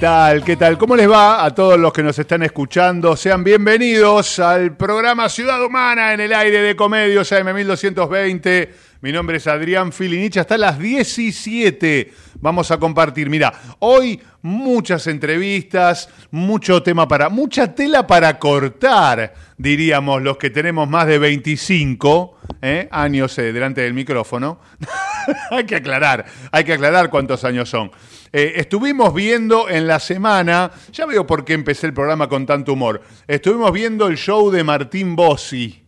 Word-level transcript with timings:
Tal? 0.00 0.44
¿Qué 0.44 0.56
tal? 0.56 0.76
¿Cómo 0.76 0.94
les 0.94 1.10
va 1.10 1.44
a 1.44 1.54
todos 1.54 1.78
los 1.78 1.92
que 1.92 2.02
nos 2.02 2.18
están 2.18 2.42
escuchando? 2.42 3.16
Sean 3.16 3.42
bienvenidos 3.42 4.38
al 4.38 4.76
programa 4.76 5.28
Ciudad 5.30 5.64
Humana 5.64 6.12
en 6.12 6.20
el 6.20 6.34
aire 6.34 6.60
de 6.60 6.76
Comedios 6.76 7.32
AM1220. 7.32 8.68
Mi 9.00 9.10
nombre 9.10 9.38
es 9.38 9.46
Adrián 9.46 9.92
Filinich. 9.92 10.36
Hasta 10.36 10.58
las 10.58 10.78
17 10.78 12.12
vamos 12.40 12.70
a 12.70 12.78
compartir. 12.78 13.30
Mira, 13.30 13.52
hoy 13.78 14.20
muchas 14.42 15.06
entrevistas, 15.06 16.10
mucho 16.30 16.82
tema 16.82 17.08
para, 17.08 17.30
mucha 17.30 17.74
tela 17.74 18.06
para 18.06 18.38
cortar, 18.38 19.32
diríamos 19.56 20.22
los 20.22 20.36
que 20.36 20.50
tenemos 20.50 20.88
más 20.88 21.06
de 21.06 21.18
25 21.18 22.38
¿eh? 22.60 22.88
años 22.90 23.38
eh, 23.38 23.52
delante 23.52 23.80
del 23.80 23.94
micrófono. 23.94 24.60
hay 25.50 25.64
que 25.64 25.76
aclarar, 25.76 26.26
hay 26.52 26.64
que 26.64 26.74
aclarar 26.74 27.08
cuántos 27.08 27.44
años 27.44 27.70
son. 27.70 27.90
Eh, 28.38 28.60
estuvimos 28.60 29.14
viendo 29.14 29.66
en 29.70 29.86
la 29.86 29.98
semana, 29.98 30.70
ya 30.92 31.06
veo 31.06 31.26
por 31.26 31.42
qué 31.42 31.54
empecé 31.54 31.86
el 31.86 31.94
programa 31.94 32.28
con 32.28 32.44
tanto 32.44 32.74
humor, 32.74 33.00
estuvimos 33.26 33.72
viendo 33.72 34.08
el 34.08 34.18
show 34.18 34.50
de 34.50 34.62
Martín 34.62 35.16
Bossi 35.16 35.82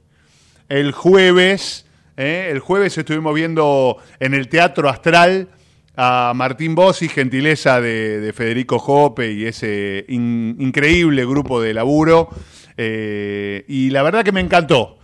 el 0.66 0.92
jueves, 0.92 1.84
¿eh? 2.16 2.48
el 2.50 2.60
jueves 2.60 2.96
estuvimos 2.96 3.34
viendo 3.34 3.98
en 4.18 4.32
el 4.32 4.48
Teatro 4.48 4.88
Astral 4.88 5.48
a 5.94 6.32
Martín 6.34 6.74
Bossi, 6.74 7.08
gentileza 7.10 7.82
de, 7.82 8.18
de 8.18 8.32
Federico 8.32 8.78
Jope 8.78 9.30
y 9.30 9.44
ese 9.44 10.06
in- 10.08 10.56
increíble 10.58 11.26
grupo 11.26 11.60
de 11.60 11.74
laburo, 11.74 12.30
eh, 12.78 13.66
y 13.68 13.90
la 13.90 14.02
verdad 14.02 14.24
que 14.24 14.32
me 14.32 14.40
encantó. 14.40 14.97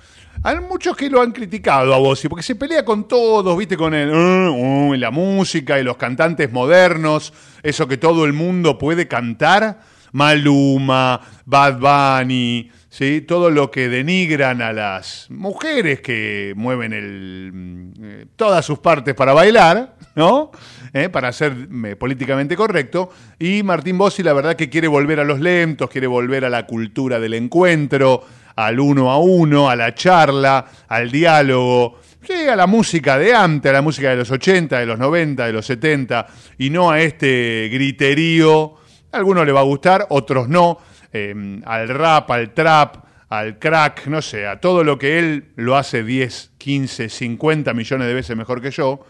Hay 0.46 0.60
muchos 0.60 0.94
que 0.94 1.08
lo 1.08 1.22
han 1.22 1.32
criticado 1.32 1.94
a 1.94 1.96
Bossi, 1.96 2.28
porque 2.28 2.42
se 2.42 2.54
pelea 2.54 2.84
con 2.84 3.08
todos, 3.08 3.56
viste, 3.56 3.78
con 3.78 3.94
el, 3.94 4.10
uh, 4.10 4.90
uh, 4.90 4.94
la 4.94 5.10
música 5.10 5.80
y 5.80 5.82
los 5.82 5.96
cantantes 5.96 6.52
modernos, 6.52 7.32
eso 7.62 7.88
que 7.88 7.96
todo 7.96 8.26
el 8.26 8.34
mundo 8.34 8.76
puede 8.76 9.08
cantar, 9.08 9.80
Maluma, 10.12 11.18
Bad 11.46 11.78
Bunny, 11.78 12.70
¿sí? 12.90 13.22
todo 13.22 13.48
lo 13.48 13.70
que 13.70 13.88
denigran 13.88 14.60
a 14.60 14.74
las 14.74 15.30
mujeres 15.30 16.02
que 16.02 16.52
mueven 16.56 16.92
el, 16.92 17.50
mm, 17.50 17.92
eh, 18.02 18.26
todas 18.36 18.66
sus 18.66 18.80
partes 18.80 19.14
para 19.14 19.32
bailar, 19.32 19.96
¿no? 20.14 20.50
¿Eh? 20.92 21.08
Para 21.08 21.32
ser 21.32 21.56
eh, 21.86 21.96
políticamente 21.96 22.54
correcto. 22.54 23.08
Y 23.38 23.62
Martín 23.62 23.96
Bossi, 23.96 24.22
la 24.22 24.34
verdad 24.34 24.56
que 24.56 24.68
quiere 24.68 24.88
volver 24.88 25.20
a 25.20 25.24
los 25.24 25.40
lentos, 25.40 25.88
quiere 25.88 26.06
volver 26.06 26.44
a 26.44 26.50
la 26.50 26.66
cultura 26.66 27.18
del 27.18 27.32
encuentro, 27.32 28.22
al 28.56 28.78
uno 28.78 29.10
a 29.10 29.18
uno, 29.18 29.68
a 29.68 29.76
la 29.76 29.94
charla, 29.94 30.64
al 30.88 31.10
diálogo, 31.10 32.00
sí, 32.22 32.48
a 32.48 32.56
la 32.56 32.66
música 32.66 33.18
de 33.18 33.34
antes, 33.34 33.70
a 33.70 33.72
la 33.72 33.82
música 33.82 34.10
de 34.10 34.16
los 34.16 34.30
80, 34.30 34.78
de 34.78 34.86
los 34.86 34.98
90, 34.98 35.46
de 35.46 35.52
los 35.52 35.66
70, 35.66 36.26
y 36.58 36.70
no 36.70 36.90
a 36.90 37.00
este 37.00 37.68
griterío. 37.72 38.74
A 39.12 39.16
algunos 39.16 39.46
le 39.46 39.52
va 39.52 39.60
a 39.60 39.64
gustar, 39.64 40.06
otros 40.10 40.48
no. 40.48 40.78
eh, 41.12 41.60
al 41.64 41.88
rap, 41.88 42.30
al 42.30 42.52
trap, 42.52 43.04
al 43.28 43.58
crack, 43.58 44.06
no 44.06 44.22
sé, 44.22 44.46
a 44.46 44.60
todo 44.60 44.84
lo 44.84 44.98
que 44.98 45.18
él 45.18 45.52
lo 45.56 45.76
hace 45.76 46.04
10, 46.04 46.52
15, 46.58 47.08
50 47.08 47.72
millones 47.74 48.06
de 48.06 48.14
veces 48.14 48.36
mejor 48.36 48.60
que 48.60 48.70
yo. 48.70 49.04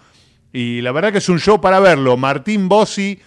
Y 0.53 0.81
la 0.83 0.93
verdad 0.93 1.13
que 1.13 1.19
es 1.19 1.29
un 1.29 1.41
show 1.41 1.61
para 1.61 1.81
verlo. 1.81 2.17
Martín 2.17 2.69
Bossi, 2.69 3.21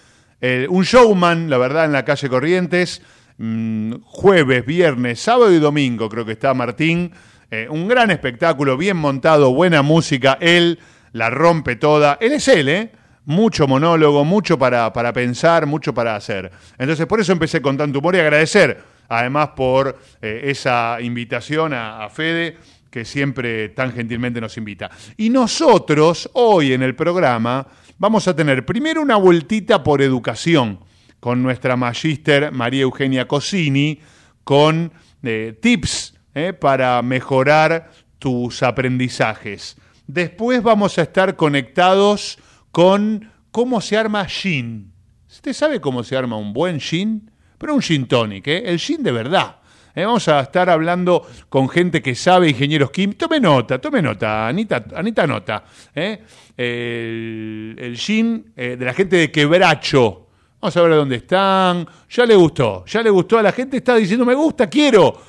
un 0.69 0.83
showman, 0.83 1.49
la 1.49 1.57
verdad, 1.57 1.85
en 1.85 1.91
la 1.91 2.05
calle 2.05 2.29
Corrientes. 2.29 3.01
Mm, 3.39 4.01
jueves, 4.03 4.65
viernes, 4.65 5.19
sábado 5.19 5.53
y 5.53 5.59
domingo 5.59 6.09
creo 6.09 6.25
que 6.25 6.31
está 6.31 6.53
Martín. 6.53 7.11
Eh, 7.51 7.67
un 7.69 7.87
gran 7.87 8.09
espectáculo, 8.09 8.77
bien 8.77 8.97
montado, 8.97 9.53
buena 9.53 9.81
música. 9.83 10.37
Él 10.41 10.79
la 11.13 11.29
rompe 11.29 11.75
toda. 11.75 12.17
Él 12.19 12.33
es 12.33 12.47
él, 12.47 12.67
¿eh? 12.67 12.91
Mucho 13.25 13.67
monólogo, 13.67 14.25
mucho 14.25 14.57
para, 14.57 14.91
para 14.91 15.13
pensar, 15.13 15.65
mucho 15.67 15.93
para 15.93 16.15
hacer. 16.15 16.51
Entonces, 16.77 17.05
por 17.05 17.19
eso 17.19 17.31
empecé 17.31 17.61
con 17.61 17.77
tanto 17.77 17.99
humor 17.99 18.15
y 18.15 18.19
agradecer, 18.19 18.81
además, 19.07 19.49
por 19.55 19.99
eh, 20.21 20.41
esa 20.45 20.97
invitación 20.99 21.73
a, 21.73 22.05
a 22.05 22.09
Fede 22.09 22.57
que 22.89 23.05
siempre 23.05 23.69
tan 23.69 23.93
gentilmente 23.93 24.41
nos 24.41 24.57
invita. 24.57 24.89
Y 25.17 25.29
nosotros, 25.29 26.29
hoy 26.33 26.73
en 26.73 26.81
el 26.81 26.95
programa, 26.95 27.67
vamos 27.99 28.27
a 28.27 28.35
tener 28.35 28.65
primero 28.65 29.01
una 29.01 29.17
vueltita 29.17 29.83
por 29.83 30.01
educación 30.01 30.79
con 31.19 31.43
nuestra 31.43 31.75
magíster 31.75 32.51
María 32.51 32.83
Eugenia 32.83 33.27
Cosini, 33.27 33.99
con 34.43 34.91
eh, 35.23 35.57
tips 35.61 36.13
eh, 36.33 36.53
para 36.53 37.01
mejorar 37.01 37.91
tus 38.19 38.63
aprendizajes. 38.63 39.77
Después 40.05 40.63
vamos 40.63 40.97
a 40.97 41.01
estar 41.01 41.35
conectados 41.35 42.39
con 42.71 43.29
cómo 43.51 43.81
se 43.81 43.97
arma 43.97 44.25
gin. 44.25 44.93
¿Usted 45.27 45.53
sabe 45.53 45.81
cómo 45.81 46.03
se 46.03 46.15
arma 46.15 46.37
un 46.37 46.53
buen 46.53 46.79
gin? 46.79 47.29
Pero 47.57 47.73
un 47.73 47.81
gin 47.81 48.07
tonic, 48.07 48.47
¿eh? 48.47 48.63
el 48.65 48.79
gin 48.79 49.03
de 49.03 49.11
verdad. 49.11 49.57
Vamos 49.95 50.27
a 50.27 50.41
estar 50.41 50.69
hablando 50.69 51.27
con 51.49 51.67
gente 51.67 52.03
que 52.03 52.13
sabe, 52.13 52.49
ingenieros 52.49 52.91
químicos. 52.91 53.17
Tome 53.27 53.39
nota, 53.39 53.81
tome 53.81 53.99
nota, 53.99 54.47
Anita, 54.47 54.85
Anita 54.95 55.25
nota. 55.25 55.63
El, 55.95 57.75
el 57.75 57.97
gin 57.97 58.53
de 58.55 58.77
la 58.77 58.93
gente 58.93 59.15
de 59.15 59.31
Quebracho. 59.31 60.26
Vamos 60.59 60.75
a 60.75 60.81
ver 60.81 60.91
dónde 60.91 61.15
están. 61.17 61.87
Ya 62.09 62.25
le 62.25 62.35
gustó, 62.35 62.83
ya 62.85 63.01
le 63.01 63.09
gustó 63.09 63.37
a 63.37 63.43
la 63.43 63.51
gente. 63.51 63.77
Está 63.77 63.95
diciendo, 63.95 64.25
me 64.25 64.33
gusta, 64.33 64.67
quiero. 64.67 65.21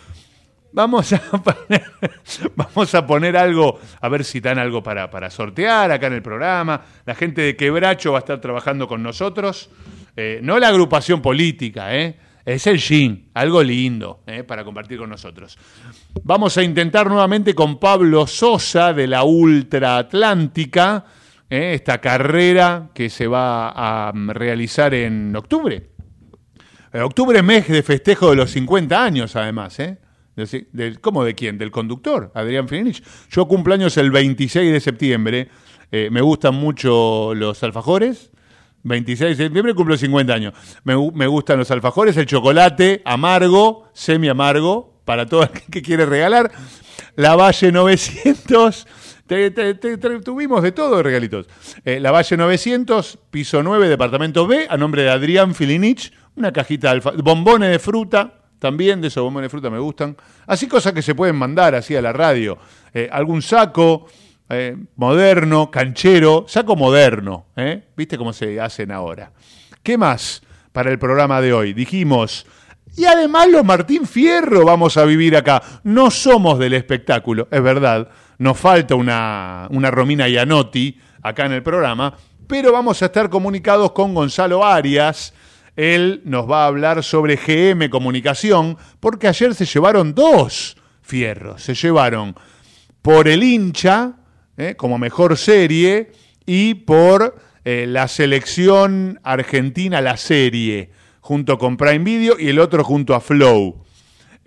Vamos 0.73 1.13
a 1.13 1.19
poner, 1.43 1.85
vamos 2.55 2.95
a 2.95 3.07
poner 3.07 3.37
algo, 3.37 3.79
a 4.01 4.09
ver 4.09 4.25
si 4.25 4.41
dan 4.41 4.59
algo 4.59 4.83
para, 4.83 5.11
para 5.11 5.31
sortear 5.31 5.91
acá 5.91 6.07
en 6.07 6.15
el 6.15 6.23
programa. 6.23 6.81
La 7.05 7.15
gente 7.15 7.43
de 7.43 7.57
Quebracho 7.57 8.13
va 8.13 8.19
a 8.19 8.21
estar 8.21 8.41
trabajando 8.41 8.87
con 8.87 9.03
nosotros. 9.03 9.71
Eh, 10.17 10.41
no 10.43 10.59
la 10.59 10.69
agrupación 10.69 11.23
política, 11.23 11.95
¿eh? 11.95 12.17
es 12.45 12.67
el 12.67 12.79
GIN, 12.79 13.29
algo 13.35 13.63
lindo 13.63 14.23
¿eh? 14.27 14.43
para 14.43 14.65
compartir 14.65 14.99
con 14.99 15.11
nosotros. 15.11 15.59
Vamos 16.23 16.57
a 16.57 16.63
intentar 16.63 17.07
nuevamente 17.07 17.55
con 17.55 17.79
Pablo 17.79 18.27
Sosa 18.27 18.95
de 18.95 19.07
la 19.07 19.23
Ultra 19.23 19.99
Atlántica, 19.99 21.05
¿eh? 21.51 21.73
esta 21.75 22.01
carrera 22.01 22.91
que 22.95 23.11
se 23.11 23.27
va 23.27 23.71
a 24.09 24.13
mm, 24.13 24.31
realizar 24.31 24.95
en 24.95 25.35
octubre. 25.37 25.91
Eh, 26.93 27.01
octubre, 27.01 27.43
mes 27.43 27.69
de 27.69 27.83
festejo 27.83 28.31
de 28.31 28.37
los 28.37 28.51
50 28.51 29.03
años, 29.03 29.37
además, 29.37 29.79
¿eh? 29.81 29.99
Del- 30.37 30.69
del- 30.73 31.01
¿Cómo 31.01 31.25
de 31.25 31.35
quién? 31.35 31.59
Del 31.59 31.71
conductor, 31.71 32.31
Adrián 32.35 32.69
Fininich. 32.69 33.03
Yo 33.31 33.47
cumplo 33.49 33.75
años 33.75 33.97
el 33.97 34.11
26 34.11 34.73
de 34.73 34.81
septiembre. 34.81 35.49
Eh, 35.91 36.09
me 36.13 36.21
gustan 36.21 36.55
mucho 36.55 37.35
los 37.35 37.63
alfajores. 37.63 38.31
26 38.85 39.37
de 39.37 39.45
septiembre 39.45 39.75
cumplo 39.75 39.97
50 39.97 40.33
años. 40.33 40.55
Me, 40.85 40.95
me 41.13 41.27
gustan 41.27 41.59
los 41.59 41.71
alfajores, 41.73 42.17
el 42.17 42.27
chocolate 42.27 43.03
amargo, 43.05 43.89
semi 43.93 44.29
amargo, 44.29 45.01
para 45.05 45.27
todo 45.27 45.43
el 45.53 45.61
que 45.71 45.83
quiere 45.83 46.07
regalar. 46.07 46.53
La 47.17 47.35
Valle 47.35 47.73
900. 47.73 48.87
Te- 49.29 49.75
te- 49.75 49.97
te- 49.99 50.21
tuvimos 50.21 50.63
de 50.63 50.73
todo 50.73 51.03
regalitos. 51.03 51.47
Eh, 51.85 52.01
la 52.01 52.11
Valle 52.11 52.37
900, 52.37 53.19
piso 53.31 53.63
9, 53.63 53.89
departamento 53.89 54.47
B, 54.47 54.67
a 54.69 54.77
nombre 54.77 55.03
de 55.03 55.11
Adrián 55.11 55.55
Filinich. 55.55 56.13
Una 56.37 56.53
cajita 56.53 56.95
de 56.95 57.01
bombones 57.23 57.71
de 57.71 57.79
fruta, 57.79 58.35
también 58.59 59.01
de 59.01 59.09
esos 59.09 59.23
bombones 59.23 59.47
de 59.47 59.51
fruta 59.51 59.71
me 59.71 59.79
gustan. 59.79 60.17
Así 60.47 60.67
cosas 60.67 60.93
que 60.93 61.03
se 61.03 61.15
pueden 61.15 61.37
mandar 61.37 61.75
así 61.75 61.95
a 61.95 62.03
la 62.03 62.13
radio. 62.13 62.59
Eh, 62.95 63.09
algún 63.13 63.43
saco 63.43 64.07
eh, 64.49 64.77
moderno, 64.97 65.71
canchero, 65.71 66.45
saco 66.49 66.75
moderno. 66.75 67.47
¿Viste 67.97 68.17
cómo 68.17 68.33
se 68.33 68.61
hacen 68.61 68.91
ahora? 68.91 69.33
¿Qué 69.83 69.99
más 69.99 70.43
para 70.73 70.91
el 70.91 70.99
programa 70.99 71.41
de 71.41 71.53
hoy? 71.53 71.73
Dijimos 71.75 72.47
Y 72.97 73.05
además 73.05 73.49
los 73.51 73.65
Martín 73.65 74.07
Fierro 74.07 74.65
vamos 74.65 74.97
a 74.97 75.05
vivir 75.05 75.37
acá. 75.37 75.63
No 75.85 76.11
somos 76.11 76.59
del 76.59 76.75
espectáculo, 76.75 77.47
es 77.51 77.63
verdad. 77.63 78.09
Nos 78.39 78.59
falta 78.59 78.95
una, 78.95 79.67
una 79.71 79.91
Romina 79.91 80.29
Ianotti 80.29 80.99
acá 81.23 81.47
en 81.47 81.53
el 81.53 81.63
programa, 81.63 82.17
pero 82.47 82.73
vamos 82.73 83.03
a 83.03 83.07
estar 83.07 83.29
comunicados 83.29 83.93
con 83.93 84.15
Gonzalo 84.15 84.65
Arias. 84.65 85.35
Él 85.77 86.23
nos 86.25 86.51
va 86.51 86.65
a 86.65 86.67
hablar 86.69 87.03
sobre 87.03 87.37
GM 87.37 87.91
Comunicación, 87.91 88.79
porque 89.01 89.29
ayer 89.29 89.55
se 89.55 89.65
llevaron 89.65 90.15
dos 90.15 90.77
fierros. 91.03 91.63
Se 91.63 91.75
llevaron 91.75 92.35
por 93.03 93.29
el 93.29 93.43
hincha, 93.43 94.15
eh, 94.57 94.75
como 94.77 94.99
mejor 94.99 95.37
serie, 95.37 96.13
y 96.47 96.75
por 96.75 97.37
eh, 97.65 97.87
la 97.87 98.09
selección 98.09 99.21
argentina, 99.23 100.01
la 100.01 100.17
serie 100.17 100.91
junto 101.21 101.59
con 101.59 101.77
Prime 101.77 101.99
Video 101.99 102.37
y 102.39 102.49
el 102.49 102.59
otro 102.59 102.83
junto 102.83 103.15
a 103.15 103.21
Flow. 103.21 103.85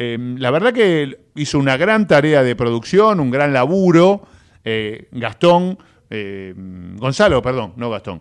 Eh, 0.03 0.17
la 0.39 0.49
verdad 0.49 0.73
que 0.73 1.27
hizo 1.35 1.59
una 1.59 1.77
gran 1.77 2.07
tarea 2.07 2.41
de 2.41 2.55
producción, 2.55 3.19
un 3.19 3.29
gran 3.29 3.53
laburo. 3.53 4.23
Eh, 4.63 5.09
Gastón, 5.11 5.77
eh, 6.09 6.55
Gonzalo, 6.97 7.39
perdón, 7.43 7.73
no 7.75 7.91
Gastón, 7.91 8.19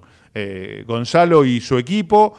Gonzalo 0.86 1.42
y 1.46 1.62
su 1.62 1.78
equipo. 1.78 2.36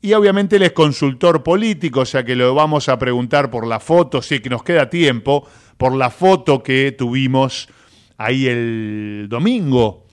Y 0.00 0.14
obviamente 0.14 0.56
él 0.56 0.62
es 0.62 0.72
consultor 0.72 1.42
político, 1.42 2.00
o 2.00 2.06
sea 2.06 2.24
que 2.24 2.34
lo 2.34 2.54
vamos 2.54 2.88
a 2.88 2.98
preguntar 2.98 3.50
por 3.50 3.66
la 3.66 3.78
foto, 3.78 4.22
sí 4.22 4.40
que 4.40 4.48
nos 4.48 4.62
queda 4.62 4.88
tiempo, 4.88 5.46
por 5.76 5.94
la 5.94 6.08
foto 6.08 6.62
que 6.62 6.92
tuvimos 6.92 7.68
ahí 8.16 8.46
el 8.46 9.26
domingo 9.28 10.06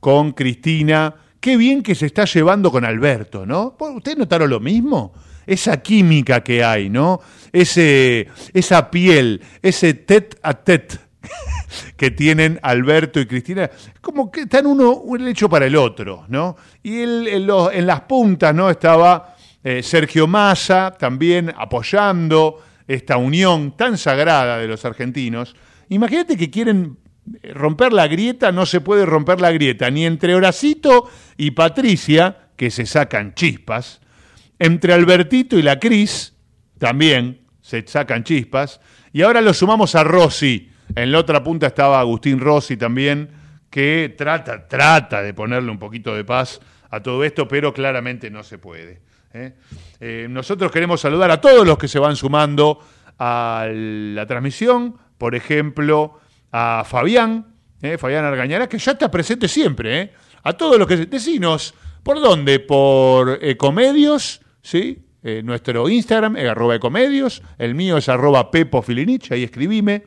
con 0.00 0.32
Cristina 0.32 1.14
Qué 1.40 1.56
bien 1.56 1.82
que 1.82 1.94
se 1.94 2.06
está 2.06 2.24
llevando 2.24 2.70
con 2.70 2.84
Alberto, 2.84 3.46
¿no? 3.46 3.76
¿Ustedes 3.78 4.18
notaron 4.18 4.50
lo 4.50 4.58
mismo? 4.58 5.12
Esa 5.48 5.78
química 5.78 6.44
que 6.44 6.62
hay, 6.62 6.90
¿no? 6.90 7.20
Ese, 7.52 8.28
esa 8.52 8.90
piel, 8.90 9.40
ese 9.62 9.94
tet 9.94 10.38
a 10.42 10.52
tet 10.52 11.00
que 11.96 12.10
tienen 12.10 12.60
Alberto 12.62 13.18
y 13.18 13.26
Cristina, 13.26 13.70
como 14.00 14.30
que 14.30 14.42
están 14.42 14.66
uno 14.66 14.92
un 14.92 15.26
hecho 15.26 15.48
para 15.48 15.64
el 15.66 15.74
otro, 15.74 16.26
¿no? 16.28 16.56
Y 16.82 17.00
en, 17.00 17.86
las 17.86 18.00
puntas, 18.02 18.54
¿no? 18.54 18.68
Estaba 18.68 19.34
eh, 19.64 19.82
Sergio 19.82 20.26
Massa 20.26 20.94
también 20.98 21.52
apoyando 21.56 22.62
esta 22.86 23.16
unión 23.16 23.74
tan 23.76 23.98
sagrada 23.98 24.58
de 24.58 24.68
los 24.68 24.84
argentinos. 24.84 25.56
Imagínate 25.88 26.36
que 26.36 26.50
quieren 26.50 26.98
romper 27.54 27.92
la 27.92 28.06
grieta, 28.06 28.52
no 28.52 28.66
se 28.66 28.80
puede 28.80 29.06
romper 29.06 29.40
la 29.40 29.50
grieta, 29.50 29.90
ni 29.90 30.06
entre 30.06 30.34
Horacito 30.34 31.08
y 31.36 31.52
Patricia, 31.52 32.48
que 32.56 32.70
se 32.70 32.86
sacan 32.86 33.34
chispas, 33.34 34.00
entre 34.58 34.92
Albertito 34.92 35.58
y 35.58 35.62
la 35.62 35.78
Cris, 35.78 36.34
también 36.78 37.40
se 37.60 37.86
sacan 37.86 38.24
chispas, 38.24 38.80
y 39.12 39.22
ahora 39.22 39.40
lo 39.40 39.52
sumamos 39.54 39.94
a 39.94 40.04
Rossi, 40.04 40.70
en 40.94 41.12
la 41.12 41.18
otra 41.18 41.42
punta 41.42 41.66
estaba 41.66 42.00
Agustín 42.00 42.40
Rossi 42.40 42.76
también, 42.76 43.30
que 43.70 44.14
trata, 44.16 44.66
trata 44.66 45.22
de 45.22 45.34
ponerle 45.34 45.70
un 45.70 45.78
poquito 45.78 46.14
de 46.14 46.24
paz 46.24 46.60
a 46.90 47.02
todo 47.02 47.24
esto, 47.24 47.46
pero 47.46 47.72
claramente 47.72 48.30
no 48.30 48.42
se 48.42 48.58
puede. 48.58 49.02
¿eh? 49.34 49.54
Eh, 50.00 50.26
nosotros 50.30 50.72
queremos 50.72 51.00
saludar 51.00 51.30
a 51.30 51.40
todos 51.40 51.66
los 51.66 51.76
que 51.76 51.88
se 51.88 51.98
van 51.98 52.16
sumando 52.16 52.80
a 53.18 53.66
la 53.70 54.26
transmisión, 54.26 54.96
por 55.18 55.34
ejemplo, 55.34 56.20
a 56.52 56.84
Fabián, 56.86 57.54
eh, 57.82 57.98
Fabián 57.98 58.24
Argañará, 58.24 58.68
que 58.68 58.78
ya 58.78 58.92
está 58.92 59.10
presente 59.10 59.48
siempre, 59.48 60.12
a 60.42 60.52
todos 60.54 60.78
los 60.78 60.88
que... 60.88 60.96
Decinos, 60.96 61.74
¿por 62.02 62.20
dónde? 62.20 62.60
Por 62.60 63.38
Ecomedios, 63.42 64.40
¿sí? 64.68 64.98
Eh, 65.22 65.40
nuestro 65.42 65.88
Instagram 65.88 66.36
es 66.36 66.46
arroba 66.48 66.76
ecomedios, 66.76 67.42
el 67.56 67.74
mío 67.74 67.96
es 67.96 68.08
arroba 68.08 68.50
Pepo 68.50 68.82
Filinich, 68.82 69.32
ahí 69.32 69.42
escribime, 69.42 70.04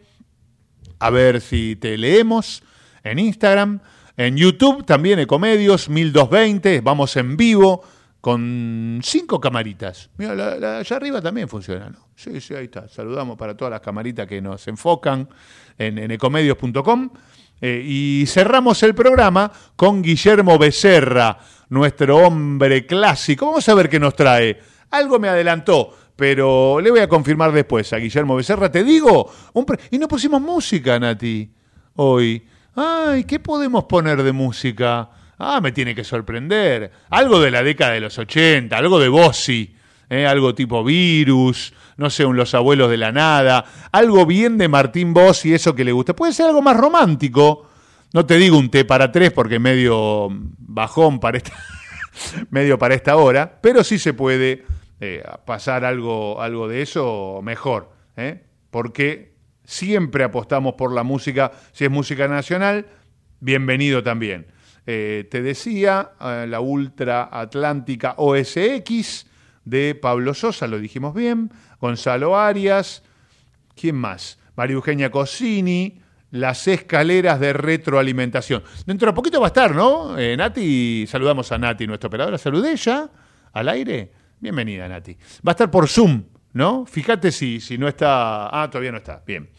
a 1.00 1.10
ver 1.10 1.42
si 1.42 1.76
te 1.76 1.98
leemos 1.98 2.62
en 3.04 3.18
Instagram. 3.18 3.80
En 4.18 4.38
YouTube 4.38 4.86
también 4.86 5.18
Ecomedios 5.18 5.90
1220, 5.90 6.82
vamos 6.82 7.18
en 7.18 7.38
vivo 7.38 7.84
con 8.22 9.00
cinco 9.04 9.42
camaritas. 9.42 10.12
Mira, 10.18 10.36
la, 10.36 10.78
allá 10.78 10.96
arriba 10.96 11.22
también 11.22 11.50
funciona, 11.50 11.90
¿no? 11.90 12.08
Sí, 12.16 12.40
sí, 12.40 12.54
ahí 12.54 12.66
está. 12.66 12.88
Saludamos 12.88 13.36
para 13.36 13.58
todas 13.58 13.72
las 13.72 13.82
camaritas 13.82 14.28
que 14.28 14.40
nos 14.40 14.68
enfocan 14.68 15.28
en, 15.78 16.12
ecomedios.com. 16.12 17.10
Eh, 17.60 17.84
y 17.84 18.26
cerramos 18.28 18.82
el 18.84 18.96
programa 18.96 19.52
con 19.76 20.02
Guillermo 20.02 20.58
Becerra, 20.58 21.40
nuestro 21.70 22.18
hombre 22.18 22.86
clásico. 22.86 23.48
Vamos 23.48 23.68
a 23.68 23.74
ver 23.74 23.90
qué 23.90 24.00
nos 24.00 24.16
trae. 24.16 24.60
Algo 24.92 25.20
me 25.20 25.30
adelantó, 25.30 25.96
pero 26.16 26.80
le 26.80 26.92
voy 26.92 27.00
a 27.00 27.08
confirmar 27.08 27.52
después 27.52 27.92
a 27.94 27.98
Guillermo 27.98 28.36
Becerra. 28.36 28.72
Te 28.72 28.84
digo, 28.84 29.32
y 29.90 29.98
no 29.98 30.08
pusimos 30.08 30.42
música, 30.42 31.00
Nati, 31.00 31.52
hoy. 31.96 32.46
Ay, 32.76 33.24
¿qué 33.24 33.40
podemos 33.40 33.86
poner 33.86 34.22
de 34.22 34.32
música? 34.32 35.10
Ah, 35.44 35.60
me 35.60 35.72
tiene 35.72 35.96
que 35.96 36.04
sorprender. 36.04 36.92
Algo 37.10 37.40
de 37.40 37.50
la 37.50 37.64
década 37.64 37.94
de 37.94 38.00
los 38.00 38.16
80, 38.16 38.78
algo 38.78 39.00
de 39.00 39.10
Bossi, 39.10 39.76
¿eh? 40.08 40.28
algo 40.28 40.54
tipo 40.54 40.84
Virus, 40.84 41.74
no 41.98 42.12
sé, 42.12 42.26
un 42.26 42.38
Los 42.38 42.54
Abuelos 42.54 42.92
de 42.92 42.98
la 42.98 43.12
Nada, 43.12 43.66
algo 43.92 44.28
bien 44.28 44.60
de 44.60 44.68
Martín 44.68 45.16
Bossi, 45.16 45.52
eso 45.52 45.74
que 45.74 45.84
le 45.84 45.94
gusta. 45.94 46.16
Puede 46.16 46.32
ser 46.34 46.46
algo 46.46 46.62
más 46.62 46.78
romántico. 46.78 47.68
No 48.14 48.24
te 48.28 48.38
digo 48.38 48.56
un 48.56 48.70
té 48.70 48.86
para 48.86 49.12
tres 49.12 49.32
porque 49.32 49.58
medio 49.58 50.28
bajón 50.60 51.20
para 51.20 51.38
esta, 51.38 51.54
medio 52.52 52.78
para 52.78 52.94
esta 52.94 53.16
hora, 53.16 53.60
pero 53.64 53.84
sí 53.84 53.98
se 53.98 54.14
puede 54.14 54.64
eh, 55.00 55.24
pasar 55.44 55.86
algo, 55.86 56.40
algo 56.40 56.68
de 56.68 56.84
eso 56.84 57.40
mejor, 57.42 57.90
¿eh? 58.16 58.44
porque 58.70 59.34
siempre 59.66 60.24
apostamos 60.24 60.76
por 60.76 60.94
la 60.94 61.02
música, 61.02 61.52
si 61.72 61.86
es 61.86 61.90
música 61.90 62.28
nacional, 62.28 62.86
bienvenido 63.40 64.04
también. 64.04 64.46
Eh, 64.88 65.28
te 65.30 65.42
decía, 65.42 66.14
eh, 66.20 66.46
la 66.48 66.60
Ultra 66.60 67.30
Atlántica 67.32 68.16
OSX 68.18 69.28
de 69.64 69.94
Pablo 69.94 70.34
Sosa, 70.34 70.68
lo 70.68 70.80
dijimos 70.80 71.14
bien, 71.14 71.52
Gonzalo 71.80 72.38
Arias, 72.38 73.04
¿quién 73.76 73.96
más? 73.96 74.40
María 74.56 74.76
Eugenia 74.76 75.12
Cosini, 75.12 76.02
las 76.32 76.68
escaleras 76.68 77.40
de 77.40 77.54
retroalimentación. 77.54 78.64
Dentro 78.86 79.08
de 79.08 79.14
poquito 79.14 79.40
va 79.40 79.48
a 79.48 79.50
estar, 79.50 79.76
¿no? 79.76 80.18
Eh, 80.18 80.36
Nati, 80.36 81.06
saludamos 81.08 81.52
a 81.52 81.58
Nati, 81.58 81.86
nuestra 81.86 82.08
operadora. 82.08 82.38
Saludé 82.38 82.76
ya 82.76 83.08
al 83.54 83.70
aire. 83.70 84.12
Bienvenida, 84.40 84.88
Nati. 84.88 85.14
Va 85.46 85.50
a 85.50 85.52
estar 85.52 85.70
por 85.70 85.88
Zoom, 85.88 86.24
¿no? 86.54 86.86
Fíjate 86.86 87.32
si, 87.32 87.60
si 87.60 87.78
no 87.78 87.88
está. 87.88 88.48
Ah, 88.48 88.68
todavía 88.70 88.92
no 88.92 88.98
está. 88.98 89.22
Bien. 89.26 89.50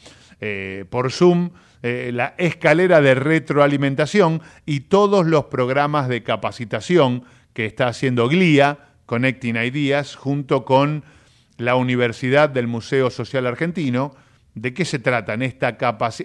por 0.91 1.13
Zoom 1.13 1.51
eh, 1.83 2.11
la 2.15 2.35
escalera 2.39 3.01
de 3.01 3.17
retroalimentación 3.17 4.41
y 4.65 4.81
todos 4.81 5.27
los 5.27 5.47
programas 5.47 6.09
de 6.09 6.23
capacitación 6.23 7.25
que 7.55 7.67
está 7.67 7.89
haciendo 7.89 8.29
GLIA, 8.29 8.79
Connecting 9.07 9.57
Ideas, 9.57 10.15
junto 10.15 10.65
con 10.65 11.03
la 11.59 11.75
Universidad 11.75 12.49
del 12.49 12.69
Museo 12.69 13.11
Social 13.11 13.47
Argentino. 13.47 14.15
¿De 14.55 14.73
qué 14.73 14.85
se 14.85 15.01
tratan 15.01 15.43
esta 15.43 15.77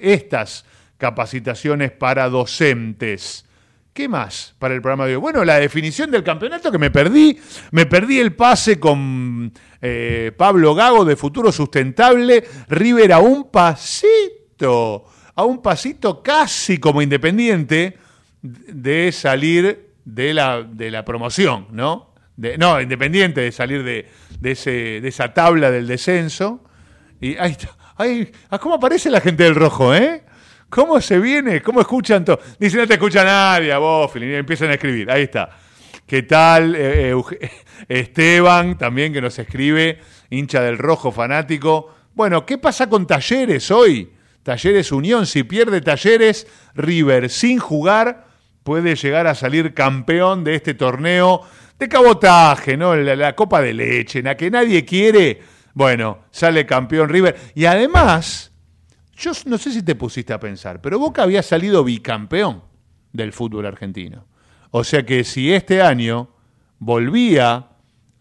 estas 0.02 0.66
capacitaciones 0.98 1.92
para 1.92 2.30
docentes? 2.30 3.46
¿Qué 3.94 4.08
más 4.08 4.54
para 4.60 4.76
el 4.76 4.82
programa 4.82 5.08
de 5.08 5.16
hoy? 5.16 5.22
Bueno, 5.22 5.44
la 5.44 5.60
definición 5.60 6.12
del 6.12 6.24
campeonato 6.24 6.72
que 6.72 6.78
me 6.78 6.92
perdí. 6.92 7.40
Me 7.72 7.88
perdí 7.88 8.20
el 8.20 8.36
pase 8.36 8.80
con 8.80 9.52
eh, 9.82 10.32
Pablo 10.38 10.76
Gago 10.76 11.04
de 11.04 11.16
Futuro 11.16 11.52
Sustentable. 11.52 12.44
River 12.70 13.14
a 13.14 13.20
un 13.20 13.50
pasito 13.50 15.06
a 15.38 15.46
un 15.46 15.62
pasito 15.62 16.24
casi 16.24 16.80
como 16.80 17.02
independiente 17.02 17.96
de 18.42 19.12
salir 19.12 19.92
de 20.04 20.34
la, 20.34 20.64
de 20.64 20.90
la 20.90 21.06
promoción, 21.06 21.68
¿no? 21.72 22.14
no, 22.58 22.82
independiente 22.82 23.42
de 23.42 23.52
salir 23.52 23.84
de, 23.84 24.10
ese, 24.42 25.00
de 25.00 25.08
esa 25.08 25.34
tabla 25.34 25.70
del 25.70 25.86
descenso. 25.86 26.64
Y 27.22 27.38
ahí 27.38 27.52
está. 27.52 27.70
Ah, 28.50 28.58
¿Cómo 28.60 28.76
aparece 28.76 29.12
la 29.12 29.22
gente 29.22 29.44
del 29.44 29.54
rojo, 29.54 29.94
eh? 29.94 30.24
¿Cómo 30.70 31.00
se 31.00 31.20
viene? 31.20 31.62
¿Cómo 31.62 31.82
escuchan 31.82 32.26
todo? 32.26 32.40
Dice, 32.60 32.78
no 32.78 32.88
te 32.88 32.96
escucha 32.96 33.24
nadie 33.24 33.72
a 33.72 33.78
vos, 33.78 34.12
y 34.16 34.34
empiezan 34.34 34.72
a 34.72 34.74
escribir. 34.74 35.10
Ahí 35.12 35.24
está. 35.24 35.52
¿Qué 36.06 36.24
tal? 36.24 36.76
Eh, 36.76 37.12
eh, 37.12 37.52
Esteban, 37.88 38.76
también 38.76 39.14
que 39.14 39.22
nos 39.22 39.38
escribe, 39.38 40.00
hincha 40.32 40.62
del 40.62 40.80
rojo 40.80 41.12
fanático. 41.12 41.94
Bueno, 42.16 42.44
¿qué 42.44 42.58
pasa 42.58 42.90
con 42.90 43.06
talleres 43.06 43.70
hoy? 43.70 44.17
Talleres 44.48 44.94
Unión, 44.94 45.26
si 45.26 45.44
pierde 45.44 45.82
Talleres, 45.82 46.48
River 46.74 47.30
sin 47.30 47.60
jugar 47.60 48.28
puede 48.64 48.96
llegar 48.96 49.28
a 49.28 49.36
salir 49.36 49.74
campeón 49.74 50.46
de 50.46 50.56
este 50.56 50.74
torneo 50.74 51.42
de 51.78 51.90
cabotaje, 51.90 52.78
¿no? 52.78 52.96
La, 52.96 53.36
copa 53.36 53.60
de 53.62 53.74
leche, 53.74 54.20
en 54.20 54.26
la 54.26 54.38
que 54.38 54.50
nadie 54.50 54.86
quiere. 54.86 55.42
Bueno, 55.74 56.20
sale 56.32 56.66
campeón 56.66 57.10
River. 57.10 57.36
Y 57.56 57.66
además, 57.66 58.54
yo 59.18 59.34
no 59.48 59.58
sé 59.58 59.70
si 59.74 59.84
te 59.84 59.96
pusiste 59.96 60.32
a 60.32 60.40
pensar, 60.40 60.80
pero 60.80 60.98
Boca 60.98 61.24
había 61.24 61.44
salido 61.44 61.84
bicampeón 61.84 62.64
del 63.12 63.34
fútbol 63.34 63.66
argentino. 63.66 64.28
O 64.72 64.86
sea 64.86 65.06
que 65.06 65.26
si 65.26 65.52
este 65.52 65.82
año 65.82 66.30
volvía 66.80 67.68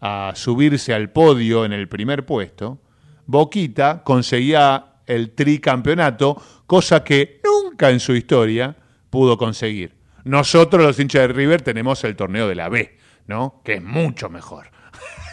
a 0.01 0.33
subirse 0.35 0.93
al 0.93 1.09
podio 1.09 1.63
en 1.63 1.71
el 1.71 1.87
primer 1.87 2.25
puesto, 2.25 2.81
Boquita 3.27 4.03
conseguía 4.03 4.96
el 5.07 5.31
tricampeonato, 5.31 6.41
cosa 6.67 7.03
que 7.03 7.41
nunca 7.43 7.89
en 7.89 7.99
su 7.99 8.15
historia 8.15 8.75
pudo 9.09 9.37
conseguir. 9.37 9.95
Nosotros 10.23 10.83
los 10.83 10.99
hinchas 10.99 11.21
de 11.23 11.27
River 11.29 11.61
tenemos 11.61 12.03
el 12.03 12.15
torneo 12.15 12.47
de 12.47 12.55
la 12.55 12.69
B, 12.69 12.97
¿no? 13.27 13.61
Que 13.63 13.75
es 13.75 13.83
mucho 13.83 14.29
mejor. 14.29 14.69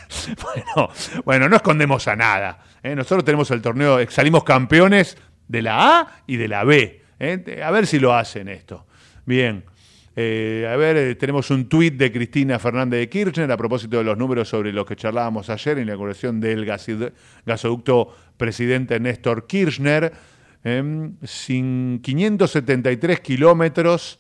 bueno, 0.43 0.91
bueno, 1.25 1.49
no 1.49 1.57
escondemos 1.57 2.07
a 2.09 2.17
nada. 2.17 2.61
¿eh? 2.83 2.95
Nosotros 2.95 3.25
tenemos 3.25 3.51
el 3.51 3.61
torneo, 3.61 3.99
salimos 4.09 4.45
campeones 4.45 5.19
de 5.49 5.63
la 5.63 5.99
A 5.99 6.23
y 6.27 6.37
de 6.37 6.49
la 6.49 6.65
B. 6.65 7.03
¿eh? 7.19 7.61
A 7.65 7.71
ver 7.71 7.87
si 7.87 7.99
lo 7.99 8.15
hacen 8.15 8.49
esto. 8.49 8.87
Bien. 9.27 9.65
Eh, 10.17 10.69
a 10.73 10.77
ver, 10.77 11.17
tenemos 11.17 11.51
un 11.51 11.69
tuit 11.69 11.95
de 11.95 12.13
Cristina 12.13 12.59
Fernández 12.59 13.01
de 13.01 13.09
Kirchner 13.09 13.51
a 13.51 13.57
propósito 13.57 13.99
de 13.99 14.05
los 14.05 14.17
números 14.17 14.49
sobre 14.49 14.73
los 14.73 14.87
que 14.87 14.95
charlábamos 14.95 15.51
ayer 15.51 15.79
en 15.79 15.87
la 15.87 15.93
inauguración 15.93 16.41
del 16.41 16.65
gasoducto 16.65 18.15
presidente 18.37 19.01
Néstor 19.01 19.47
Kirchner. 19.47 20.13
sin 21.25 22.01
573 22.01 23.21
kilómetros 23.21 24.19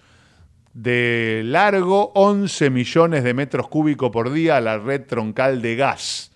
de 0.75 1.43
largo, 1.45 2.11
11 2.15 2.69
millones 2.69 3.23
de 3.23 3.33
metros 3.33 3.69
cúbicos 3.69 4.11
por 4.11 4.33
día 4.33 4.57
a 4.57 4.61
la 4.61 4.79
red 4.79 5.03
troncal 5.07 5.63
de 5.63 5.77
gas. 5.77 6.33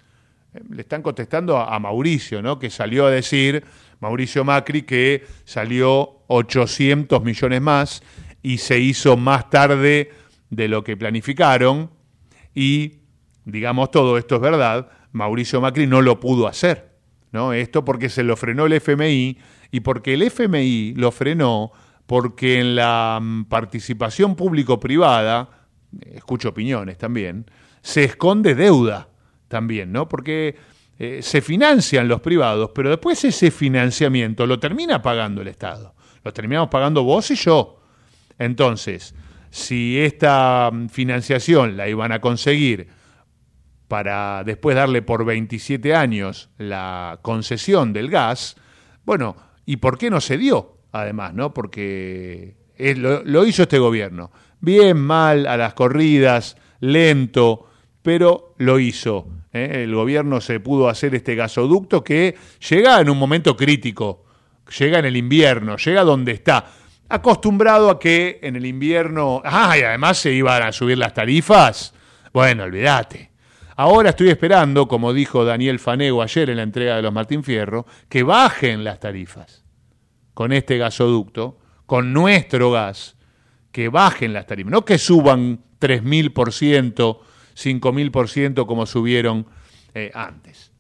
Eh, 0.55 0.61
le 0.71 0.83
están 0.83 1.03
contestando 1.03 1.59
a, 1.59 1.79
Mauricio, 1.81 2.41
¿no? 2.41 2.59
Que 2.59 2.71
salió 2.71 3.07
a 3.07 3.11
decir, 3.11 3.65
Mauricio 4.01 4.45
Macri, 4.45 4.83
que 4.83 5.27
salió 5.45 6.23
800 6.29 7.23
millones 7.23 7.61
más 7.61 8.03
y 8.43 8.59
se 8.59 8.79
hizo 8.79 9.17
más 9.17 9.51
tarde 9.51 10.11
de 10.51 10.69
lo 10.69 10.85
que 10.85 10.97
planificaron 10.97 11.91
y, 12.55 13.01
digamos, 13.45 13.91
todo 13.91 14.19
esto 14.19 14.37
es 14.37 14.41
verdad, 14.41 14.89
Mauricio 15.13 15.61
Macri 15.61 15.87
no 15.87 16.03
lo 16.03 16.21
pudo 16.21 16.47
hacer, 16.47 16.93
¿no? 17.33 17.53
Esto 17.53 17.85
porque 17.85 18.09
se 18.09 18.23
lo 18.23 18.37
frenó 18.37 18.67
el 18.67 18.73
FMI 18.75 19.39
y 19.71 19.81
porque 19.81 20.15
el 20.15 20.23
FMI 20.23 20.95
lo 20.95 21.11
frenó 21.11 21.73
porque 22.07 22.61
en 22.61 22.75
la 22.75 23.19
mm, 23.21 23.45
participación 23.45 24.35
público-privada, 24.35 25.67
escucho 26.01 26.51
opiniones 26.51 26.97
también, 26.99 27.47
se 27.83 28.05
esconde 28.05 28.55
deuda 28.55 29.09
también, 29.49 29.93
¿no? 29.93 30.09
Porque 30.09 30.57
eh, 30.99 31.21
se 31.23 31.41
financian 31.41 32.09
los 32.09 32.21
privados, 32.21 32.71
pero 32.75 32.91
después 32.91 33.23
ese 33.25 33.51
financiamiento 33.51 34.47
lo 34.47 34.59
termina 34.59 35.01
pagando 35.01 35.43
el 35.43 35.49
Estado. 35.49 35.95
Lo 36.25 36.33
terminamos 36.33 36.69
pagando 36.71 37.05
vos 37.05 37.31
y 37.31 37.37
yo. 37.37 37.78
Entonces, 38.39 39.15
si 39.51 39.99
esta 39.99 40.71
mm, 40.73 40.89
financiación 40.89 41.77
la 41.77 41.89
iban 41.89 42.13
a 42.13 42.21
conseguir 42.21 42.89
para 43.89 44.45
después 44.45 44.77
darle 44.77 45.03
por 45.03 45.25
27 45.25 45.95
años 45.95 46.51
la 46.59 47.19
concesión 47.23 47.93
del 47.93 48.11
gas, 48.11 48.57
bueno, 49.05 49.37
¿y 49.65 49.77
por 49.77 49.97
qué 49.97 50.11
no 50.11 50.21
se 50.21 50.37
dio? 50.37 50.79
además, 50.93 51.35
¿no? 51.35 51.53
Porque 51.53 52.57
lo, 52.79 53.47
hizo 53.47 53.63
este 53.63 53.79
gobierno. 53.79 54.31
Bien, 54.61 54.99
mal, 54.99 55.47
a 55.47 55.57
las 55.57 55.75
corridas, 55.75 56.57
lento, 56.81 57.67
pero 58.03 58.55
lo 58.59 58.79
hizo. 58.79 59.29
¿eh? 59.53 59.85
El 59.85 59.95
gobierno 59.95 60.41
se 60.41 60.61
pudo 60.61 60.89
hacer 60.89 61.15
este 61.15 61.35
gasoducto 61.35 62.03
que 62.03 62.37
llega 62.69 63.01
en 63.01 63.11
un 63.11 63.19
momento 63.19 63.57
crítico, 63.57 64.25
llega 64.79 64.99
en 64.99 65.05
el 65.05 65.17
invierno, 65.17 65.77
llega 65.77 66.03
donde 66.05 66.33
está. 66.33 66.73
Acostumbrado 67.09 67.91
a 67.91 67.99
que 67.99 68.39
en 68.43 68.57
el 68.57 68.67
invierno, 68.67 69.41
ah, 69.45 69.77
y 69.79 69.83
además 69.83 70.19
se 70.19 70.33
iban 70.33 70.63
a 70.63 70.73
subir 70.73 70.99
las 70.99 71.15
tarifas, 71.15 71.95
bueno, 72.33 72.65
olvídate. 72.65 73.31
Ahora 73.77 74.11
estoy 74.11 74.29
esperando, 74.29 74.89
como 74.89 75.13
dijo 75.13 75.45
Daniel 75.45 75.79
Fanego 75.79 76.21
ayer 76.21 76.51
en 76.51 76.57
la 76.57 76.65
entrega 76.65 76.97
de 76.97 77.03
los 77.03 77.13
Martín 77.13 77.45
Fierro, 77.45 77.87
que 78.09 78.25
bajen 78.25 78.85
las 78.85 79.01
tarifas 79.01 79.65
con 80.35 80.53
este 80.53 80.79
gasoducto, 80.79 81.59
con 81.87 82.13
nuestro 82.13 82.71
gas, 82.71 83.17
que 83.73 83.89
bajen 83.89 84.33
las 84.33 84.47
tarifas, 84.47 84.73
no 84.73 84.85
que 84.85 84.99
suban 84.99 85.61
3.000%, 85.81 86.33
5.000% 87.55 88.67
como 88.67 88.87
subieron 88.87 89.47
eh, 89.95 90.11
antes. 90.15 90.73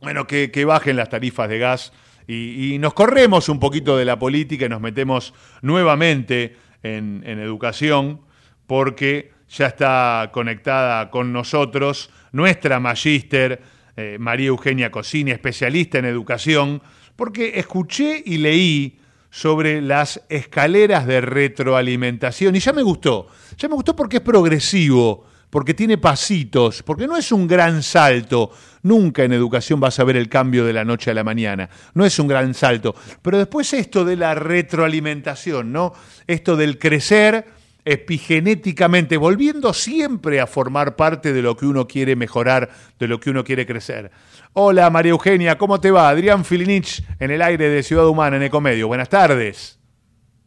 Bueno, 0.00 0.26
que, 0.26 0.64
bajen 0.64 0.96
las 0.96 1.08
tarifas 1.08 1.48
de 1.48 1.58
gas 1.58 1.92
y, 2.28 2.76
nos 2.78 2.94
corremos 2.94 3.48
un 3.48 3.60
poquito 3.60 3.96
de 3.96 4.04
la 4.04 4.18
política 4.18 4.66
y 4.66 4.68
nos 4.68 4.80
metemos 4.80 5.32
nuevamente 5.62 6.56
en, 6.82 7.22
educación 7.24 8.20
porque 8.66 9.32
ya 9.48 9.66
está 9.66 10.30
conectada 10.32 11.10
con 11.10 11.32
nosotros 11.32 12.10
nuestra 12.32 12.80
magíster 12.80 13.62
eh, 13.96 14.16
María 14.18 14.48
Eugenia 14.48 14.90
Cosini, 14.90 15.30
especialista 15.30 15.98
en 15.98 16.04
educación, 16.04 16.82
porque 17.14 17.58
escuché 17.58 18.22
y 18.24 18.38
leí 18.38 18.98
sobre 19.30 19.80
las 19.80 20.22
escaleras 20.28 21.06
de 21.06 21.20
retroalimentación. 21.20 22.56
Y 22.56 22.58
ya 22.58 22.72
me 22.72 22.82
gustó, 22.82 23.28
ya 23.56 23.68
me 23.68 23.74
gustó 23.74 23.94
porque 23.94 24.16
es 24.16 24.22
progresivo, 24.22 25.26
porque 25.50 25.74
tiene 25.74 25.98
pasitos, 25.98 26.82
porque 26.82 27.06
no 27.06 27.16
es 27.16 27.32
un 27.32 27.46
gran 27.46 27.82
salto. 27.82 28.50
Nunca 28.82 29.24
en 29.24 29.32
educación 29.32 29.80
vas 29.80 29.98
a 29.98 30.04
ver 30.04 30.16
el 30.16 30.28
cambio 30.28 30.64
de 30.64 30.72
la 30.72 30.84
noche 30.84 31.10
a 31.10 31.14
la 31.14 31.24
mañana, 31.24 31.68
no 31.94 32.04
es 32.04 32.18
un 32.18 32.28
gran 32.28 32.54
salto. 32.54 32.94
Pero 33.22 33.38
después 33.38 33.72
esto 33.72 34.04
de 34.04 34.16
la 34.16 34.34
retroalimentación, 34.34 35.72
¿no? 35.72 35.92
Esto 36.26 36.56
del 36.56 36.78
crecer 36.78 37.46
epigenéticamente, 37.86 39.16
volviendo 39.16 39.72
siempre 39.72 40.40
a 40.40 40.48
formar 40.48 40.96
parte 40.96 41.32
de 41.32 41.40
lo 41.40 41.56
que 41.56 41.66
uno 41.66 41.86
quiere 41.86 42.16
mejorar, 42.16 42.68
de 42.98 43.06
lo 43.06 43.20
que 43.20 43.30
uno 43.30 43.44
quiere 43.44 43.64
crecer. 43.64 44.10
Hola 44.54 44.90
María 44.90 45.10
Eugenia, 45.10 45.56
¿cómo 45.56 45.80
te 45.80 45.92
va? 45.92 46.08
Adrián 46.08 46.44
Filinich 46.44 47.04
en 47.20 47.30
el 47.30 47.42
aire 47.42 47.68
de 47.68 47.84
Ciudad 47.84 48.08
Humana 48.08 48.38
en 48.38 48.42
Ecomedio. 48.42 48.88
Buenas 48.88 49.08
tardes. 49.08 49.75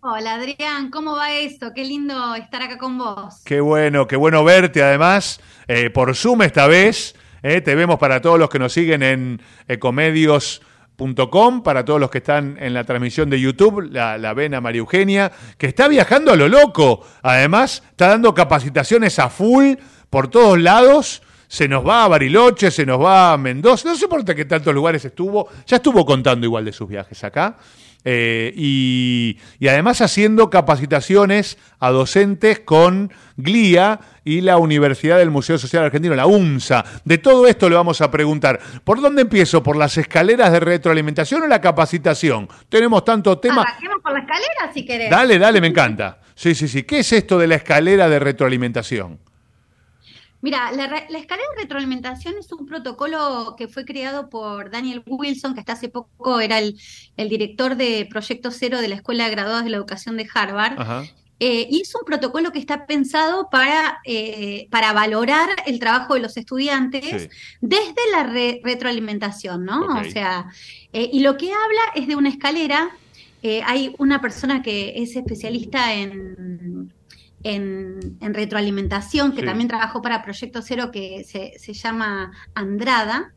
Hola 0.02 0.36
Adrián, 0.36 0.92
¿cómo 0.92 1.18
va 1.18 1.34
esto? 1.34 1.74
Qué 1.76 1.84
lindo 1.84 2.34
estar 2.36 2.62
acá 2.62 2.78
con 2.78 2.98
vos. 2.98 3.42
Qué 3.44 3.60
bueno, 3.60 4.08
qué 4.08 4.16
bueno 4.16 4.46
verte 4.46 4.82
además, 4.82 5.42
eh, 5.68 5.90
por 5.90 6.16
Zoom 6.16 6.44
esta 6.44 6.68
vez. 6.68 7.16
Eh, 7.44 7.60
te 7.60 7.76
vemos 7.76 8.00
para 8.00 8.22
todos 8.22 8.40
los 8.40 8.50
que 8.50 8.60
nos 8.60 8.72
siguen 8.72 9.04
en 9.04 9.42
ecomedios.com, 9.68 11.64
para 11.64 11.84
todos 11.84 12.00
los 12.00 12.10
que 12.10 12.20
están 12.20 12.56
en 12.62 12.74
la 12.74 12.86
transmisión 12.86 13.30
de 13.30 13.42
YouTube, 13.42 13.90
la, 13.92 14.18
la 14.18 14.34
ven 14.34 14.54
a 14.54 14.62
María 14.62 14.80
Eugenia, 14.80 15.34
que 15.58 15.68
está 15.68 15.90
viajando 15.90 16.32
a 16.32 16.38
lo 16.38 16.48
loco. 16.48 17.06
Además, 17.22 17.84
está 17.92 18.08
dando 18.08 18.34
capacitaciones 18.34 19.20
a 19.20 19.30
full 19.30 19.74
por 20.10 20.30
todos 20.30 20.58
lados 20.58 21.22
se 21.50 21.68
nos 21.68 21.86
va 21.86 22.06
a 22.06 22.08
Bariloche, 22.08 22.70
se 22.70 22.86
nos 22.86 23.02
va 23.02 23.34
a 23.34 23.38
Mendoza, 23.38 23.90
no 23.90 23.96
sé 23.96 24.08
por 24.08 24.24
qué 24.24 24.46
tantos 24.46 24.72
lugares 24.72 25.04
estuvo, 25.04 25.50
ya 25.66 25.78
estuvo 25.78 26.06
contando 26.06 26.46
igual 26.46 26.64
de 26.64 26.72
sus 26.72 26.88
viajes 26.88 27.24
acá. 27.24 27.58
Eh, 28.06 28.54
y, 28.56 29.38
además 29.68 30.02
haciendo 30.02 30.50
capacitaciones 30.50 31.58
a 31.80 31.90
docentes 31.90 32.60
con 32.60 33.12
GLIA 33.38 34.00
y 34.24 34.42
la 34.42 34.58
Universidad 34.58 35.18
del 35.18 35.32
Museo 35.32 35.58
Social 35.58 35.84
Argentino, 35.84 36.16
la 36.16 36.26
UNSA. 36.26 36.86
De 37.04 37.18
todo 37.18 37.48
esto 37.48 37.70
le 37.70 37.76
vamos 37.76 38.02
a 38.02 38.10
preguntar. 38.10 38.60
¿Por 38.84 39.02
dónde 39.02 39.24
empiezo? 39.24 39.64
¿Por 39.64 39.76
las 39.76 39.98
escaleras 39.98 40.52
de 40.52 40.60
retroalimentación 40.60 41.44
o 41.44 41.48
la 41.48 41.62
capacitación? 41.62 42.48
Tenemos 42.70 43.04
tanto 43.04 43.38
tema. 43.38 43.66
por 44.02 44.14
la 44.14 44.20
escalera 44.20 44.74
si 44.74 44.86
querés. 44.86 45.10
Dale, 45.10 45.38
dale, 45.38 45.62
me 45.62 45.68
encanta. 45.68 46.20
Sí, 46.36 46.56
sí, 46.56 46.68
sí. 46.68 46.84
¿Qué 46.84 47.00
es 47.00 47.12
esto 47.12 47.38
de 47.38 47.48
la 47.48 47.56
escalera 47.56 48.08
de 48.08 48.20
retroalimentación? 48.20 49.20
Mira, 50.42 50.72
la, 50.72 50.86
escalera 50.86 51.50
de 51.56 51.62
retroalimentación 51.64 52.36
es 52.40 52.52
un 52.54 52.66
protocolo 52.66 53.56
que 53.58 53.68
fue 53.68 53.84
creado 53.84 54.30
por 54.30 54.72
Daniel 54.72 55.04
Wilson, 55.06 55.54
que 55.54 55.60
hasta 55.60 55.74
hace 55.74 55.90
poco 55.90 56.40
era 56.40 56.60
el, 56.60 56.76
director 57.18 57.76
de 57.76 58.08
Proyecto 58.10 58.50
Cero 58.52 58.80
de 58.80 58.88
la 58.88 58.96
Escuela 58.96 59.26
de 59.26 59.32
Graduados 59.32 59.64
de 59.66 59.70
la 59.70 59.78
Educación 59.78 60.16
de 60.16 60.28
Harvard. 60.34 61.08
Eh, 61.42 61.68
y 61.70 61.82
es 61.82 61.96
un 61.96 62.04
protocolo 62.06 62.52
que 62.52 62.60
está 62.60 62.86
pensado 62.86 63.50
para, 63.50 64.00
eh, 64.04 64.68
para 64.72 64.92
valorar 64.92 65.50
el 65.66 65.80
trabajo 65.80 66.16
de 66.16 66.20
los 66.20 66.36
estudiantes 66.36 67.30
desde 67.62 68.12
la 68.12 68.24
retroalimentación, 68.62 69.64
¿no? 69.64 69.86
O 70.02 70.04
sea, 70.04 70.48
eh, 70.92 71.10
y 71.14 71.22
lo 71.22 71.38
que 71.38 71.48
habla 71.54 71.82
es 71.96 72.08
de 72.08 72.16
una 72.16 72.30
escalera. 72.30 72.90
hay 73.42 73.96
una 74.00 74.20
persona 74.20 74.62
que 74.62 75.02
es 75.02 75.16
especialista 75.16 75.94
en 75.94 76.92
en, 77.44 78.18
retroalimentación, 78.20 79.34
que 79.34 79.44
también 79.44 79.68
trabajó 79.68 80.02
para 80.02 80.24
Proyecto 80.24 80.62
Cero, 80.62 80.92
que 80.92 81.24
se, 81.24 81.74
llama 81.74 82.32
Andrada. 82.54 83.34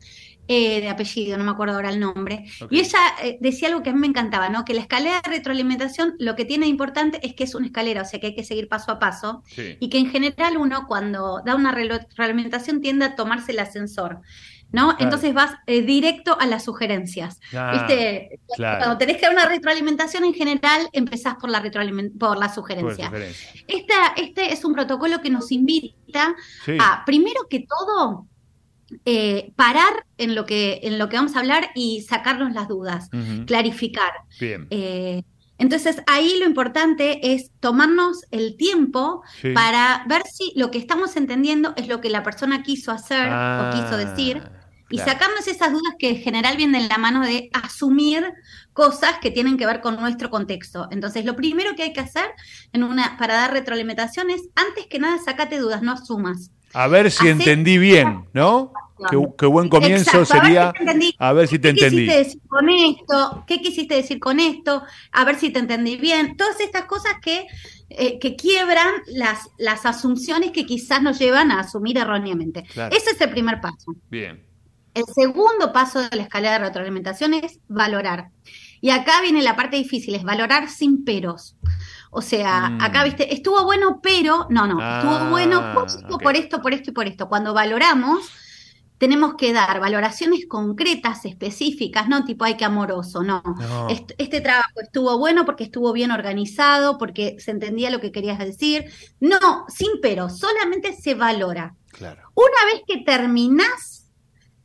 Eh, 0.48 0.80
de 0.80 0.88
apellido, 0.88 1.38
no 1.38 1.44
me 1.44 1.52
acuerdo 1.52 1.76
ahora 1.76 1.90
el 1.90 2.00
nombre. 2.00 2.44
Y 2.68 2.80
ella 2.80 2.98
eh, 3.22 3.38
decía 3.40 3.68
algo 3.68 3.84
que 3.84 3.90
a 3.90 3.92
mí 3.92 4.00
me 4.00 4.08
encantaba, 4.08 4.48
¿no? 4.48 4.64
Que 4.64 4.74
la 4.74 4.80
escalera 4.80 5.20
de 5.24 5.30
retroalimentación 5.30 6.16
lo 6.18 6.34
que 6.34 6.44
tiene 6.44 6.66
de 6.66 6.70
importante 6.70 7.24
es 7.24 7.34
que 7.34 7.44
es 7.44 7.54
una 7.54 7.66
escalera, 7.66 8.02
o 8.02 8.04
sea 8.04 8.18
que 8.18 8.26
hay 8.26 8.34
que 8.34 8.42
seguir 8.42 8.68
paso 8.68 8.90
a 8.90 8.98
paso. 8.98 9.44
Y 9.78 9.88
que 9.88 9.98
en 9.98 10.10
general 10.10 10.56
uno 10.56 10.86
cuando 10.88 11.42
da 11.46 11.54
una 11.54 11.70
retroalimentación 11.70 12.80
tiende 12.80 13.04
a 13.04 13.14
tomarse 13.14 13.52
el 13.52 13.60
ascensor. 13.60 14.20
¿No? 14.72 14.96
Entonces 14.98 15.34
vas 15.34 15.54
eh, 15.66 15.82
directo 15.82 16.36
a 16.40 16.46
las 16.46 16.64
sugerencias. 16.64 17.38
¿Viste? 17.50 18.40
Cuando 18.56 18.98
tenés 18.98 19.16
que 19.16 19.22
dar 19.22 19.32
una 19.32 19.46
retroalimentación 19.46 20.24
en 20.24 20.34
general, 20.34 20.88
empezás 20.92 21.36
por 21.36 21.50
la, 21.50 21.62
por 22.18 22.38
la 22.38 22.52
sugerencia. 22.52 23.12
este 23.68 24.52
es 24.52 24.64
un 24.64 24.72
protocolo 24.72 25.20
que 25.20 25.30
nos 25.30 25.52
invita 25.52 26.34
a, 26.80 27.04
primero 27.04 27.46
que 27.48 27.66
todo, 27.66 28.26
eh, 29.04 29.52
parar 29.56 30.04
en 30.18 30.34
lo, 30.34 30.44
que, 30.44 30.80
en 30.82 30.98
lo 30.98 31.08
que 31.08 31.16
vamos 31.16 31.36
a 31.36 31.40
hablar 31.40 31.70
y 31.74 32.02
sacarnos 32.02 32.52
las 32.52 32.68
dudas, 32.68 33.08
clarificar. 33.46 34.12
Bien. 34.40 34.66
Eh, 34.70 35.22
entonces 35.58 36.02
ahí 36.08 36.38
lo 36.40 36.46
importante 36.46 37.34
es 37.34 37.52
tomarnos 37.60 38.24
el 38.32 38.56
tiempo 38.56 39.22
Sí. 39.40 39.52
para 39.52 40.04
ver 40.08 40.22
si 40.24 40.52
lo 40.56 40.70
que 40.72 40.78
estamos 40.78 41.14
entendiendo 41.16 41.72
es 41.76 41.86
lo 41.86 42.00
que 42.00 42.10
la 42.10 42.24
persona 42.24 42.62
quiso 42.64 42.90
hacer 42.90 43.28
o 43.28 43.70
quiso 43.70 43.96
decir 43.96 44.42
y 44.92 44.96
claro. 44.98 45.10
sacarnos 45.12 45.48
esas 45.48 45.72
dudas 45.72 45.94
que 45.98 46.10
en 46.10 46.16
general 46.18 46.56
vienen 46.56 46.82
de 46.82 46.88
la 46.88 46.98
mano 46.98 47.22
de 47.24 47.50
asumir 47.52 48.32
cosas 48.72 49.14
que 49.20 49.30
tienen 49.32 49.56
que 49.56 49.66
ver 49.66 49.80
con 49.80 49.96
nuestro 49.96 50.30
contexto. 50.30 50.86
Entonces, 50.92 51.24
lo 51.24 51.34
primero 51.34 51.74
que 51.74 51.82
hay 51.82 51.92
que 51.92 52.00
hacer 52.00 52.26
en 52.72 52.84
una, 52.84 53.16
para 53.18 53.34
dar 53.34 53.52
retroalimentación 53.52 54.30
es, 54.30 54.42
antes 54.54 54.86
que 54.86 54.98
nada, 55.00 55.18
sacate 55.18 55.58
dudas, 55.58 55.82
no 55.82 55.92
asumas. 55.92 56.50
A 56.74 56.86
ver 56.88 57.10
si 57.10 57.24
Hacer- 57.24 57.32
entendí 57.32 57.76
bien, 57.78 58.24
¿no? 58.32 58.72
Qué, 59.10 59.18
qué 59.36 59.46
buen 59.46 59.68
comienzo 59.68 60.20
Exacto, 60.20 60.34
a 60.34 60.36
ver 60.36 60.44
sería. 60.46 60.66
si 60.68 60.72
te 60.78 60.80
entendí. 60.84 61.14
A 61.18 61.32
ver 61.32 61.48
si 61.48 61.58
te 61.58 61.62
¿Qué 61.62 61.68
entendí. 61.70 61.96
quisiste 62.06 62.18
decir 62.18 62.40
con 62.48 62.68
esto? 62.70 63.44
¿Qué 63.48 63.60
quisiste 63.60 63.94
decir 63.96 64.18
con 64.20 64.40
esto? 64.40 64.82
A 65.10 65.24
ver 65.24 65.38
si 65.40 65.50
te 65.50 65.58
entendí 65.58 65.96
bien. 65.96 66.36
Todas 66.36 66.60
estas 66.60 66.84
cosas 66.84 67.14
que, 67.20 67.46
eh, 67.88 68.18
que 68.20 68.36
quiebran 68.36 68.92
las, 69.08 69.48
las 69.58 69.86
asunciones 69.86 70.52
que 70.52 70.64
quizás 70.66 71.02
nos 71.02 71.18
llevan 71.18 71.50
a 71.50 71.60
asumir 71.60 71.98
erróneamente. 71.98 72.62
Claro. 72.72 72.94
Ese 72.96 73.10
es 73.10 73.20
el 73.20 73.30
primer 73.30 73.60
paso. 73.60 73.96
Bien. 74.08 74.46
El 74.94 75.04
segundo 75.14 75.72
paso 75.72 76.00
de 76.00 76.16
la 76.16 76.22
escalera 76.22 76.54
de 76.54 76.58
retroalimentación 76.66 77.34
es 77.34 77.60
valorar. 77.68 78.28
Y 78.80 78.90
acá 78.90 79.20
viene 79.22 79.42
la 79.42 79.56
parte 79.56 79.76
difícil, 79.76 80.14
es 80.14 80.24
valorar 80.24 80.68
sin 80.68 81.04
peros. 81.04 81.56
O 82.10 82.20
sea, 82.20 82.68
Mm. 82.70 82.80
acá, 82.82 83.04
viste, 83.04 83.32
estuvo 83.32 83.64
bueno, 83.64 84.00
pero 84.02 84.46
no, 84.50 84.66
no, 84.66 84.78
Ah, 84.80 84.98
estuvo 85.02 85.30
bueno 85.30 85.72
por 85.74 85.86
esto, 85.88 86.18
por 86.18 86.36
esto, 86.36 86.60
por 86.62 86.74
esto 86.74 86.90
y 86.90 86.92
por 86.92 87.06
esto. 87.06 87.28
Cuando 87.28 87.54
valoramos, 87.54 88.28
tenemos 88.98 89.34
que 89.36 89.52
dar 89.52 89.80
valoraciones 89.80 90.46
concretas, 90.48 91.24
específicas, 91.24 92.08
no 92.08 92.24
tipo, 92.24 92.44
ay, 92.44 92.56
qué 92.56 92.64
amoroso, 92.64 93.22
no. 93.22 93.42
No. 93.58 93.88
Est- 93.88 94.12
Este 94.18 94.40
trabajo 94.40 94.80
estuvo 94.82 95.18
bueno 95.18 95.44
porque 95.44 95.64
estuvo 95.64 95.92
bien 95.92 96.10
organizado, 96.12 96.98
porque 96.98 97.36
se 97.40 97.50
entendía 97.50 97.90
lo 97.90 98.00
que 98.00 98.12
querías 98.12 98.38
decir. 98.38 98.86
No, 99.18 99.64
sin 99.68 100.00
peros, 100.00 100.38
solamente 100.38 100.92
se 100.94 101.14
valora. 101.14 101.74
Claro. 101.90 102.22
Una 102.34 102.72
vez 102.72 102.82
que 102.86 102.98
terminás 103.04 103.91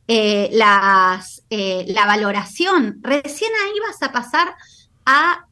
eh, 0.08 0.48
las, 0.52 1.42
eh, 1.50 1.84
la 1.88 2.06
valoración, 2.06 2.98
recién 3.02 3.50
ahí 3.64 3.78
vas 3.86 4.02
a 4.02 4.10
pasar 4.10 4.56
a 5.04 5.47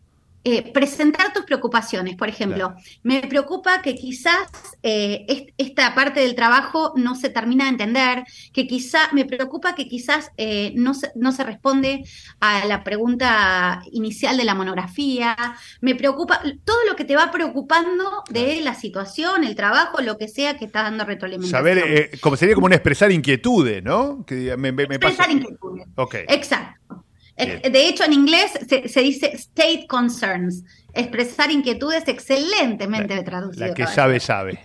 eh, 0.49 0.71
presentar 0.73 1.33
tus 1.33 1.45
preocupaciones. 1.45 2.15
Por 2.15 2.29
ejemplo, 2.29 2.73
me 3.03 3.21
preocupa 3.23 3.83
que 3.83 3.97
quizás 3.97 4.47
eh, 4.85 5.25
est- 5.29 5.49
esta 5.59 5.93
parte 5.93 6.21
del 6.21 6.37
trabajo 6.37 6.93
no 6.95 7.17
se 7.17 7.31
termina 7.31 7.65
de 7.65 7.71
entender, 7.71 8.23
que 8.53 8.69
quizá, 8.69 9.01
me 9.13 9.25
preocupa 9.25 9.75
que 9.75 9.89
quizás 9.89 10.31
eh, 10.37 10.73
no, 10.77 10.95
se, 10.95 11.11
no 11.17 11.33
se 11.33 11.43
responde 11.43 12.05
a 12.39 12.65
la 12.67 12.85
pregunta 12.85 13.83
inicial 13.91 14.37
de 14.37 14.45
la 14.45 14.55
monografía, 14.55 15.37
me 15.81 15.97
preocupa 15.97 16.41
todo 16.65 16.79
lo 16.89 16.95
que 16.95 17.05
te 17.05 17.17
va 17.17 17.33
preocupando 17.33 18.23
de 18.31 18.61
la 18.61 18.75
situación, 18.75 19.43
el 19.43 19.57
trabajo, 19.57 20.01
lo 20.01 20.17
que 20.17 20.29
sea 20.29 20.57
que 20.59 20.65
está 20.67 20.83
dando 20.85 21.05
retroalimentación. 21.05 21.59
Saber, 21.59 21.79
eh, 21.79 22.11
como 22.21 22.37
sería 22.37 22.55
como 22.55 22.67
un 22.67 22.73
expresar 22.73 23.11
inquietudes, 23.11 23.83
¿no? 23.83 24.25
Que 24.25 24.57
me, 24.57 24.71
me- 24.71 24.87
me 24.87 24.99
pasa- 25.01 25.09
Expresar 25.25 25.31
inquietudes. 25.33 25.87
Ok. 25.97 26.15
Exacto. 26.29 27.05
Bien. 27.37 27.61
De 27.71 27.89
hecho, 27.89 28.05
en 28.05 28.13
inglés 28.13 28.53
se, 28.69 28.89
se 28.89 29.01
dice 29.01 29.33
state 29.35 29.87
concerns. 29.89 30.65
Expresar 30.95 31.51
inquietudes 31.51 32.09
excelentemente 32.09 33.23
traducido. 33.23 33.67
La 33.69 33.75
que 33.75 33.87
sabe, 33.87 34.21
sabe. 34.21 34.59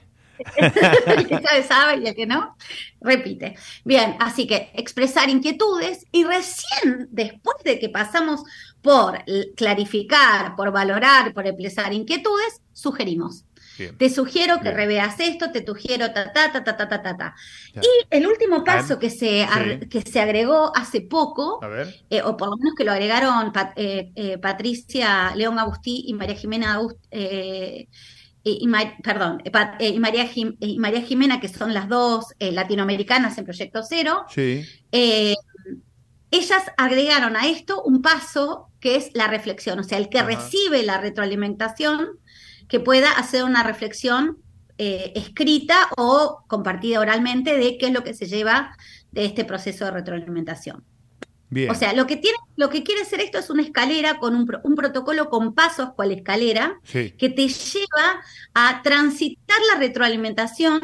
el 1.06 1.28
que 1.28 1.40
sabe, 1.40 1.63
sabe 1.63 1.98
y 1.98 2.08
el 2.08 2.16
que 2.16 2.25
no, 2.25 2.56
repite. 3.00 3.56
Bien, 3.84 4.16
así 4.20 4.48
que 4.48 4.72
expresar 4.74 5.30
inquietudes 5.30 6.06
y 6.12 6.24
recién 6.24 7.08
después 7.12 7.58
de 7.63 7.80
que 7.80 7.90
pasamos 7.90 8.42
por 8.82 9.24
clarificar, 9.56 10.56
por 10.56 10.72
valorar, 10.72 11.34
por 11.34 11.46
expresar 11.46 11.94
inquietudes, 11.94 12.62
sugerimos. 12.74 13.46
Bien. 13.77 13.98
Te 13.98 14.10
sugiero 14.10 14.57
que 14.57 14.70
Bien. 14.70 14.75
reveas 14.75 15.20
esto, 15.20 15.51
te 15.51 15.66
sugiero 15.66 16.12
ta, 16.12 16.31
ta, 16.31 16.51
ta, 16.51 16.64
ta, 16.64 16.77
ta, 16.77 16.88
ta, 16.90 17.01
ta. 17.01 17.36
Ya. 17.74 17.81
Y 17.81 17.88
el 18.10 18.27
último 18.27 18.64
paso 18.64 19.00
que 19.00 19.10
se, 19.10 19.48
sí. 19.48 19.88
que 19.90 20.01
se 20.01 20.20
agregó 20.20 20.75
hace 20.75 21.01
poco, 21.01 21.60
eh, 22.10 22.22
o 22.22 22.38
por 22.38 22.50
lo 22.50 22.57
menos 22.57 22.75
que 22.75 22.84
lo 22.84 22.92
agregaron 22.92 23.51
Pat, 23.51 23.74
eh, 23.75 24.12
eh, 24.16 24.38
Patricia 24.38 25.34
León 25.36 25.57
Agustí 25.60 26.03
y 26.07 26.14
María 26.14 26.36
Jimena 26.36 26.74
Agustí, 26.74 27.00
eh, 27.12 27.88
y, 28.44 28.68
y, 28.68 29.01
perdón, 29.03 29.42
eh, 29.46 29.51
eh, 29.79 29.90
y 29.90 30.00
María, 30.00 30.25
Jim, 30.25 30.55
y 30.60 30.79
María 30.79 31.01
Jimena, 31.01 31.40
que 31.40 31.48
son 31.48 31.74
las 31.74 31.88
dos 31.88 32.25
latinoamericanas 32.40 33.38
en 33.38 33.46
Proyecto 33.46 33.84
Cero, 33.88 34.25
sí. 34.29 34.66
ellas 34.92 36.64
agregaron 36.77 37.36
a 37.36 37.48
esto 37.48 37.84
un 37.84 38.01
paso 38.01 38.70
que 38.79 38.96
es 38.96 39.12
la 39.14 39.27
reflexión, 39.27 39.79
o 39.79 39.84
sea, 39.84 40.00
el 40.00 40.10
que 40.10 40.20
Ajá. 40.20 40.27
recibe 40.27 40.81
la 40.81 40.98
retroalimentación 40.98 42.20
que 42.72 42.79
pueda 42.79 43.12
hacer 43.12 43.44
una 43.44 43.64
reflexión 43.64 44.38
eh, 44.77 45.12
escrita 45.16 45.90
o 45.98 46.44
compartida 46.48 47.01
oralmente 47.01 47.57
de 47.57 47.77
qué 47.77 47.88
es 47.88 47.92
lo 47.92 48.03
que 48.03 48.14
se 48.14 48.27
lleva 48.27 48.75
de 49.12 49.25
este 49.25 49.44
proceso 49.44 49.84
de 49.84 49.92
retroalimentación. 49.92 50.86
Bien. 51.50 51.70
O 51.70 51.75
sea, 51.75 51.92
lo 51.92 52.07
que 52.07 52.16
tiene, 52.16 52.38
lo 52.55 52.70
que 52.70 52.81
quiere 52.81 53.03
ser 53.03 53.20
esto 53.20 53.38
es 53.38 53.50
una 53.50 53.62
escalera 53.62 54.20
con 54.20 54.36
un, 54.36 54.46
pro- 54.46 54.62
un 54.64 54.75
protocolo 54.75 55.29
con 55.29 55.53
pasos, 55.53 55.90
cual 55.98 56.14
escalera, 56.14 56.79
sí. 56.84 57.12
que 57.12 57.27
te 57.29 57.50
lleva 57.50 58.22
a 58.53 58.81
transitar 58.81 59.57
la 59.74 59.77
retroalimentación 59.77 60.81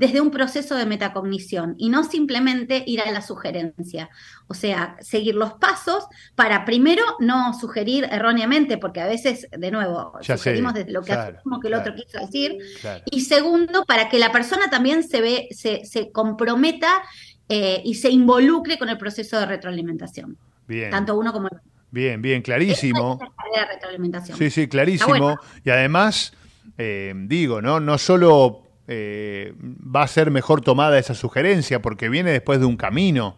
desde 0.00 0.22
un 0.22 0.30
proceso 0.30 0.76
de 0.76 0.86
metacognición 0.86 1.74
y 1.76 1.90
no 1.90 2.04
simplemente 2.04 2.82
ir 2.86 3.02
a 3.02 3.10
la 3.12 3.20
sugerencia. 3.20 4.08
O 4.46 4.54
sea, 4.54 4.96
seguir 5.00 5.34
los 5.34 5.52
pasos 5.52 6.06
para 6.34 6.64
primero 6.64 7.04
no 7.18 7.52
sugerir 7.52 8.08
erróneamente, 8.10 8.78
porque 8.78 9.02
a 9.02 9.06
veces, 9.06 9.46
de 9.54 9.70
nuevo, 9.70 10.14
Ya 10.22 10.38
sé, 10.38 10.44
sugerimos 10.44 10.72
desde 10.72 10.90
lo 10.90 11.02
que 11.02 11.12
claro, 11.12 11.36
asumimos 11.36 11.60
que 11.60 11.68
el 11.68 11.74
claro. 11.74 11.90
otro 11.92 12.02
quiso 12.02 12.18
decir. 12.18 12.56
Claro. 12.80 13.04
Y 13.10 13.20
segundo, 13.20 13.84
para 13.84 14.08
que 14.08 14.18
la 14.18 14.32
persona 14.32 14.70
también 14.70 15.02
se 15.02 15.20
ve, 15.20 15.48
se, 15.50 15.84
se 15.84 16.10
comprometa 16.10 17.02
eh, 17.50 17.82
y 17.84 17.96
se 17.96 18.08
involucre 18.08 18.78
con 18.78 18.88
el 18.88 18.96
proceso 18.96 19.38
de 19.38 19.44
retroalimentación, 19.44 20.38
Bien. 20.66 20.90
tanto 20.90 21.14
uno 21.14 21.30
como 21.30 21.48
el 21.48 21.58
otro. 21.58 21.70
Bien, 21.90 22.22
bien, 22.22 22.40
clarísimo. 22.40 23.18
es 23.20 23.60
la 23.60 23.66
retroalimentación. 23.66 24.38
Sí, 24.38 24.48
sí, 24.48 24.66
clarísimo. 24.66 25.10
Bueno. 25.10 25.36
Y 25.62 25.68
además, 25.68 26.32
eh, 26.78 27.12
digo, 27.14 27.60
¿no? 27.60 27.80
No 27.80 27.98
solo 27.98 28.69
eh, 28.88 29.54
va 29.62 30.02
a 30.02 30.08
ser 30.08 30.30
mejor 30.30 30.60
tomada 30.62 30.98
esa 30.98 31.14
sugerencia, 31.14 31.80
porque 31.82 32.08
viene 32.08 32.30
después 32.32 32.58
de 32.60 32.66
un 32.66 32.76
camino, 32.76 33.36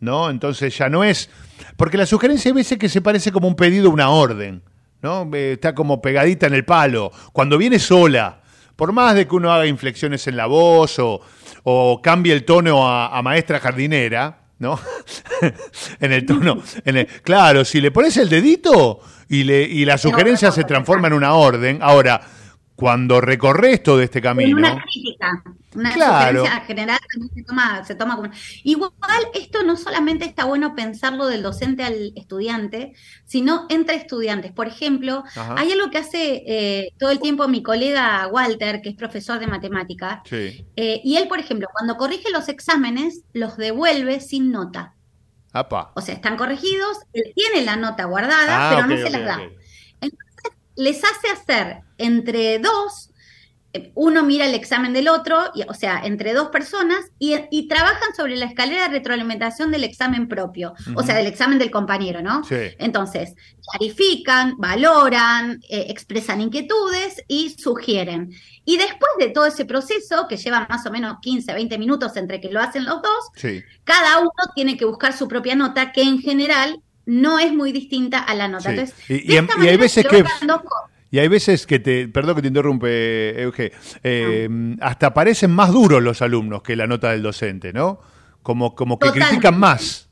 ¿no? 0.00 0.30
Entonces 0.30 0.76
ya 0.76 0.88
no 0.88 1.04
es. 1.04 1.30
Porque 1.76 1.96
la 1.96 2.06
sugerencia 2.06 2.48
hay 2.50 2.54
veces 2.54 2.78
que 2.78 2.88
se 2.88 3.00
parece 3.00 3.30
como 3.32 3.46
un 3.48 3.54
pedido, 3.56 3.90
una 3.90 4.10
orden, 4.10 4.62
¿no? 5.02 5.28
Eh, 5.32 5.52
está 5.52 5.74
como 5.74 6.00
pegadita 6.02 6.46
en 6.46 6.54
el 6.54 6.64
palo. 6.64 7.12
Cuando 7.32 7.56
viene 7.58 7.78
sola, 7.78 8.40
por 8.76 8.92
más 8.92 9.14
de 9.14 9.28
que 9.28 9.34
uno 9.34 9.52
haga 9.52 9.66
inflexiones 9.66 10.26
en 10.26 10.36
la 10.36 10.46
voz 10.46 10.98
o, 10.98 11.20
o 11.64 12.00
cambie 12.02 12.32
el 12.32 12.44
tono 12.44 12.88
a, 12.88 13.16
a 13.16 13.22
maestra 13.22 13.60
jardinera, 13.60 14.38
¿no? 14.58 14.78
en 16.00 16.12
el 16.12 16.26
tono. 16.26 16.62
En 16.84 16.96
el- 16.96 17.06
claro, 17.06 17.64
si 17.64 17.80
le 17.80 17.90
pones 17.90 18.16
el 18.16 18.28
dedito 18.28 19.00
y, 19.28 19.44
le, 19.44 19.62
y 19.62 19.84
la 19.84 19.98
sugerencia 19.98 20.50
se 20.50 20.64
transforma 20.64 21.08
en 21.08 21.14
una 21.14 21.34
orden. 21.34 21.78
Ahora, 21.82 22.20
cuando 22.80 23.20
recorres 23.20 23.82
todo 23.82 24.00
este 24.00 24.18
En 24.18 24.22
camino. 24.24 24.56
una 24.56 24.82
crítica, 24.82 25.42
una 25.76 25.92
Claro. 25.92 26.40
sugerencia 26.40 26.60
general 26.66 26.98
también 27.12 27.34
se 27.34 27.42
toma, 27.44 27.84
se 27.84 27.94
toma 27.94 28.16
como. 28.16 28.30
Igual, 28.64 28.90
esto 29.34 29.62
no 29.62 29.76
solamente 29.76 30.24
está 30.24 30.46
bueno 30.46 30.74
pensarlo 30.74 31.26
del 31.26 31.42
docente 31.42 31.84
al 31.84 32.12
estudiante, 32.16 32.94
sino 33.26 33.66
entre 33.68 33.96
estudiantes. 33.96 34.50
Por 34.52 34.66
ejemplo, 34.66 35.22
Ajá. 35.36 35.54
hay 35.58 35.70
algo 35.72 35.90
que 35.90 35.98
hace 35.98 36.42
eh, 36.46 36.92
todo 36.98 37.10
el 37.10 37.20
tiempo 37.20 37.46
mi 37.48 37.62
colega 37.62 38.26
Walter, 38.28 38.80
que 38.80 38.88
es 38.88 38.96
profesor 38.96 39.38
de 39.38 39.46
matemática, 39.46 40.22
Sí. 40.24 40.64
eh, 40.76 41.02
y 41.04 41.16
él, 41.18 41.28
por 41.28 41.38
ejemplo, 41.38 41.68
cuando 41.72 41.96
corrige 41.98 42.30
los 42.30 42.48
exámenes, 42.48 43.22
los 43.34 43.58
devuelve 43.58 44.20
sin 44.20 44.50
nota. 44.50 44.94
Apa. 45.52 45.90
O 45.96 46.00
sea, 46.00 46.14
están 46.14 46.36
corregidos, 46.36 46.96
él 47.12 47.32
tiene 47.34 47.64
la 47.66 47.76
nota 47.76 48.04
guardada, 48.04 48.70
Ah, 48.70 48.70
pero 48.74 48.86
no 48.86 48.96
se 48.96 49.04
ok, 49.04 49.10
las 49.10 49.24
da. 49.26 49.36
ok. 49.36 49.52
Les 50.80 51.02
hace 51.04 51.28
hacer 51.30 51.80
entre 51.98 52.58
dos, 52.58 53.10
eh, 53.72 53.92
uno 53.94 54.24
mira 54.24 54.46
el 54.46 54.54
examen 54.54 54.92
del 54.92 55.06
otro, 55.08 55.38
y- 55.54 55.62
o 55.62 55.74
sea, 55.74 56.00
entre 56.04 56.32
dos 56.32 56.48
personas, 56.48 56.98
y, 57.20 57.36
y 57.52 57.68
trabajan 57.68 58.14
sobre 58.16 58.34
la 58.36 58.46
escalera 58.46 58.88
de 58.88 58.94
retroalimentación 58.98 59.70
del 59.70 59.84
examen 59.84 60.26
propio, 60.26 60.74
o 60.96 61.02
sea, 61.04 61.14
del 61.16 61.28
examen 61.28 61.58
del 61.60 61.70
compañero, 61.70 62.20
¿no? 62.20 62.42
Sí. 62.42 62.56
Entonces, 62.78 63.34
clarifican, 63.70 64.54
valoran, 64.58 65.60
eh, 65.68 65.86
expresan 65.88 66.40
inquietudes 66.40 67.22
y 67.28 67.50
sugieren. 67.50 68.30
Y 68.64 68.76
después 68.76 69.10
de 69.18 69.28
todo 69.28 69.46
ese 69.46 69.64
proceso, 69.64 70.26
que 70.28 70.36
lleva 70.36 70.66
más 70.68 70.84
o 70.86 70.90
menos 70.90 71.18
15, 71.22 71.54
20 71.54 71.78
minutos 71.78 72.16
entre 72.16 72.40
que 72.40 72.50
lo 72.50 72.60
hacen 72.60 72.84
los 72.84 73.00
dos, 73.02 73.30
Sí. 73.36 73.62
cada 73.84 74.18
uno 74.18 74.30
tiene 74.54 74.76
que 74.76 74.84
buscar 74.84 75.16
su 75.16 75.28
propia 75.28 75.54
nota, 75.54 75.92
que 75.92 76.02
en 76.02 76.18
general 76.20 76.80
no 77.10 77.38
es 77.38 77.52
muy 77.52 77.72
distinta 77.72 78.20
a 78.20 78.34
la 78.34 78.48
nota. 78.48 78.64
Sí. 78.64 78.70
Entonces, 78.70 78.94
Y- 79.08 79.32
y 79.64 79.68
hay 79.68 79.76
veces 79.76 80.06
que-. 80.06 80.24
Y 81.12 81.18
hay 81.18 81.26
veces 81.28 81.66
que 81.66 81.80
te, 81.80 82.06
perdón 82.06 82.36
que 82.36 82.42
te 82.42 82.48
interrumpe, 82.48 83.42
Euge, 83.42 83.72
eh, 84.04 84.48
hasta 84.80 85.12
parecen 85.12 85.50
más 85.50 85.72
duros 85.72 86.00
los 86.02 86.22
alumnos 86.22 86.62
que 86.62 86.76
la 86.76 86.86
nota 86.86 87.10
del 87.10 87.22
docente, 87.22 87.72
¿no? 87.72 88.00
como, 88.42 88.74
como 88.74 88.98
que 88.98 89.06
Totalmente. 89.08 89.28
critican 89.36 89.58
más. 89.58 90.08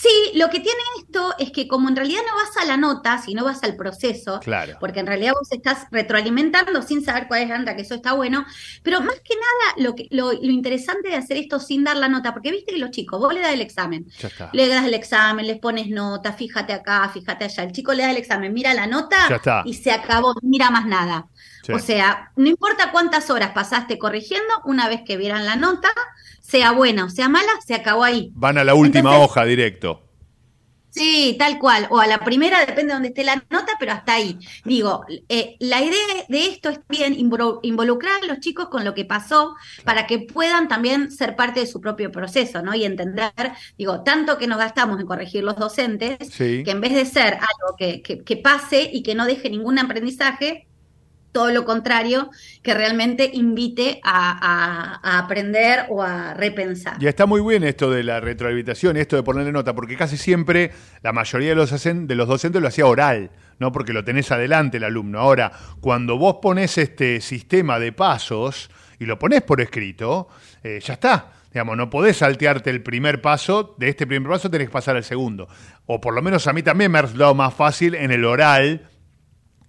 Sí, 0.00 0.08
lo 0.34 0.48
que 0.48 0.60
tiene 0.60 0.78
esto 1.00 1.34
es 1.40 1.50
que 1.50 1.66
como 1.66 1.88
en 1.88 1.96
realidad 1.96 2.20
no 2.30 2.36
vas 2.36 2.56
a 2.56 2.64
la 2.66 2.76
nota, 2.76 3.18
sino 3.20 3.44
vas 3.44 3.64
al 3.64 3.74
proceso, 3.74 4.38
Claro. 4.38 4.76
porque 4.78 5.00
en 5.00 5.08
realidad 5.08 5.32
vos 5.36 5.50
estás 5.50 5.86
retroalimentando 5.90 6.82
sin 6.82 7.04
saber 7.04 7.26
cuál 7.26 7.42
es 7.42 7.48
la 7.48 7.58
nota, 7.58 7.74
que 7.74 7.82
eso 7.82 7.96
está 7.96 8.12
bueno, 8.12 8.46
pero 8.84 9.00
más 9.00 9.16
que 9.24 9.34
nada 9.34 9.74
lo, 9.88 9.96
que, 9.96 10.06
lo, 10.12 10.32
lo 10.32 10.52
interesante 10.52 11.08
de 11.08 11.16
hacer 11.16 11.36
esto 11.36 11.58
sin 11.58 11.82
dar 11.82 11.96
la 11.96 12.08
nota, 12.08 12.32
porque 12.32 12.52
viste 12.52 12.74
que 12.74 12.78
los 12.78 12.92
chicos, 12.92 13.18
vos 13.18 13.34
le 13.34 13.40
das 13.40 13.52
el 13.52 13.60
examen, 13.60 14.06
le 14.52 14.68
das 14.68 14.84
el 14.86 14.94
examen, 14.94 15.48
les 15.48 15.58
pones 15.58 15.88
nota, 15.88 16.32
fíjate 16.32 16.72
acá, 16.74 17.08
fíjate 17.12 17.46
allá, 17.46 17.64
el 17.64 17.72
chico 17.72 17.92
le 17.92 18.04
da 18.04 18.12
el 18.12 18.18
examen, 18.18 18.52
mira 18.54 18.74
la 18.74 18.86
nota 18.86 19.16
y 19.64 19.74
se 19.74 19.90
acabó, 19.90 20.32
mira 20.42 20.70
más 20.70 20.86
nada. 20.86 21.26
Sí. 21.68 21.72
O 21.74 21.78
sea, 21.78 22.32
no 22.36 22.48
importa 22.48 22.90
cuántas 22.90 23.30
horas 23.30 23.50
pasaste 23.50 23.98
corrigiendo, 23.98 24.52
una 24.64 24.88
vez 24.88 25.02
que 25.06 25.16
vieran 25.16 25.44
la 25.46 25.54
nota, 25.56 25.88
sea 26.40 26.72
buena 26.72 27.04
o 27.04 27.10
sea 27.10 27.28
mala, 27.28 27.50
se 27.66 27.74
acabó 27.74 28.04
ahí. 28.04 28.30
Van 28.34 28.58
a 28.58 28.64
la 28.64 28.74
última 28.74 29.10
Entonces- 29.10 29.24
hoja 29.30 29.44
directo. 29.44 30.04
Sí, 30.90 31.36
tal 31.38 31.58
cual. 31.58 31.86
O 31.90 32.00
a 32.00 32.06
la 32.06 32.18
primera, 32.20 32.60
depende 32.60 32.86
de 32.86 32.92
dónde 32.94 33.08
esté 33.08 33.22
la 33.22 33.36
nota, 33.50 33.72
pero 33.78 33.92
hasta 33.92 34.14
ahí. 34.14 34.38
Digo, 34.64 35.04
eh, 35.28 35.56
la 35.60 35.82
idea 35.82 36.24
de 36.28 36.46
esto 36.46 36.70
es 36.70 36.80
bien 36.88 37.14
involu- 37.14 37.60
involucrar 37.62 38.14
a 38.22 38.26
los 38.26 38.40
chicos 38.40 38.68
con 38.68 38.84
lo 38.84 38.94
que 38.94 39.04
pasó 39.04 39.54
para 39.84 40.06
que 40.06 40.18
puedan 40.20 40.66
también 40.66 41.12
ser 41.12 41.36
parte 41.36 41.60
de 41.60 41.66
su 41.66 41.80
propio 41.80 42.10
proceso, 42.10 42.62
¿no? 42.62 42.74
Y 42.74 42.84
entender, 42.86 43.30
digo, 43.76 44.02
tanto 44.02 44.38
que 44.38 44.46
nos 44.46 44.58
gastamos 44.58 44.98
en 44.98 45.06
corregir 45.06 45.44
los 45.44 45.56
docentes, 45.56 46.16
Sí. 46.32 46.62
que 46.64 46.70
en 46.70 46.80
vez 46.80 46.94
de 46.94 47.04
ser 47.04 47.34
algo 47.34 47.76
que, 47.76 48.00
que- 48.02 48.24
que 48.24 48.36
pase 48.38 48.88
y 48.92 49.02
que 49.02 49.14
no 49.14 49.26
deje 49.26 49.50
ningún 49.50 49.78
aprendizaje, 49.78 50.66
todo 51.32 51.50
lo 51.50 51.64
contrario, 51.64 52.30
que 52.62 52.74
realmente 52.74 53.30
invite 53.32 54.00
a, 54.02 55.18
aprender 55.18 55.86
o 55.88 56.02
a 56.02 56.34
repensar. 56.34 56.96
Y 57.00 57.06
está 57.06 57.26
muy 57.26 57.40
bien 57.40 57.64
esto 57.64 57.90
de 57.90 58.02
la 58.02 58.20
retroalimentación, 58.20 58.96
esto 58.96 59.16
de 59.16 59.22
ponerle 59.22 59.52
nota, 59.52 59.74
porque 59.74 59.96
casi 59.96 60.16
siempre 60.16 60.72
la 61.02 61.12
mayoría 61.12 61.50
de 61.50 61.54
los, 61.54 61.72
hacen- 61.72 62.06
de 62.06 62.14
los 62.14 62.28
docentes 62.28 62.60
lo 62.62 62.68
hacía 62.68 62.86
oral, 62.86 63.30
¿no? 63.58 63.72
Porque 63.72 63.92
lo 63.92 64.04
tenés 64.04 64.30
adelante 64.32 64.78
el 64.78 64.84
alumno. 64.84 65.18
Ahora, 65.20 65.52
cuando 65.80 66.16
vos 66.18 66.36
pones 66.40 66.78
este 66.78 67.20
sistema 67.20 67.78
de 67.78 67.92
pasos 67.92 68.70
y 68.98 69.04
lo 69.06 69.18
pones 69.18 69.42
por 69.42 69.60
escrito, 69.60 70.28
eh, 70.62 70.80
ya 70.84 70.94
está. 70.94 71.32
Digamos, 71.52 71.76
no 71.76 71.88
podés 71.88 72.18
saltearte 72.18 72.68
el 72.70 72.82
primer 72.82 73.22
paso, 73.22 73.74
de 73.78 73.88
este 73.88 74.06
primer 74.06 74.30
paso 74.30 74.50
tenés 74.50 74.68
que 74.68 74.72
pasar 74.72 74.96
al 74.96 75.04
segundo. 75.04 75.48
O 75.86 76.00
por 76.00 76.14
lo 76.14 76.20
menos 76.20 76.46
a 76.46 76.52
mí 76.52 76.62
también 76.62 76.92
me 76.92 76.98
ha 76.98 77.02
resultado 77.02 77.34
más 77.34 77.54
fácil 77.54 77.94
en 77.94 78.10
el 78.10 78.24
oral 78.24 78.88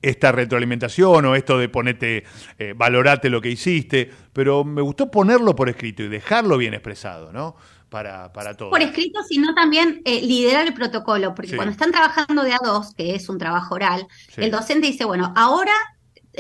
esta 0.02 0.32
retroalimentación 0.32 1.26
o 1.26 1.36
esto 1.36 1.58
de 1.58 1.70
ponerte, 1.70 2.24
eh, 2.58 2.74
valorate 2.76 3.30
lo 3.30 3.42
que 3.42 3.50
hiciste, 3.50 4.10
pero 4.34 4.64
me 4.64 4.82
gustó 4.82 5.12
ponerlo 5.12 5.56
por 5.56 5.70
escrito 5.70 6.04
y 6.04 6.08
dejarlo 6.08 6.58
bien 6.58 6.74
expresado, 6.74 7.32
¿no? 7.34 7.56
Para, 7.90 8.32
para 8.32 8.56
todos. 8.56 8.70
por 8.70 8.82
escrito, 8.84 9.20
sino 9.28 9.54
también 9.56 10.02
eh, 10.06 10.22
liderar 10.22 10.68
el 10.68 10.76
protocolo, 10.76 11.34
porque 11.34 11.50
Sí. 11.52 11.56
cuando 11.56 11.72
están 11.72 11.92
trabajando 11.92 12.44
de 12.44 12.54
a 12.54 12.60
dos, 12.64 12.94
que 12.94 13.16
es 13.16 13.28
un 13.30 13.40
trabajo 13.40 13.74
oral, 13.76 14.06
Sí. 14.34 14.42
el 14.44 14.52
docente 14.52 14.86
dice, 14.88 15.06
bueno, 15.06 15.34
ahora 15.36 15.74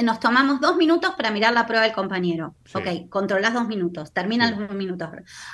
nos 0.03 0.19
tomamos 0.19 0.59
dos 0.61 0.75
minutos 0.77 1.13
para 1.15 1.31
mirar 1.31 1.53
la 1.53 1.65
prueba 1.65 1.83
del 1.83 1.93
compañero. 1.93 2.55
Sí. 2.65 2.77
Ok, 2.77 3.09
controlás 3.09 3.53
dos 3.53 3.67
minutos, 3.67 4.13
terminan 4.13 4.49
Sí. 4.49 4.59
los 4.59 4.67
dos 4.69 4.77
minutos. 4.77 5.09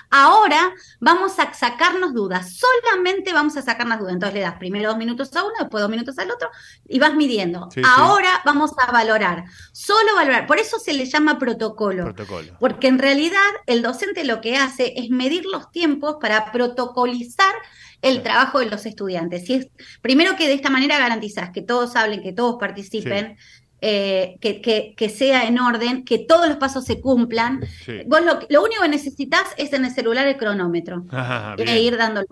Ahora 0.10 0.73
vamos 0.99 1.38
a 1.39 1.53
sacarnos 1.53 2.13
dudas, 2.13 2.55
solamente 2.58 3.34
vamos 3.34 3.58
a 3.58 3.62
sacarnos 3.62 3.99
dudas. 3.99 4.13
Entonces 4.13 4.36
le 4.36 4.41
das 4.41 4.55
primero 4.55 4.89
dos 4.89 4.97
minutos 4.97 5.36
a 5.36 5.43
uno, 5.43 5.53
después 5.60 5.81
dos 5.81 5.89
minutos 5.89 6.17
al 6.19 6.31
otro, 6.31 6.49
y 6.88 6.99
vas 6.99 7.15
midiendo. 7.15 7.69
Sí, 7.71 7.81
ahora 7.97 8.41
vamos 8.45 8.71
a 8.77 8.91
valorar, 8.91 9.45
solo 9.71 10.15
valorar. 10.15 10.47
Por 10.47 10.60
eso 10.60 10.79
se 10.79 10.93
le 10.93 11.05
llama 11.05 11.38
protocolo. 11.39 12.03
Protocolo. 12.03 12.58
Porque 12.60 12.88
en 12.88 12.99
realidad 12.99 13.39
el 13.65 13.81
docente 13.81 14.23
lo 14.23 14.41
que 14.41 14.58
hace 14.58 14.93
es 14.97 15.10
medir 15.10 15.45
los 15.45 15.71
tiempos 15.71 16.17
para 16.19 16.51
protocolizar 16.51 17.53
el 18.01 18.21
trabajo 18.21 18.60
de 18.60 18.67
los 18.67 18.86
estudiantes. 18.86 19.49
Y 19.49 19.53
es, 19.55 19.67
primero 20.01 20.36
que 20.36 20.47
de 20.47 20.53
esta 20.53 20.69
manera 20.69 20.99
garantizas 20.99 21.49
que 21.49 21.62
todos 21.62 21.95
hablen, 21.95 22.21
que 22.21 22.34
todos 22.34 22.58
participen, 22.60 23.38
eh, 23.81 24.38
que, 24.41 24.61
que- 24.61 24.93
que 24.97 25.09
sea 25.09 25.47
en 25.47 25.59
orden, 25.59 26.05
que 26.05 26.19
todos 26.19 26.47
los 26.47 26.57
pasos 26.57 26.85
se 26.85 26.99
cumplan. 27.01 27.61
Sí. 27.85 27.99
Vos 28.07 28.21
lo, 28.25 28.39
lo 28.49 28.63
único 28.63 28.81
que 28.81 28.89
necesitas 28.89 29.43
es 29.57 29.73
en 29.73 29.85
el 29.85 29.91
celular 29.91 30.27
el 30.27 30.38
cronómetro 30.38 31.05
e 31.57 31.79
ir 31.81 31.97
dándolo. 31.97 32.27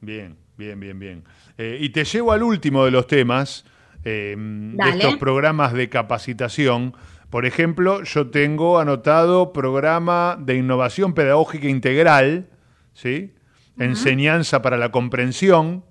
bien, 0.00 0.36
bien, 0.56 0.80
bien, 0.80 0.98
bien. 0.98 1.24
Eh, 1.58 1.78
y 1.80 1.90
te 1.90 2.04
llevo 2.04 2.32
al 2.32 2.42
último 2.42 2.84
de 2.84 2.90
los 2.90 3.06
temas 3.06 3.64
eh, 4.04 4.34
de 4.38 4.88
estos 4.90 5.16
programas 5.16 5.72
de 5.72 5.88
capacitación. 5.88 6.94
Por 7.30 7.44
ejemplo, 7.44 8.02
yo 8.04 8.30
tengo 8.30 8.78
anotado 8.78 9.52
programa 9.52 10.38
de 10.40 10.56
innovación 10.56 11.12
pedagógica 11.14 11.68
integral, 11.68 12.48
¿sí? 12.94 13.34
Enseñanza 13.78 14.62
para 14.62 14.76
la 14.78 14.90
comprensión. 14.90 15.84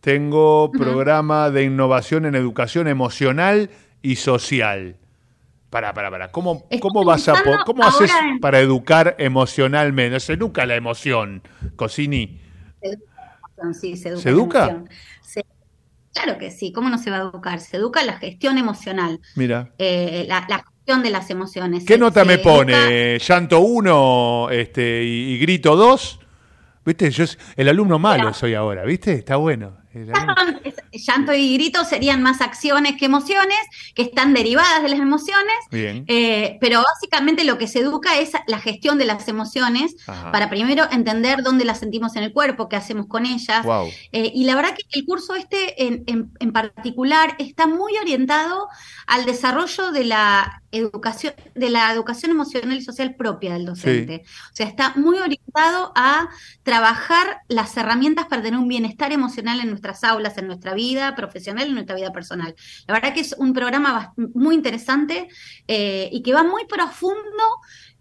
Tengo 0.00 0.72
programa 0.72 1.50
de 1.50 1.62
innovación 1.64 2.24
en 2.26 2.34
educación 2.34 2.88
emocional 2.88 3.70
y 4.02 4.16
social. 4.16 4.96
Para, 5.70 5.94
para, 5.94 6.10
para. 6.10 6.30
¿Cómo, 6.30 6.68
cómo 6.80 7.02
vas 7.04 7.26
a 7.28 7.34
cómo 7.64 7.82
haces 7.84 8.10
en- 8.22 8.40
para 8.40 8.58
educar 8.60 9.14
emocionalmente? 9.18 10.20
Se 10.20 10.34
educa 10.34 10.66
la 10.66 10.74
emoción, 10.76 11.42
Cosini. 11.76 12.40
Sí, 13.80 13.96
se 13.96 14.08
educa. 14.10 14.20
¿Se 14.22 14.28
educa? 14.30 14.84
Se- 15.22 15.46
claro 16.12 16.36
que 16.38 16.50
sí, 16.50 16.72
¿cómo 16.72 16.90
no 16.90 16.98
se 16.98 17.10
va 17.10 17.16
a 17.18 17.20
educar? 17.20 17.60
Se 17.60 17.76
educa 17.78 18.02
la 18.04 18.18
gestión 18.18 18.58
emocional, 18.58 19.20
Mira. 19.36 19.72
eh, 19.78 20.24
la, 20.28 20.44
la 20.48 20.58
gestión 20.64 21.02
de 21.02 21.10
las 21.10 21.30
emociones. 21.30 21.84
¿Qué 21.84 21.94
Se- 21.94 21.98
nota 21.98 22.24
me 22.24 22.34
educa- 22.34 22.42
pone? 22.42 23.18
¿Llanto 23.18 23.60
1 23.60 24.50
este, 24.50 25.04
y, 25.04 25.34
y 25.34 25.38
grito 25.38 25.76
2? 25.76 26.20
¿Viste? 26.84 27.10
Yo, 27.12 27.24
el 27.56 27.68
alumno 27.68 27.98
malo 28.00 28.24
Mira. 28.24 28.34
soy 28.34 28.54
ahora, 28.54 28.82
¿viste? 28.84 29.12
Está 29.12 29.36
bueno. 29.36 29.78
Llanto 29.94 31.34
y 31.34 31.54
grito 31.54 31.84
serían 31.84 32.22
más 32.22 32.40
acciones 32.40 32.96
que 32.96 33.06
emociones, 33.06 33.58
que 33.94 34.02
están 34.02 34.34
derivadas 34.34 34.82
de 34.82 34.88
las 34.88 35.00
emociones, 35.00 35.54
Bien. 35.70 36.04
eh, 36.08 36.58
pero 36.60 36.82
básicamente 36.82 37.44
lo 37.44 37.58
que 37.58 37.66
se 37.68 37.80
educa 37.80 38.18
es 38.18 38.32
la 38.46 38.58
gestión 38.58 38.98
de 38.98 39.04
las 39.06 39.26
emociones 39.28 39.96
Ajá. 40.06 40.30
para 40.32 40.50
primero 40.50 40.84
entender 40.90 41.42
dónde 41.42 41.64
las 41.64 41.80
sentimos 41.80 42.16
en 42.16 42.24
el 42.24 42.32
cuerpo, 42.32 42.68
qué 42.68 42.76
hacemos 42.76 43.06
con 43.06 43.26
ellas. 43.26 43.64
Wow. 43.64 43.88
Eh, 44.12 44.30
y 44.34 44.44
la 44.44 44.54
verdad 44.54 44.74
que 44.76 44.98
el 44.98 45.04
curso 45.06 45.34
este 45.34 45.86
en, 45.86 46.04
en- 46.06 46.30
en 46.40 46.52
particular 46.52 47.34
está 47.38 47.66
muy 47.66 47.96
orientado 47.96 48.68
al 49.06 49.24
desarrollo 49.24 49.92
de 49.92 50.04
la 50.04 50.62
educación, 50.72 51.34
de 51.54 51.70
la 51.70 51.92
educación 51.92 52.30
emocional 52.30 52.76
y 52.76 52.82
social 52.82 53.14
propia 53.14 53.52
del 53.54 53.66
docente. 53.66 54.22
O 54.52 54.56
sea, 54.56 54.66
está 54.66 54.92
muy 54.96 55.18
orientado 55.18 55.92
a 55.94 56.28
trabajar 56.62 57.38
las 57.48 57.76
herramientas 57.76 58.26
para 58.26 58.42
tener 58.42 58.58
un 58.58 58.68
bienestar 58.68 59.12
emocional 59.12 59.60
en 59.60 59.68
nuestras 59.82 60.04
aulas, 60.04 60.38
en 60.38 60.46
nuestra 60.46 60.74
vida 60.74 61.14
profesional 61.16 61.64
y 61.66 61.68
en 61.68 61.74
nuestra 61.74 61.96
vida 61.96 62.12
personal. 62.12 62.54
La 62.86 62.94
verdad 62.94 63.12
que 63.12 63.20
es 63.20 63.34
un 63.36 63.52
programa 63.52 64.12
muy 64.34 64.54
interesante 64.54 65.28
eh, 65.68 66.08
y 66.12 66.22
que 66.22 66.32
va 66.32 66.44
muy 66.44 66.64
profundo 66.66 67.44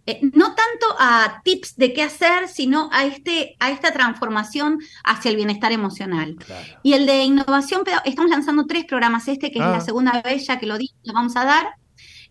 eh, 0.06 0.20
no 0.34 0.56
tanto 0.56 0.86
a 1.00 1.42
tips 1.44 1.76
de 1.76 1.94
qué 1.94 2.04
hacer, 2.04 2.48
sino 2.48 2.90
a, 2.92 3.06
este, 3.06 3.56
a 3.60 3.70
esta 3.72 3.92
transformación 3.92 4.80
hacia 5.04 5.30
el 5.30 5.36
bienestar 5.38 5.72
emocional. 5.72 6.36
Claro. 6.46 6.66
Y 6.84 6.94
el 6.94 7.06
de 7.06 7.24
innovación, 7.24 7.84
estamos 8.06 8.32
lanzando 8.32 8.66
tres 8.66 8.86
programas, 8.86 9.28
este 9.28 9.52
que 9.52 9.60
Ah. 9.62 9.66
es 9.68 9.72
la 9.72 9.82
segunda 9.82 10.22
vez 10.24 10.46
ya 10.48 10.58
que 10.60 10.66
lo, 10.66 10.78
di- 10.78 10.92
lo 11.04 11.14
vamos 11.14 11.36
a 11.36 11.46
dar. 11.46 11.66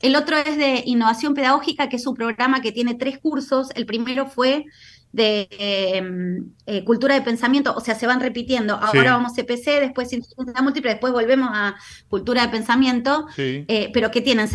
El 0.00 0.16
otro 0.16 0.36
es 0.38 0.56
de 0.56 0.82
innovación 0.86 1.34
pedagógica, 1.34 1.88
que 1.88 1.96
es 1.96 2.06
un 2.06 2.14
programa 2.14 2.60
que 2.60 2.72
tiene 2.72 2.94
tres 2.94 3.18
cursos. 3.18 3.68
El 3.74 3.84
primero 3.86 4.26
fue 4.26 4.64
de 5.12 5.49
eh, 5.51 6.03
eh, 6.66 6.85
cultura 6.85 7.14
de 7.14 7.23
pensamiento, 7.23 7.75
o 7.77 7.81
sea, 7.81 7.94
se 7.96 8.07
van 8.07 8.20
repitiendo. 8.20 8.75
Ahora 8.75 9.03
Sí. 9.03 9.09
vamos 9.09 9.33
a 9.33 9.35
CPC, 9.35 9.81
después 9.81 10.12
inteligencia 10.12 10.62
múltiple, 10.62 10.90
después 10.90 11.12
volvemos 11.12 11.49
a 11.53 11.75
cultura 12.09 12.42
de 12.42 12.49
pensamiento, 12.49 13.27
Sí. 13.35 13.64
eh, 13.68 13.90
pero 13.92 14.11
que 14.11 14.20
tienen 14.20 14.49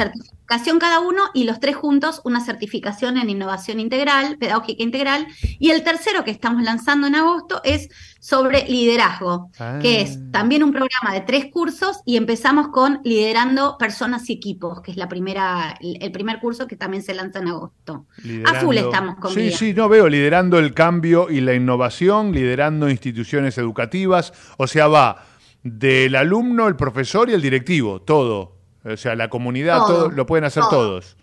certificación 0.46 0.80
cada 0.80 1.00
uno 1.00 1.24
y 1.34 1.44
los 1.46 1.60
tres 1.60 1.76
juntos 1.76 2.22
una 2.24 2.40
certificación 2.40 3.18
en 3.18 3.30
innovación 3.30 3.80
integral, 3.80 4.38
pedagógica 4.38 4.84
integral. 4.84 5.28
Y 5.60 5.72
el 5.72 5.84
tercero 5.84 6.24
que 6.24 6.32
estamos 6.32 6.62
lanzando 6.64 7.08
en 7.08 7.16
agosto 7.16 7.62
es 7.64 7.90
sobre 8.20 8.68
liderazgo, 8.68 9.50
Ah. 9.60 9.80
que 9.82 10.02
es 10.02 10.20
también 10.32 10.64
un 10.64 10.72
programa 10.72 11.14
de 11.14 11.22
tres 11.22 11.46
cursos 11.52 12.00
y 12.06 12.18
empezamos 12.18 12.68
con 12.70 13.00
liderando 13.04 13.78
personas 13.78 14.30
y 14.30 14.34
equipos, 14.34 14.82
que 14.82 14.92
es 14.92 14.98
la 14.98 15.08
primera, 15.10 15.78
el 15.82 16.12
primer 16.12 16.40
curso 16.40 16.68
que 16.68 16.76
también 16.76 17.02
se 17.04 17.14
lanza 17.16 17.40
en 17.40 17.48
agosto. 17.50 18.06
A 18.46 18.54
full 18.56 18.76
Liderando- 18.76 18.90
estamos 18.90 19.16
con 19.16 19.34
Sí, 19.34 19.52
sí, 19.52 19.74
no 19.74 19.90
veo, 19.90 20.08
liderando 20.10 20.60
el 20.60 20.74
cambio 20.74 21.30
y 21.30 21.42
la 21.42 21.54
innovación, 21.56 22.32
liderando 22.34 22.90
instituciones 22.90 23.58
educativas, 23.58 24.32
o 24.58 24.68
sea, 24.68 24.88
va 24.88 25.24
del 25.64 26.16
alumno, 26.16 26.68
el 26.68 26.76
profesor 26.76 27.30
y 27.30 27.34
el 27.34 27.42
directivo, 27.42 28.02
todo. 28.02 28.55
O 28.86 28.98
sea, 28.98 29.16
la 29.16 29.30
comunidad, 29.30 29.80
todo, 29.80 29.88
Todo, 29.88 30.12
lo 30.12 30.26
pueden 30.26 30.46
hacer 30.46 30.64
todo. 30.64 30.72
todos. 30.72 31.18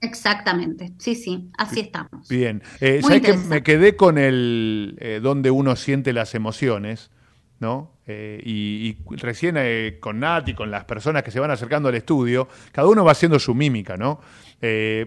Exactamente, 0.00 0.92
sí, 0.98 1.14
sí, 1.14 1.50
así 1.58 1.80
estamos. 1.80 2.28
Bien. 2.28 2.62
Eh, 2.80 3.00
Muy 3.02 3.20
¿Sabes 3.20 3.22
que 3.22 3.36
me 3.48 3.62
quedé 3.62 3.96
con 3.96 4.16
el 4.16 4.96
eh, 5.00 5.20
donde 5.22 5.50
uno 5.50 5.76
siente 5.76 6.12
las 6.12 6.34
emociones? 6.34 7.10
¿no? 7.60 7.90
Eh, 8.06 8.40
y, 8.44 8.96
y 9.12 9.16
recién 9.16 9.56
eh, 9.58 9.98
con 10.00 10.20
Nati, 10.20 10.54
con 10.54 10.70
las 10.70 10.84
personas 10.84 11.24
que 11.24 11.32
se 11.32 11.40
van 11.40 11.50
acercando 11.50 11.88
al 11.88 11.96
estudio, 11.96 12.46
cada 12.70 12.86
uno 12.86 13.04
va 13.04 13.10
haciendo 13.10 13.40
su 13.40 13.52
mímica, 13.52 13.96
¿no? 13.96 14.20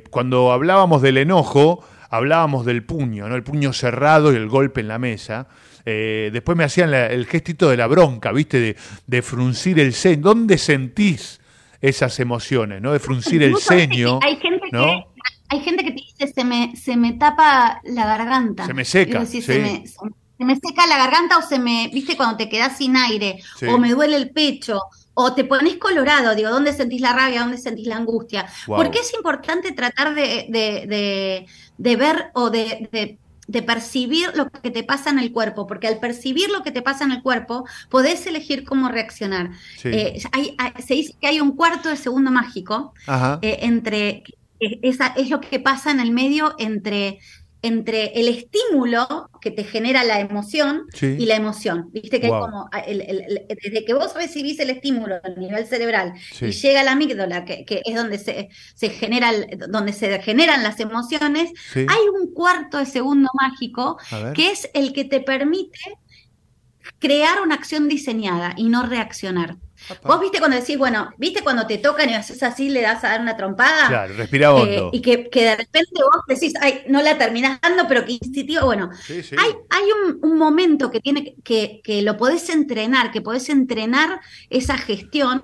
Cuando 0.10 0.51
hablábamos 0.51 1.01
del 1.01 1.17
enojo, 1.17 1.82
hablábamos 2.10 2.65
del 2.65 2.84
puño, 2.84 3.30
¿no? 3.30 3.36
El 3.36 3.43
puño 3.43 3.71
cerrado 3.71 4.34
y 4.34 4.36
el 4.36 4.49
golpe 4.49 4.82
en 4.82 4.89
la 4.89 4.99
mesa. 4.99 5.47
Eh, 5.85 6.29
después 6.33 6.57
me 6.57 6.63
hacían 6.63 6.91
la- 6.91 7.07
el 7.07 7.25
gestito 7.25 7.69
de 7.69 7.77
la 7.77 7.87
bronca, 7.87 8.31
¿viste? 8.31 8.59
De, 8.59 8.75
de 9.07 9.21
fruncir 9.21 9.79
el 9.79 9.93
ceño. 9.93 10.21
¿Dónde 10.23 10.57
sentís 10.57 11.39
esas 11.81 12.19
emociones, 12.19 12.81
¿no? 12.81 12.91
De 12.93 12.99
fruncir 12.99 13.41
el 13.43 13.57
ceño. 13.57 14.19
Hay 14.23 14.35
gente 14.37 14.67
¿no? 14.71 14.85
que 14.85 15.05
hay 15.49 15.59
gente 15.61 15.83
que 15.83 15.91
te 15.91 15.97
dice 15.97 16.27
se 16.33 16.43
me 16.45 16.75
se 16.77 16.95
me 16.95 17.13
tapa 17.13 17.81
la 17.83 18.05
garganta. 18.05 18.65
Se 18.65 18.73
me 18.73 18.85
seca, 18.85 19.25
sí. 19.25 19.41
se, 19.41 19.59
me, 19.59 19.85
se- 19.87 19.95
se 20.37 20.45
me 20.45 20.55
seca 20.55 20.87
la 20.87 20.97
garganta 20.97 21.37
o 21.37 21.41
se 21.41 21.59
me, 21.59 21.89
viste, 21.93 22.15
cuando 22.17 22.37
te 22.37 22.47
quedás 22.49 22.77
sin 22.77 22.95
aire 22.97 23.39
Sí. 23.59 23.65
o 23.67 23.77
me 23.77 23.89
duele 23.91 24.15
el 24.15 24.29
pecho 24.31 24.79
o 25.13 25.33
te 25.33 25.43
pones 25.43 25.75
colorado, 25.75 26.33
digo, 26.35 26.49
¿dónde 26.49 26.71
sentís 26.73 27.01
la 27.01 27.13
rabia? 27.13 27.41
¿Dónde 27.41 27.57
sentís 27.57 27.85
la 27.85 27.97
angustia? 27.97 28.47
Wow. 28.65 28.77
Porque 28.77 28.99
es 28.99 29.13
importante 29.13 29.71
tratar 29.73 30.15
de, 30.15 30.45
de, 30.49 30.85
de, 30.87 31.45
de 31.77 31.95
ver 31.97 32.31
o 32.33 32.49
de, 32.49 32.87
de, 33.47 33.62
percibir 33.63 34.30
lo 34.36 34.49
que 34.49 34.71
te 34.71 34.84
pasa 34.84 35.10
en 35.10 35.19
el 35.19 35.32
cuerpo, 35.32 35.67
porque 35.67 35.88
al 35.88 35.99
percibir 35.99 36.49
lo 36.49 36.63
que 36.63 36.71
te 36.71 36.82
pasa 36.82 37.04
en 37.04 37.12
el 37.12 37.21
cuerpo, 37.21 37.65
podés 37.89 38.25
elegir 38.27 38.63
cómo 38.63 38.89
reaccionar. 38.89 39.51
Sí. 39.77 39.89
Eh, 39.89 40.21
hay- 40.32 40.56
hay- 40.58 40.82
se 40.82 40.93
dice 40.93 41.15
que 41.19 41.27
hay 41.27 41.39
un 41.41 41.56
cuarto 41.56 41.89
de 41.89 41.97
segundo 41.97 42.32
mágico 42.32 42.93
eh, 43.41 43.60
entre 43.62 44.23
eh, 44.60 44.80
esa 44.84 45.08
es 45.08 45.30
lo 45.30 45.41
que 45.41 45.60
pasa 45.60 45.89
en 45.91 45.99
el 45.99 46.12
medio 46.12 46.54
entre 46.60 47.19
entre 47.63 48.19
el 48.19 48.28
estímulo 48.28 49.30
que 49.39 49.52
te 49.52 49.63
genera 49.63 50.04
la 50.04 50.19
emoción 50.19 50.86
Sí. 50.93 51.15
y 51.19 51.26
la 51.26 51.36
emoción. 51.36 51.89
Viste 51.91 52.19
que 52.19 52.28
Wow. 52.28 52.36
hay 52.38 52.41
como, 52.41 52.69
ah, 52.71 52.80
el- 52.80 53.02
el- 53.02 53.21
el- 53.21 53.47
desde 53.62 53.86
que 53.86 53.93
vos 53.93 54.13
recibís 54.15 54.60
el 54.60 54.71
estímulo 54.71 55.15
a 55.24 55.30
nivel 55.30 55.65
cerebral 55.67 56.13
Sí. 56.34 56.45
y 56.45 56.52
llega 56.52 56.82
a 56.82 56.84
la 56.84 56.93
amígdala, 56.93 57.45
que, 57.45 57.63
que 57.65 57.82
es 57.86 57.95
donde 57.95 58.17
se, 58.17 58.50
se 58.74 58.89
genera 58.89 59.32
donde 59.69 59.93
se 59.93 60.19
generan 60.21 60.63
las 60.63 60.80
emociones, 60.80 61.52
Sí. 61.71 61.82
hay 61.88 62.04
un 62.19 62.34
cuarto 62.34 62.78
de 62.80 62.86
segundo 62.88 63.30
mágico 63.39 63.97
que 64.36 64.50
es 64.52 64.69
el 64.74 64.91
que 64.93 65.06
te 65.06 65.19
permite 65.19 65.80
crear 67.00 67.41
una 67.41 67.56
acción 67.56 67.88
diseñada 67.88 68.54
y 68.58 68.69
no 68.69 68.84
reaccionar. 68.86 69.58
Vos 70.03 70.19
viste 70.21 70.39
cuando 70.39 70.57
decís, 70.57 70.77
bueno, 70.77 71.09
viste 71.17 71.41
cuando 71.43 71.65
te 71.67 71.77
tocan 71.77 72.09
y 72.09 72.13
haces 72.13 72.41
así, 72.43 72.69
le 72.69 72.81
das 72.81 73.03
a 73.03 73.09
dar 73.09 73.21
una 73.21 73.35
trompada. 73.35 73.87
Claro, 73.87 74.13
respira 74.15 74.47
Eh, 74.49 74.51
hondo. 74.51 74.89
y 74.93 75.01
que, 75.01 75.29
que 75.29 75.43
de 75.43 75.55
repente 75.57 75.91
vos 76.03 76.21
decís, 76.27 76.53
ay, 76.61 76.83
no 76.87 77.01
la 77.01 77.17
terminás 77.17 77.59
dando, 77.61 77.87
pero 77.87 78.05
que 78.05 78.13
instintivo, 78.13 78.65
bueno, 78.65 78.89
Sí, 79.05 79.21
sí. 79.23 79.35
hay, 79.37 79.51
hay 79.69 79.83
un, 79.91 80.19
un 80.21 80.37
momento 80.37 80.91
que 80.91 80.99
tiene 81.01 81.35
que, 81.43 81.81
que 81.83 82.01
lo 82.01 82.17
podés 82.17 82.49
entrenar, 82.49 83.11
que 83.11 83.21
podés 83.21 83.49
entrenar 83.49 84.21
esa 84.49 84.77
gestión, 84.77 85.41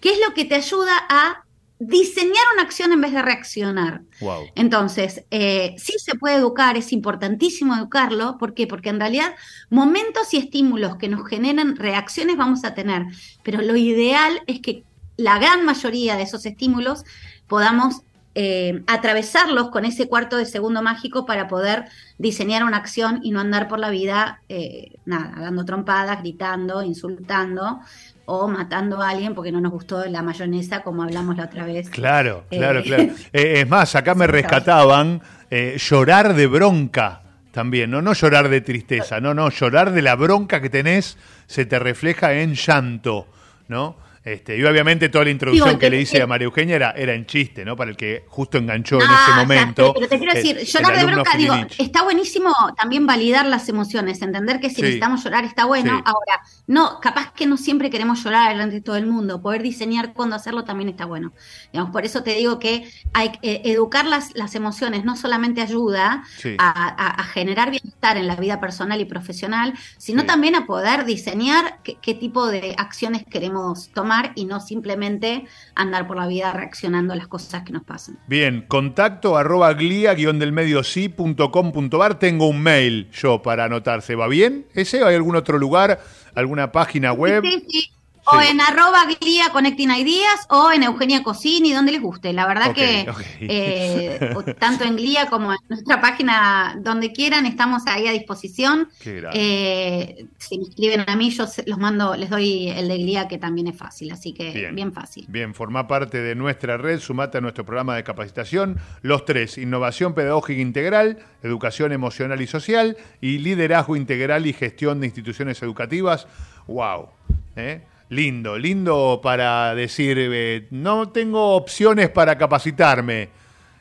que 0.00 0.10
es 0.12 0.18
lo 0.26 0.34
que 0.34 0.44
te 0.44 0.54
ayuda 0.56 0.92
a 1.08 1.44
diseñar 1.84 2.44
una 2.54 2.62
acción 2.62 2.92
en 2.92 3.00
vez 3.00 3.12
de 3.12 3.22
reaccionar. 3.22 4.02
Wow. 4.20 4.44
Entonces, 4.54 5.24
eh, 5.30 5.74
sí 5.78 5.94
se 5.98 6.16
puede 6.16 6.36
educar, 6.36 6.76
es 6.76 6.92
importantísimo 6.92 7.74
educarlo. 7.74 8.38
¿Por 8.38 8.54
qué? 8.54 8.66
Porque 8.66 8.90
en 8.90 9.00
realidad 9.00 9.34
momentos 9.68 10.32
y 10.32 10.36
estímulos 10.36 10.96
que 10.96 11.08
nos 11.08 11.26
generen 11.28 11.76
reacciones 11.76 12.36
vamos 12.36 12.64
a 12.64 12.74
tener, 12.74 13.06
pero 13.42 13.60
lo 13.62 13.74
ideal 13.74 14.42
es 14.46 14.60
que 14.60 14.84
la 15.16 15.38
gran 15.38 15.64
mayoría 15.64 16.16
de 16.16 16.22
esos 16.22 16.46
estímulos 16.46 17.04
podamos 17.48 18.02
eh, 18.34 18.82
atravesarlos 18.86 19.70
con 19.70 19.84
ese 19.84 20.08
cuarto 20.08 20.36
de 20.36 20.46
segundo 20.46 20.82
mágico 20.82 21.26
para 21.26 21.48
poder 21.48 21.86
diseñar 22.16 22.64
una 22.64 22.78
acción 22.78 23.20
y 23.22 23.30
no 23.30 23.40
andar 23.40 23.68
por 23.68 23.78
la 23.78 23.90
vida, 23.90 24.40
eh, 24.48 24.92
nada, 25.04 25.34
dando 25.38 25.64
trompadas, 25.64 26.20
gritando, 26.20 26.82
insultando 26.82 27.80
o 28.26 28.48
matando 28.48 29.00
a 29.02 29.10
alguien 29.10 29.34
porque 29.34 29.52
no 29.52 29.60
nos 29.60 29.72
gustó 29.72 30.04
la 30.06 30.22
mayonesa 30.22 30.82
como 30.82 31.02
hablamos 31.02 31.36
la 31.36 31.44
otra 31.44 31.64
vez. 31.64 31.90
Claro, 31.90 32.44
claro, 32.50 32.80
Eh, 32.80 32.82
claro. 32.86 33.02
Eh, 33.32 33.60
es 33.60 33.68
más, 33.68 33.94
acá 33.94 34.14
me 34.14 34.26
rescataban 34.26 35.22
eh, 35.50 35.76
llorar 35.78 36.34
de 36.34 36.46
bronca 36.46 37.22
también, 37.50 37.90
¿no? 37.90 38.00
No 38.00 38.14
llorar 38.14 38.48
de 38.48 38.60
tristeza, 38.60 39.20
no, 39.20 39.34
no, 39.34 39.50
llorar 39.50 39.92
de 39.92 40.02
la 40.02 40.14
bronca 40.14 40.60
que 40.60 40.70
tenés 40.70 41.18
se 41.46 41.66
te 41.66 41.78
refleja 41.78 42.32
en 42.32 42.54
llanto, 42.54 43.26
¿no? 43.68 43.96
Este, 44.24 44.56
y 44.56 44.62
obviamente 44.64 45.08
toda 45.08 45.24
la 45.24 45.30
introducción 45.32 45.68
Digo, 45.70 45.78
que 45.80 45.86
que- 45.86 45.90
le 45.90 46.00
hice 46.00 46.16
que- 46.18 46.22
a 46.22 46.26
María 46.28 46.44
Eugenia 46.44 46.76
era, 46.76 46.90
era 46.92 47.12
en 47.12 47.26
chiste, 47.26 47.64
¿no? 47.64 47.74
Para 47.74 47.90
el 47.90 47.96
que 47.96 48.24
justo 48.28 48.56
enganchó 48.56 48.96
en 49.00 49.08
Ah, 49.08 49.26
ese 49.28 49.36
momento. 49.40 49.92
pero 49.94 50.06
te 50.06 50.16
quiero 50.18 50.32
decir, 50.32 50.58
el 50.58 50.64
llorar 50.66 50.96
de 50.96 51.04
bronca, 51.06 51.36
digo, 51.36 51.54
está 51.76 52.02
buenísimo 52.04 52.52
también 52.76 53.04
validar 53.04 53.46
las 53.46 53.68
emociones, 53.68 54.22
entender 54.22 54.60
que 54.60 54.68
si 54.70 54.76
Sí. 54.76 54.82
necesitamos 54.82 55.24
llorar 55.24 55.44
está 55.44 55.64
bueno. 55.64 55.96
Sí. 55.96 56.02
Ahora, 56.04 56.40
no, 56.68 57.00
capaz 57.00 57.32
que 57.32 57.46
no 57.46 57.56
siempre 57.56 57.90
queremos 57.90 58.22
llorar 58.22 58.50
delante 58.50 58.76
de 58.76 58.80
todo 58.80 58.94
el 58.96 59.06
mundo, 59.06 59.42
poder 59.42 59.60
diseñar 59.62 60.12
cuándo 60.12 60.36
hacerlo 60.36 60.62
también 60.62 60.88
está 60.88 61.04
bueno. 61.04 61.32
Digamos, 61.72 61.90
por 61.90 62.04
eso 62.04 62.22
te 62.22 62.34
digo 62.36 62.60
que 62.60 62.88
hay 63.14 63.32
eh, 63.42 63.62
educar 63.64 64.04
las, 64.06 64.36
las 64.36 64.54
emociones 64.54 65.04
no 65.04 65.16
solamente 65.16 65.62
ayuda 65.62 66.22
Sí. 66.38 66.54
a, 66.58 66.68
a- 66.70 67.20
a 67.22 67.24
generar 67.24 67.72
bienestar 67.72 68.16
en 68.16 68.28
la 68.28 68.36
vida 68.36 68.60
personal 68.60 69.00
y 69.00 69.04
profesional, 69.04 69.74
sino 69.98 70.24
también 70.26 70.54
a 70.54 70.64
poder 70.64 71.04
diseñar 71.06 71.78
qué, 71.82 71.96
qué 72.00 72.14
tipo 72.14 72.46
de 72.46 72.76
acciones 72.78 73.24
queremos 73.28 73.88
tomar 73.92 74.11
y 74.34 74.44
no 74.44 74.60
simplemente 74.60 75.46
andar 75.74 76.06
por 76.06 76.16
la 76.16 76.26
vida 76.26 76.52
reaccionando 76.52 77.12
a 77.12 77.16
las 77.16 77.28
cosas 77.28 77.62
que 77.64 77.72
nos 77.72 77.84
pasan. 77.84 78.18
Bien, 78.26 78.64
contacto 78.68 79.36
arroba 79.36 79.72
glia 79.74 80.14
guion 80.14 80.38
del 80.38 80.52
medio 80.52 80.82
sí 80.82 81.08
punto 81.08 81.50
com 81.50 81.72
punto 81.72 81.98
bar. 81.98 82.18
Tengo 82.18 82.48
un 82.48 82.62
mail 82.62 83.10
yo 83.12 83.42
para 83.42 83.64
anotarse. 83.64 84.14
¿Va 84.14 84.28
bien? 84.28 84.66
¿Ese 84.74 85.02
hay 85.04 85.14
algún 85.14 85.36
otro 85.36 85.58
lugar? 85.58 86.00
¿Alguna 86.34 86.72
página 86.72 87.12
web? 87.12 87.42
Sí, 87.42 87.64
sí. 87.68 87.92
O 88.24 88.40
en 88.40 88.60
arroba 88.60 89.04
Glia 89.20 89.50
Connecting 89.50 89.90
Ideas 89.90 90.46
o 90.48 90.70
en 90.70 90.84
Eugenia 90.84 91.22
Cocini, 91.22 91.72
donde 91.72 91.92
les 91.92 92.00
guste. 92.00 92.32
La 92.32 92.46
verdad 92.46 92.72
que 92.72 93.06
eh, 93.40 94.34
tanto 94.58 94.84
en 94.84 94.96
Glia 94.96 95.26
como 95.26 95.52
en 95.52 95.58
nuestra 95.68 96.00
página, 96.00 96.78
donde 96.80 97.12
quieran, 97.12 97.46
estamos 97.46 97.82
ahí 97.86 98.06
a 98.06 98.12
disposición. 98.12 98.88
Eh, 99.04 100.26
si 100.38 100.58
me 100.58 100.64
escriben 100.64 101.04
a 101.06 101.16
mí, 101.16 101.30
yo 101.30 101.46
los 101.66 101.78
mando, 101.78 102.14
les 102.14 102.30
doy 102.30 102.68
el 102.68 102.88
de 102.88 102.98
Glia, 102.98 103.26
que 103.26 103.38
también 103.38 103.66
es 103.66 103.76
fácil, 103.76 104.12
así 104.12 104.32
que 104.32 104.52
Bien. 104.52 104.74
bien, 104.74 104.92
fácil. 104.92 105.24
Bien, 105.28 105.52
forma 105.54 105.88
parte 105.88 106.20
de 106.22 106.34
nuestra 106.34 106.76
red, 106.76 107.00
sumate 107.00 107.38
a 107.38 107.40
nuestro 107.40 107.64
programa 107.64 107.96
de 107.96 108.04
capacitación. 108.04 108.78
Los 109.02 109.24
tres, 109.24 109.58
innovación 109.58 110.14
pedagógica 110.14 110.60
integral, 110.60 111.18
educación 111.42 111.92
emocional 111.92 112.40
y 112.40 112.46
social 112.46 112.96
y 113.20 113.38
liderazgo 113.38 113.96
integral 113.96 114.46
y 114.46 114.52
gestión 114.52 115.00
de 115.00 115.06
instituciones 115.06 115.60
educativas. 115.62 116.28
¡Wow! 116.68 117.08
¿eh? 117.56 117.82
Lindo, 118.12 118.58
lindo 118.58 119.20
para 119.22 119.74
decir, 119.74 120.18
eh, 120.20 120.66
no 120.70 121.08
tengo 121.08 121.56
opciones 121.56 122.10
para 122.10 122.36
capacitarme. 122.36 123.30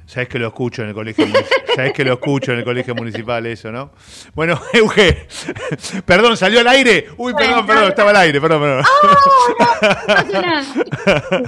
Sabes 0.05 0.29
que 0.29 0.39
lo 0.39 0.47
escucho 0.47 0.83
en 0.83 0.87
el 0.89 0.93
colegio. 0.93 1.25
Sabes 1.75 1.91
que 1.91 2.05
lo 2.05 2.13
escucho 2.13 2.53
en 2.53 2.59
el 2.59 2.63
colegio 2.63 2.95
municipal 2.95 3.45
eso, 3.45 3.73
¿no? 3.73 3.91
Bueno, 4.33 4.57
Euge, 4.73 5.27
perdón, 6.05 6.37
salió 6.37 6.61
al 6.61 6.67
aire. 6.69 7.07
Uy, 7.17 7.33
perdón, 7.33 7.65
perdón, 7.65 7.89
estaba 7.89 8.11
al 8.11 8.15
aire, 8.15 8.39
perdón, 8.39 8.61
perdón. 8.61 8.85
No 10.31 10.41
nada. 10.41 10.63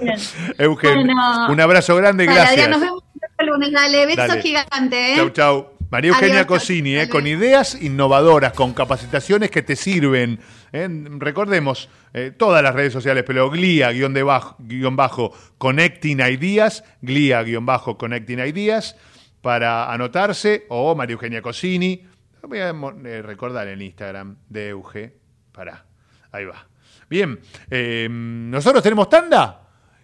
Bien. 0.01 0.17
Euge, 0.57 0.93
Bueno. 0.93 1.47
un 1.51 1.61
abrazo 1.61 1.95
grande, 1.95 2.25
gracias. 2.25 2.49
Adrián, 2.49 2.71
nos 2.71 2.81
vemos 2.81 3.03
el 3.37 3.45
lunes, 3.47 3.71
dale, 3.71 4.05
besos 4.07 4.27
Dale. 4.27 4.41
gigantes. 4.41 4.99
¿eh? 4.99 5.13
Chau, 5.15 5.29
chau. 5.29 5.73
María 5.89 6.09
Eugenia 6.09 6.33
Adiós, 6.39 6.47
Cosini, 6.47 6.95
eh, 6.97 7.07
con 7.07 7.27
ideas 7.27 7.79
innovadoras, 7.81 8.53
con 8.53 8.73
capacitaciones 8.73 9.51
que 9.51 9.61
te 9.61 9.75
sirven. 9.75 10.39
Eh. 10.73 10.89
Recordemos, 11.19 11.89
eh, 12.13 12.31
todas 12.35 12.61
las 12.63 12.73
redes 12.73 12.91
sociales, 12.91 13.23
pero 13.25 13.49
Glia, 13.49 13.91
guion, 13.91 14.13
de 14.13 14.23
bajo, 14.23 14.55
guion 14.59 14.95
bajo, 14.95 15.31
Connecting 15.57 16.19
Ideas, 16.19 16.83
Glia, 17.01 17.43
guion 17.43 17.65
bajo, 17.65 17.97
Connecting 17.97 18.39
Ideas, 18.39 18.97
para 19.41 19.93
anotarse, 19.93 20.65
o 20.69 20.95
María 20.95 21.13
Eugenia 21.13 21.41
Cosini. 21.41 22.03
Voy 22.41 22.59
a 22.59 22.69
eh, 22.69 23.21
recordar 23.21 23.67
el 23.67 23.81
Instagram 23.81 24.37
de 24.49 24.69
Euge. 24.69 25.15
Pará, 25.51 25.85
ahí 26.31 26.45
va. 26.45 26.67
Bien, 27.07 27.39
eh, 27.69 28.07
nosotros 28.09 28.81
tenemos 28.81 29.07
tanda. 29.07 29.59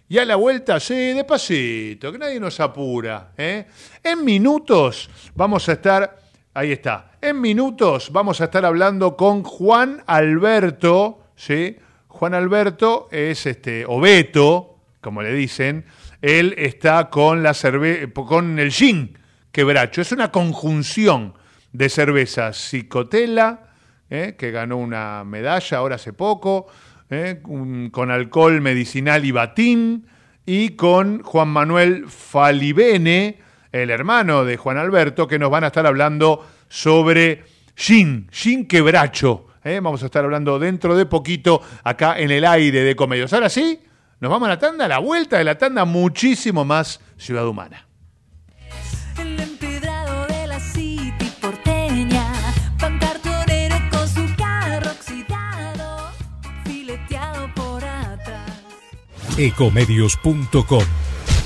Y 0.08 0.18
a 0.18 0.24
la 0.24 0.36
vuelta, 0.36 0.80
sí, 0.80 1.12
despacito, 1.12 2.10
que 2.10 2.18
nadie 2.18 2.40
nos 2.40 2.58
apura. 2.60 3.32
En 3.36 4.24
minutos 4.24 5.08
vamos 5.34 5.68
a 5.68 5.72
estar, 5.72 6.19
ahí 6.54 6.72
está, 6.72 7.12
en 7.20 7.40
minutos 7.40 8.10
vamos 8.12 8.40
a 8.40 8.44
estar 8.44 8.64
hablando 8.64 9.16
con 9.16 9.42
Juan 9.42 10.02
Alberto, 10.06 11.24
¿sí? 11.36 11.76
Juan 12.08 12.34
Alberto 12.34 13.08
es 13.10 13.46
este, 13.46 13.84
o 13.86 14.00
Beto, 14.00 14.78
como 15.00 15.22
le 15.22 15.32
dicen, 15.32 15.86
él 16.20 16.54
está 16.58 17.08
con 17.08 17.42
la 17.42 17.54
cerve 17.54 18.12
con 18.12 18.58
el 18.58 18.70
gin 18.70 19.16
quebracho. 19.52 20.02
Es 20.02 20.12
una 20.12 20.30
conjunción 20.30 21.34
de 21.72 21.88
cervezas 21.88 22.70
Cicotela, 22.70 23.70
¿eh? 24.10 24.34
que 24.38 24.50
ganó 24.50 24.76
una 24.76 25.24
medalla 25.24 25.78
ahora 25.78 25.94
hace 25.96 26.12
poco, 26.12 26.66
¿eh? 27.08 27.40
con 27.42 28.10
alcohol 28.10 28.60
medicinal 28.60 29.24
y 29.24 29.30
batín, 29.30 30.06
y 30.44 30.70
con 30.70 31.22
Juan 31.22 31.48
Manuel 31.48 32.06
Falibene, 32.08 33.38
el 33.72 33.90
hermano 33.90 34.44
de 34.44 34.56
Juan 34.56 34.78
Alberto, 34.78 35.26
que 35.26 35.38
nos 35.38 35.50
van 35.50 35.64
a 35.64 35.68
estar 35.68 35.86
hablando 35.86 36.46
sobre 36.68 37.44
gin, 37.74 38.28
gin 38.30 38.66
quebracho. 38.66 39.46
¿eh? 39.64 39.80
Vamos 39.82 40.02
a 40.02 40.06
estar 40.06 40.24
hablando 40.24 40.58
dentro 40.58 40.96
de 40.96 41.06
poquito 41.06 41.62
acá 41.84 42.18
en 42.18 42.30
el 42.30 42.44
aire 42.44 42.82
de 42.82 42.96
Comedios. 42.96 43.32
Ahora 43.32 43.48
sí, 43.48 43.80
nos 44.20 44.30
vamos 44.30 44.46
a 44.46 44.50
la 44.50 44.58
tanda, 44.58 44.84
a 44.84 44.88
la 44.88 44.98
vuelta 44.98 45.38
de 45.38 45.44
la 45.44 45.56
tanda, 45.56 45.84
muchísimo 45.84 46.64
más 46.64 47.00
Ciudad 47.16 47.46
Humana. 47.46 47.86
El 49.18 49.38
empedrado 49.38 50.26
de 50.26 50.46
la 50.46 50.60
City 50.60 51.32
porteña, 51.40 52.32
pancartonero 52.78 53.76
con 53.90 54.08
su 54.08 54.36
carro 54.36 54.90
oxidado, 54.90 56.12
fileteado 56.64 57.54
por 57.54 57.84
atrás. 57.84 58.64
Ecomedios.com 59.38 60.84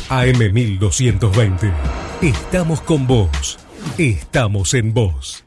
AM1220. 0.09 2.04
Estamos 2.25 2.81
con 2.81 3.07
vos. 3.07 3.59
Estamos 3.99 4.73
en 4.73 4.95
vos. 4.95 5.45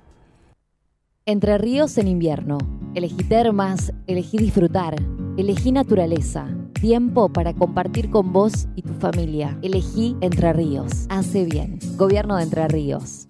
Entre 1.25 1.57
ríos 1.57 1.97
en 1.97 2.07
invierno. 2.07 2.59
Elegí 2.93 3.23
termas, 3.23 3.91
elegí 4.05 4.37
disfrutar, 4.37 4.93
elegí 5.37 5.71
naturaleza. 5.71 6.47
Tiempo 6.79 7.33
para 7.33 7.55
compartir 7.55 8.11
con 8.11 8.31
vos 8.31 8.67
y 8.75 8.83
tu 8.83 8.93
familia. 8.93 9.57
Elegí 9.63 10.17
Entre 10.21 10.53
Ríos. 10.53 11.07
Hace 11.09 11.45
bien. 11.45 11.79
Gobierno 11.95 12.37
de 12.37 12.43
Entre 12.43 12.67
Ríos. 12.67 13.25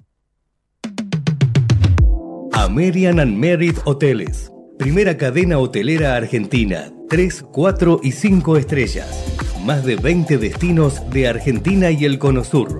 American 2.51 3.21
and 3.21 3.38
Merit 3.38 3.77
Hoteles. 3.86 4.51
Primera 4.77 5.15
cadena 5.15 5.57
hotelera 5.57 6.17
argentina. 6.17 6.91
3, 7.07 7.45
4 7.49 8.01
y 8.03 8.12
5 8.12 8.57
estrellas. 8.57 9.38
Más 9.63 9.86
de 9.86 9.95
20 9.95 10.38
destinos 10.38 11.10
de 11.12 11.29
Argentina 11.29 11.91
y 11.91 12.03
el 12.03 12.19
Cono 12.19 12.43
Sur. 12.43 12.79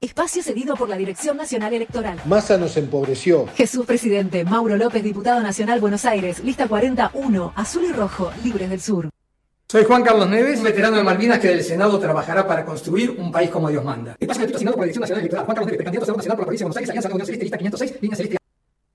Espacio 0.00 0.42
cedido 0.42 0.76
por 0.76 0.88
la 0.88 0.96
Dirección 0.96 1.36
Nacional 1.36 1.74
Electoral. 1.74 2.18
Massa 2.24 2.56
nos 2.56 2.74
empobreció. 2.78 3.46
Jesús 3.54 3.84
Presidente, 3.84 4.46
Mauro 4.46 4.78
López, 4.78 5.02
Diputado 5.02 5.42
Nacional 5.42 5.78
Buenos 5.78 6.06
Aires, 6.06 6.42
lista 6.42 6.66
41, 6.68 7.52
azul 7.54 7.84
y 7.84 7.92
rojo, 7.92 8.32
libres 8.42 8.70
del 8.70 8.80
sur. 8.80 9.10
Soy 9.68 9.84
Juan 9.84 10.02
Carlos 10.02 10.26
Neves, 10.30 10.62
veterano 10.62 10.96
de 10.96 11.02
Malvinas 11.02 11.38
que 11.38 11.48
del 11.48 11.62
Senado 11.62 11.98
trabajará 11.98 12.46
para 12.46 12.64
construir 12.64 13.10
un 13.10 13.30
país 13.30 13.50
como 13.50 13.68
Dios 13.68 13.84
manda. 13.84 14.16
Espacio 14.18 14.40
gratuito 14.40 14.56
asignado 14.56 14.76
por 14.76 14.80
la 14.80 14.86
Dirección 14.86 15.02
Nacional 15.02 15.20
Electoral. 15.20 15.44
Juan 15.44 15.54
Carlos 15.54 15.66
Neves, 15.66 15.76
precandidato 15.76 16.02
a 16.02 16.06
senador 16.06 16.16
nacional 16.16 16.36
por 16.36 16.40
la 16.40 16.46
provincia 16.46 16.64
de 16.64 16.68
Buenos 16.68 16.76
Aires, 16.78 16.90
Alianza 16.90 17.08
de 17.08 17.14
Unión 17.14 17.26
Celeste, 17.26 17.44
lista 17.44 17.58
506, 17.58 17.98
línea 18.00 18.16
celeste. 18.16 18.36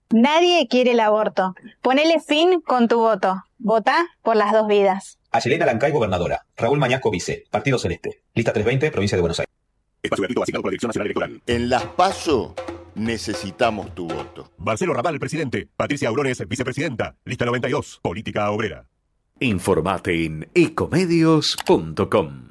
Nadie 0.09 0.67
quiere 0.67 0.91
el 0.93 0.99
aborto. 1.01 1.53
Ponele 1.83 2.19
fin 2.19 2.61
con 2.61 2.87
tu 2.87 2.97
voto. 2.97 3.43
Vota 3.59 4.07
por 4.23 4.35
las 4.35 4.51
dos 4.51 4.67
vidas. 4.67 5.19
Ayelena 5.29 5.67
Lancay, 5.67 5.91
gobernadora. 5.91 6.45
Raúl 6.57 6.79
Mañasco, 6.79 7.11
vice. 7.11 7.43
Partido 7.51 7.77
Celeste. 7.77 8.23
Lista 8.33 8.51
320, 8.53 8.89
provincia 8.89 9.15
de 9.15 9.21
Buenos 9.21 9.39
Aires. 9.39 9.54
Espacio 10.05 10.23
gratuito 10.23 10.43
asignado 10.43 10.61
por 10.61 10.69
la 10.69 10.71
Dirección 10.71 10.89
Nacional 10.89 11.07
Electoral. 11.07 11.41
En 11.47 11.69
las 11.69 11.83
PASO 11.85 12.55
necesitamos 12.95 13.93
tu 13.93 14.07
voto. 14.07 14.51
Marcelo 14.57 14.93
Raval, 14.93 15.19
presidente. 15.19 15.67
Patricia 15.75 16.09
Aurones, 16.09 16.47
vicepresidenta. 16.47 17.15
Lista 17.25 17.45
92, 17.45 17.99
política 18.01 18.49
obrera. 18.51 18.87
Informate 19.39 20.25
en 20.25 20.47
ecomedios.com. 20.53 22.49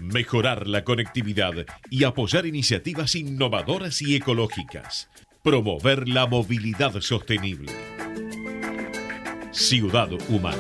Mejorar 0.01 0.67
la 0.67 0.83
conectividad 0.85 1.53
y 1.91 2.05
apoyar 2.05 2.47
iniciativas 2.47 3.15
innovadoras 3.15 4.01
y 4.03 4.17
ecológicas. 4.17 5.09
Promover 5.45 6.09
la 6.09 6.27
movilidad 6.27 6.99
sostenible. 7.03 7.71
Ciudad 9.53 10.09
Humana. 10.31 10.57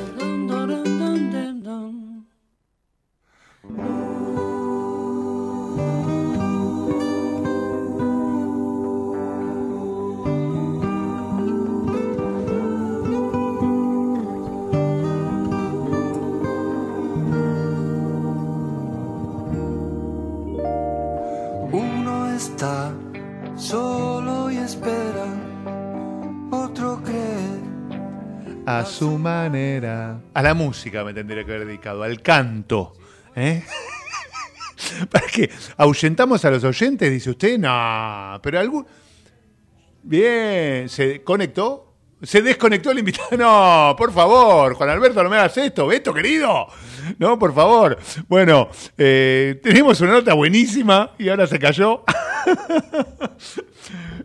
A 28.85 28.87
su 28.87 29.17
manera. 29.19 30.21
A 30.35 30.43
la 30.43 30.53
música 30.53 31.03
me 31.05 31.15
tendría 31.15 31.43
que 31.43 31.55
haber 31.55 31.67
dedicado, 31.67 32.03
al 32.03 32.21
canto. 32.21 32.93
¿eh? 33.35 33.65
¿Para 35.11 35.27
qué? 35.27 35.51
¿Ahuyentamos 35.79 36.45
a 36.45 36.51
los 36.51 36.65
oyentes? 36.65 37.11
Dice 37.11 37.31
usted. 37.31 37.59
No, 37.59 38.39
pero 38.43 38.61
algún. 38.61 38.87
Bien, 40.03 40.87
¿se 40.91 41.23
conectó? 41.25 41.95
¿Se 42.23 42.43
desconectó 42.43 42.91
el 42.91 42.99
invitado? 42.99 43.35
No, 43.39 43.95
por 43.97 44.13
favor, 44.13 44.75
Juan 44.75 44.91
Alberto, 44.91 45.23
no 45.23 45.31
me 45.31 45.37
hagas 45.37 45.57
esto, 45.57 45.87
Beto, 45.87 46.13
querido. 46.13 46.67
No, 47.19 47.39
por 47.39 47.55
favor. 47.55 47.97
Bueno, 48.29 48.69
eh, 48.99 49.61
tenemos 49.63 49.99
una 50.03 50.13
nota 50.13 50.35
buenísima 50.35 51.13
y 51.19 51.31
ahora 51.31 51.47
se 51.47 51.59
cayó. 51.59 52.05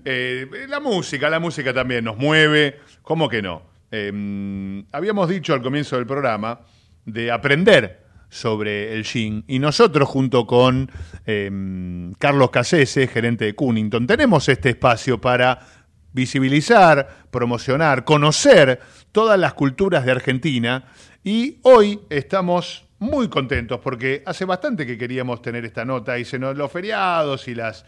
Eh, 0.05 0.47
la 0.69 0.79
música, 0.79 1.29
la 1.29 1.39
música 1.39 1.73
también 1.73 2.05
nos 2.05 2.15
mueve. 2.17 2.79
¿Cómo 3.03 3.27
que 3.27 3.41
no? 3.41 3.68
Eh, 3.91 4.83
habíamos 4.91 5.29
dicho 5.29 5.53
al 5.53 5.61
comienzo 5.61 5.95
del 5.95 6.05
programa 6.05 6.61
de 7.05 7.31
aprender 7.31 8.05
sobre 8.29 8.93
el 8.93 9.03
Shin 9.03 9.43
y 9.47 9.59
nosotros 9.59 10.07
junto 10.07 10.45
con 10.45 10.91
eh, 11.25 12.11
Carlos 12.19 12.51
Casese, 12.51 13.07
gerente 13.07 13.45
de 13.45 13.55
Cunnington, 13.55 14.05
tenemos 14.05 14.47
este 14.49 14.69
espacio 14.69 15.19
para 15.19 15.59
visibilizar, 16.13 17.25
promocionar, 17.31 18.03
conocer 18.03 18.79
todas 19.11 19.39
las 19.39 19.53
culturas 19.53 20.05
de 20.05 20.11
Argentina. 20.11 20.85
Y 21.23 21.57
hoy 21.63 21.99
estamos 22.09 22.85
muy 22.99 23.29
contentos 23.29 23.79
porque 23.79 24.23
hace 24.25 24.45
bastante 24.45 24.85
que 24.85 24.97
queríamos 24.97 25.41
tener 25.41 25.65
esta 25.65 25.85
nota 25.85 26.17
y 26.19 26.25
se 26.25 26.39
nos 26.39 26.57
los 26.57 26.71
feriados 26.71 27.47
y 27.47 27.55
las, 27.55 27.85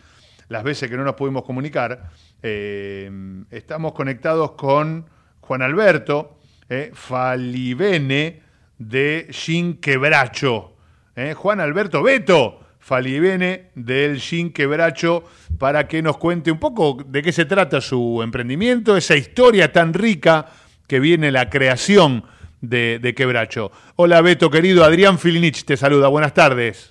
las 0.49 0.63
veces 0.63 0.89
que 0.89 0.97
no 0.97 1.03
nos 1.03 1.15
pudimos 1.15 1.43
comunicar, 1.43 2.09
eh, 2.41 3.11
estamos 3.51 3.93
conectados 3.93 4.51
con 4.53 5.05
Juan 5.41 5.61
Alberto 5.61 6.39
eh, 6.69 6.91
Falivene 6.93 8.41
de 8.77 9.27
Shin 9.29 9.77
Quebracho. 9.81 10.77
Eh, 11.15 11.33
Juan 11.33 11.59
Alberto 11.59 12.01
Beto 12.01 12.59
Falivene 12.79 13.71
del 13.75 14.17
Shin 14.17 14.51
Quebracho 14.53 15.23
para 15.57 15.87
que 15.87 16.01
nos 16.01 16.17
cuente 16.17 16.51
un 16.51 16.59
poco 16.59 16.97
de 17.05 17.21
qué 17.21 17.31
se 17.31 17.45
trata 17.45 17.81
su 17.81 18.21
emprendimiento, 18.23 18.97
esa 18.97 19.15
historia 19.15 19.71
tan 19.71 19.93
rica 19.93 20.47
que 20.87 20.99
viene 20.99 21.31
la 21.31 21.49
creación 21.49 22.23
de, 22.61 22.99
de 23.01 23.13
Quebracho. 23.13 23.71
Hola 23.97 24.21
Beto, 24.21 24.49
querido, 24.49 24.83
Adrián 24.83 25.19
Filinich 25.19 25.65
te 25.65 25.77
saluda, 25.77 26.07
buenas 26.07 26.33
tardes. 26.33 26.90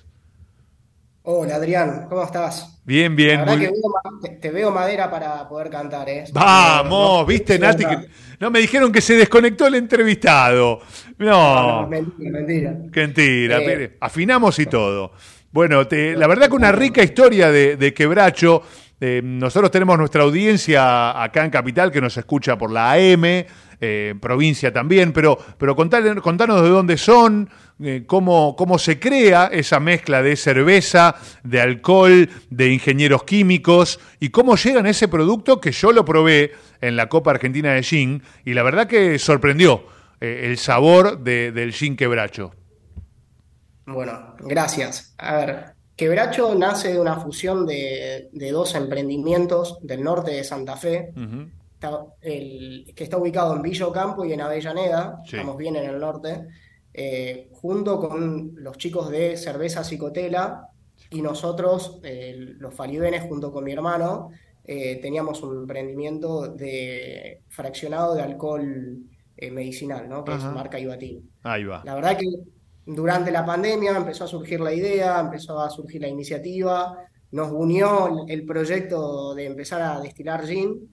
Hola 1.23 1.55
Adrián, 1.57 2.07
¿cómo 2.09 2.23
estás? 2.23 2.81
Bien, 2.83 3.15
bien. 3.15 3.37
La 3.45 3.45
verdad 3.45 3.57
muy- 3.57 3.65
que 3.67 3.71
veo 3.71 4.19
te, 4.23 4.29
te 4.29 4.49
veo 4.49 4.71
madera 4.71 5.09
para 5.11 5.47
poder 5.47 5.69
cantar, 5.69 6.09
¿eh? 6.09 6.23
Vamos, 6.33 7.27
viste 7.27 7.59
Nati, 7.59 7.85
que- 7.85 8.07
no 8.39 8.49
me 8.49 8.59
dijeron 8.59 8.91
que 8.91 9.01
se 9.01 9.13
desconectó 9.15 9.67
el 9.67 9.75
entrevistado. 9.75 10.79
No, 11.19 11.81
No, 11.83 11.87
mentira, 11.87 12.31
mentira. 12.31 12.75
qué 12.91 13.01
mentira. 13.01 13.59
Eh. 13.59 13.97
Afinamos 14.01 14.57
y 14.57 14.65
todo. 14.65 15.11
Bueno, 15.51 15.85
te- 15.87 16.15
la 16.15 16.25
verdad 16.25 16.47
que 16.47 16.55
una 16.55 16.71
rica 16.71 17.03
historia 17.03 17.51
de, 17.51 17.77
de 17.77 17.93
Quebracho. 17.93 18.63
Eh, 19.03 19.19
nosotros 19.23 19.71
tenemos 19.71 19.97
nuestra 19.97 20.21
audiencia 20.23 21.23
acá 21.23 21.43
en 21.43 21.49
Capital 21.49 21.91
que 21.91 21.99
nos 22.01 22.15
escucha 22.17 22.55
por 22.55 22.71
la 22.71 22.91
AM, 22.93 23.45
eh, 23.83 24.13
provincia 24.21 24.71
también, 24.71 25.11
pero, 25.11 25.35
pero 25.57 25.75
contar- 25.75 26.21
contanos 26.21 26.61
de 26.61 26.69
dónde 26.69 26.97
son, 26.97 27.49
eh, 27.83 28.03
cómo, 28.05 28.55
cómo 28.55 28.77
se 28.79 28.99
crea 28.99 29.47
esa 29.51 29.79
mezcla 29.79 30.21
de 30.21 30.35
cerveza, 30.35 31.15
de 31.43 31.61
alcohol, 31.61 32.29
de 32.49 32.71
ingenieros 32.73 33.23
químicos 33.23 33.99
y 34.19 34.29
cómo 34.29 34.55
llegan 34.55 34.85
a 34.85 34.89
ese 34.91 35.07
producto 35.07 35.59
que 35.59 35.71
yo 35.71 35.91
lo 35.91 36.05
probé 36.05 36.51
en 36.81 36.95
la 36.95 37.09
Copa 37.09 37.31
Argentina 37.31 37.73
de 37.73 37.83
Gin 37.83 38.23
y 38.45 38.53
la 38.53 38.63
verdad 38.63 38.87
que 38.87 39.17
sorprendió 39.19 39.83
eh, 40.19 40.47
el 40.49 40.57
sabor 40.57 41.19
de- 41.23 41.51
del 41.51 41.73
gin 41.73 41.95
Quebracho. 41.95 42.51
Bueno, 43.85 44.35
gracias. 44.39 45.13
A 45.17 45.35
ver, 45.37 45.65
Quebracho 45.95 46.55
nace 46.55 46.93
de 46.93 46.99
una 46.99 47.17
fusión 47.19 47.65
de, 47.65 48.29
de 48.31 48.51
dos 48.51 48.75
emprendimientos 48.75 49.77
del 49.81 50.03
norte 50.03 50.31
de 50.31 50.43
Santa 50.43 50.77
Fe, 50.77 51.11
está- 51.73 51.99
el- 52.21 52.91
que 52.95 53.03
está 53.03 53.17
ubicado 53.17 53.55
en 53.55 53.61
Villa 53.61 53.87
Ocampo 53.87 54.23
y 54.25 54.33
en 54.33 54.41
Avellaneda, 54.41 55.17
Sí. 55.25 55.35
estamos 55.35 55.57
bien 55.57 55.75
en 55.75 55.89
el 55.89 55.99
norte, 55.99 56.45
eh, 56.93 57.49
junto 57.53 57.99
con 57.99 58.53
los 58.55 58.77
chicos 58.77 59.09
de 59.09 59.37
Cerveza 59.37 59.83
Cicotela 59.83 60.67
y 61.09 61.21
nosotros, 61.21 61.99
eh, 62.03 62.35
los 62.57 62.73
Falibenes, 62.73 63.23
junto 63.23 63.51
con 63.51 63.63
mi 63.63 63.71
hermano, 63.71 64.29
eh, 64.63 64.99
teníamos 65.01 65.41
un 65.43 65.57
emprendimiento 65.57 66.47
de 66.47 67.41
fraccionado 67.49 68.15
de 68.15 68.21
alcohol 68.21 68.97
medicinal, 69.51 70.07
¿no? 70.07 70.23
Que 70.23 70.33
Ajá. 70.33 70.49
es 70.49 70.53
marca 70.53 70.79
Ibatín. 70.79 71.31
Ahí 71.41 71.63
va. 71.63 71.81
La 71.83 71.95
verdad 71.95 72.17
que 72.17 72.27
durante 72.85 73.31
la 73.31 73.43
pandemia 73.43 73.97
empezó 73.97 74.25
a 74.25 74.27
surgir 74.27 74.59
la 74.59 74.73
idea, 74.73 75.19
empezó 75.19 75.59
a 75.59 75.69
surgir 75.69 76.01
la 76.01 76.07
iniciativa, 76.07 76.95
nos 77.31 77.51
unió 77.51 78.25
el, 78.27 78.39
el 78.39 78.45
proyecto 78.45 79.33
de 79.33 79.47
empezar 79.47 79.81
a 79.81 79.99
destilar 79.99 80.45
gin, 80.45 80.91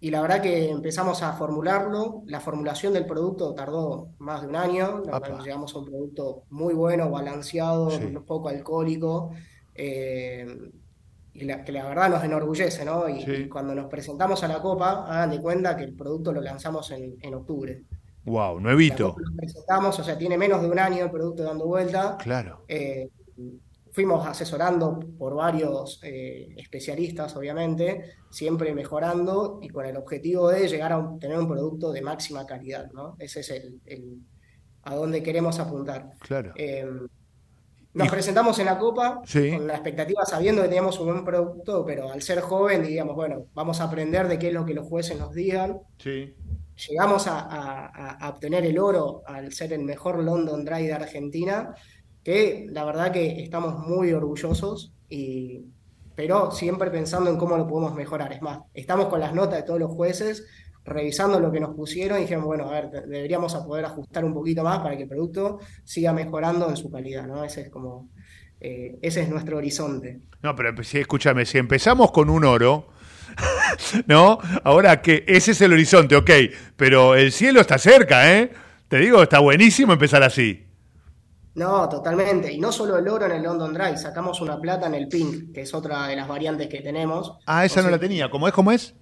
y 0.00 0.10
la 0.10 0.20
verdad 0.20 0.42
que 0.42 0.68
empezamos 0.70 1.22
a 1.22 1.32
formularlo. 1.32 2.22
La 2.26 2.40
formulación 2.40 2.92
del 2.92 3.06
producto 3.06 3.54
tardó 3.54 4.08
más 4.18 4.42
de 4.42 4.48
un 4.48 4.56
año, 4.56 5.02
llegamos 5.42 5.74
a 5.74 5.78
un 5.78 5.84
producto 5.86 6.42
muy 6.50 6.74
bueno, 6.74 7.10
balanceado, 7.10 7.90
Sí. 7.90 8.04
un 8.04 8.24
poco 8.24 8.48
alcohólico, 8.48 9.30
eh, 9.74 10.46
y 11.32 11.44
la, 11.44 11.64
que 11.64 11.72
la 11.72 11.86
verdad 11.86 12.08
nos 12.10 12.24
enorgullece, 12.24 12.84
¿no? 12.84 13.08
Y, 13.08 13.20
Sí. 13.22 13.32
y 13.32 13.48
cuando 13.48 13.74
nos 13.74 13.86
presentamos 13.86 14.42
a 14.42 14.48
la 14.48 14.60
Copa, 14.62 15.04
hagan 15.06 15.30
de 15.30 15.40
cuenta 15.40 15.76
que 15.76 15.84
el 15.84 15.94
producto 15.94 16.32
lo 16.32 16.40
lanzamos 16.40 16.90
en, 16.92 17.16
en 17.20 17.34
octubre. 17.34 17.82
Wow, 18.24 18.58
nuevito. 18.58 19.14
Lo 19.18 19.36
presentamos, 19.36 19.98
o 19.98 20.02
sea, 20.02 20.18
tiene 20.18 20.36
menos 20.36 20.60
de 20.62 20.68
un 20.70 20.78
año 20.78 21.04
el 21.04 21.10
producto 21.10 21.42
dando 21.44 21.66
vuelta. 21.66 22.16
Claro. 22.18 22.64
Eh, 22.68 23.08
fuimos 23.96 24.26
asesorando 24.26 25.00
por 25.18 25.34
varios 25.34 26.00
eh, 26.02 26.48
especialistas, 26.58 27.34
obviamente, 27.34 28.02
siempre 28.28 28.74
mejorando 28.74 29.58
y 29.62 29.70
con 29.70 29.86
el 29.86 29.96
objetivo 29.96 30.50
de 30.50 30.68
llegar 30.68 30.92
a 30.92 30.98
un- 30.98 31.18
tener 31.18 31.38
un 31.38 31.48
producto 31.48 31.92
de 31.92 32.02
máxima 32.02 32.44
calidad, 32.44 32.90
¿no? 32.92 33.16
Ese 33.18 33.40
es 33.40 33.48
el, 33.48 33.80
el- 33.86 34.18
a 34.82 34.94
donde 34.94 35.22
queremos 35.22 35.58
apuntar. 35.60 36.10
Claro. 36.20 36.52
Eh, 36.56 36.86
nos 37.94 38.08
presentamos 38.10 38.58
en 38.58 38.66
la 38.66 38.78
Copa 38.78 39.22
Sí. 39.24 39.52
con 39.56 39.66
la 39.66 39.72
expectativa 39.72 40.26
sabiendo 40.26 40.60
que 40.60 40.68
teníamos 40.68 41.00
un 41.00 41.06
buen 41.06 41.24
producto, 41.24 41.82
pero 41.86 42.12
al 42.12 42.20
ser 42.20 42.40
joven, 42.42 42.82
digamos, 42.82 43.16
bueno, 43.16 43.46
vamos 43.54 43.80
a 43.80 43.84
aprender 43.84 44.28
de 44.28 44.38
qué 44.38 44.48
es 44.48 44.52
lo 44.52 44.66
que 44.66 44.74
los 44.74 44.86
jueces 44.86 45.18
nos 45.18 45.32
digan. 45.32 45.78
Sí. 45.96 46.34
Llegamos 46.90 47.26
a- 47.28 47.40
a- 47.40 48.10
a 48.26 48.28
obtener 48.28 48.66
el 48.66 48.78
oro 48.78 49.22
al 49.26 49.50
ser 49.54 49.72
el 49.72 49.82
mejor 49.84 50.22
London 50.22 50.62
Dry 50.66 50.86
de 50.86 50.92
Argentina, 50.92 51.74
que 52.26 52.66
la 52.72 52.84
verdad 52.84 53.12
que 53.12 53.40
estamos 53.40 53.78
muy 53.86 54.12
orgullosos, 54.12 54.92
y, 55.08 55.60
pero 56.16 56.50
siempre 56.50 56.90
pensando 56.90 57.30
en 57.30 57.36
cómo 57.36 57.56
lo 57.56 57.68
podemos 57.68 57.94
mejorar. 57.94 58.32
Es 58.32 58.42
más, 58.42 58.58
estamos 58.74 59.06
con 59.06 59.20
las 59.20 59.32
notas 59.32 59.58
de 59.58 59.62
todos 59.62 59.78
los 59.78 59.92
jueces, 59.92 60.44
revisando 60.84 61.38
lo 61.38 61.52
que 61.52 61.60
nos 61.60 61.76
pusieron 61.76 62.18
y 62.18 62.22
dijeron, 62.22 62.44
bueno, 62.44 62.68
a 62.68 62.72
ver, 62.72 62.90
de- 62.90 63.06
deberíamos 63.06 63.54
poder 63.54 63.84
ajustar 63.84 64.24
un 64.24 64.34
poquito 64.34 64.64
más 64.64 64.80
para 64.80 64.96
que 64.96 65.04
el 65.04 65.08
producto 65.08 65.60
siga 65.84 66.12
mejorando 66.12 66.68
en 66.68 66.76
su 66.76 66.90
calidad, 66.90 67.28
¿no? 67.28 67.44
Ese 67.44 67.60
es 67.60 67.70
como, 67.70 68.08
eh, 68.60 68.98
ese 69.02 69.22
es 69.22 69.28
nuestro 69.28 69.58
horizonte. 69.58 70.18
No, 70.42 70.56
pero 70.56 70.70
empe- 70.74 70.82
sí, 70.82 70.98
escúchame, 70.98 71.46
si 71.46 71.58
empezamos 71.58 72.10
con 72.10 72.28
un 72.28 72.44
oro, 72.44 72.88
¿no? 74.08 74.40
Ahora 74.64 75.00
que 75.00 75.22
ese 75.28 75.52
es 75.52 75.60
el 75.60 75.72
horizonte, 75.72 76.16
ok, 76.16 76.30
pero 76.76 77.14
el 77.14 77.30
cielo 77.30 77.60
está 77.60 77.78
cerca, 77.78 78.32
¿eh? 78.36 78.50
Te 78.88 78.98
digo, 78.98 79.22
está 79.22 79.38
buenísimo 79.38 79.92
empezar 79.92 80.24
así. 80.24 80.65
No, 81.56 81.88
totalmente. 81.88 82.52
Y 82.52 82.58
no 82.60 82.70
solo 82.70 82.96
el 82.98 83.08
oro 83.08 83.26
en 83.26 83.32
el 83.32 83.42
London 83.42 83.72
Dry, 83.74 83.96
sacamos 83.96 84.40
una 84.40 84.60
plata 84.60 84.86
en 84.86 84.94
el 84.94 85.08
Pink, 85.08 85.52
que 85.52 85.62
es 85.62 85.74
otra 85.74 86.06
de 86.06 86.14
las 86.16 86.28
variantes 86.28 86.68
que 86.68 86.80
tenemos. 86.82 87.32
Ah, 87.46 87.64
esa 87.64 87.80
O 87.80 87.82
no 87.84 87.90
la 87.90 87.98
tenía. 87.98 88.30
¿Cómo 88.30 88.46
es? 88.46 88.54
¿Cómo 88.54 88.72
es? 88.72 88.94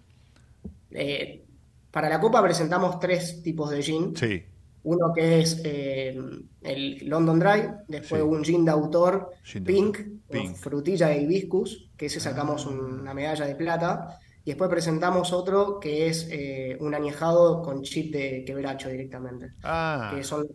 eh, 0.92 1.42
para 1.90 2.08
la 2.08 2.20
Copa 2.20 2.42
presentamos 2.42 2.98
tres 3.00 3.42
tipos 3.42 3.70
de 3.70 3.82
gin. 3.82 4.16
Sí. 4.16 4.42
Uno 4.84 5.12
que 5.14 5.40
es 5.40 5.60
eh, 5.64 6.16
el 6.62 6.98
London 7.08 7.38
Dry, 7.38 7.68
después 7.88 8.20
Sí. 8.20 8.26
un 8.28 8.44
gin 8.44 8.64
de 8.64 8.70
autor 8.70 9.30
Gin 9.42 9.64
de 9.64 9.72
Pink, 9.72 10.56
frutilla 10.56 11.08
de 11.08 11.22
hibiscus, 11.22 11.90
que 11.96 12.06
ese 12.06 12.20
sacamos 12.20 12.66
un- 12.66 13.00
una 13.00 13.14
medalla 13.14 13.46
de 13.46 13.54
plata. 13.54 14.18
Y 14.44 14.50
después 14.50 14.68
presentamos 14.68 15.32
otro 15.32 15.80
que 15.80 16.08
es 16.08 16.28
eh, 16.30 16.76
un 16.80 16.94
añejado 16.94 17.62
con 17.62 17.82
chip 17.82 18.12
de 18.12 18.44
quebracho 18.46 18.88
directamente. 18.90 19.52
Ah, 19.62 20.12
que 20.14 20.22
son 20.22 20.46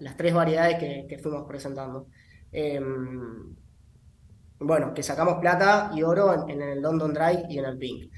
las 0.00 0.16
tres 0.16 0.34
variedades 0.34 0.78
que, 0.78 1.06
que 1.08 1.18
fuimos 1.18 1.46
presentando. 1.46 2.06
Eh, 2.52 2.80
bueno, 4.60 4.92
que 4.92 5.02
sacamos 5.02 5.34
plata 5.40 5.90
y 5.94 6.02
oro 6.02 6.48
en, 6.48 6.50
en 6.60 6.68
el 6.70 6.80
London 6.82 7.14
Dry 7.14 7.44
y 7.48 7.58
en 7.58 7.64
el 7.64 7.78
Pink. 7.78 8.10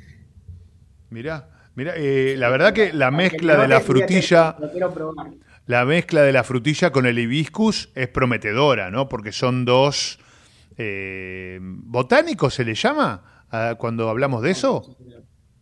mirá, 1.10 1.48
mirá, 1.74 1.92
eh, 1.96 2.34
la 2.38 2.48
verdad 2.48 2.72
que 2.72 2.92
la 2.92 3.10
mezcla 3.10 3.56
de 3.56 3.68
la 3.68 3.78
que 3.78 3.84
frutilla, 3.84 4.56
Lo 4.58 4.70
quiero 4.70 4.92
probar. 4.92 5.32
la 5.66 5.84
mezcla 5.84 6.22
de 6.22 6.32
la 6.32 6.42
frutilla 6.44 6.90
con 6.90 7.06
el 7.06 7.18
hibiscus 7.18 7.90
es 7.94 8.08
prometedora, 8.08 8.90
¿no? 8.90 9.08
Porque 9.08 9.32
son 9.32 9.64
dos 9.64 10.18
eh, 10.78 11.58
botánicos, 11.62 12.54
¿se 12.54 12.64
le 12.64 12.74
llama? 12.74 13.44
Ah, 13.50 13.74
Cuando 13.78 14.08
hablamos 14.08 14.42
de 14.42 14.52
eso. 14.52 14.96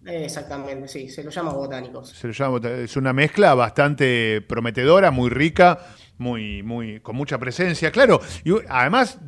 Exactamente, 0.07 0.89
sí, 0.89 1.09
se 1.09 1.23
lo 1.25 1.31
llama 1.31 1.53
botánicos. 1.53 2.11
Se 2.11 2.29
lo 2.29 2.33
llama 2.33 2.61
es 2.69 2.97
una 2.97 3.12
mezcla 3.12 3.55
bastante 3.55 4.41
prometedora, 4.49 5.11
muy 5.11 5.29
rica, 5.29 5.81
muy, 6.19 6.62
muy, 6.62 7.01
con 7.01 7.16
mucha 7.16 7.39
presencia, 7.39 7.91
claro. 7.91 8.21
Y 8.45 8.53
además, 8.69 9.19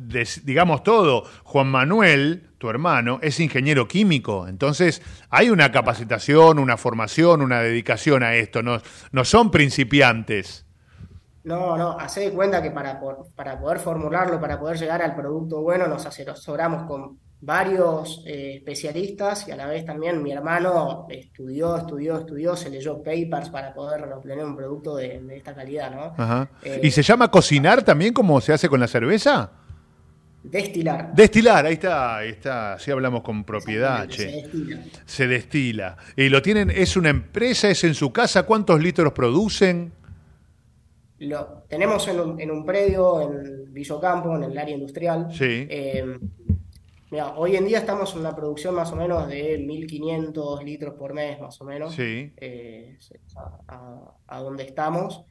digamos 0.43 0.83
todo, 0.83 1.23
Juan 1.43 1.67
Manuel, 1.67 2.51
tu 2.57 2.69
hermano, 2.69 3.19
es 3.21 3.39
ingeniero 3.39 3.87
químico, 3.87 4.47
entonces 4.47 5.01
hay 5.29 5.49
una 5.49 5.71
capacitación, 5.71 6.59
una 6.59 6.77
formación, 6.77 7.41
una 7.41 7.61
dedicación 7.61 8.23
a 8.23 8.35
esto, 8.35 8.61
no, 8.61 8.81
no 9.11 9.25
son 9.25 9.49
principiantes. 9.49 10.65
No, 11.43 11.75
no, 11.75 11.97
hacé 11.97 12.21
de 12.21 12.31
cuenta 12.31 12.61
que 12.61 12.69
para, 12.69 13.01
para 13.35 13.59
poder 13.59 13.79
formularlo, 13.79 14.39
para 14.39 14.59
poder 14.59 14.77
llegar 14.77 15.01
al 15.01 15.15
producto 15.15 15.61
bueno, 15.61 15.87
nos 15.87 16.05
asesoramos 16.05 16.83
con 16.87 17.17
varios 17.41 18.23
eh, 18.25 18.57
especialistas 18.57 19.47
y 19.47 19.51
a 19.51 19.55
la 19.55 19.65
vez 19.65 19.83
también 19.83 20.21
mi 20.21 20.31
hermano 20.31 21.07
estudió, 21.09 21.75
estudió, 21.75 22.19
estudió, 22.19 22.55
se 22.55 22.69
leyó 22.69 23.01
papers 23.01 23.49
para 23.49 23.73
poder 23.73 24.03
obtener 24.13 24.45
un 24.45 24.55
producto 24.55 24.95
de, 24.95 25.19
de 25.19 25.37
esta 25.37 25.55
calidad, 25.55 25.91
¿no? 25.91 26.13
Ajá. 26.23 26.49
Eh, 26.61 26.81
¿Y 26.83 26.91
se 26.91 27.01
llama 27.01 27.31
cocinar 27.31 27.83
también 27.83 28.13
como 28.13 28.39
se 28.41 28.53
hace 28.53 28.69
con 28.69 28.79
la 28.79 28.87
cerveza? 28.87 29.51
Destilar. 30.43 31.13
Destilar, 31.15 31.65
ahí 31.65 31.73
está, 31.73 32.17
ahí 32.17 32.29
está, 32.29 32.73
así 32.73 32.91
hablamos 32.91 33.21
con 33.21 33.43
propiedad, 33.43 34.07
Se 34.09 34.09
che. 34.09 34.25
destila. 34.25 34.79
Se 35.05 35.27
destila. 35.27 35.97
Y 36.15 36.29
lo 36.29 36.41
tienen, 36.41 36.69
es 36.69 36.95
una 36.95 37.09
empresa, 37.09 37.69
es 37.69 37.83
en 37.83 37.95
su 37.95 38.11
casa, 38.11 38.43
¿cuántos 38.43 38.81
litros 38.81 39.13
producen? 39.13 39.93
Lo, 41.19 41.63
tenemos 41.69 42.07
en 42.07 42.19
un, 42.19 42.41
en 42.41 42.49
un 42.49 42.65
predio 42.65 43.21
en 43.21 43.71
Villocampo, 43.71 44.35
en 44.35 44.43
el 44.43 44.57
área 44.57 44.73
industrial. 44.75 45.27
Sí. 45.31 45.67
Eh, 45.69 46.17
mira, 47.11 47.35
hoy 47.37 47.55
en 47.55 47.65
día 47.65 47.79
estamos 47.79 48.13
en 48.13 48.21
una 48.21 48.35
producción 48.35 48.73
más 48.73 48.91
o 48.91 48.95
menos 48.95 49.27
de 49.27 49.59
1.500 49.59 50.63
litros 50.63 50.95
por 50.95 51.13
mes, 51.13 51.39
más 51.39 51.59
o 51.61 51.65
menos. 51.65 51.93
Sí. 51.93 52.33
Eh, 52.37 52.97
a, 54.27 54.39
donde 54.41 54.63
estamos. 54.63 55.23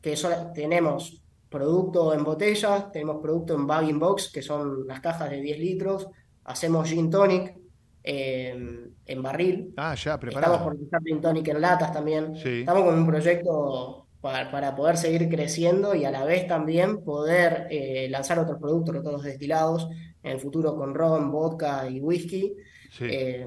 Que 0.00 0.16
son- 0.16 0.52
tenemos 0.52 1.22
producto 1.48 2.12
en 2.14 2.24
botellas, 2.24 2.90
tenemos 2.92 3.20
producto 3.22 3.54
en 3.54 3.66
bag 3.66 3.88
in 3.88 3.98
box, 3.98 4.30
que 4.32 4.42
son 4.42 4.86
las 4.86 5.00
cajas 5.00 5.30
de 5.30 5.40
10 5.40 5.58
litros. 5.58 6.08
Hacemos 6.44 6.88
gin 6.88 7.10
tonic 7.10 7.54
eh, 8.02 8.88
en 9.06 9.22
barril. 9.22 9.74
Ah, 9.76 9.94
ya, 9.94 10.14
Estamos 10.14 10.20
preparado. 10.20 10.64
por 10.64 10.74
empezar 10.74 11.02
gin 11.04 11.20
tonic 11.20 11.48
en 11.48 11.60
latas 11.60 11.92
también. 11.92 12.34
Sí. 12.36 12.60
Estamos 12.60 12.84
con 12.84 12.98
un 12.98 13.06
proyecto 13.06 14.06
para, 14.20 14.50
para 14.50 14.74
poder 14.74 14.96
seguir 14.96 15.28
creciendo 15.28 15.94
y 15.94 16.04
a 16.04 16.10
la 16.10 16.24
vez 16.24 16.46
también 16.46 17.02
poder 17.04 17.66
eh, 17.70 18.08
lanzar 18.10 18.38
otros 18.38 18.58
productos, 18.58 18.96
otros 18.96 19.22
destilados 19.22 19.88
en 20.22 20.32
el 20.32 20.38
futuro 20.40 20.74
con 20.76 20.94
ron, 20.94 21.30
vodka 21.30 21.88
y 21.88 22.00
whisky. 22.00 22.54
Sí. 22.90 23.04
Eh, 23.08 23.46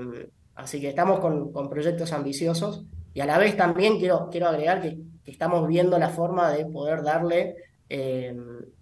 así 0.55 0.80
que 0.80 0.89
estamos 0.89 1.19
con, 1.19 1.51
con 1.51 1.69
proyectos 1.69 2.11
ambiciosos 2.13 2.86
y 3.13 3.19
a 3.21 3.26
la 3.26 3.38
vez 3.38 3.55
también 3.57 3.99
quiero, 3.99 4.30
quiero 4.32 4.47
agregar 4.47 4.82
que, 4.82 4.97
que 5.24 5.32
estamos 5.32 5.67
viendo 5.67 5.97
la 5.99 6.09
forma 6.09 6.51
de 6.51 6.65
poder 6.65 7.03
darle 7.03 7.55
eh, 7.89 8.36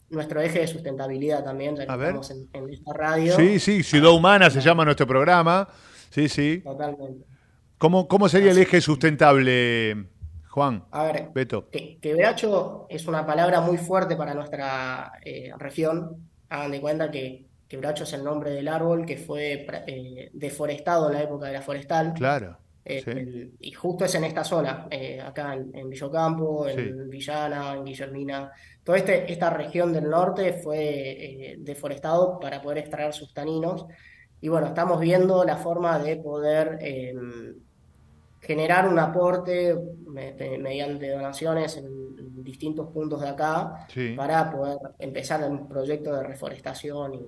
nuestro 0.10 0.42
eje 0.42 0.60
de 0.60 0.68
sustentabilidad 0.68 1.44
también, 1.44 1.76
ya 1.76 1.86
que 1.86 1.92
A 1.92 1.96
ver. 1.96 2.08
estamos 2.10 2.32
en, 2.32 2.50
en 2.54 2.70
esta 2.74 2.94
radio. 2.94 3.36
Sí, 3.36 3.60
sí, 3.60 3.84
Ciudad 3.84 4.12
Humana 4.12 4.50
se 4.50 4.62
llama 4.62 4.86
nuestro 4.86 5.08
programa. 5.08 5.68
Sí, 6.10 6.28
sí. 6.28 6.62
Totalmente. 6.64 7.26
¿Cómo, 7.78 8.08
cómo 8.08 8.30
sería 8.30 8.52
el 8.52 8.58
eje 8.58 8.80
sustentable, 8.80 10.06
Juan? 10.50 10.86
A 10.92 11.04
ver, 11.06 11.30
Beto. 11.34 11.70
que, 11.70 11.98
quebracho 12.00 12.86
es 12.90 13.08
una 13.08 13.26
palabra 13.26 13.62
muy 13.62 13.78
fuerte 13.78 14.16
para 14.16 14.34
nuestra 14.34 15.14
eh, 15.26 15.52
región. 15.58 16.18
Hagan 16.50 16.72
de 16.72 16.82
cuenta 16.82 17.10
que 17.10 17.46
quebracho 17.72 18.04
es 18.04 18.12
el 18.12 18.24
nombre 18.24 18.52
del 18.52 18.68
árbol 18.68 19.06
que 19.06 19.16
fue 19.18 19.66
eh, 19.88 20.30
deforestado 20.34 21.08
en 21.08 21.14
la 21.14 21.24
época 21.24 21.48
de 21.48 21.54
la 21.54 21.62
forestal. 21.62 22.14
Claro. 22.14 22.58
Eh, 22.84 23.02
sí. 23.04 23.10
el- 23.12 23.52
y 23.62 23.72
justo 23.72 24.04
es 24.06 24.14
en 24.16 24.26
esta 24.26 24.44
zona, 24.44 24.88
eh, 24.92 25.22
acá 25.22 25.54
en, 25.54 25.72
en 25.74 25.90
Villocampo, 25.90 26.68
en 26.68 26.78
Sí. 26.78 27.10
Villana, 27.10 27.74
en 27.76 27.86
Guillermina. 27.86 28.52
Toda 28.84 28.98
este, 28.98 29.32
esta 29.32 29.50
región 29.52 29.94
del 29.94 30.10
norte 30.10 30.52
fue 30.54 31.56
deforestado 31.60 32.40
para 32.40 32.62
poder 32.62 32.80
extraer 32.80 33.14
sus 33.14 33.34
taninos. 33.34 33.86
Y 34.42 34.50
bueno, 34.50 34.68
estamos 34.68 35.00
viendo 35.00 35.44
la 35.46 35.56
forma 35.56 36.00
de 36.00 36.18
poder 36.18 36.80
eh, 36.82 37.14
generar 38.42 38.88
un 38.90 38.98
aporte 39.00 39.78
mediante 40.60 41.10
donaciones 41.12 41.78
en, 41.78 41.86
en 41.86 42.44
distintos 42.44 42.88
puntos 42.92 43.22
de 43.22 43.30
acá 43.30 43.86
Sí. 43.90 44.16
para 44.18 44.52
poder 44.52 44.78
empezar 45.00 45.48
un 45.50 45.68
proyecto 45.70 46.16
de 46.16 46.24
reforestación 46.24 47.14
y, 47.14 47.20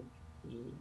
y- 0.50 0.74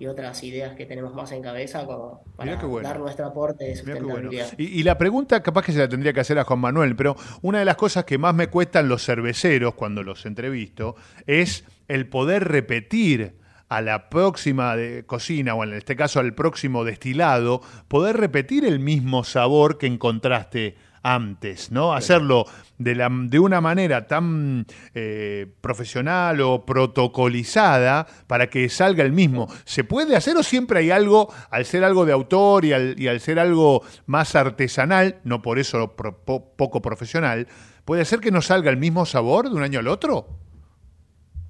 y 0.00 0.06
otras 0.06 0.40
ideas 0.44 0.76
que 0.76 0.86
tenemos 0.86 1.12
más 1.12 1.32
en 1.32 1.42
cabeza 1.42 1.84
como 1.84 2.22
para 2.36 2.54
bueno. 2.64 2.88
dar 2.88 3.00
nuestro 3.00 3.26
aporte 3.26 3.64
de 3.64 3.74
qué 3.74 3.82
bueno. 3.82 3.98
sustentabilidad. 4.00 4.52
Y, 4.56 4.64
y 4.78 4.82
la 4.84 4.96
pregunta 4.96 5.42
capaz 5.42 5.62
que 5.64 5.72
se 5.72 5.78
la 5.80 5.88
tendría 5.88 6.12
que 6.12 6.20
hacer 6.20 6.38
a 6.38 6.44
Juan 6.44 6.60
Manuel, 6.60 6.94
pero 6.94 7.16
una 7.42 7.58
de 7.58 7.64
las 7.64 7.74
cosas 7.74 8.04
que 8.04 8.16
más 8.16 8.32
me 8.32 8.46
cuestan 8.46 8.88
los 8.88 9.04
cerveceros 9.04 9.74
cuando 9.74 10.04
los 10.04 10.24
entrevisto 10.24 10.94
es 11.26 11.64
el 11.88 12.08
poder 12.08 12.44
repetir 12.46 13.38
a 13.68 13.80
la 13.82 14.08
próxima 14.08 14.76
de 14.76 15.04
cocina, 15.04 15.54
o 15.56 15.64
en 15.64 15.74
este 15.74 15.96
caso 15.96 16.20
al 16.20 16.32
próximo 16.32 16.84
destilado, 16.84 17.60
poder 17.88 18.16
repetir 18.18 18.64
el 18.64 18.78
mismo 18.78 19.24
sabor 19.24 19.78
que 19.78 19.86
encontraste 19.88 20.76
antes, 21.02 21.70
¿no? 21.70 21.92
Hacerlo 21.92 22.46
de, 22.78 22.94
la, 22.94 23.08
de 23.10 23.38
una 23.38 23.60
manera 23.60 24.06
tan 24.06 24.66
eh, 24.94 25.46
profesional 25.60 26.40
o 26.40 26.64
protocolizada 26.66 28.06
para 28.26 28.48
que 28.50 28.68
salga 28.68 29.04
el 29.04 29.12
mismo. 29.12 29.48
¿Se 29.64 29.84
puede 29.84 30.16
hacer 30.16 30.36
o 30.36 30.42
siempre 30.42 30.80
hay 30.80 30.90
algo, 30.90 31.32
al 31.50 31.64
ser 31.64 31.84
algo 31.84 32.04
de 32.04 32.12
autor 32.12 32.64
y 32.64 32.72
al, 32.72 32.94
y 33.00 33.08
al 33.08 33.20
ser 33.20 33.38
algo 33.38 33.82
más 34.06 34.34
artesanal, 34.34 35.20
no 35.24 35.42
por 35.42 35.58
eso 35.58 35.94
pro- 35.96 36.18
po- 36.24 36.52
poco 36.56 36.82
profesional, 36.82 37.48
puede 37.84 38.04
ser 38.04 38.20
que 38.20 38.30
no 38.30 38.42
salga 38.42 38.70
el 38.70 38.76
mismo 38.76 39.06
sabor 39.06 39.48
de 39.48 39.56
un 39.56 39.62
año 39.62 39.78
al 39.80 39.88
otro? 39.88 40.26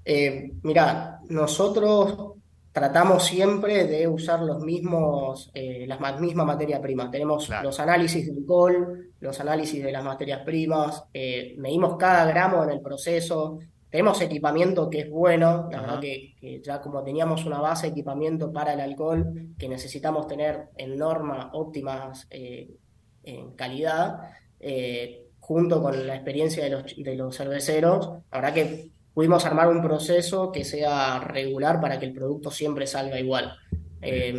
Eh, 0.04 0.52
mira, 0.62 1.20
nosotros 1.28 2.37
tratamos 2.78 3.24
siempre 3.24 3.84
de 3.86 4.06
usar 4.06 4.40
los 4.40 4.60
mismos, 4.62 5.50
eh, 5.54 5.84
la 5.86 5.98
ma- 5.98 6.16
misma 6.18 6.44
materia 6.44 6.80
prima. 6.80 7.10
Tenemos 7.10 7.48
los 7.62 7.80
análisis 7.80 8.26
de 8.26 8.32
alcohol, 8.40 9.10
los 9.20 9.40
análisis 9.40 9.82
de 9.82 9.90
las 9.92 10.04
materias 10.04 10.42
primas, 10.44 11.04
eh, 11.12 11.54
medimos 11.58 11.96
cada 11.96 12.24
gramo 12.26 12.62
en 12.64 12.70
el 12.70 12.80
proceso. 12.80 13.58
Tenemos 13.90 14.20
equipamiento 14.20 14.88
que 14.90 15.00
es 15.00 15.10
bueno, 15.10 15.68
la 15.70 15.78
Ajá. 15.78 15.86
verdad 15.86 16.00
que, 16.00 16.34
que 16.40 16.60
ya 16.62 16.80
como 16.80 17.02
teníamos 17.02 17.44
una 17.46 17.60
base 17.60 17.86
de 17.86 17.92
equipamiento 17.92 18.52
para 18.52 18.74
el 18.74 18.80
alcohol, 18.80 19.24
que 19.58 19.68
necesitamos 19.68 20.26
tener 20.26 20.68
en 20.76 20.96
norma 20.96 21.50
óptimas 21.54 22.26
eh, 22.30 22.68
en 23.24 23.52
calidad, 23.52 24.20
junto 25.40 25.82
con 25.82 26.06
la 26.06 26.14
experiencia 26.14 26.64
de 26.64 26.70
los, 26.70 26.94
de 26.96 27.14
los 27.14 27.36
cerveceros, 27.36 28.08
la 28.30 28.40
verdad 28.40 28.54
que 28.54 28.90
pudimos 29.18 29.44
armar 29.46 29.66
un 29.66 29.82
proceso 29.82 30.52
que 30.52 30.64
sea 30.64 31.18
regular 31.18 31.80
para 31.80 31.98
que 31.98 32.06
el 32.06 32.12
producto 32.12 32.52
siempre 32.52 32.86
salga 32.86 33.18
igual. 33.18 33.52
Eh, 34.00 34.32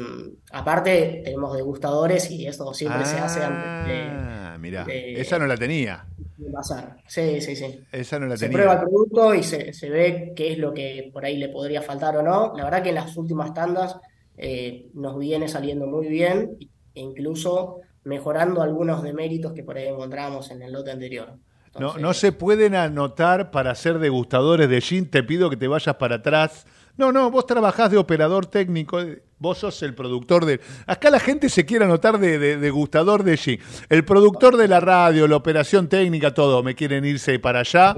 aparte, 0.54 1.22
tenemos 1.26 1.54
degustadores 1.54 2.32
y 2.32 2.48
eso 2.48 2.74
siempre 2.74 3.04
se 3.04 3.18
hace 3.18 3.44
antes 3.44 3.88
de, 3.94 4.04
Ah, 4.10 4.58
mirá, 4.58 4.86
de- 4.86 5.20
esa 5.20 5.38
no 5.38 5.48
la 5.48 5.58
tenía. 5.58 6.06
de 6.38 6.50
pasar. 6.50 6.96
Sí, 7.08 7.42
sí, 7.42 7.58
sí. 7.58 7.82
Esa 7.92 8.20
no 8.20 8.28
la 8.28 8.38
Se 8.38 8.46
tenía. 8.46 8.56
prueba 8.56 8.74
el 8.76 8.80
producto 8.88 9.36
y 9.36 9.44
se, 9.44 9.74
se 9.74 9.90
ve 9.90 10.32
qué 10.34 10.54
es 10.54 10.58
lo 10.58 10.74
que 10.74 11.10
por 11.12 11.26
ahí 11.26 11.36
le 11.36 11.50
podría 11.50 11.82
faltar 11.82 12.16
o 12.16 12.24
no. 12.24 12.54
La 12.56 12.64
verdad 12.64 12.82
que 12.82 12.90
en 12.90 12.96
las 12.96 13.18
últimas 13.18 13.54
tandas 13.54 13.98
eh, 14.38 14.88
nos 14.94 15.20
viene 15.20 15.50
saliendo 15.50 15.88
muy 15.88 16.08
bien 16.08 16.56
e 16.96 17.02
incluso 17.02 17.82
mejorando 18.06 18.62
algunos 18.62 19.04
deméritos 19.04 19.52
que 19.52 19.64
por 19.64 19.76
ahí 19.78 19.90
encontramos 19.90 20.50
en 20.52 20.62
el 20.62 20.72
lote 20.72 20.92
anterior. 20.92 21.34
No, 21.78 21.98
no 21.98 22.14
se 22.14 22.32
pueden 22.32 22.76
anotar 22.76 23.52
para 23.52 23.76
ser 23.76 24.00
degustadores 24.00 24.70
de 24.70 24.82
gin. 24.82 25.10
Te 25.10 25.24
pido 25.24 25.50
que 25.50 25.58
te 25.58 25.68
vayas 25.68 25.96
para 25.96 26.16
atrás. 26.16 26.66
No, 26.98 27.12
no, 27.12 27.30
vos 27.32 27.46
trabajás 27.46 27.92
de 27.92 27.98
operador 27.98 28.46
técnico. 28.48 29.00
Vos 29.38 29.60
sos 29.60 29.82
el 29.84 29.94
productor 29.94 30.46
de. 30.46 30.60
Acá 30.86 31.10
la 31.10 31.20
gente 31.20 31.48
se 31.48 31.66
quiere 31.66 31.86
anotar 31.86 32.18
de, 32.20 32.38
de 32.40 32.58
degustador 32.58 33.24
de 33.24 33.38
gin. 33.38 33.60
El 33.88 34.04
productor 34.04 34.58
de 34.58 34.68
la 34.68 34.80
radio, 34.80 35.28
la 35.28 35.36
operación 35.38 35.88
técnica, 35.88 36.34
todo. 36.34 36.62
Me 36.64 36.76
quieren 36.76 37.06
irse 37.06 37.40
para 37.40 37.60
allá. 37.60 37.96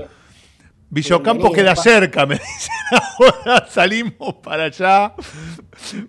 Villocampo 0.90 1.54
queda 1.54 1.74
cerca, 1.76 2.26
me 2.26 2.36
dicen 2.40 2.76
ahora. 3.46 3.66
Salimos 3.70 4.36
para 4.44 4.66
allá 4.66 5.14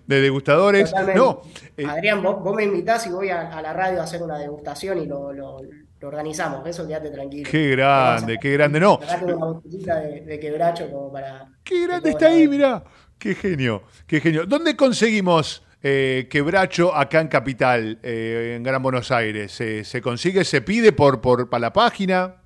de 0.05 0.21
degustadores. 0.21 0.89
Totalmente. 0.89 1.19
No, 1.19 1.41
Adrián, 1.89 2.21
vos, 2.21 2.43
vos 2.43 2.53
me 2.55 2.65
invitás 2.65 3.07
y 3.07 3.09
voy 3.09 3.29
a, 3.29 3.49
a 3.57 3.61
la 3.61 3.71
radio 3.71 4.01
a 4.01 4.03
hacer 4.03 4.21
una 4.21 4.37
degustación 4.37 5.01
y 5.01 5.05
lo, 5.05 5.31
lo- 5.31 5.61
lo 6.03 6.09
organizamos. 6.09 6.67
Eso 6.67 6.85
quédate 6.87 7.09
tranquilo. 7.09 7.49
qué 7.49 7.69
grande, 7.71 8.37
qué 8.39 8.51
grande. 8.53 8.79
No, 8.79 8.99
una 9.23 9.35
botellita 9.45 9.99
de, 10.01 10.21
de 10.21 10.39
quebracho 10.39 10.91
como 10.91 11.11
para. 11.11 11.47
Qué 11.63 11.87
grande 11.87 12.09
está 12.11 12.27
ahí, 12.27 12.47
mirá. 12.47 12.83
Qué 13.17 13.33
genio, 13.35 13.83
qué 14.05 14.19
genio. 14.19 14.45
¿Dónde 14.45 14.75
conseguimos 14.75 15.63
eh, 15.81 16.27
quebracho 16.29 16.93
acá 16.93 17.21
en 17.21 17.29
Capital, 17.29 17.99
eh, 18.03 18.53
en 18.57 18.63
Gran 18.63 18.83
Buenos 18.83 19.11
Aires? 19.11 19.51
¿Se, 19.53 19.83
se 19.85 20.01
consigue, 20.01 20.43
se 20.43 20.61
pide 20.61 20.91
por, 20.91 21.21
por 21.21 21.49
para 21.49 21.61
la 21.61 21.73
página? 21.73 22.41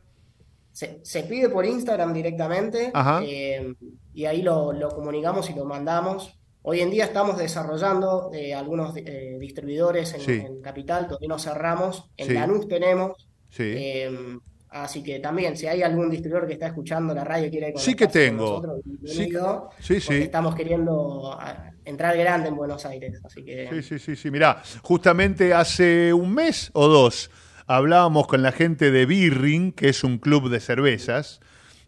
Se, 0.72 1.00
se 1.04 1.24
pide 1.24 1.50
por 1.50 1.66
Instagram 1.66 2.14
directamente 2.14 2.92
Ajá. 2.94 3.22
eh, 3.24 3.74
y 4.14 4.26
ahí 4.26 4.44
lo, 4.44 4.72
lo 4.72 4.90
comunicamos 4.90 5.50
y 5.50 5.56
lo 5.56 5.66
mandamos. 5.66 6.38
Hoy 6.62 6.82
en 6.82 6.92
día 6.92 7.06
estamos 7.06 7.38
desarrollando 7.38 8.30
eh, 8.34 8.54
algunos 8.54 8.96
eh, 8.98 9.38
distribuidores 9.40 10.14
en, 10.14 10.22
Sí. 10.22 10.34
en 10.34 10.62
Capital, 10.62 11.08
todavía 11.08 11.30
no 11.30 11.40
cerramos. 11.40 12.12
En 12.18 12.28
Sí. 12.28 12.34
Lanús 12.34 12.68
tenemos. 12.68 13.27
Sí. 13.50 13.64
eh, 13.64 14.38
así 14.70 15.02
que 15.02 15.20
también, 15.20 15.56
si 15.58 15.66
hay 15.68 15.82
algún 15.82 16.10
distribuidor 16.10 16.48
que 16.48 16.54
está 16.54 16.68
escuchando 16.68 17.14
la 17.14 17.24
radio 17.24 17.48
y 17.48 17.50
quiere 17.52 17.74
Sí 17.78 17.96
que 17.96 18.08
tengo. 18.08 18.62
nosotros, 18.62 18.82
Sí, 19.06 19.32
sí, 19.80 20.02
sí. 20.02 20.14
estamos 20.16 20.54
queriendo 20.56 21.38
ah, 21.40 21.72
entrar 21.86 22.18
grande 22.18 22.50
en 22.50 22.56
Buenos 22.56 22.86
Aires. 22.86 23.20
Así 23.24 23.44
que 23.44 23.70
Sí, 23.72 23.82
sí, 23.82 24.00
sí, 24.00 24.16
sí. 24.16 24.32
Mirá, 24.32 24.62
justamente 24.82 25.54
hace 25.54 26.14
un 26.14 26.34
mes 26.34 26.70
o 26.74 26.88
dos 26.88 27.32
hablábamos 27.66 28.28
con 28.28 28.42
la 28.42 28.52
gente 28.52 28.92
de 28.92 29.06
Birring, 29.06 29.72
que 29.74 29.90
es 29.90 30.04
un 30.04 30.18
club 30.20 30.50
de 30.50 30.60
cervezas, 30.60 31.40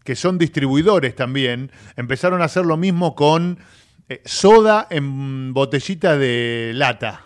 que 0.03 0.16
son 0.16 0.38
distribuidores 0.38 1.16
también. 1.16 1.72
Empezaron 1.95 2.41
a 2.41 2.45
hacer 2.45 2.66
lo 2.66 2.78
mismo 2.78 3.16
con 3.16 3.60
eh, 4.10 4.22
soda 4.26 4.88
en 4.89 5.53
botellita 5.53 6.18
de 6.18 6.72
lata. 6.76 7.24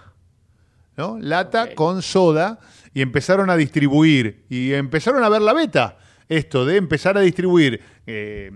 ¿no? 0.97 1.17
Lata 1.19 1.73
con 1.73 2.01
soda 2.01 2.59
y 2.93 3.01
empezaron 3.01 3.49
a 3.49 3.55
distribuir 3.55 4.45
y 4.49 4.73
empezaron 4.73 5.23
a 5.23 5.29
ver 5.29 5.41
la 5.41 5.53
beta. 5.53 5.97
Esto 6.29 6.65
de 6.65 6.77
empezar 6.77 7.17
a 7.17 7.21
distribuir. 7.21 7.81
eh, 8.07 8.51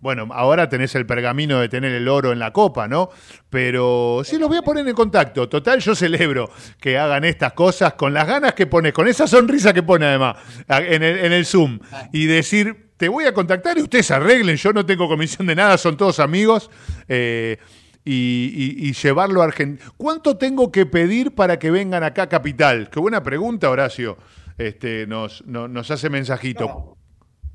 bueno, 0.00 0.28
ahora 0.32 0.68
tenés 0.68 0.94
el 0.94 1.06
pergamino 1.06 1.58
de 1.58 1.68
tener 1.68 1.92
el 1.92 2.06
oro 2.06 2.30
en 2.30 2.38
la 2.38 2.52
copa, 2.52 2.86
¿no? 2.86 3.10
Pero 3.50 4.22
sí, 4.24 4.38
los 4.38 4.48
voy 4.48 4.58
a 4.58 4.62
poner 4.62 4.86
en 4.86 4.94
contacto. 4.94 5.48
Total, 5.48 5.80
yo 5.80 5.94
celebro 5.96 6.50
que 6.80 6.96
hagan 6.96 7.24
estas 7.24 7.52
cosas 7.54 7.94
con 7.94 8.14
las 8.14 8.26
ganas 8.26 8.54
que 8.54 8.66
pones, 8.66 8.92
con 8.92 9.08
esa 9.08 9.26
sonrisa 9.26 9.72
que 9.72 9.82
pone 9.82 10.06
además 10.06 10.36
en 10.68 11.02
el, 11.02 11.18
en 11.18 11.32
el 11.32 11.44
Zoom. 11.44 11.80
Y 12.12 12.26
decir, 12.26 12.90
te 12.96 13.08
voy 13.08 13.24
a 13.24 13.34
contactar 13.34 13.76
y 13.76 13.82
ustedes 13.82 14.10
arreglen, 14.12 14.56
yo 14.56 14.72
no 14.72 14.86
tengo 14.86 15.08
comisión 15.08 15.48
de 15.48 15.56
nada, 15.56 15.76
son 15.76 15.96
todos 15.96 16.20
amigos. 16.20 16.70
eh, 17.08 17.58
y, 18.04 18.52
y- 18.54 18.88
y 18.88 18.92
llevarlo 18.92 19.42
a 19.42 19.46
Argentina. 19.46 19.90
¿Cuánto 19.96 20.36
tengo 20.38 20.70
que 20.72 20.86
pedir 20.86 21.34
para 21.34 21.58
que 21.58 21.70
vengan 21.70 22.02
acá 22.04 22.22
a 22.22 22.28
Capital? 22.28 22.88
Qué 22.90 23.00
buena 23.00 23.22
pregunta, 23.22 23.68
Horacio. 23.70 24.16
Este, 24.56 25.06
nos, 25.06 25.44
no- 25.46 25.68
nos 25.68 25.90
hace 25.90 26.08
mensajito. 26.10 26.96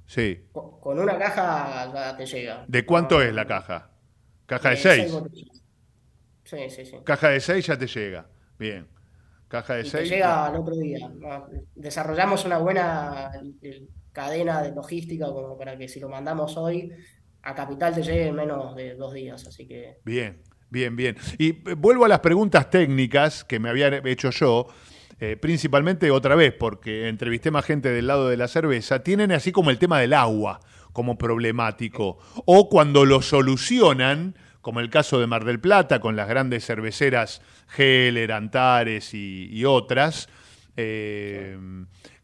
Sí. 0.06 0.46
con, 0.52 1.00
una 1.00 1.18
caja 1.18 2.16
te 2.18 2.26
llega. 2.26 2.66
¿De 2.68 2.86
cuánto 2.86 3.22
es 3.22 3.34
la 3.34 3.46
caja? 3.48 3.90
Caja 4.46 4.70
de 4.70 4.76
Eh, 4.76 4.80
6. 4.80 5.12
botellas. 5.12 5.62
Sí, 6.44 6.58
sí, 6.70 6.86
sí. 6.86 6.98
Caja 7.04 7.30
de 7.30 7.40
6 7.40 7.66
ya 7.66 7.78
te 7.78 7.88
llega. 7.88 8.28
Bien. 8.60 8.88
Caja 9.48 9.76
de 9.76 9.82
Y 9.82 9.84
te 9.86 9.90
6. 9.90 10.10
llega 10.10 10.46
al 10.48 10.56
otro 10.58 10.76
día. 10.76 11.10
Desarrollamos 11.74 12.44
una 12.46 12.58
buena 12.58 13.32
eh, 13.62 13.88
cadena 14.12 14.62
de 14.62 14.74
logística 14.76 15.26
como 15.28 15.58
para 15.58 15.78
que 15.78 15.88
si 15.88 16.00
lo 16.00 16.10
mandamos 16.10 16.58
hoy 16.58 16.92
a 17.44 17.54
Capital 17.56 17.94
te 17.94 18.02
llegue 18.04 18.28
en 18.28 18.36
menos 18.36 18.76
de 18.76 18.96
dos 18.96 19.14
días. 19.14 19.46
Así 19.48 19.68
que 19.68 19.98
Bien, 20.06 20.38
bien, 20.70 20.96
bien. 20.96 21.16
Y 21.38 21.50
eh, 21.70 21.76
vuelvo 21.78 22.06
a 22.06 22.08
las 22.08 22.20
preguntas 22.22 22.70
técnicas 22.70 23.44
que 23.44 23.60
me 23.60 23.70
había 23.70 23.88
hecho 24.06 24.30
yo, 24.32 24.68
eh, 25.20 25.38
principalmente 25.38 26.10
otra 26.12 26.36
vez, 26.36 26.54
porque 26.58 27.08
entrevisté 27.08 27.52
más 27.52 27.66
gente 27.66 27.90
del 27.90 28.08
lado 28.08 28.30
de 28.30 28.38
la 28.38 28.48
cerveza, 28.48 29.04
tienen 29.04 29.32
así 29.32 29.52
como 29.52 29.70
el 29.70 29.78
tema 29.78 30.00
del 30.00 30.14
agua. 30.14 30.60
como 30.94 31.18
problemático. 31.18 32.20
O 32.46 32.70
cuando 32.70 33.04
lo 33.04 33.24
solucionan, 33.24 34.36
como 34.62 34.80
el 34.80 34.92
caso 34.92 35.20
de 35.20 35.26
Mar 35.26 35.44
del 35.44 35.60
Plata, 35.60 36.00
con 36.00 36.16
las 36.16 36.28
grandes 36.30 36.66
cerveceras 36.68 37.42
Heller, 37.76 38.32
Antares 38.32 39.16
y, 39.16 39.50
y 39.52 39.66
otras. 39.66 40.30
Eh, 40.78 41.58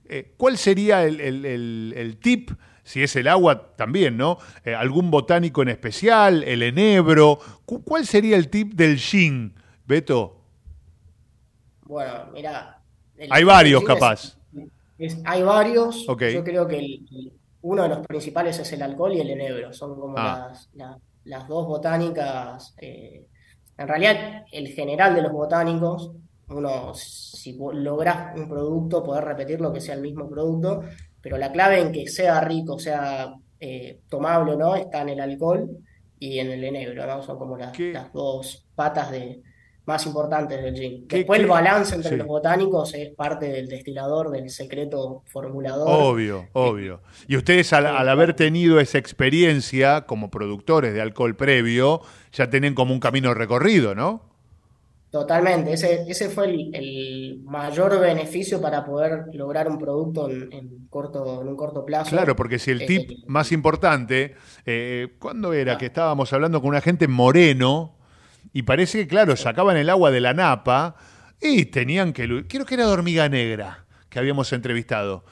eh, 0.08 0.34
¿Cuál 0.38 0.58
sería 0.60 1.04
el, 1.04 1.20
el- 1.20 1.46
el- 1.46 1.94
el 1.98 2.18
tip? 2.18 2.52
Si 2.90 3.04
es 3.04 3.16
el 3.18 3.28
agua, 3.28 3.76
también, 3.76 4.18
¿no? 4.18 4.40
Eh, 4.66 4.74
¿Algún 4.74 5.12
botánico 5.12 5.62
en 5.62 5.70
especial? 5.70 6.42
¿El 6.44 6.64
enebro? 6.64 7.38
Cu- 7.64 7.84
¿Cuál 7.84 8.04
sería 8.04 8.36
el 8.36 8.50
tip 8.50 8.74
del 8.74 8.98
gin, 8.98 9.54
Beto? 9.86 10.42
Bueno, 11.86 12.32
mira. 12.34 12.82
el- 13.16 13.30
Hay 13.32 13.44
varios, 13.44 13.84
es- 13.84 13.88
capaz. 13.88 14.38
es- 14.98 15.20
hay 15.24 15.44
varios. 15.44 16.10
Ok. 16.10 16.24
Yo 16.34 16.44
creo 16.44 16.68
que 16.68 16.80
el- 16.80 17.32
uno 17.62 17.84
de 17.84 17.90
los 17.90 18.08
principales 18.08 18.58
es 18.58 18.74
el 18.74 18.82
alcohol 18.82 19.14
y 19.14 19.20
el 19.22 19.30
enebro. 19.30 19.72
Son 19.72 20.00
como 20.00 20.18
Ah. 20.18 20.48
las, 20.50 20.70
la- 20.74 20.98
las 21.26 21.48
dos 21.48 21.68
botánicas. 21.68 22.74
eh, 22.80 23.28
en 23.78 23.88
realidad, 23.88 24.46
el 24.52 24.68
general 24.70 25.14
de 25.14 25.22
los 25.22 25.32
botánicos, 25.32 26.12
uno, 26.48 26.94
si 26.96 27.56
logras 27.74 28.36
un 28.36 28.50
producto, 28.50 29.04
poder 29.04 29.26
repetirlo, 29.26 29.72
que 29.72 29.80
sea 29.80 29.94
el 29.94 30.02
mismo 30.02 30.28
producto, 30.28 30.82
pero 31.22 31.38
la 31.38 31.52
clave 31.52 31.80
en 31.82 31.92
que 31.92 32.08
sea 32.08 32.42
rico, 32.42 32.80
sea 32.80 33.34
eh, 33.60 34.00
tomable 34.10 34.54
o 34.54 34.58
no, 34.58 34.76
está 34.76 35.02
en 35.02 35.10
el 35.10 35.20
alcohol 35.20 35.70
y 36.18 36.40
en 36.40 36.52
el 36.52 36.64
enebro, 36.64 37.06
¿no? 37.06 37.22
Son 37.24 37.38
como 37.38 37.58
las, 37.58 37.78
las 37.80 38.12
dos 38.14 38.66
patas 38.76 39.12
de, 39.12 39.42
más 39.86 40.06
importantes 40.06 40.62
del 40.62 40.76
gin. 40.76 41.08
¿Qué- 41.08 41.18
Después 41.18 41.40
qué- 41.40 41.44
el 41.44 41.50
balance 41.50 41.96
entre 41.96 42.12
sí. 42.12 42.16
los 42.18 42.28
botánicos 42.28 42.94
es 42.94 43.14
parte 43.16 43.48
del 43.50 43.68
destilador, 43.68 44.30
del 44.30 44.50
secreto 44.50 45.24
formulador. 45.26 45.88
Obvio, 45.90 46.48
obvio. 46.54 47.02
Y 47.28 47.36
ustedes 47.38 47.74
al, 47.74 47.88
al 47.88 48.08
haber 48.08 48.36
tenido 48.36 48.80
esa 48.80 48.98
experiencia 49.00 50.06
como 50.06 50.30
productores 50.30 50.94
de 50.94 51.02
alcohol 51.02 51.36
previo, 51.36 52.02
ya 52.32 52.50
tienen 52.50 52.76
como 52.76 52.94
un 52.94 53.00
camino 53.00 53.34
recorrido, 53.34 53.96
¿no? 53.96 54.29
Totalmente, 55.12 55.74
ese, 55.74 56.04
ese 56.08 56.30
fue 56.30 56.46
el, 56.46 56.70
el 56.76 57.42
mayor 57.44 58.00
beneficio 58.00 58.62
para 58.62 58.86
poder 58.86 59.26
lograr 59.34 59.68
un 59.68 59.80
producto 59.80 60.30
en, 60.30 60.54
en 60.54 60.88
corto, 60.88 61.42
en 61.42 61.48
un 61.48 61.56
corto 61.56 61.84
plazo. 61.84 62.12
Claro, 62.12 62.36
porque 62.36 62.60
si 62.60 62.70
el 62.70 62.84
Eh, 62.84 62.86
tip 62.86 63.10
más 63.26 63.52
importante, 63.52 64.36
eh, 64.68 65.16
¿cuándo 65.18 65.52
era 65.54 65.80
que 65.80 65.88
estábamos 65.88 66.32
hablando 66.32 66.62
con 66.62 66.70
una 66.70 66.82
gente 66.82 67.08
moreno 67.08 67.98
y 68.54 68.62
parece 68.64 69.00
que, 69.00 69.08
claro, 69.08 69.36
sacaban 69.36 69.78
el 69.78 69.90
agua 69.90 70.12
de 70.12 70.22
la 70.22 70.34
napa 70.36 70.96
y 71.42 71.66
tenían 71.66 72.14
que... 72.14 72.46
Creo 72.48 72.66
que 72.66 72.76
era 72.76 72.86
de 72.86 72.92
hormiga 72.92 73.28
negra 73.30 73.86
que 74.10 74.20
habíamos 74.20 74.54
entrevistado. 74.54 75.26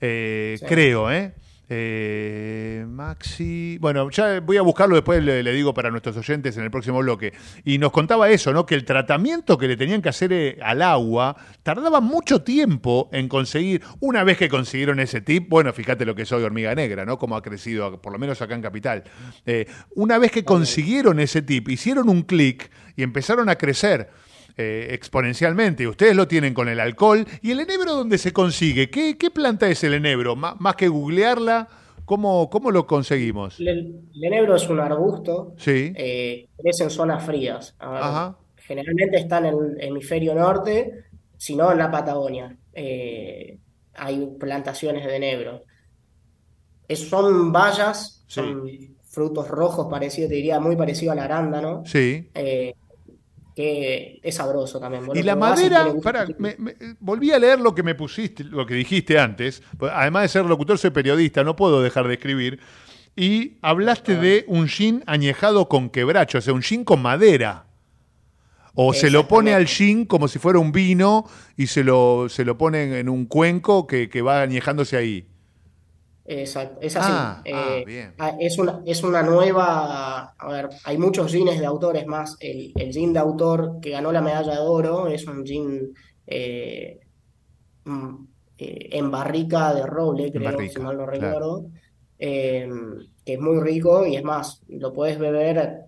Eh, 0.00 0.56
Sí. 0.60 0.66
Creo, 0.66 1.10
¿eh? 1.10 1.34
Eh, 1.68 2.84
Maxi. 2.86 3.78
Bueno, 3.78 4.10
ya 4.10 4.40
voy 4.40 4.56
a 4.56 4.62
buscarlo 4.62 4.94
después, 4.96 5.22
le, 5.22 5.42
le 5.42 5.52
digo 5.52 5.72
para 5.72 5.90
nuestros 5.90 6.16
oyentes 6.16 6.56
en 6.56 6.64
el 6.64 6.70
próximo 6.70 6.98
bloque. 6.98 7.32
Y 7.64 7.78
nos 7.78 7.90
contaba 7.92 8.28
eso, 8.28 8.52
¿no? 8.52 8.66
Que 8.66 8.74
el 8.74 8.84
tratamiento 8.84 9.56
que 9.56 9.68
le 9.68 9.76
tenían 9.76 10.02
que 10.02 10.10
hacer 10.10 10.32
eh, 10.32 10.58
al 10.62 10.82
agua 10.82 11.36
tardaba 11.62 12.00
mucho 12.00 12.42
tiempo 12.42 13.08
en 13.12 13.28
conseguir. 13.28 13.82
Una 14.00 14.24
vez 14.24 14.36
que 14.36 14.48
consiguieron 14.48 15.00
ese 15.00 15.20
tip, 15.20 15.48
bueno, 15.48 15.72
fíjate 15.72 16.04
lo 16.04 16.14
que 16.14 16.26
soy 16.26 16.42
hormiga 16.42 16.74
negra, 16.74 17.04
¿no? 17.04 17.18
Como 17.18 17.36
ha 17.36 17.42
crecido, 17.42 18.00
por 18.00 18.12
lo 18.12 18.18
menos 18.18 18.42
acá 18.42 18.54
en 18.54 18.62
Capital. 18.62 19.04
Eh, 19.46 19.66
una 19.94 20.18
vez 20.18 20.30
que 20.30 20.44
consiguieron 20.44 21.18
ese 21.20 21.42
tip, 21.42 21.68
hicieron 21.68 22.08
un 22.08 22.22
clic 22.22 22.70
y 22.96 23.02
empezaron 23.02 23.48
a 23.48 23.56
crecer 23.56 24.10
eh, 24.56 24.88
exponencialmente. 24.90 25.82
Y 25.82 25.86
ustedes 25.86 26.14
lo 26.16 26.28
tienen 26.28 26.54
con 26.54 26.68
el 26.68 26.80
alcohol. 26.80 27.26
¿Y 27.42 27.50
el 27.50 27.60
enebro 27.60 27.94
dónde 27.94 28.18
se 28.18 28.32
consigue? 28.32 28.90
¿Qué, 28.90 29.16
qué 29.18 29.30
planta 29.30 29.68
es 29.68 29.82
el 29.84 29.94
enebro? 29.94 30.36
Má- 30.36 30.56
más 30.60 30.76
que 30.76 30.88
googlearla, 30.88 31.68
¿cómo, 32.04 32.48
cómo 32.50 32.70
lo 32.70 32.86
conseguimos? 32.86 33.58
El, 33.60 34.00
el 34.14 34.24
enebro 34.24 34.56
es 34.56 34.68
un 34.68 34.80
arbusto, 34.80 35.54
Sí. 35.56 35.92
eh, 35.96 36.48
crece 36.60 36.84
en 36.84 36.90
zonas 36.90 37.24
frías. 37.24 37.74
Ajá. 37.78 38.36
Generalmente 38.56 39.18
está 39.18 39.38
en 39.38 39.44
el 39.46 39.76
hemisferio 39.80 40.34
norte, 40.34 41.04
si 41.36 41.54
no 41.56 41.70
en 41.72 41.78
la 41.78 41.90
Patagonia. 41.90 42.56
Eh, 42.72 43.58
hay 43.94 44.26
plantaciones 44.38 45.04
de 45.06 45.16
enebro. 45.16 45.64
Es- 46.88 47.08
son 47.08 47.52
bayas, 47.52 48.24
son 48.26 48.68
frutos 49.04 49.48
rojos 49.48 49.86
parecidos, 49.90 50.28
te 50.30 50.36
diría, 50.36 50.58
muy 50.60 50.76
parecido 50.76 51.12
al 51.12 51.18
arándano. 51.20 51.82
Sí. 51.86 52.30
eh, 52.34 52.74
que 53.54 54.20
es 54.22 54.34
sabroso 54.34 54.80
también. 54.80 55.04
Y 55.14 55.22
la 55.22 55.36
madera, 55.36 55.84
me- 56.38 56.56
me- 56.58 56.74
volví 57.00 57.30
a 57.30 57.38
leer 57.38 57.60
lo 57.60 57.74
que 57.74 57.82
me 57.82 57.94
pusiste, 57.94 58.42
lo 58.44 58.66
que 58.66 58.74
dijiste 58.74 59.18
antes. 59.18 59.62
Además 59.92 60.22
de 60.22 60.28
ser 60.28 60.44
locutor, 60.44 60.76
soy 60.78 60.90
periodista, 60.90 61.44
no 61.44 61.54
puedo 61.56 61.80
dejar 61.82 62.08
de 62.08 62.14
escribir. 62.14 62.58
Y 63.16 63.58
hablaste 63.62 64.16
de 64.16 64.44
un 64.48 64.66
gin 64.66 65.04
añejado 65.06 65.68
con 65.68 65.88
quebracho, 65.88 66.38
o 66.38 66.40
sea, 66.40 66.52
un 66.52 66.62
gin 66.62 66.84
con 66.84 67.00
madera. 67.00 67.66
O 68.74 68.92
se 68.92 69.08
lo 69.08 69.28
pone 69.28 69.54
al 69.54 69.66
gin 69.68 70.04
como 70.04 70.26
si 70.26 70.40
fuera 70.40 70.58
un 70.58 70.72
vino 70.72 71.24
y 71.56 71.68
se 71.68 71.84
lo, 71.84 72.28
se 72.28 72.44
lo 72.44 72.58
pone 72.58 72.98
en 72.98 73.08
un 73.08 73.26
cuenco 73.26 73.86
que, 73.86 74.08
que 74.08 74.20
va 74.20 74.42
añejándose 74.42 74.96
ahí. 74.96 75.28
Exacto, 76.26 76.78
es 76.80 76.96
así. 76.96 77.12
Ah, 77.12 77.42
Eh, 77.44 77.52
ah, 77.54 77.82
bien. 77.84 78.14
ah, 78.18 78.36
es 78.40 78.58
una, 78.58 78.82
es 78.86 79.02
una 79.02 79.22
nueva, 79.22 80.34
a 80.38 80.48
ver, 80.52 80.70
hay 80.84 80.96
muchos 80.98 81.30
gines 81.32 81.58
de 81.60 81.66
autores 81.66 82.06
más. 82.06 82.36
El, 82.40 82.72
el 82.76 82.92
gin 82.92 83.12
de 83.12 83.18
autor 83.20 83.78
que 83.80 83.90
ganó 83.90 84.10
la 84.12 84.22
medalla 84.22 84.52
de 84.54 84.60
oro 84.60 85.06
es 85.08 85.26
un 85.26 85.44
gin 85.44 85.92
eh, 86.26 86.98
mm, 87.84 88.24
eh, 88.58 88.88
en 88.92 89.10
barrica 89.10 89.74
de 89.74 89.86
roble, 89.86 90.32
creo, 90.32 90.42
barrica, 90.42 90.72
si 90.72 90.80
mal 90.80 90.96
no 90.96 91.06
claro. 91.12 91.44
recuerdo, 91.46 91.70
eh, 92.18 92.68
que 93.24 93.34
es 93.34 93.40
muy 93.40 93.60
rico 93.60 94.06
y 94.06 94.16
es 94.16 94.24
más, 94.24 94.62
lo 94.68 94.92
puedes 94.92 95.18
beber 95.18 95.80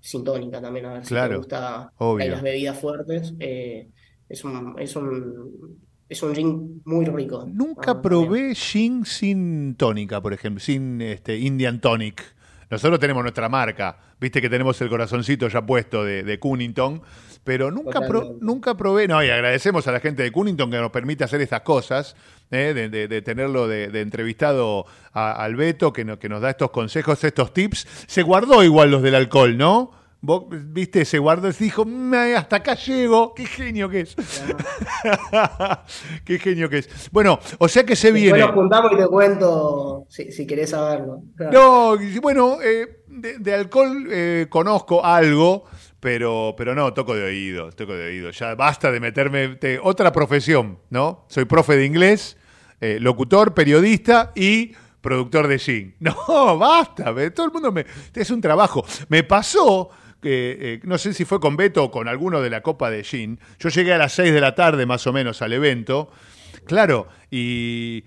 sin 0.00 0.24
tónica 0.24 0.60
también, 0.60 0.86
a 0.86 0.94
ver 0.94 1.06
si 1.06 1.18
te 1.20 1.28
gusta 1.28 1.92
obvio. 1.98 2.32
las 2.32 2.42
bebidas 2.42 2.78
fuertes. 2.78 3.34
eh, 3.40 3.90
es 4.28 4.44
un, 4.44 4.78
es 4.78 4.94
un, 4.96 5.80
es 6.10 6.22
un 6.22 6.34
gin 6.34 6.82
muy 6.84 7.06
rico. 7.06 7.46
Nunca 7.50 7.92
Ah, 7.92 8.02
probé 8.02 8.54
gin 8.54 9.06
sin 9.06 9.74
tónica, 9.76 10.20
por 10.20 10.32
ejemplo, 10.34 10.60
sin 10.60 11.00
este 11.00 11.38
Indian 11.38 11.80
Tonic. 11.80 12.22
Nosotros 12.68 13.00
tenemos 13.00 13.22
nuestra 13.22 13.48
marca, 13.48 13.96
viste 14.20 14.40
que 14.40 14.48
tenemos 14.48 14.80
el 14.80 14.88
corazoncito 14.88 15.48
ya 15.48 15.64
puesto 15.64 16.04
de, 16.04 16.22
de 16.22 16.38
Cunnington, 16.38 17.02
pero 17.42 17.70
nunca, 17.72 18.00
pro- 18.06 18.36
nunca 18.40 18.76
probé, 18.76 19.08
no, 19.08 19.24
y 19.24 19.28
agradecemos 19.30 19.88
a 19.88 19.92
la 19.92 19.98
gente 19.98 20.22
de 20.22 20.30
Cunnington 20.30 20.70
que 20.70 20.76
nos 20.76 20.90
permite 20.92 21.24
hacer 21.24 21.40
estas 21.40 21.62
cosas, 21.62 22.14
eh, 22.52 22.72
de, 22.74 22.88
de- 22.88 23.08
de 23.08 23.22
tenerlo 23.22 23.66
de, 23.66 23.88
de 23.88 24.02
entrevistado 24.02 24.84
a, 25.12 25.32
al 25.32 25.56
Beto, 25.56 25.92
que, 25.92 26.04
no- 26.04 26.18
que 26.20 26.28
nos 26.28 26.40
da 26.42 26.50
estos 26.50 26.70
consejos, 26.70 27.24
estos 27.24 27.52
tips. 27.52 27.88
Se 28.06 28.22
guardó 28.22 28.62
igual 28.62 28.90
los 28.92 29.02
del 29.02 29.16
alcohol, 29.16 29.56
¿no? 29.56 29.90
Vos, 30.22 30.44
viste, 30.50 31.06
se 31.06 31.18
guardó, 31.18 31.50
se 31.50 31.64
dijo, 31.64 31.86
"Mm, 31.86 32.12
hasta 32.36 32.56
acá 32.56 32.74
llego, 32.74 33.32
qué 33.34 33.46
genio 33.46 33.88
que 33.88 34.00
es. 34.00 34.14
qué 36.24 36.38
genio 36.38 36.68
que 36.68 36.78
es. 36.78 37.08
Bueno, 37.10 37.38
o 37.58 37.68
sea 37.68 37.84
que 37.84 37.96
se 37.96 38.08
Después 38.12 38.22
viene. 38.24 38.38
nos 38.46 38.54
juntamos 38.54 38.92
y 38.92 38.96
te 38.96 39.06
cuento 39.06 40.06
si, 40.08 40.30
si 40.32 40.46
querés 40.46 40.70
saberlo. 40.70 41.22
No, 41.52 42.00
y 42.00 42.18
bueno, 42.18 42.58
eh, 42.62 43.02
de, 43.06 43.38
de 43.38 43.54
alcohol 43.54 44.06
eh, 44.10 44.46
conozco 44.50 45.04
algo, 45.04 45.64
pero, 46.00 46.54
pero 46.56 46.74
no, 46.74 46.92
toco 46.92 47.14
de 47.14 47.24
oído, 47.24 47.70
toco 47.72 47.94
de 47.94 48.06
oído. 48.08 48.30
Ya 48.30 48.54
basta 48.54 48.90
de 48.92 49.00
meterme 49.00 49.48
te- 49.56 49.78
otra 49.82 50.12
profesión, 50.12 50.78
¿no? 50.90 51.24
Soy 51.28 51.44
profe 51.46 51.76
de 51.76 51.86
inglés, 51.86 52.36
eh, 52.80 52.98
locutor, 53.00 53.54
periodista 53.54 54.32
y 54.34 54.72
productor 55.00 55.48
de 55.48 55.58
gin. 55.58 55.94
No, 56.00 56.58
basta, 56.58 57.14
todo 57.34 57.46
el 57.46 57.52
mundo 57.52 57.72
me... 57.72 57.86
Es 58.14 58.30
un 58.30 58.40
trabajo. 58.40 58.84
Me 59.08 59.22
pasó 59.24 59.90
eh, 60.22 60.80
no 60.84 60.98
sé 60.98 61.14
si 61.14 61.24
fue 61.24 61.40
con 61.40 61.56
Beto 61.56 61.84
o 61.84 61.90
con 61.90 62.08
alguno 62.08 62.40
de 62.40 62.50
la 62.50 62.62
Copa 62.62 62.90
de 62.90 63.04
Gin, 63.04 63.40
yo 63.58 63.68
llegué 63.68 63.92
a 63.92 63.98
las 63.98 64.12
6 64.12 64.32
de 64.32 64.40
la 64.40 64.54
tarde 64.54 64.86
más 64.86 65.06
o 65.06 65.12
menos 65.12 65.42
al 65.42 65.52
evento, 65.52 66.10
claro, 66.66 67.08
y 67.30 68.04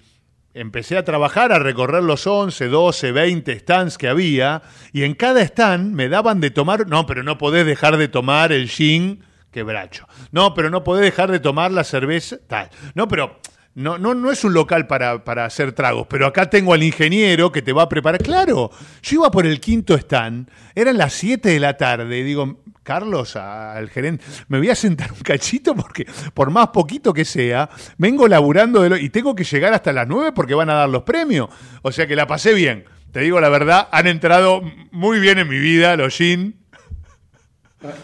empecé 0.54 0.98
a 0.98 1.04
trabajar, 1.04 1.52
a 1.52 1.60
recorrer 1.60 2.04
los 2.04 2.28
11, 2.28 2.68
12, 2.68 3.12
20 3.12 3.60
stands 3.60 3.98
que 3.98 4.08
había, 4.08 4.62
y 4.92 5.04
en 5.04 5.16
cada 5.16 5.42
stand 5.42 5.94
me 5.94 6.10
daban 6.10 6.40
de 6.40 6.52
tomar, 6.52 6.88
no, 6.88 7.06
pero 7.06 7.24
no 7.24 7.38
podés 7.38 7.66
dejar 7.66 7.98
de 7.98 8.08
tomar 8.08 8.52
el 8.52 8.70
gin 8.70 9.24
quebracho. 9.52 10.08
No, 10.32 10.54
pero 10.54 10.70
no 10.70 10.84
podés 10.84 11.06
dejar 11.06 11.32
de 11.32 11.40
tomar 11.40 11.72
la 11.72 11.84
cerveza, 11.84 12.38
tal. 12.48 12.70
No, 12.96 13.08
pero 13.08 13.40
no, 13.76 13.98
no, 13.98 14.14
no 14.14 14.32
es 14.32 14.44
un 14.44 14.54
local 14.54 14.88
para, 14.88 15.24
para 15.24 15.46
hacer 15.46 15.72
tragos, 15.72 16.08
pero 16.10 16.28
acá 16.28 16.50
tengo 16.50 16.74
al 16.74 16.84
ingeniero 16.84 17.52
que 17.52 17.62
te 17.62 17.74
va 17.74 17.84
a 17.84 17.90
preparar. 17.90 18.22
Claro, 18.22 18.72
yo 19.02 19.16
iba 19.16 19.32
por 19.32 19.46
el 19.46 19.60
quinto 19.60 19.96
stand, 19.96 20.50
eran 20.76 20.98
las 20.98 21.14
7 21.14 21.50
de 21.50 21.60
la 21.60 21.76
tarde, 21.76 22.20
y 22.20 22.24
digo, 22.24 22.64
Carlos, 22.84 23.36
al 23.38 23.90
gerente, 23.90 24.24
me 24.50 24.58
voy 24.58 24.70
a 24.70 24.76
sentar 24.76 25.12
un 25.12 25.20
cachito 25.20 25.74
porque 25.74 26.06
por 26.34 26.52
más 26.52 26.68
poquito 26.68 27.14
que 27.14 27.26
sea, 27.26 27.70
vengo 27.98 28.28
laburando 28.28 28.96
y 28.98 29.10
tengo 29.10 29.36
que 29.36 29.46
llegar 29.46 29.74
hasta 29.74 29.94
las 29.94 30.08
9 30.08 30.34
porque 30.34 30.54
van 30.54 30.70
a 30.70 30.74
dar 30.74 30.90
los 30.90 31.04
premios. 31.04 31.50
O 31.82 31.92
sea 31.92 32.06
que 32.08 32.16
la 32.16 32.28
pasé 32.28 32.54
bien. 32.54 32.86
Te 33.12 33.22
digo 33.22 33.40
la 33.40 33.50
verdad, 33.50 33.88
han 33.92 34.08
entrado 34.08 34.62
muy 34.92 35.20
bien 35.20 35.40
en 35.40 35.48
mi 35.48 35.60
vida 35.60 35.96
los 35.96 36.16
gin. 36.16 36.63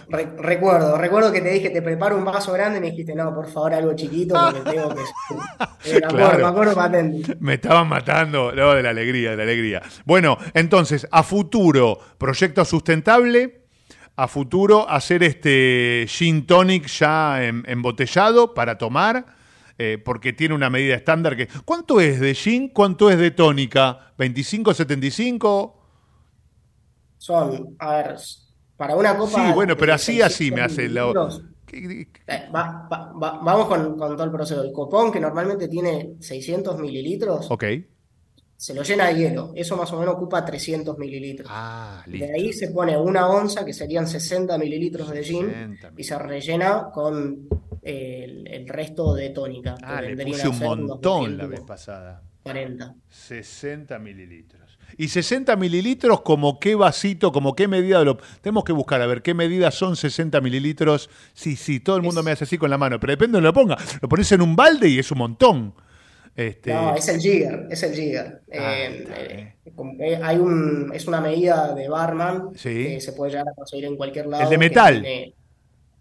Re- 0.10 0.36
recuerdo, 0.38 0.98
recuerdo 0.98 1.32
que 1.32 1.42
te 1.42 1.50
dije, 1.52 1.70
te 1.70 1.82
preparo 1.82 2.18
un 2.18 2.26
vaso 2.26 2.52
grande 2.52 2.80
y 2.80 2.82
me 2.82 2.92
dijiste, 2.92 3.16
no, 3.16 3.34
por 3.34 3.48
favor, 3.50 3.74
algo 3.74 3.94
chiquito 3.96 4.36
porque 4.36 4.70
tengo 4.72 4.90
que... 4.96 5.02
Eh, 5.86 5.94
me 6.02 6.06
acuerdo, 6.08 6.10
Claro. 6.18 6.38
me 6.40 6.46
acuerdo 6.48 6.76
patente. 6.76 7.38
Me 7.40 7.54
estaban 7.54 7.88
matando, 7.88 8.52
no, 8.52 8.74
de 8.74 8.84
la 8.84 8.90
alegría, 8.90 9.32
de 9.32 9.38
la 9.38 9.44
alegría. 9.44 9.82
Bueno, 10.06 10.38
entonces, 10.54 11.08
a 11.10 11.24
futuro, 11.24 11.98
proyecto 12.18 12.66
sustentable, 12.66 13.62
a 14.18 14.28
futuro 14.28 14.90
hacer 14.90 15.24
este 15.24 16.04
gin 16.10 16.46
tonic 16.46 16.88
ya 16.88 17.42
em- 17.46 17.64
embotellado 17.66 18.54
para 18.54 18.78
tomar, 18.78 19.26
eh, 19.78 19.98
porque 20.04 20.34
tiene 20.34 20.54
una 20.54 20.70
medida 20.70 20.96
estándar 20.96 21.38
que... 21.38 21.48
¿Cuánto 21.64 22.02
es 22.02 22.20
de 22.20 22.36
gin? 22.36 22.68
¿Cuánto 22.70 23.10
es 23.10 23.18
de 23.18 23.32
tónica? 23.32 24.12
¿25, 24.18 24.74
75? 24.74 25.82
Son, 27.18 27.76
a 27.80 27.94
ver, 27.96 28.16
para 28.80 28.96
una 28.96 29.18
copa... 29.18 29.46
Sí, 29.46 29.54
bueno, 29.54 29.76
pero 29.76 29.94
así, 29.94 30.22
así 30.22 30.52
me 30.52 30.62
600 30.70 30.72
hace 30.72 30.90
la... 30.90 31.34
eh, 31.74 32.50
va- 32.56 32.88
va- 32.90 33.12
va- 33.12 33.40
vamos 33.44 33.68
con, 33.68 33.98
con 33.98 34.16
todo 34.16 34.24
el 34.24 34.32
proceso. 34.32 34.64
El 34.64 34.72
copón, 34.72 35.12
que 35.12 35.20
normalmente 35.20 35.68
tiene 35.68 36.14
600 36.22 36.80
mililitros, 36.80 37.52
Ok. 37.52 37.66
se 38.56 38.74
lo 38.74 38.82
llena 38.84 39.08
de 39.10 39.16
hielo. 39.16 39.52
Eso 39.54 39.76
más 39.76 39.92
o 39.92 40.00
menos 40.00 40.16
ocupa 40.16 40.46
300 40.46 40.98
mililitros. 40.98 41.50
Ah, 41.52 42.02
De 42.08 42.32
ahí 42.34 42.54
se 42.54 42.70
pone 42.70 42.98
una 42.98 43.28
onza, 43.28 43.66
que 43.66 43.74
serían 43.74 44.08
60 44.08 44.58
mililitros 44.58 45.10
de 45.12 45.24
gin, 45.26 45.48
60 45.48 45.92
y 45.98 46.04
se 46.06 46.18
rellena 46.18 46.90
con 46.94 47.50
el, 47.82 48.48
el 48.48 48.66
resto 48.66 49.14
de 49.14 49.32
tónica, 49.32 49.76
Ah, 49.84 50.02
le 50.02 50.26
puse 50.26 50.48
un 50.48 50.60
montón 50.60 51.38
la 51.38 51.44
200, 51.44 51.50
vez 51.50 51.62
pasada. 51.68 52.24
40. 52.44 52.96
60 53.10 54.00
mililitros. 54.00 54.59
Y 54.98 55.08
60 55.10 55.56
mililitros, 55.56 56.22
como 56.22 56.60
qué 56.60 56.76
vasito, 56.76 57.32
como 57.32 57.56
qué 57.56 57.68
medida 57.68 58.04
lo. 58.04 58.18
Tenemos 58.42 58.64
que 58.64 58.74
buscar 58.74 59.02
a 59.02 59.08
ver 59.08 59.22
qué 59.22 59.34
medida 59.34 59.72
son 59.72 59.96
60 59.96 60.42
mililitros. 60.42 61.10
Sí, 61.34 61.56
sí, 61.56 61.80
todo 61.80 61.96
el 61.96 62.02
mundo 62.02 62.22
me 62.24 62.32
hace 62.32 62.44
así 62.44 62.58
con 62.58 62.70
la 62.70 62.78
mano, 62.78 63.00
pero 63.00 63.12
depende 63.12 63.38
de 63.38 63.42
lo 63.42 63.54
ponga. 63.54 63.78
Lo 64.02 64.10
pones 64.10 64.32
en 64.32 64.42
un 64.42 64.56
balde 64.56 64.90
y 64.90 65.00
es 65.00 65.10
un 65.12 65.18
montón. 65.20 65.74
Este, 66.36 66.74
No, 66.74 66.96
es 66.96 67.08
el 67.10 67.20
jigger, 67.20 67.68
es 67.70 67.84
el 67.84 67.94
jigger. 67.94 68.42
Ah, 68.54 68.74
Eh, 68.78 69.08
eh, 69.18 69.74
que 69.98 70.16
hay 70.24 70.38
un, 70.38 70.92
es 70.94 71.06
una 71.08 71.20
medida 71.22 71.74
de 71.74 71.90
barman 71.90 72.50
Sí. 72.56 72.70
que 72.70 73.02
se 73.02 73.12
puede 73.14 73.32
llegar 73.32 73.48
a 73.50 73.54
conseguir 73.56 73.86
en 73.86 73.98
cualquier 73.98 74.28
lado. 74.28 74.44
El 74.44 74.50
de 74.50 74.58
metal. 74.58 75.02
tiene- 75.02 75.34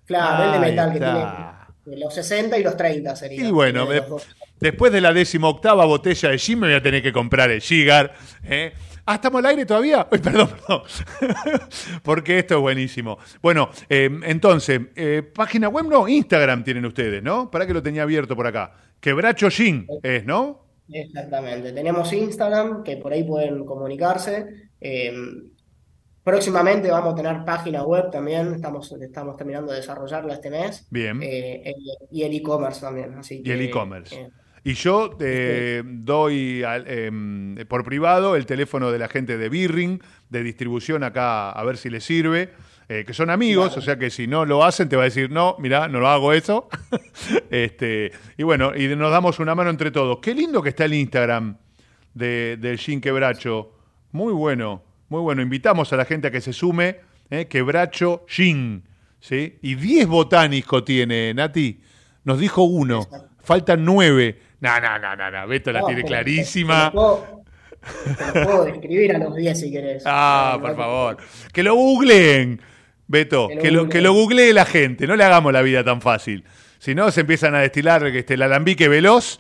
claro, 0.07 0.45
el 0.55 0.61
de 0.61 0.71
metal 0.71 0.91
que 0.91 0.99
está. 0.99 1.69
tiene 1.85 2.01
los 2.01 2.15
60 2.15 2.59
y 2.59 2.63
los 2.63 2.77
30 2.77 3.17
sería. 3.17 3.49
Y 3.49 3.51
bueno, 3.51 3.87
dos. 3.87 4.27
Después 4.61 4.93
de 4.93 5.01
la 5.01 5.13
décima 5.13 5.49
octava 5.49 5.85
botella 5.85 6.31
de 6.31 6.39
gin 6.39 6.61
me 6.61 6.69
voy 6.69 6.77
a 6.77 6.83
tener 6.83 7.03
que 7.03 7.13
comprar 7.13 7.51
el 7.51 7.61
Gigar. 7.61 8.15
¿eh? 8.45 8.73
Ah, 9.07 9.15
¿estamos 9.15 9.39
al 9.39 9.47
aire 9.47 9.65
todavía? 9.65 10.07
Uy, 10.11 10.19
perdón, 10.19 10.49
perdón. 10.49 10.83
Porque 12.03 12.39
esto 12.39 12.57
es 12.57 12.61
buenísimo. 12.61 13.19
Bueno, 13.41 13.71
eh, 13.89 14.11
entonces, 14.25 14.81
eh, 14.97 15.23
página 15.23 15.69
web 15.69 15.87
no, 15.87 16.07
Instagram 16.07 16.63
tienen 16.63 16.85
ustedes, 16.85 17.23
¿no? 17.23 17.51
Para 17.51 17.67
que 17.67 17.73
lo 17.73 17.83
tenía 17.83 18.03
abierto 18.03 18.37
por 18.37 18.47
acá. 18.47 18.75
Quebracho 19.01 19.49
Gin 19.51 19.87
es, 20.03 20.25
¿no? 20.25 20.69
Exactamente. 20.91 21.73
Tenemos 21.73 22.13
Instagram, 22.13 22.83
que 22.83 22.97
por 22.97 23.13
ahí 23.13 23.25
pueden 23.25 23.65
comunicarse. 23.65 24.71
Eh, 24.81 25.13
próximamente 26.23 26.91
vamos 26.91 27.13
a 27.13 27.17
tener 27.17 27.45
página 27.45 27.83
web 27.85 28.11
también. 28.11 28.55
Estamos, 28.55 28.91
estamos 28.93 29.37
terminando 29.37 29.73
de 29.73 29.79
desarrollarla 29.79 30.35
este 30.35 30.51
mes. 30.51 30.87
Bien. 30.91 31.23
Eh, 31.23 31.63
eh, 31.65 31.75
y 32.11 32.23
el 32.23 32.35
e-commerce 32.35 32.81
también. 32.81 33.15
Así 33.15 33.43
Y 33.45 33.51
el 33.51 33.63
e-commerce. 33.63 34.31
Y 34.65 34.75
yo 34.75 35.17
eh, 35.21 35.83
doy 35.85 36.63
al- 36.63 36.87
em, 36.89 37.57
por 37.69 37.85
privado 37.85 38.37
el 38.37 38.45
teléfono 38.47 38.91
de 38.93 38.99
la 38.99 39.09
gente 39.09 39.39
de 39.39 39.49
Birring, 39.49 40.01
de 40.29 40.43
distribución 40.43 41.03
acá, 41.05 41.51
a 41.51 41.65
ver 41.65 41.77
si 41.77 41.89
les 41.91 42.05
sirve. 42.05 42.51
eh, 42.91 43.05
que 43.07 43.13
son 43.13 43.29
amigos, 43.29 43.77
o 43.77 43.83
sea 43.83 43.99
que 43.99 44.09
si 44.09 44.27
no 44.27 44.47
lo 44.47 44.65
hacen 44.65 44.89
te 44.89 44.97
va 44.97 45.03
a 45.03 45.05
decir, 45.05 45.31
no, 45.31 45.57
mira, 45.59 45.89
no 45.89 46.01
lo 46.01 46.09
hago 46.09 46.33
eso. 46.33 46.69
este, 47.51 48.13
y 48.37 48.43
bueno, 48.43 48.73
y 48.75 48.89
nos 48.97 49.11
damos 49.11 49.39
una 49.41 49.55
mano 49.55 49.71
entre 49.71 49.91
todos. 49.91 50.19
Qué 50.21 50.35
lindo 50.35 50.63
que 50.63 50.71
está 50.71 50.85
el 50.87 50.95
Instagram 50.95 51.57
de, 52.15 52.57
del 52.59 52.79
Gin 52.79 53.01
Quebracho. 53.01 53.73
Muy 54.13 54.33
bueno, 54.33 54.83
muy 55.09 55.21
bueno. 55.21 55.43
Invitamos 55.43 55.93
a 55.93 55.97
la 55.97 56.05
gente 56.05 56.29
a 56.29 56.31
que 56.31 56.41
se 56.41 56.53
sume. 56.53 57.01
eh, 57.31 57.47
Quebracho 57.47 58.25
Gin. 58.27 58.83
¿sí? 59.21 59.59
Y 59.63 59.75
10 59.75 60.07
botánico 60.07 60.83
tiene, 60.83 61.35
Nati. 61.35 61.81
Nos 62.25 62.39
dijo 62.39 62.63
uno. 62.63 63.07
Faltan 63.43 63.85
nueve. 63.85 64.39
No, 64.61 64.81
no, 64.81 64.99
no, 64.99 65.17
no, 65.17 65.31
no. 65.31 65.47
Beto 65.47 65.73
la 65.73 65.81
no, 65.81 65.87
tiene 65.87 66.03
pero 66.03 66.09
clarísima. 66.09 66.91
Te 66.91 66.97
lo 66.97 67.23
puedo, 68.35 68.45
puedo 68.45 68.65
describir 68.65 69.15
a 69.15 69.19
los 69.19 69.37
10 69.37 69.61
si 69.61 69.71
querés. 69.71 70.03
Ah, 70.07 70.53
No, 70.57 70.61
por 70.61 70.71
no- 70.71 70.77
favor. 70.77 71.17
Que 71.53 71.63
lo 71.63 71.75
googleen, 71.75 72.61
Beto. 73.07 73.49
Que 73.49 73.55
lo 73.57 73.61
Que 73.63 73.71
lo, 73.71 73.89
que 73.89 74.01
lo 74.01 74.13
googlee 74.13 74.53
la 74.53 74.65
gente. 74.65 75.07
No 75.07 75.17
le 75.17 75.25
hagamos 75.25 75.53
la 75.53 75.63
vida 75.63 75.85
tan 75.85 76.01
fácil. 76.01 76.45
Si 76.79 76.95
no, 76.95 77.11
se 77.11 77.21
empiezan 77.23 77.55
a 77.55 77.61
destilar 77.61 78.05
este, 78.07 78.35
el 78.35 78.43
alambique 78.43 78.89
veloz. 78.89 79.39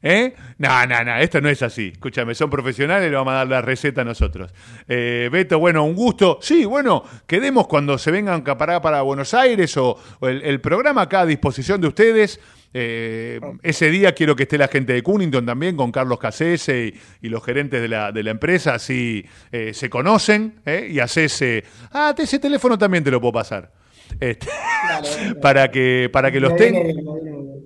¿Eh? 0.00 0.32
No, 0.58 0.86
no, 0.86 1.02
no, 1.02 1.16
esto 1.16 1.40
no 1.40 1.48
es 1.48 1.60
así. 1.60 1.88
Escúchame, 1.92 2.32
son 2.36 2.48
profesionales, 2.50 3.10
le 3.10 3.16
vamos 3.16 3.32
a 3.32 3.38
dar 3.38 3.48
la 3.48 3.60
receta 3.62 4.02
a 4.02 4.04
nosotros. 4.04 4.54
Eh, 4.86 5.28
Beto, 5.32 5.58
bueno, 5.58 5.82
un 5.84 5.94
gusto. 5.96 6.38
Sí, 6.40 6.64
bueno, 6.64 7.02
quedemos 7.26 7.66
cuando 7.66 7.98
se 7.98 8.12
vengan 8.12 8.44
para, 8.44 8.80
para 8.80 9.02
Buenos 9.02 9.34
Aires 9.34 9.76
o, 9.76 9.98
o 10.20 10.28
el, 10.28 10.42
el 10.42 10.60
programa 10.60 11.02
acá 11.02 11.22
a 11.22 11.26
disposición 11.26 11.80
de 11.80 11.88
ustedes. 11.88 12.38
Eh, 12.74 13.40
ese 13.62 13.90
día 13.90 14.12
quiero 14.12 14.36
que 14.36 14.42
esté 14.42 14.58
la 14.58 14.68
gente 14.68 14.92
de 14.92 15.02
Cunnington 15.02 15.46
también, 15.46 15.76
con 15.76 15.90
Carlos 15.90 16.18
Casese 16.18 16.92
y, 17.20 17.26
y 17.26 17.28
los 17.30 17.44
gerentes 17.44 17.80
de 17.80 17.88
la, 17.88 18.12
de 18.12 18.22
la 18.22 18.30
empresa, 18.30 18.74
así 18.74 19.24
eh, 19.52 19.72
se 19.72 19.88
conocen 19.88 20.60
¿eh? 20.66 20.88
y 20.90 21.00
haces. 21.00 21.64
ah, 21.92 22.14
ese 22.16 22.38
teléfono 22.38 22.76
también 22.76 23.04
te 23.04 23.10
lo 23.10 23.20
puedo 23.20 23.32
pasar. 23.32 23.72
Este, 24.20 24.48
para 25.42 25.70
que 25.70 26.08
para 26.12 26.30
que 26.30 26.40
los 26.40 26.56
tengan. 26.56 26.86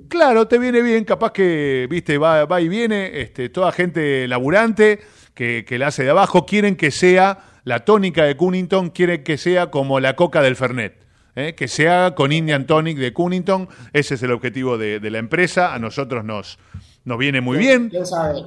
Claro, 0.09 0.47
te 0.47 0.59
viene 0.59 0.83
bien, 0.83 1.05
capaz 1.05 1.33
que, 1.33 1.87
viste, 1.89 2.19
va, 2.19 2.45
va 2.45 2.61
y 2.61 2.69
viene, 2.69 3.21
este, 3.21 3.49
toda 3.49 3.73
gente 3.73 4.29
laburante 4.29 5.01
que, 5.35 5.65
que 5.67 5.79
la 5.79 5.87
hace 5.89 6.05
de 6.05 6.11
abajo, 6.11 6.45
quieren 6.45 6.77
que 6.77 6.91
sea 6.91 7.39
la 7.65 7.85
tónica 7.85 8.25
de 8.25 8.37
Cunnington, 8.37 8.91
quieren 8.91 9.25
que 9.25 9.39
sea 9.39 9.71
como 9.71 10.01
la 10.01 10.15
coca 10.15 10.43
del 10.43 10.57
Fernet. 10.57 11.02
¿Eh? 11.37 11.55
Que 11.55 11.69
se 11.69 11.89
haga 11.89 12.15
con 12.15 12.33
Indian 12.33 12.67
Tonic 12.67 12.99
de 12.99 13.13
Cunnington, 13.13 13.69
ese 13.93 14.15
es 14.15 14.23
el 14.23 14.33
objetivo 14.33 14.79
de, 14.79 15.01
de 15.01 15.11
la 15.11 15.19
empresa, 15.19 15.75
a 15.75 15.79
nosotros 15.79 16.25
nos, 16.25 16.59
nos 17.05 17.19
viene 17.19 17.41
muy 17.41 17.59
bien. 17.59 17.89
¿Quién 17.91 18.07
sabe? 18.07 18.43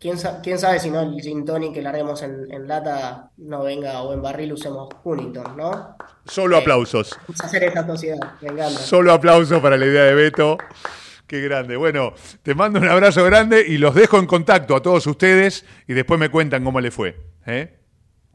¿Quién, 0.00 0.16
sa- 0.16 0.40
quién 0.40 0.58
sabe 0.60 0.78
si 0.78 0.90
no 0.90 1.00
el 1.00 1.20
gin 1.20 1.44
tonic 1.44 1.74
que 1.74 1.82
larguemos 1.82 2.22
en, 2.22 2.46
en 2.52 2.68
lata 2.68 3.30
no 3.38 3.64
venga 3.64 4.00
o 4.02 4.14
en 4.14 4.22
barril 4.22 4.52
usemos 4.52 4.88
Cunnington, 5.02 5.56
¿no? 5.56 5.96
Solo 6.24 6.56
aplausos. 6.58 7.18
Vamos 7.26 7.40
a 7.40 7.46
hacer 7.46 7.64
esta 7.64 7.84
sociedad, 7.86 8.18
me 8.40 8.48
encanta. 8.48 8.78
Solo 8.78 9.12
aplauso 9.12 9.60
para 9.60 9.76
la 9.76 9.86
idea 9.86 10.04
de 10.04 10.14
Beto. 10.14 10.56
Qué 11.26 11.40
grande. 11.40 11.76
Bueno, 11.76 12.12
te 12.42 12.54
mando 12.54 12.78
un 12.78 12.88
abrazo 12.88 13.24
grande 13.24 13.64
y 13.66 13.78
los 13.78 13.94
dejo 13.94 14.18
en 14.18 14.26
contacto 14.26 14.76
a 14.76 14.82
todos 14.82 15.06
ustedes 15.06 15.64
y 15.86 15.94
después 15.94 16.20
me 16.20 16.28
cuentan 16.30 16.62
cómo 16.64 16.80
le 16.80 16.90
fue. 16.90 17.16
¿eh? 17.44 17.77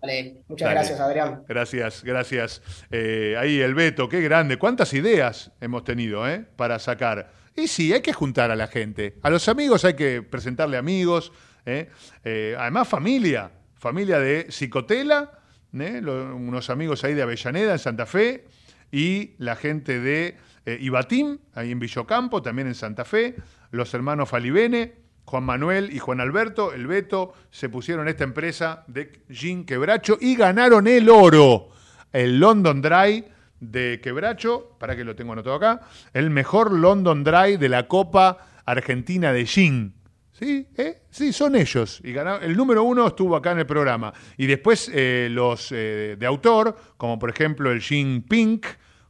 Vale, 0.04 0.43
muchas 0.49 0.66
Dale. 0.66 0.76
gracias, 0.80 0.99
Adrián. 0.99 1.43
Gracias, 1.47 2.04
gracias. 2.04 2.62
Eh, 2.91 3.38
ahí 3.39 3.62
el 3.62 3.74
Beto, 3.74 4.10
qué 4.10 4.20
grande. 4.20 4.58
¿Cuántas 4.58 4.93
ideas 4.93 5.54
hemos 5.62 5.86
tenido 5.86 6.28
eh, 6.30 6.45
para 6.58 6.78
sacar? 6.78 7.32
Y 7.56 7.70
sí, 7.70 7.93
hay 7.93 8.01
que 8.01 8.12
juntar 8.12 8.51
a 8.51 8.56
la 8.58 8.68
gente. 8.68 9.16
A 9.22 9.30
los 9.30 9.47
amigos 9.47 9.86
hay 9.86 9.93
que 9.93 10.22
presentarle 10.22 10.76
amigos. 10.76 11.32
eh. 11.66 11.89
Eh, 12.26 12.54
además, 12.60 12.89
familia. 12.89 13.49
Familia 13.78 14.20
de 14.20 14.47
Psicotela, 14.49 15.39
eh, 15.74 15.99
lo- 16.01 16.36
unos 16.36 16.70
amigos 16.70 17.04
ahí 17.06 17.14
de 17.14 17.22
Avellaneda, 17.22 17.72
en 17.72 17.80
Santa 17.80 18.06
Fe, 18.06 18.43
y 18.91 19.36
la 19.38 19.56
gente 19.56 19.99
de 20.01 20.36
Ibatim, 20.66 21.38
ahí 21.56 21.72
en 21.72 21.80
Villocampo, 21.80 22.41
también 22.41 22.68
en 22.68 22.76
Santa 22.76 23.04
Fe, 23.06 23.36
los 23.72 23.93
hermanos 23.93 24.30
Falibene, 24.30 24.93
Juan 25.26 25.43
Manuel 25.43 25.91
y 25.93 25.99
Juan 25.99 26.21
Alberto, 26.21 26.74
el 26.74 26.86
Beto, 26.88 27.34
se 27.49 27.69
pusieron 27.69 28.07
esta 28.07 28.24
empresa 28.24 28.84
de 28.88 29.24
Gin 29.30 29.65
Quebracho 29.65 30.17
y 30.19 30.36
ganaron 30.36 30.88
el 30.88 31.09
oro, 31.09 31.69
el 32.11 32.39
London 32.39 32.82
Dry 32.82 33.26
de 33.59 33.99
Quebracho, 34.03 34.76
para 34.80 34.95
que 34.95 35.03
lo 35.03 35.15
tengo 35.15 35.34
anotado 35.34 35.55
acá, 35.55 35.82
el 36.13 36.30
mejor 36.30 36.71
London 36.71 37.24
Dry 37.24 37.57
de 37.57 37.69
la 37.69 37.88
Copa 37.88 38.38
Argentina 38.65 39.32
de 39.34 39.45
Gin. 39.45 39.93
¿Sí? 40.34 40.67
¿Eh? 40.76 41.03
Sí, 41.09 41.32
son 41.32 41.55
ellos. 41.55 42.01
Y 42.03 42.11
ganaron- 42.11 42.43
el 42.43 42.57
número 42.57 42.84
uno 42.84 43.07
estuvo 43.07 43.36
acá 43.36 43.51
en 43.51 43.59
el 43.59 43.65
programa. 43.65 44.11
Y 44.36 44.47
después 44.47 44.91
eh, 44.93 45.30
los 45.32 45.71
eh, 45.71 46.17
de 46.19 46.26
autor, 46.26 46.76
como 46.97 47.17
por 47.19 47.30
ejemplo 47.30 47.71
el 47.71 47.82
Gin 47.82 48.24
Pink, 48.24 48.65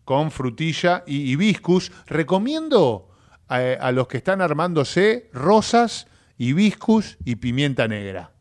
con 0.05 0.29
frutilla 0.31 1.03
y 1.07 1.31
hibiscus. 1.31 1.91
Recomiendo 2.07 3.07
a, 3.53 3.91
los 3.91 4.07
que 4.07 4.17
están 4.17 4.41
armándose 4.41 5.29
rosas, 5.33 6.07
hibiscus 6.37 7.17
y 7.23 7.35
pimienta 7.35 7.87
negra. 7.87 8.31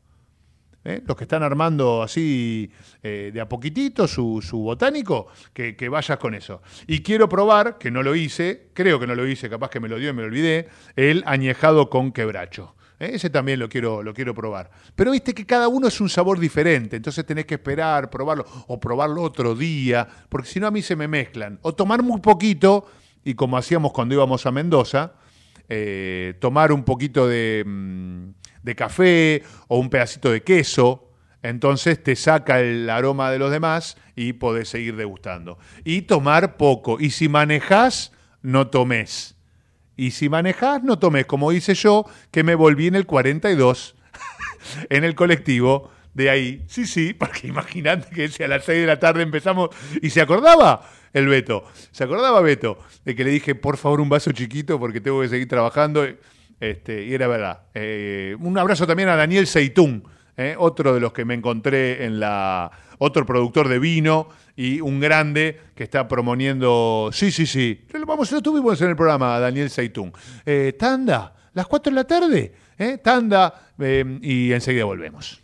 ¿eh? 0.85 1.03
Los 1.07 1.17
que 1.17 1.25
están 1.25 1.43
armando 1.43 2.03
así 2.03 2.71
eh, 3.03 3.31
de 3.33 3.41
a 3.41 3.49
poquitito 3.49 4.09
su, 4.09 4.41
botánico, 4.53 5.29
que, 5.53 5.77
que 5.77 5.89
vayas 5.89 6.19
con 6.19 6.35
eso. 6.35 6.63
Y 6.87 7.03
quiero 7.03 7.29
probar, 7.29 7.79
que 7.79 7.91
no 7.91 8.03
lo 8.03 8.15
hice, 8.15 8.69
creo 8.73 8.99
que 8.99 9.07
no 9.07 9.15
lo 9.15 9.27
hice, 9.27 9.51
capaz 9.51 9.71
que 9.71 9.81
me 9.81 9.89
lo 9.89 9.99
dio 9.99 10.11
y 10.11 10.13
me 10.15 10.23
lo 10.23 10.29
olvidé, 10.29 10.69
el 10.97 11.23
añejado 11.27 11.91
con 11.91 12.13
quebracho. 12.13 12.75
¿eh? 12.99 13.11
Ese 13.15 13.29
también 13.29 13.59
lo 13.59 13.69
quiero, 13.69 14.03
lo 14.03 14.15
quiero 14.15 14.35
probar. 14.35 14.71
Pero 14.95 15.11
viste 15.11 15.35
que 15.35 15.45
cada 15.45 15.69
uno 15.69 15.89
es 15.89 16.01
un 16.01 16.09
sabor 16.09 16.39
diferente, 16.39 16.97
entonces 16.97 17.27
tenés 17.27 17.45
que 17.45 17.55
esperar, 17.55 18.09
probarlo, 18.09 18.47
o 18.69 18.81
probarlo 18.81 19.23
otro 19.23 19.55
día, 19.55 20.09
porque 20.29 20.49
si 20.49 20.61
no 20.61 20.69
a 20.69 20.71
mí 20.71 20.81
se 20.81 20.97
me 20.97 21.09
mezclan. 21.09 21.59
O 21.63 21.75
tomar 21.75 22.03
muy 22.03 22.21
poquito, 22.21 22.87
y 23.25 23.35
como 23.35 23.57
hacíamos 23.57 23.93
cuando 23.93 24.15
íbamos 24.15 24.47
a 24.47 24.53
Mendoza, 24.53 25.13
eh, 25.69 26.35
tomar 26.41 26.73
un 26.73 26.85
poquito 26.85 27.29
de, 27.29 27.65
mm, 27.67 28.29
de 28.63 28.75
café 28.75 29.43
o 29.69 29.79
un 29.79 29.91
pedacito 29.91 30.31
de 30.31 30.43
queso, 30.43 31.09
entonces 31.43 32.03
te 32.03 32.15
saca 32.15 32.61
el 32.61 32.89
aroma 32.89 33.31
de 33.31 33.39
los 33.39 33.51
demás 33.51 33.97
y 34.15 34.35
podés 34.35 34.69
seguir 34.69 34.97
degustando. 34.97 35.59
Y 35.85 36.03
tomar 36.03 36.57
poco. 36.57 36.99
Y 37.01 37.11
si 37.11 37.29
manejás, 37.29 38.13
no 38.43 38.69
tomes. 38.69 39.37
Y 39.97 40.13
si 40.13 40.29
manejás, 40.29 40.83
no 40.83 40.99
tomes, 40.99 41.27
como 41.27 41.53
hice 41.53 41.75
yo, 41.75 42.07
que 42.31 42.45
me 42.45 42.55
volví 42.55 42.87
en 42.87 42.95
el 42.95 43.07
42 43.07 43.97
en 44.91 45.05
el 45.05 45.15
colectivo 45.15 45.91
de 46.15 46.31
ahí. 46.31 46.65
Sí, 46.69 46.87
sí, 46.87 47.15
porque 47.15 47.49
imagínate 47.49 48.09
que 48.15 48.29
si 48.29 48.43
a 48.43 48.49
las 48.49 48.65
6 48.65 48.81
de 48.81 48.87
la 48.87 48.99
tarde 48.99 49.23
empezamos 49.23 49.71
y 50.01 50.11
se 50.11 50.21
acordaba 50.21 50.89
el 51.13 51.29
Beto, 51.29 51.65
se 51.91 52.05
acordaba 52.05 52.41
Beto 52.41 52.79
de 53.05 53.15
que 53.15 53.25
le 53.25 53.31
dije, 53.31 53.55
por 53.55 53.77
favor, 53.77 54.01
un 54.01 54.09
vaso 54.09 54.33
chiquito 54.33 54.79
porque 54.79 55.01
tengo 55.01 55.21
que 55.21 55.29
seguir 55.29 55.49
trabajando. 55.49 56.07
Este, 56.61 57.05
y 57.05 57.13
era 57.15 57.27
verdad. 57.27 57.63
Eh, 57.75 58.37
un 58.39 58.57
abrazo 58.57 58.87
también 58.87 59.09
a 59.09 59.17
Daniel 59.17 59.47
Seitún, 59.49 60.05
eh, 60.37 60.55
otro 60.57 60.95
de 60.95 61.01
los 61.01 61.13
que 61.13 61.25
me 61.25 61.35
encontré 61.35 62.05
en 62.05 62.21
la. 62.21 62.71
otro 62.99 63.27
productor 63.27 63.69
de 63.69 63.79
vino 63.81 64.29
y 64.55 64.81
un 64.81 65.01
grande 65.01 65.59
que 65.75 65.83
está 65.83 66.07
promoniendo. 66.07 67.11
Sí, 67.13 67.33
sí, 67.33 67.47
sí. 67.47 67.85
Vamos, 68.07 68.31
lo 68.31 68.41
tuvimos 68.41 68.81
en 68.81 68.91
el 68.91 68.97
programa, 68.97 69.39
Daniel 69.41 69.71
Seitún. 69.71 70.13
Eh, 70.47 70.75
tanda, 70.79 71.35
las 71.53 71.67
4 71.67 71.91
de 71.91 71.95
la 71.97 72.05
tarde. 72.05 72.53
eh, 72.79 72.99
tanda, 72.99 73.73
eh, 73.79 74.19
y 74.23 74.53
enseguida 74.53 74.85
volvemos. 74.85 75.42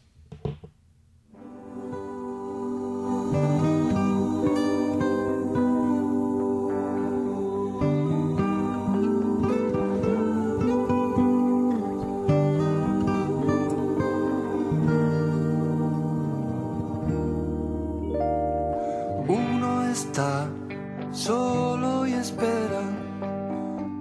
Solo 21.13 22.07
y 22.07 22.13
espera, 22.15 22.83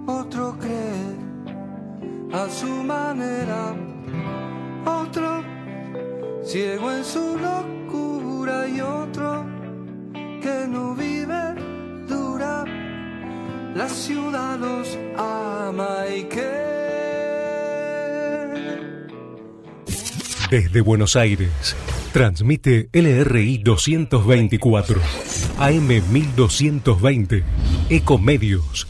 otro 0.06 0.56
cree 0.58 1.16
a 2.32 2.48
su 2.48 2.66
manera, 2.66 3.74
otro 4.84 5.44
ciego 6.42 6.90
en 6.90 7.04
su 7.04 7.38
locura 7.38 8.68
y 8.68 8.80
otro 8.80 9.44
que 10.42 10.66
no 10.68 10.94
vive 10.94 11.54
dura. 12.08 12.64
La 13.74 13.88
ciudad 13.88 14.58
los 14.58 14.98
ama 15.16 16.06
y 16.16 16.24
que 16.24 16.87
Desde 20.50 20.80
Buenos 20.80 21.14
Aires, 21.14 21.76
transmite 22.10 22.88
LRI 22.94 23.58
224, 23.58 24.98
AM 25.58 25.88
1220, 26.10 27.44
Ecomedios. 27.90 28.88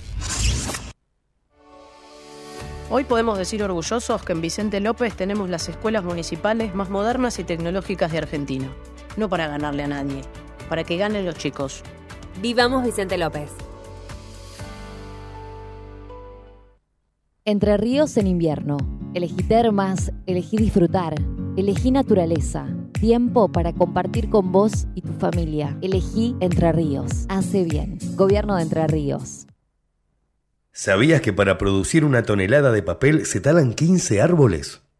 Hoy 2.91 3.03
podemos 3.03 3.39
decir 3.39 3.65
orgullosos 3.65 4.23
que 4.23 4.35
en 4.35 4.41
Vicente 4.41 4.79
López 4.79 5.17
tenemos 5.17 5.51
las 5.51 5.69
escuelas 5.69 6.05
municipales 6.05 6.77
más 6.77 6.91
modernas 6.91 7.41
y 7.41 7.45
tecnológicas 7.45 8.13
de 8.13 8.19
Argentina. 8.19 8.73
No 9.17 9.29
para 9.29 9.49
ganarle 9.49 9.83
a 9.83 9.89
nadie, 9.89 10.23
para 10.69 10.85
que 10.85 10.97
ganen 10.97 11.27
los 11.27 11.35
chicos. 11.35 11.83
Vivamos 12.41 12.85
Vicente 12.85 13.19
López. 13.19 13.51
Entre 17.49 17.78
ríos 17.78 18.18
en 18.18 18.26
invierno. 18.26 18.76
Elegí 19.14 19.42
termas, 19.42 20.12
elegí 20.26 20.59
disfrutar, 20.59 21.14
elegí 21.57 21.90
naturaleza, 21.90 22.66
tiempo 22.92 23.51
para 23.51 23.72
compartir 23.72 24.28
con 24.28 24.53
vos 24.53 24.86
y 24.94 25.01
tu 25.01 25.14
familia. 25.14 25.74
Elegí 25.80 26.36
Entre 26.40 26.70
Ríos. 26.72 27.24
Hace 27.30 27.64
bien. 27.64 27.96
Gobierno 28.16 28.57
de 28.57 28.64
Entre 28.64 28.86
Ríos. 28.86 29.46
¿Sabías 30.72 31.22
que 31.22 31.32
para 31.32 31.57
producir 31.57 32.05
una 32.05 32.22
tonelada 32.22 32.70
de 32.70 32.82
papel 32.82 33.24
se 33.24 33.40
talan 33.40 33.72
15 33.72 34.20
árboles? 34.20 34.82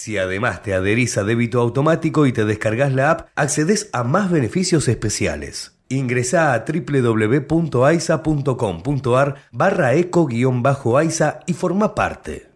Si 0.00 0.16
además 0.16 0.62
te 0.62 0.72
adherís 0.72 1.18
a 1.18 1.24
débito 1.24 1.60
automático 1.60 2.24
y 2.24 2.32
te 2.32 2.46
descargas 2.46 2.94
la 2.94 3.10
app, 3.10 3.28
accedes 3.34 3.90
a 3.92 4.02
más 4.02 4.30
beneficios 4.30 4.88
especiales. 4.88 5.78
Ingresá 5.90 6.54
a 6.54 6.64
www.aisa.com.ar 6.64 9.34
barra 9.52 9.92
eco-aisa 9.92 11.40
y 11.46 11.52
forma 11.52 11.94
parte. 11.94 12.48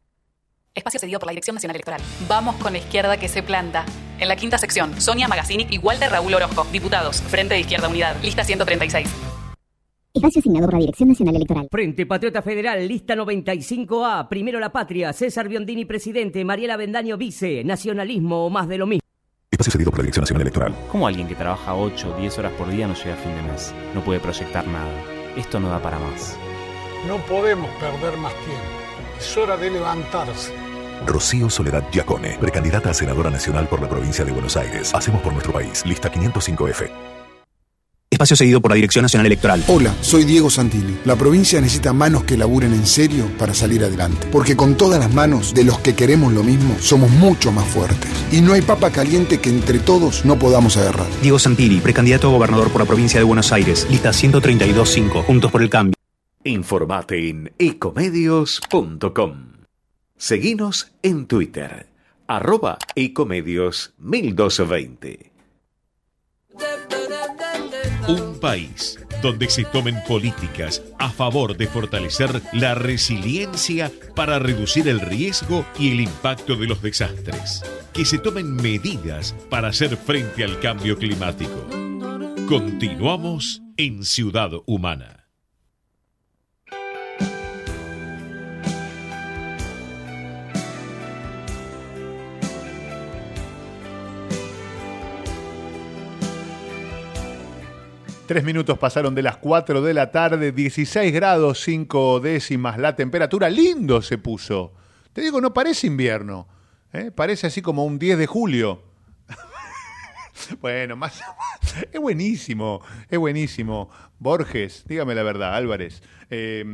Espacio 0.75 0.99
cedido 0.99 1.21
por 1.21 1.27
la 1.27 1.33
Dirección 1.33 1.57
Nacional 1.57 1.77
Electoral. 1.77 2.01
Vamos 2.27 2.57
con 2.57 2.73
la 2.73 2.79
izquierda 2.79 3.19
que 3.19 3.29
se 3.29 3.43
planta. 3.43 3.85
En 4.19 4.29
la 4.29 4.37
quinta 4.37 4.57
sección, 4.57 4.99
Sonia 4.99 5.29
Magazzini 5.29 5.67
y 5.69 5.77
Walter 5.77 6.11
Raúl 6.11 6.33
Orojo, 6.33 6.67
diputados, 6.73 7.21
Frente 7.21 7.53
de 7.53 7.61
Izquierda 7.61 7.89
Unidad, 7.89 8.17
lista 8.23 8.43
136. 8.43 9.07
Espacio 10.15 10.39
asignado 10.39 10.67
por 10.67 10.75
la 10.75 10.79
Dirección 10.79 11.09
Nacional 11.09 11.35
Electoral. 11.35 11.69
Frente 11.69 12.07
Patriota 12.07 12.41
Federal, 12.41 12.87
lista 12.87 13.17
95A, 13.17 14.29
Primero 14.29 14.61
la 14.61 14.71
Patria, 14.71 15.13
César 15.13 15.49
Biondini 15.49 15.85
presidente, 15.87 16.45
Mariela 16.45 16.77
Bendaño 16.77 17.17
vice, 17.17 17.65
Nacionalismo 17.65 18.47
o 18.47 18.49
más 18.51 18.69
de 18.69 18.79
lo 18.79 18.87
mismo. 18.87 19.01
Espacio 19.51 19.73
cedido 19.73 19.91
por 19.91 19.99
la 19.99 20.03
Dirección 20.05 20.23
Nacional 20.23 20.43
Electoral. 20.43 20.75
¿Cómo 20.89 21.09
alguien 21.09 21.27
que 21.27 21.35
trabaja 21.35 21.75
8 21.75 22.15
o 22.15 22.21
10 22.21 22.39
horas 22.39 22.53
por 22.53 22.71
día 22.71 22.87
no 22.87 22.95
llega 22.95 23.15
a 23.15 23.17
fin 23.17 23.35
de 23.35 23.43
mes? 23.43 23.75
No 23.93 24.05
puede 24.05 24.21
proyectar 24.21 24.65
nada. 24.69 24.93
Esto 25.37 25.59
no 25.59 25.69
da 25.69 25.83
para 25.83 25.99
más. 25.99 26.39
No 27.09 27.17
podemos 27.27 27.69
perder 27.81 28.17
más 28.19 28.35
tiempo. 28.35 28.63
Es 29.19 29.37
hora 29.37 29.57
de 29.57 29.69
levantarse. 29.69 30.53
Rocío 31.07 31.51
Soledad 31.51 31.83
Giacone, 31.91 32.37
precandidata 32.39 32.91
a 32.91 32.95
senadora 32.95 33.31
nacional 33.31 33.67
por 33.67 33.83
la 33.83 33.89
provincia 33.89 34.25
de 34.25 34.31
Buenos 34.31 34.57
Aires. 34.57 34.95
Hacemos 34.95 35.21
por 35.23 35.33
nuestro 35.33 35.53
país. 35.53 35.85
Lista 35.85 36.09
505F. 36.09 36.89
Espacio 38.15 38.37
seguido 38.37 38.61
por 38.61 38.71
la 38.71 38.77
Dirección 38.77 39.03
Nacional 39.03 39.27
Electoral. 39.27 39.63
Hola, 39.67 39.95
soy 40.01 40.25
Diego 40.25 40.49
Santilli. 40.49 40.99
La 41.05 41.17
provincia 41.17 41.61
necesita 41.61 41.93
manos 41.93 42.25
que 42.25 42.37
laburen 42.37 42.73
en 42.73 42.87
serio 42.87 43.31
para 43.39 43.55
salir 43.55 43.85
adelante. 43.85 44.27
Porque 44.31 44.57
con 44.57 44.77
todas 44.77 45.01
las 45.01 45.13
manos 45.13 45.53
de 45.53 45.65
los 45.65 45.79
que 45.81 45.95
queremos 45.95 46.33
lo 46.33 46.43
mismo, 46.43 46.77
somos 46.81 47.11
mucho 47.11 47.53
más 47.53 47.67
fuertes. 47.67 48.11
Y 48.33 48.41
no 48.41 48.53
hay 48.53 48.63
papa 48.63 48.91
caliente 48.91 49.41
que 49.41 49.51
entre 49.51 49.79
todos 49.79 50.25
no 50.25 50.39
podamos 50.39 50.77
agarrar. 50.77 51.07
Diego 51.23 51.39
Santilli, 51.39 51.81
precandidato 51.81 52.29
a 52.29 52.33
gobernador 52.33 52.71
por 52.71 52.81
la 52.81 52.87
provincia 52.87 53.19
de 53.19 53.25
Buenos 53.25 53.53
Aires. 53.53 53.87
Lista 53.91 54.11
132.5. 54.11 55.25
Juntos 55.25 55.51
por 55.51 55.63
el 55.63 55.71
cambio. 55.71 55.95
Informate 56.45 57.29
en 57.29 57.53
ecomedios.com. 57.59 59.55
Seguinos 60.17 60.93
en 61.03 61.27
Twitter, 61.27 61.89
arroba 62.29 62.79
ecomedios 62.95 63.95
1220. 63.99 65.34
Un 68.07 68.39
país 68.39 68.99
donde 69.23 69.49
se 69.49 69.65
tomen 69.65 69.97
políticas 70.07 70.83
a 70.99 71.09
favor 71.09 71.57
de 71.57 71.67
fortalecer 71.67 72.43
la 72.53 72.75
resiliencia 72.75 73.91
para 74.15 74.39
reducir 74.39 74.89
el 74.89 75.01
riesgo 75.01 75.65
y 75.79 75.93
el 75.93 76.01
impacto 76.03 76.55
de 76.57 76.67
los 76.67 76.83
desastres. 76.83 77.63
Que 77.95 78.05
se 78.05 78.19
tomen 78.19 78.57
medidas 78.57 79.35
para 79.49 79.69
hacer 79.69 79.97
frente 79.97 80.45
al 80.45 80.61
cambio 80.61 80.99
climático. 80.99 81.67
Continuamos 82.47 83.63
en 83.79 84.05
Ciudad 84.05 84.51
Humana. 84.67 85.24
Tres 98.27 98.43
minutos 98.43 98.79
pasaron 98.79 99.15
de 99.15 99.23
las 99.23 99.37
4 99.37 99.83
de 99.83 99.93
la 99.93 100.11
tarde, 100.11 100.51
16 100.51 101.13
grados 101.13 101.61
5 101.63 102.21
décimas 102.21 102.79
la 102.79 102.97
temperatura. 102.97 103.51
Lindo 103.51 104.01
se 104.01 104.17
puso. 104.17 104.73
Te 105.13 105.21
digo, 105.21 105.43
no 105.43 105.53
parece 105.53 105.89
invierno. 105.89 106.49
¿eh? 106.95 107.11
Parece 107.15 107.49
así 107.49 107.61
como 107.61 107.85
un 107.85 107.99
10 107.99 108.17
de 108.17 108.27
julio. 108.27 108.83
bueno, 110.63 110.97
más, 110.97 111.21
es 111.93 112.01
buenísimo, 112.01 112.81
es 113.11 113.19
buenísimo. 113.19 113.91
Borges, 114.19 114.85
dígame 114.87 115.15
la 115.15 115.23
verdad, 115.23 115.55
Álvarez. 115.55 116.03
Eh, 116.31 116.65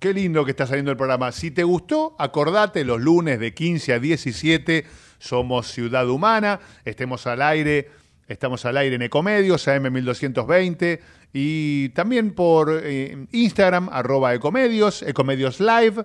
qué 0.00 0.12
lindo 0.12 0.44
que 0.44 0.50
está 0.50 0.66
saliendo 0.66 0.90
el 0.90 0.96
programa. 0.96 1.30
Si 1.30 1.52
te 1.52 1.62
gustó, 1.62 2.16
acordate 2.18 2.82
los 2.82 3.00
lunes 3.00 3.38
de 3.38 3.54
15 3.54 3.92
a 3.92 3.98
17 4.00 4.84
somos 5.20 5.70
Ciudad 5.70 6.08
Humana, 6.08 6.60
estemos 6.84 7.26
al 7.26 7.42
aire, 7.42 7.90
estamos 8.30 8.64
al 8.64 8.76
aire 8.76 8.94
en 8.94 9.02
Ecomedios, 9.02 9.66
AM1220 9.66 11.00
y 11.32 11.88
también 11.90 12.32
por 12.32 12.80
eh, 12.82 13.26
Instagram, 13.32 13.88
arroba 13.90 14.34
Ecomedios, 14.34 15.02
Ecomedios 15.02 15.58
Live. 15.58 16.04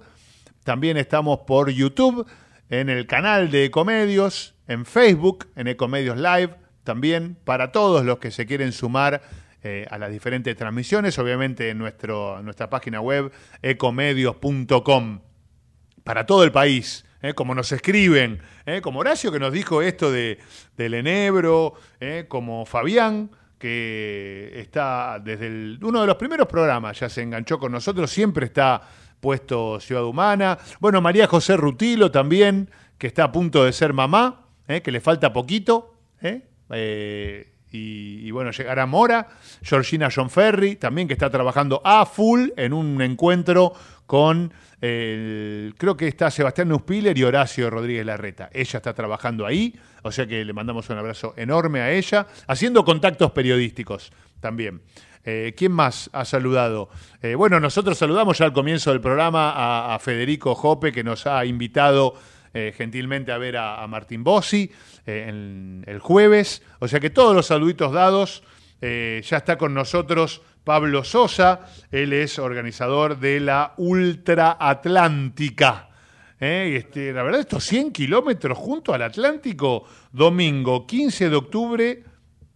También 0.63 0.97
estamos 0.97 1.41
por 1.45 1.69
YouTube, 1.69 2.25
en 2.69 2.89
el 2.89 3.05
canal 3.05 3.51
de 3.51 3.65
Ecomedios, 3.65 4.55
en 4.67 4.85
Facebook, 4.85 5.47
en 5.55 5.67
Ecomedios 5.67 6.17
Live, 6.17 6.55
también 6.83 7.37
para 7.43 7.71
todos 7.71 8.03
los 8.03 8.17
que 8.17 8.31
se 8.31 8.47
quieren 8.47 8.71
sumar 8.71 9.21
eh, 9.61 9.85
a 9.91 9.99
las 9.99 10.11
diferentes 10.11 10.55
transmisiones, 10.55 11.19
obviamente 11.19 11.69
en 11.69 11.77
nuestro, 11.77 12.41
nuestra 12.41 12.71
página 12.71 13.01
web 13.01 13.31
ecomedios.com, 13.61 15.19
para 16.03 16.25
todo 16.25 16.43
el 16.43 16.51
país. 16.51 17.05
¿Eh? 17.25 17.33
como 17.33 17.55
nos 17.55 17.71
escriben, 17.71 18.39
¿eh? 18.65 18.81
como 18.81 18.99
Horacio 18.99 19.31
que 19.31 19.39
nos 19.39 19.51
dijo 19.51 19.81
esto 19.81 20.11
de, 20.11 20.37
del 20.77 20.93
Enebro, 20.93 21.73
¿eh? 21.99 22.25
como 22.27 22.65
Fabián, 22.65 23.31
que 23.57 24.51
está 24.55 25.19
desde 25.19 25.77
uno 25.81 26.01
de 26.01 26.07
los 26.07 26.17
primeros 26.17 26.47
programas, 26.47 26.99
ya 26.99 27.09
se 27.09 27.23
enganchó 27.23 27.57
con 27.57 27.71
nosotros, 27.71 28.11
siempre 28.11 28.45
está 28.45 28.81
puesto 29.19 29.79
Ciudad 29.79 30.03
Humana. 30.03 30.59
Bueno, 30.79 31.01
María 31.01 31.25
José 31.25 31.57
Rutilo 31.57 32.11
también, 32.11 32.69
que 32.99 33.07
está 33.07 33.23
a 33.23 33.31
punto 33.31 33.65
de 33.65 33.73
ser 33.73 33.93
mamá, 33.93 34.45
que 34.67 34.91
le 34.91 34.99
falta 34.99 35.33
poquito. 35.33 35.95
Y, 37.75 38.27
y, 38.27 38.31
bueno, 38.31 38.51
llegará 38.51 38.85
Mora, 38.85 39.27
Georgina 39.61 40.09
John 40.13 40.29
Ferry, 40.29 40.75
también 40.75 41.07
que 41.07 41.13
está 41.13 41.29
trabajando 41.29 41.81
a 41.83 42.05
full 42.05 42.49
en 42.57 42.73
un 42.73 43.01
encuentro 43.01 43.73
con 44.05 44.53
creo 44.79 45.97
que 45.97 46.07
está 46.07 46.29
Sebastián 46.29 46.67
Nuspiller 46.67 47.17
y 47.17 47.23
Horacio 47.23 47.71
Rodríguez 47.71 48.05
Larreta. 48.05 48.51
Ella 48.53 48.77
está 48.77 48.93
trabajando 48.93 49.43
ahí, 49.43 49.73
o 50.03 50.11
sea 50.11 50.27
que 50.27 50.45
le 50.45 50.53
mandamos 50.53 50.87
un 50.91 50.99
abrazo 50.99 51.33
enorme 51.37 51.81
a 51.81 51.91
ella, 51.91 52.27
haciendo 52.45 52.85
contactos 52.85 53.31
periodísticos 53.31 54.11
también. 54.39 54.81
Eh, 55.27 55.55
¿Quién 55.57 55.71
más 55.71 56.07
ha 56.13 56.23
saludado? 56.23 56.89
Eh, 57.19 57.33
bueno, 57.33 57.59
nosotros 57.59 57.97
saludamos 57.97 58.37
ya 58.37 58.45
al 58.45 58.53
comienzo 58.53 58.91
del 58.91 59.01
programa 59.01 59.93
a, 59.95 59.97
Federico 59.97 60.53
Jope, 60.53 60.91
que 60.91 61.03
nos 61.03 61.25
ha 61.25 61.43
invitado 61.45 62.13
eh, 62.53 62.71
gentilmente 62.77 63.31
a 63.31 63.39
ver 63.39 63.57
a, 63.57 63.85
Martín 63.87 64.23
Bossi 64.23 64.71
el 65.05 65.99
jueves. 66.01 66.63
O 66.79 66.87
sea 66.87 66.99
que 66.99 67.09
todos 67.09 67.35
los 67.35 67.47
saluditos 67.47 67.91
dados, 67.91 68.43
ya 68.81 69.37
está 69.37 69.57
con 69.57 69.73
nosotros 69.73 70.41
Pablo 70.65 71.03
Sosa, 71.03 71.67
él 71.91 72.11
es 72.11 72.39
organizador 72.39 73.19
de 73.19 73.39
la 73.39 73.75
Ultra 73.77 74.57
Atlántica. 74.59 75.89
¿eh? 76.39 76.73
Este, 76.77 77.13
la 77.13 77.21
verdad, 77.21 77.41
estos 77.41 77.63
100 77.65 77.91
kilómetros 77.91 78.57
junto 78.57 78.93
al 78.93 79.03
Atlántico, 79.03 79.85
domingo 80.11 80.87
15 80.87 81.29
de 81.29 81.35
octubre, 81.35 82.03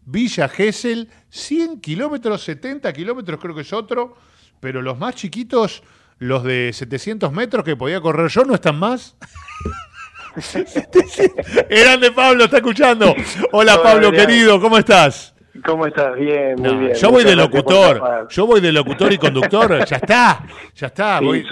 Villa 0.05 0.49
Gesell, 0.49 1.07
100 1.29 1.79
kilómetros, 1.81 2.43
70 2.43 2.91
kilómetros 2.93 3.39
creo 3.39 3.53
que 3.53 3.61
es 3.61 3.73
otro, 3.73 4.15
pero 4.59 4.81
los 4.81 4.97
más 4.97 5.13
chiquitos, 5.13 5.83
los 6.17 6.43
de 6.43 6.71
700 6.73 7.31
metros 7.31 7.63
que 7.63 7.75
podía 7.75 8.01
correr 8.01 8.29
yo, 8.29 8.43
no 8.43 8.55
están 8.55 8.79
más. 8.79 9.15
Eran 11.69 11.99
de 11.99 12.11
Pablo, 12.11 12.45
está 12.45 12.57
escuchando. 12.57 13.15
Hola 13.51 13.81
Pablo, 13.81 14.11
querido, 14.11 14.59
¿cómo 14.59 14.77
estás? 14.77 15.33
¿Cómo 15.65 15.85
estás? 15.85 16.15
Bien, 16.15 16.55
muy 16.57 16.75
bien. 16.75 16.93
Yo 16.93 17.11
voy 17.11 17.23
de 17.23 17.35
locutor, 17.35 18.27
yo 18.29 18.45
voy 18.45 18.61
de 18.61 18.71
locutor 18.71 19.11
y 19.11 19.17
conductor, 19.17 19.85
ya 19.85 19.97
está, 19.97 20.45
ya 20.75 20.87
está. 20.87 21.19
voy, 21.19 21.43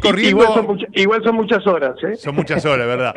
corriendo. 0.00 0.76
Igual 0.92 1.22
son, 1.24 1.34
muchas 1.34 1.66
horas, 1.66 1.96
¿eh? 2.04 2.16
Son 2.16 2.34
muchas 2.34 2.64
horas, 2.64 2.86
¿verdad? 2.86 3.14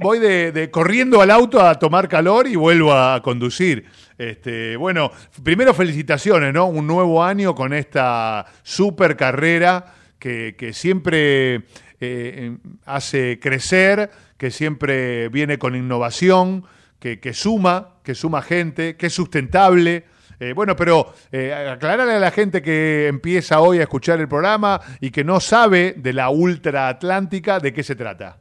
voy 0.00 0.18
de, 0.18 0.70
corriendo 0.70 1.20
al 1.22 1.30
auto 1.30 1.60
a 1.60 1.74
tomar 1.78 2.08
calor 2.08 2.46
y 2.46 2.56
vuelvo 2.56 2.92
a 2.92 3.20
conducir. 3.22 3.86
Este, 4.18 4.76
bueno, 4.76 5.10
primero 5.42 5.74
felicitaciones, 5.74 6.52
¿no? 6.52 6.66
Un 6.66 6.86
nuevo 6.86 7.24
año 7.24 7.54
con 7.54 7.72
esta 7.72 8.46
super 8.62 9.16
carrera 9.16 9.86
que, 10.22 10.70
siempre 10.72 11.62
eh, 12.04 12.56
hace 12.84 13.38
crecer, 13.40 14.10
que 14.36 14.50
siempre 14.50 15.28
viene 15.28 15.58
con 15.58 15.76
innovación 15.76 16.64
que, 16.98 17.32
suma, 17.32 17.94
que 18.04 18.14
suma 18.14 18.42
gente, 18.42 18.96
que 18.96 19.06
es 19.06 19.12
sustentable. 19.12 20.04
Eh, 20.38 20.52
bueno, 20.52 20.76
pero 20.76 21.12
eh, 21.30 21.52
aclararle 21.52 22.14
a 22.14 22.18
la 22.20 22.30
gente 22.30 22.62
que 22.62 23.08
empieza 23.08 23.60
hoy 23.60 23.78
a 23.78 23.82
escuchar 23.82 24.20
el 24.20 24.28
programa 24.28 24.80
y 25.00 25.10
que 25.10 25.24
no 25.24 25.40
sabe 25.40 25.94
de 25.96 26.12
la 26.12 26.30
Ultra 26.30 26.88
Atlántica, 26.88 27.58
¿de 27.58 27.72
qué 27.72 27.82
se 27.82 27.96
trata? 27.96 28.36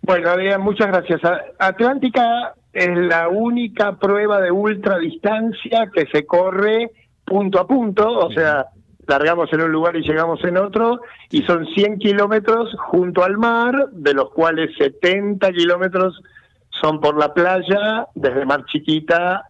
Bueno, 0.00 0.30
Adrián, 0.30 0.60
muchas 0.60 0.88
gracias. 0.88 1.20
Atlántica 1.58 2.54
es 2.72 2.88
la 2.96 3.28
única 3.28 3.96
prueba 3.96 4.40
de 4.40 4.50
ultradistancia 4.50 5.90
que 5.92 6.06
se 6.12 6.24
corre 6.24 6.90
punto 7.24 7.60
a 7.60 7.66
punto, 7.66 8.08
o 8.08 8.32
sea, 8.32 8.66
largamos 9.06 9.52
en 9.52 9.62
un 9.62 9.72
lugar 9.72 9.96
y 9.96 10.02
llegamos 10.02 10.42
en 10.44 10.56
otro, 10.56 11.00
y 11.30 11.42
son 11.42 11.66
100 11.66 11.98
kilómetros 11.98 12.74
junto 12.78 13.24
al 13.24 13.36
mar, 13.36 13.88
de 13.92 14.14
los 14.14 14.30
cuales 14.30 14.70
70 14.78 15.52
kilómetros 15.52 16.20
son 16.80 17.00
por 17.00 17.18
la 17.18 17.32
playa, 17.34 18.06
desde 18.14 18.44
Mar 18.44 18.64
Chiquita 18.66 19.44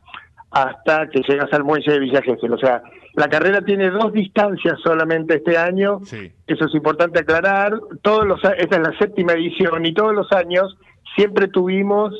hasta 0.53 1.09
que 1.09 1.23
llegas 1.27 1.51
al 1.53 1.65
muelle 1.65 1.93
de 1.93 1.99
Villa 1.99 2.21
Gesell. 2.21 2.53
O 2.53 2.59
sea, 2.59 2.83
la 3.15 3.29
carrera 3.29 3.63
tiene 3.63 3.91
dos 3.91 4.13
distancias 4.13 4.79
solamente 4.83 5.37
este 5.37 5.57
año. 5.57 6.01
Eso 6.47 6.67
es 6.67 6.75
importante 6.75 7.21
aclarar. 7.21 7.73
Todos 8.03 8.27
los, 8.27 8.45
esta 8.45 8.77
es 8.77 8.83
la 8.83 8.97
séptima 8.99 9.33
edición 9.33 9.85
y 9.87 9.95
todos 9.95 10.15
los 10.15 10.31
años 10.33 10.77
siempre 11.17 11.49
tuvimos 11.49 12.15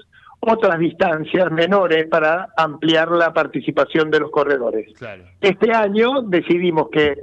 otras 0.45 0.79
distancias 0.79 1.51
menores 1.53 2.09
para 2.09 2.49
ampliar 2.57 3.11
la 3.13 3.33
participación 3.33 4.11
de 4.11 4.21
los 4.21 4.31
corredores. 4.31 4.93
Este 5.41 5.73
año 5.73 6.23
decidimos 6.23 6.89
que 6.91 7.17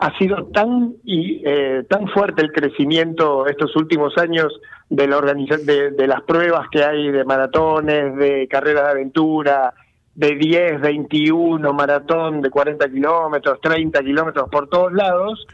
ha 0.00 0.18
sido 0.18 0.46
tan 0.46 0.94
y 1.04 1.40
eh, 1.44 1.84
tan 1.88 2.08
fuerte 2.08 2.42
el 2.42 2.52
crecimiento 2.52 3.46
estos 3.46 3.76
últimos 3.76 4.18
años 4.18 4.52
de 4.90 5.06
la 5.06 5.20
de, 5.20 5.92
de, 5.92 6.06
las 6.08 6.22
pruebas 6.22 6.68
que 6.70 6.82
hay 6.82 7.12
de 7.12 7.24
maratones, 7.24 8.16
de 8.16 8.48
carreras 8.48 8.86
de 8.86 8.90
aventura, 8.90 9.72
de 10.14 10.34
10, 10.34 10.80
21, 10.80 11.72
maratón 11.72 12.40
de 12.40 12.50
40 12.50 12.88
kilómetros, 12.88 13.60
30 13.60 14.00
kilómetros 14.00 14.48
por 14.50 14.68
todos 14.68 14.92
lados, 14.92 15.46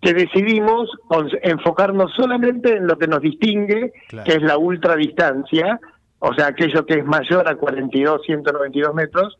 que 0.00 0.14
decidimos 0.14 0.90
enfocarnos 1.42 2.12
solamente 2.14 2.76
en 2.76 2.86
lo 2.86 2.98
que 2.98 3.06
nos 3.06 3.20
distingue, 3.20 3.92
que 4.08 4.32
es 4.32 4.42
la 4.42 4.58
ultradistancia, 4.58 5.80
o 6.18 6.34
sea, 6.34 6.48
aquello 6.48 6.86
que 6.86 6.94
es 6.94 7.04
mayor 7.04 7.48
a 7.48 7.56
42, 7.56 8.22
192 8.24 8.94
metros, 8.94 9.38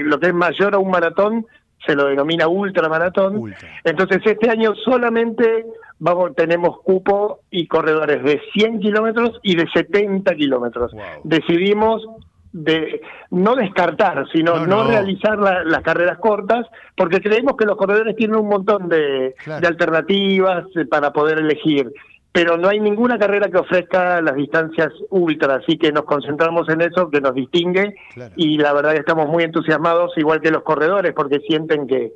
lo 0.00 0.20
que 0.20 0.28
es 0.28 0.34
mayor 0.34 0.74
a 0.74 0.78
un 0.78 0.90
maratón 0.90 1.46
se 1.86 1.94
lo 1.94 2.06
denomina 2.06 2.48
ultramaratón. 2.48 3.54
Entonces, 3.84 4.22
este 4.24 4.50
año 4.50 4.74
solamente 4.74 5.66
vamos, 5.98 6.34
tenemos 6.34 6.80
cupo 6.80 7.40
y 7.50 7.66
corredores 7.66 8.22
de 8.22 8.40
100 8.54 8.80
kilómetros 8.80 9.38
y 9.42 9.56
de 9.56 9.66
70 9.72 10.34
kilómetros. 10.34 10.92
Decidimos 11.24 12.06
de 12.52 13.00
no 13.30 13.56
descartar, 13.56 14.26
sino 14.32 14.64
no, 14.64 14.84
realizar 14.84 15.36
las 15.38 15.82
carreras 15.82 16.18
cortas, 16.18 16.64
porque 16.96 17.20
creemos 17.20 17.56
que 17.56 17.66
los 17.66 17.76
corredores 17.76 18.14
tienen 18.14 18.36
un 18.36 18.48
montón 18.48 18.88
de, 18.88 19.34
de 19.44 19.66
alternativas 19.66 20.64
eh, 20.76 20.86
para 20.86 21.12
poder 21.12 21.38
elegir 21.38 21.92
pero 22.34 22.56
no 22.56 22.68
hay 22.68 22.80
ninguna 22.80 23.16
carrera 23.16 23.48
que 23.48 23.58
ofrezca 23.58 24.20
las 24.20 24.34
distancias 24.34 24.92
ultra, 25.10 25.54
así 25.54 25.78
que 25.78 25.92
nos 25.92 26.02
concentramos 26.02 26.68
en 26.68 26.80
eso 26.80 27.08
que 27.08 27.20
nos 27.20 27.32
distingue 27.32 27.94
y 28.34 28.58
la 28.58 28.72
verdad 28.72 28.90
que 28.90 28.98
estamos 28.98 29.28
muy 29.28 29.44
entusiasmados, 29.44 30.18
igual 30.18 30.40
que 30.40 30.50
los 30.50 30.64
corredores, 30.64 31.12
porque 31.14 31.38
sienten 31.46 31.86
que, 31.86 32.12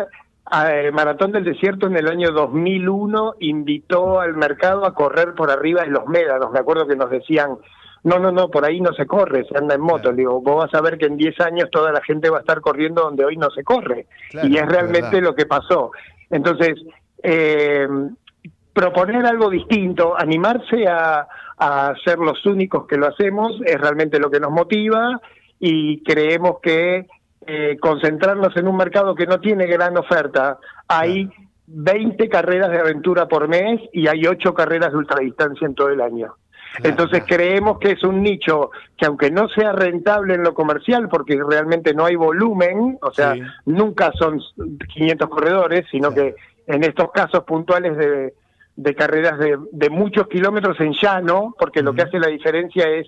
eh, 0.51 0.91
Maratón 0.91 1.31
del 1.31 1.43
Desierto 1.43 1.87
en 1.87 1.95
el 1.95 2.07
año 2.07 2.31
2001 2.31 3.35
invitó 3.39 4.19
al 4.19 4.33
mercado 4.33 4.85
a 4.85 4.93
correr 4.93 5.35
por 5.35 5.51
arriba 5.51 5.83
de 5.83 5.91
los 5.91 6.07
médanos. 6.07 6.51
Me 6.51 6.59
acuerdo 6.59 6.87
que 6.87 6.95
nos 6.95 7.09
decían, 7.09 7.57
no, 8.03 8.17
no, 8.17 8.31
no, 8.31 8.49
por 8.49 8.65
ahí 8.65 8.81
no 8.81 8.91
se 8.93 9.05
corre, 9.05 9.45
se 9.45 9.57
anda 9.57 9.75
en 9.75 9.81
moto. 9.81 10.11
Le 10.11 10.17
digo, 10.17 10.41
vos 10.41 10.65
vas 10.65 10.73
a 10.73 10.81
ver 10.81 10.97
que 10.97 11.05
en 11.05 11.17
10 11.17 11.39
años 11.41 11.69
toda 11.71 11.91
la 11.91 12.01
gente 12.01 12.29
va 12.29 12.37
a 12.37 12.41
estar 12.41 12.61
corriendo 12.61 13.03
donde 13.03 13.25
hoy 13.25 13.37
no 13.37 13.49
se 13.51 13.63
corre. 13.63 14.07
Claro, 14.31 14.47
y 14.47 14.57
es 14.57 14.65
realmente 14.65 15.21
lo 15.21 15.35
que 15.35 15.45
pasó. 15.45 15.91
Entonces, 16.31 16.75
eh, 17.21 17.87
proponer 18.73 19.25
algo 19.25 19.49
distinto, 19.49 20.15
animarse 20.17 20.87
a, 20.87 21.27
a 21.57 21.93
ser 22.03 22.17
los 22.17 22.43
únicos 22.45 22.87
que 22.87 22.97
lo 22.97 23.07
hacemos, 23.07 23.59
es 23.65 23.79
realmente 23.79 24.19
lo 24.19 24.31
que 24.31 24.39
nos 24.39 24.51
motiva 24.51 25.21
y 25.59 26.01
creemos 26.03 26.57
que 26.61 27.07
eh, 27.45 27.77
concentrarnos 27.81 28.55
en 28.57 28.67
un 28.67 28.77
mercado 28.77 29.15
que 29.15 29.25
no 29.25 29.39
tiene 29.39 29.65
gran 29.65 29.97
oferta, 29.97 30.57
hay 30.87 31.29
20 31.67 32.29
carreras 32.29 32.69
de 32.71 32.79
aventura 32.79 33.27
por 33.27 33.47
mes 33.47 33.81
y 33.93 34.07
hay 34.07 34.25
8 34.25 34.53
carreras 34.53 34.91
de 34.91 34.97
ultradistancia 34.97 35.67
en 35.67 35.75
todo 35.75 35.89
el 35.89 36.01
año. 36.01 36.33
Entonces 36.83 37.23
creemos 37.27 37.79
que 37.79 37.91
es 37.91 38.03
un 38.03 38.21
nicho 38.21 38.69
que 38.95 39.07
aunque 39.07 39.31
no 39.31 39.49
sea 39.49 39.71
rentable 39.71 40.35
en 40.35 40.43
lo 40.43 40.53
comercial, 40.53 41.09
porque 41.09 41.39
realmente 41.43 41.93
no 41.95 42.05
hay 42.05 42.15
volumen, 42.15 42.97
o 43.01 43.11
sea, 43.11 43.33
Sí. 43.33 43.41
nunca 43.65 44.11
son 44.13 44.39
500 44.93 45.29
corredores, 45.29 45.85
sino 45.89 46.13
que 46.13 46.35
en 46.67 46.83
estos 46.83 47.11
casos 47.11 47.43
puntuales 47.45 47.97
de, 47.97 48.33
de 48.75 48.95
carreras 48.95 49.39
de, 49.39 49.57
de 49.71 49.89
muchos 49.89 50.27
kilómetros 50.27 50.79
en 50.79 50.93
llano, 50.93 51.55
porque 51.57 51.81
lo 51.81 51.93
que 51.93 52.03
hace 52.03 52.19
la 52.19 52.27
diferencia 52.27 52.87
es, 52.87 53.07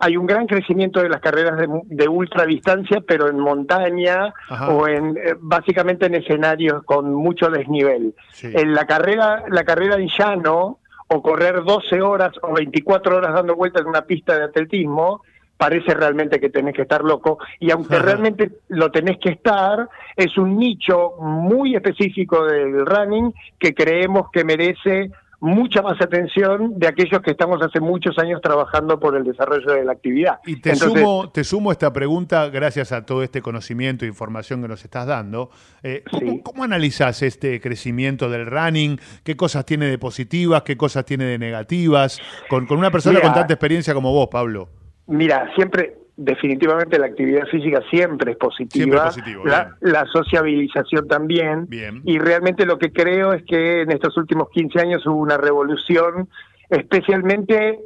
hay 0.00 0.16
un 0.16 0.26
gran 0.26 0.46
crecimiento 0.46 1.00
de 1.00 1.08
las 1.08 1.20
carreras 1.20 1.58
de, 1.58 1.68
de 1.84 2.08
ultradistancia, 2.08 3.00
pero 3.06 3.28
en 3.28 3.38
montaña 3.38 4.32
Ajá. 4.48 4.70
o 4.70 4.86
en 4.86 5.16
eh, 5.16 5.34
básicamente 5.38 6.06
en 6.06 6.14
escenarios 6.14 6.82
con 6.84 7.12
mucho 7.12 7.50
desnivel. 7.50 8.14
En 8.42 8.74
la 8.74 8.86
carrera, 8.86 9.44
la 9.48 9.64
carrera 9.64 9.96
en 9.96 10.08
llano, 10.08 10.78
o 11.08 11.22
correr 11.22 11.64
12 11.64 12.00
horas 12.02 12.32
o 12.42 12.54
24 12.54 13.16
horas 13.16 13.32
dando 13.32 13.56
vueltas 13.56 13.82
en 13.82 13.88
una 13.88 14.02
pista 14.02 14.38
de 14.38 14.44
atletismo, 14.44 15.22
parece 15.56 15.94
realmente 15.94 16.38
que 16.38 16.50
tenés 16.50 16.74
que 16.74 16.82
estar 16.82 17.02
loco. 17.02 17.38
Y 17.58 17.70
aunque 17.70 17.96
Ajá. 17.96 18.04
realmente 18.04 18.50
lo 18.68 18.90
tenés 18.90 19.18
que 19.18 19.30
estar, 19.30 19.88
es 20.16 20.36
un 20.38 20.58
nicho 20.58 21.14
muy 21.18 21.74
específico 21.74 22.44
del 22.44 22.86
running 22.86 23.32
que 23.58 23.74
creemos 23.74 24.30
que 24.30 24.44
merece 24.44 25.10
mucha 25.40 25.82
más 25.82 26.00
atención 26.00 26.78
de 26.78 26.88
aquellos 26.88 27.20
que 27.22 27.30
estamos 27.30 27.62
hace 27.62 27.80
muchos 27.80 28.18
años 28.18 28.40
trabajando 28.42 28.98
por 28.98 29.16
el 29.16 29.24
desarrollo 29.24 29.72
de 29.72 29.84
la 29.84 29.92
actividad. 29.92 30.40
Y 30.44 30.60
te, 30.60 30.70
Entonces, 30.70 31.00
sumo, 31.00 31.30
te 31.30 31.44
sumo 31.44 31.72
esta 31.72 31.92
pregunta 31.92 32.48
gracias 32.48 32.90
a 32.92 33.06
todo 33.06 33.22
este 33.22 33.40
conocimiento 33.40 34.04
e 34.04 34.08
información 34.08 34.60
que 34.62 34.68
nos 34.68 34.84
estás 34.84 35.06
dando. 35.06 35.50
Eh, 35.82 36.02
¿cómo, 36.10 36.42
cómo 36.42 36.64
analizás 36.64 37.22
este 37.22 37.60
crecimiento 37.60 38.28
del 38.28 38.46
running? 38.46 38.98
¿Qué 39.22 39.36
cosas 39.36 39.64
tiene 39.64 39.86
de 39.86 39.98
positivas? 39.98 40.62
¿Qué 40.62 40.76
cosas 40.76 41.04
tiene 41.04 41.24
de 41.24 41.38
negativas? 41.38 42.20
Con, 42.48 42.66
con 42.66 42.78
una 42.78 42.90
persona 42.90 43.18
Mira, 43.18 43.28
con 43.28 43.34
tanta 43.34 43.54
experiencia 43.54 43.94
como 43.94 44.12
vos, 44.12 44.28
Pablo. 44.30 44.68
Mira, 45.06 45.50
siempre, 45.54 45.98
definitivamente 46.18 46.98
la 46.98 47.06
actividad 47.06 47.46
física 47.46 47.80
siempre 47.90 48.32
es 48.32 48.36
positiva. 48.38 49.10
Siempre 49.12 49.22
positivo, 49.32 49.44
la, 49.46 49.76
la 49.80 50.04
sociabilización 50.06 51.06
también. 51.06 51.66
Bien. 51.68 52.02
Y 52.04 52.18
realmente 52.18 52.66
lo 52.66 52.76
que 52.76 52.92
creo 52.92 53.32
es 53.32 53.44
que 53.44 53.82
en 53.82 53.92
estos 53.92 54.16
últimos 54.16 54.50
15 54.50 54.80
años 54.80 55.06
hubo 55.06 55.16
una 55.16 55.36
revolución, 55.38 56.28
especialmente, 56.68 57.78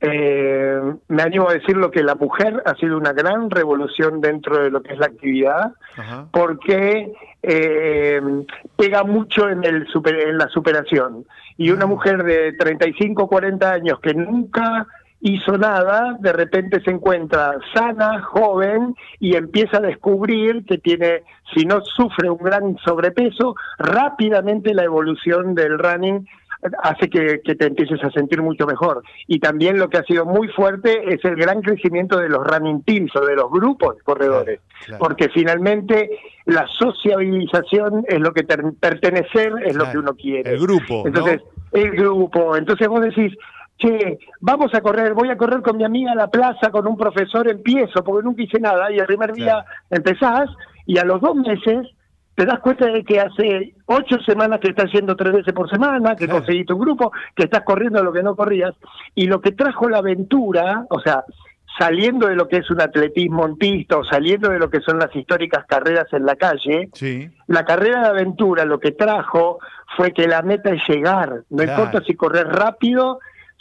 eh, 0.00 0.80
me 1.08 1.22
animo 1.22 1.48
a 1.48 1.54
decir 1.54 1.76
lo 1.76 1.90
que 1.90 2.04
la 2.04 2.14
mujer 2.14 2.62
ha 2.64 2.74
sido 2.76 2.96
una 2.96 3.12
gran 3.12 3.50
revolución 3.50 4.20
dentro 4.20 4.62
de 4.62 4.70
lo 4.70 4.80
que 4.82 4.92
es 4.92 4.98
la 5.00 5.06
actividad, 5.06 5.72
porque 6.30 7.12
eh, 7.42 8.20
pega 8.76 9.02
mucho 9.02 9.48
en, 9.50 9.64
el 9.64 9.86
super- 9.88 10.28
en 10.28 10.38
la 10.38 10.48
superación. 10.48 11.24
Y 11.56 11.70
una 11.70 11.86
mujer 11.86 12.22
de 12.22 12.52
35, 12.52 13.26
40 13.28 13.72
años 13.72 13.98
que 14.00 14.14
nunca 14.14 14.86
hizo 15.24 15.56
nada, 15.56 16.18
de 16.20 16.34
repente 16.34 16.82
se 16.82 16.90
encuentra 16.90 17.56
sana, 17.72 18.20
joven 18.20 18.94
y 19.18 19.36
empieza 19.36 19.78
a 19.78 19.80
descubrir 19.80 20.66
que 20.66 20.76
tiene, 20.76 21.22
si 21.54 21.64
no 21.64 21.80
sufre 21.80 22.28
un 22.28 22.36
gran 22.36 22.76
sobrepeso, 22.84 23.54
rápidamente 23.78 24.74
la 24.74 24.84
evolución 24.84 25.54
del 25.54 25.78
running 25.78 26.28
hace 26.82 27.08
que, 27.08 27.40
que 27.42 27.54
te 27.54 27.66
empieces 27.66 28.04
a 28.04 28.10
sentir 28.10 28.42
mucho 28.42 28.66
mejor. 28.66 29.02
Y 29.26 29.38
también 29.38 29.78
lo 29.78 29.88
que 29.88 29.96
ha 29.96 30.02
sido 30.02 30.26
muy 30.26 30.48
fuerte 30.48 31.14
es 31.14 31.24
el 31.24 31.36
gran 31.36 31.62
crecimiento 31.62 32.18
de 32.18 32.28
los 32.28 32.46
running 32.46 32.82
teams 32.82 33.16
o 33.16 33.24
de 33.24 33.34
los 33.34 33.50
grupos 33.50 33.96
de 33.96 34.02
corredores, 34.02 34.60
porque 34.98 35.30
finalmente 35.30 36.18
la 36.44 36.66
sociabilización 36.66 38.04
es 38.08 38.20
lo 38.20 38.34
que 38.34 38.44
pertenecer 38.44 39.54
es 39.64 39.74
lo 39.74 39.90
que 39.90 39.98
uno 39.98 40.14
quiere. 40.14 40.52
El 40.52 40.60
grupo, 40.60 41.02
¿no? 41.02 41.06
Entonces, 41.06 41.40
el 41.72 41.90
grupo. 41.92 42.56
Entonces 42.56 42.88
vos 42.88 43.00
decís, 43.00 43.32
che, 43.78 44.18
vamos 44.40 44.72
a 44.74 44.80
correr, 44.80 45.14
voy 45.14 45.30
a 45.30 45.36
correr 45.36 45.60
con 45.62 45.76
mi 45.76 45.84
amiga 45.84 46.12
a 46.12 46.14
la 46.14 46.28
plaza, 46.28 46.70
con 46.70 46.86
un 46.86 46.96
profesor, 46.96 47.48
empiezo, 47.48 48.02
porque 48.04 48.24
nunca 48.24 48.42
hice 48.42 48.60
nada, 48.60 48.90
y 48.92 48.98
el 48.98 49.06
primer 49.06 49.32
día 49.32 49.64
empezás, 49.90 50.48
y 50.86 50.98
a 50.98 51.04
los 51.04 51.20
dos 51.20 51.34
meses 51.36 51.88
te 52.34 52.44
das 52.46 52.58
cuenta 52.60 52.86
de 52.86 53.04
que 53.04 53.20
hace 53.20 53.74
ocho 53.86 54.16
semanas 54.26 54.58
que 54.60 54.68
estás 54.70 54.90
yendo 54.92 55.14
tres 55.16 55.32
veces 55.32 55.52
por 55.52 55.70
semana, 55.70 56.16
que 56.16 56.28
conseguiste 56.28 56.72
un 56.72 56.80
grupo, 56.80 57.12
que 57.34 57.44
estás 57.44 57.62
corriendo 57.62 58.02
lo 58.02 58.12
que 58.12 58.22
no 58.22 58.34
corrías, 58.36 58.74
y 59.14 59.26
lo 59.26 59.40
que 59.40 59.52
trajo 59.52 59.88
la 59.88 59.98
aventura, 59.98 60.84
o 60.90 61.00
sea, 61.00 61.24
saliendo 61.78 62.28
de 62.28 62.36
lo 62.36 62.46
que 62.48 62.58
es 62.58 62.70
un 62.70 62.80
atletismo 62.80 63.44
en 63.46 63.56
pista, 63.56 63.98
o 63.98 64.04
saliendo 64.04 64.50
de 64.50 64.58
lo 64.60 64.70
que 64.70 64.80
son 64.80 64.98
las 64.98 65.14
históricas 65.14 65.64
carreras 65.66 66.06
en 66.12 66.24
la 66.26 66.36
calle, 66.36 66.88
Sí. 66.92 67.28
la 67.48 67.64
carrera 67.64 68.00
de 68.02 68.06
aventura 68.08 68.64
lo 68.64 68.78
que 68.78 68.92
trajo 68.92 69.58
fue 69.96 70.12
que 70.12 70.26
la 70.28 70.42
meta 70.42 70.70
es 70.70 70.80
llegar. 70.88 71.42
No 71.50 71.62
Claro. 71.64 71.82
importa 71.84 72.04
si 72.06 72.14
corres 72.14 72.44
rápido, 72.44 73.18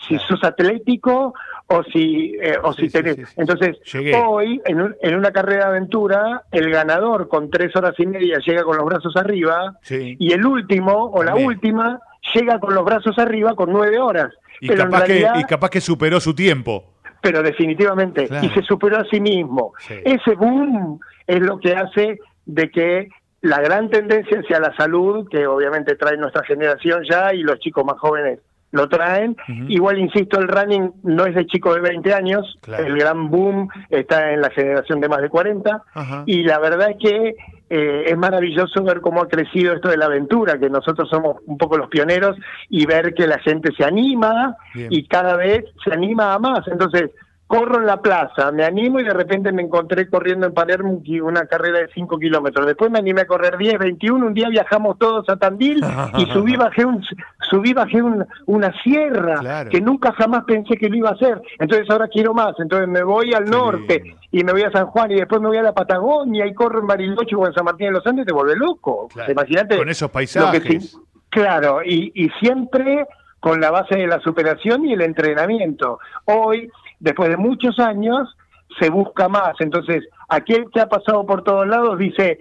si 0.07 0.17
sos 0.19 0.43
atlético 0.43 1.33
o 1.67 1.83
si 1.83 2.35
eh, 2.41 2.57
o 2.61 2.73
si 2.73 2.89
tenés. 2.89 3.17
Entonces, 3.37 3.77
Llegué. 3.91 4.15
hoy 4.15 4.61
en, 4.65 4.81
un- 4.81 4.95
en 5.01 5.15
una 5.15 5.31
carrera 5.31 5.65
de 5.65 5.69
aventura, 5.71 6.43
el 6.51 6.69
ganador 6.69 7.27
con 7.29 7.49
tres 7.49 7.75
horas 7.75 7.93
y 7.97 8.05
media 8.05 8.37
llega 8.45 8.63
con 8.63 8.77
los 8.77 8.85
brazos 8.85 9.15
arriba 9.17 9.77
y 9.89 10.31
el 10.33 10.45
último 10.45 10.91
o 11.11 11.23
la 11.23 11.35
última 11.35 11.99
llega 12.33 12.59
con 12.59 12.73
los 12.75 12.83
brazos 12.85 13.17
arriba 13.17 13.55
con 13.55 13.71
nueve 13.71 13.99
horas. 13.99 14.31
Y 14.61 14.67
Pero 14.67 14.85
capaz, 14.85 15.05
realidad- 15.07 15.33
que, 15.33 15.39
y 15.39 15.43
capaz 15.45 15.69
que 15.69 15.81
superó 15.81 16.19
su 16.19 16.33
tiempo. 16.35 16.93
pero 17.21 17.41
definitivamente, 17.41 18.27
Claro. 18.27 18.45
y 18.45 18.49
se 18.49 18.61
superó 18.63 18.97
a 18.97 19.05
sí 19.05 19.19
mismo. 19.21 19.73
Ese 19.89 20.35
boom 20.35 20.99
es 21.25 21.39
lo 21.39 21.57
que 21.59 21.73
hace 21.73 22.19
de 22.45 22.69
que 22.69 23.07
la 23.41 23.59
gran 23.61 23.89
tendencia 23.89 24.39
hacia 24.39 24.59
la 24.59 24.75
salud, 24.75 25.27
que 25.29 25.47
obviamente 25.47 25.95
trae 25.95 26.17
nuestra 26.17 26.43
generación 26.43 27.03
ya 27.09 27.33
y 27.33 27.41
los 27.43 27.59
chicos 27.59 27.83
más 27.85 27.97
jóvenes 27.99 28.39
lo 28.73 28.89
traen. 28.89 29.37
Igual, 29.69 29.99
insisto, 29.99 30.39
el 30.39 30.47
running 30.47 30.91
no 31.03 31.25
es 31.25 31.35
de 31.35 31.45
chicos 31.45 31.75
de 31.75 31.81
20 31.81 32.13
años, 32.13 32.57
Claro. 32.61 32.85
el 32.85 32.97
gran 32.97 33.29
boom 33.29 33.69
está 33.89 34.31
en 34.33 34.41
la 34.41 34.49
generación 34.49 34.99
de 34.99 35.07
más 35.07 35.21
de 35.21 35.29
40, 35.29 35.83
Ajá. 35.93 36.23
y 36.25 36.43
la 36.43 36.57
verdad 36.59 36.89
es 36.89 36.97
que 36.99 37.35
eh, 37.69 38.03
es 38.07 38.17
maravilloso 38.17 38.83
ver 38.83 38.99
cómo 39.01 39.21
ha 39.21 39.27
crecido 39.27 39.73
esto 39.73 39.89
de 39.89 39.97
la 39.97 40.05
aventura, 40.05 40.57
que 40.59 40.69
nosotros 40.69 41.07
somos 41.09 41.37
un 41.45 41.57
poco 41.57 41.77
los 41.77 41.87
pioneros, 41.87 42.35
y 42.67 42.85
ver 42.87 43.13
que 43.13 43.27
la 43.27 43.37
gente 43.39 43.69
se 43.77 43.85
anima 43.85 44.57
Bien. 44.73 44.87
y 44.91 45.07
cada 45.07 45.35
vez 45.37 45.63
se 45.83 45.93
anima 45.93 46.33
a 46.33 46.39
más. 46.39 46.67
Entonces, 46.67 47.11
corro 47.59 47.79
en 47.79 47.85
la 47.85 47.97
plaza, 48.01 48.51
me 48.51 48.63
animo 48.63 48.99
y 48.99 49.03
de 49.03 49.13
repente 49.13 49.51
me 49.51 49.61
encontré 49.61 50.09
corriendo 50.09 50.47
en 50.47 50.53
Palermo 50.53 51.01
una 51.21 51.45
carrera 51.45 51.79
de 51.79 51.89
5 51.93 52.17
kilómetros. 52.17 52.65
Después 52.65 52.89
me 52.89 52.99
animé 52.99 53.21
a 53.21 53.25
correr 53.27 53.57
10, 53.57 53.77
21. 53.77 54.25
Un 54.25 54.33
día 54.33 54.49
viajamos 54.49 54.97
todos 54.97 55.29
a 55.29 55.35
Tandil 55.37 55.83
y 56.17 56.25
subí, 56.27 56.55
bajé, 56.55 56.85
un, 56.85 57.03
subí, 57.49 57.73
bajé 57.73 58.01
un- 58.01 58.25
una 58.47 58.73
sierra 58.81 59.65
que 59.69 59.81
nunca 59.81 60.11
jamás 60.13 60.45
pensé 60.45 60.75
que 60.77 60.89
lo 60.89 60.95
iba 60.95 61.09
a 61.09 61.13
hacer. 61.13 61.41
Entonces 61.59 61.87
ahora 61.89 62.07
quiero 62.07 62.33
más. 62.33 62.55
Entonces 62.59 62.87
me 62.87 63.03
voy 63.03 63.33
al 63.33 63.45
norte 63.45 64.15
y 64.31 64.43
me 64.43 64.51
voy 64.51 64.63
a 64.63 64.71
San 64.71 64.87
Juan 64.87 65.11
y 65.11 65.15
después 65.15 65.39
me 65.41 65.47
voy 65.49 65.57
a 65.57 65.63
la 65.63 65.73
Patagonia 65.73 66.47
y 66.47 66.53
corro 66.53 66.79
en 66.79 66.87
Bariloche 66.87 67.35
o 67.35 67.45
en 67.45 67.53
San 67.53 67.65
Martín 67.65 67.87
de 67.87 67.93
los 67.93 68.07
Andes, 68.07 68.25
te 68.25 68.33
vuelve 68.33 68.55
loco. 68.55 69.09
Imagínate. 69.29 69.77
Con 69.77 69.89
esos 69.89 70.09
que 70.09 70.13
paisajes. 70.13 70.97
Claro, 71.29 71.81
y, 71.83 72.11
y 72.15 72.29
siempre 72.39 73.05
con 73.39 73.59
la 73.59 73.71
base 73.71 73.95
de 73.97 74.07
la 74.07 74.19
superación 74.21 74.85
y 74.85 74.93
el 74.93 75.01
entrenamiento. 75.01 75.99
Hoy, 76.25 76.69
después 77.03 77.29
de 77.29 77.37
muchos 77.37 77.79
años, 77.79 78.35
se 78.79 78.89
busca 78.89 79.27
más. 79.27 79.53
Entonces, 79.59 80.05
aquel 80.29 80.65
que 80.73 80.79
ha 80.79 80.87
pasado 80.87 81.25
por 81.25 81.43
todos 81.43 81.67
lados 81.67 81.99
dice, 81.99 82.39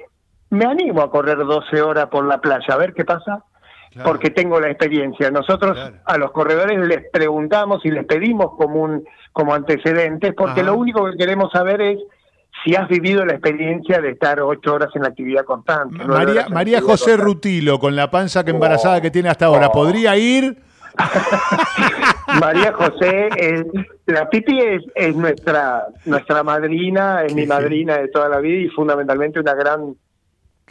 me 0.50 0.64
animo 0.64 1.02
a 1.02 1.10
correr 1.10 1.38
12 1.38 1.82
horas 1.82 2.06
por 2.06 2.24
la 2.24 2.40
playa, 2.40 2.66
a 2.72 2.76
ver 2.76 2.94
qué 2.94 3.04
pasa, 3.04 3.44
porque 4.04 4.30
tengo 4.30 4.60
la 4.60 4.70
experiencia. 4.70 5.30
Nosotros 5.30 5.76
a 6.04 6.16
los 6.16 6.30
corredores 6.30 6.78
les 6.86 7.10
preguntamos 7.10 7.84
y 7.84 7.90
les 7.90 8.06
pedimos 8.06 8.52
como, 8.56 8.82
un, 8.82 9.04
como 9.32 9.52
antecedentes, 9.52 10.32
porque 10.34 10.62
lo 10.62 10.74
único 10.74 11.10
que 11.10 11.16
queremos 11.16 11.50
saber 11.52 11.82
es 11.82 11.98
si 12.64 12.76
has 12.76 12.88
vivido 12.88 13.26
la 13.26 13.32
experiencia 13.32 14.00
de 14.00 14.10
estar 14.10 14.40
ocho 14.40 14.74
horas 14.74 14.90
en 14.94 15.04
actividad 15.04 15.44
constante. 15.44 16.04
María, 16.04 16.46
María 16.48 16.80
José 16.80 17.16
Rutilo, 17.16 17.80
con 17.80 17.96
la 17.96 18.10
panza 18.10 18.44
que 18.44 18.52
embarazada 18.52 19.00
que 19.00 19.10
tiene 19.10 19.28
hasta 19.28 19.46
ahora, 19.46 19.72
¿podría 19.72 20.16
ir? 20.16 20.56
María 22.40 22.72
José, 22.72 23.28
la 24.06 24.28
Pipi 24.28 24.58
es, 24.58 24.82
es, 24.94 25.16
nuestra 25.16 25.86
nuestra 26.04 26.42
madrina, 26.42 27.24
es 27.24 27.34
mi 27.34 27.46
madrina 27.46 27.98
de 27.98 28.08
toda 28.08 28.28
la 28.28 28.38
vida 28.38 28.62
y 28.62 28.68
fundamentalmente 28.68 29.40
una 29.40 29.54
gran 29.54 29.94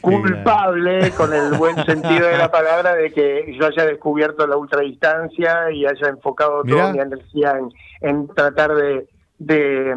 culpable, 0.01 1.11
con 1.11 1.33
el 1.33 1.53
buen 1.53 1.75
sentido 1.85 2.27
de 2.27 2.37
la 2.37 2.51
palabra, 2.51 2.95
de 2.95 3.11
que 3.11 3.55
yo 3.57 3.67
haya 3.67 3.85
descubierto 3.85 4.47
la 4.47 4.57
ultradistancia 4.57 5.71
y 5.71 5.85
haya 5.85 6.07
enfocado 6.07 6.63
toda 6.63 6.91
mi 6.91 6.99
energía 6.99 7.57
en, 7.57 7.69
en 8.01 8.27
tratar 8.27 8.75
de, 8.75 9.07
de, 9.45 9.95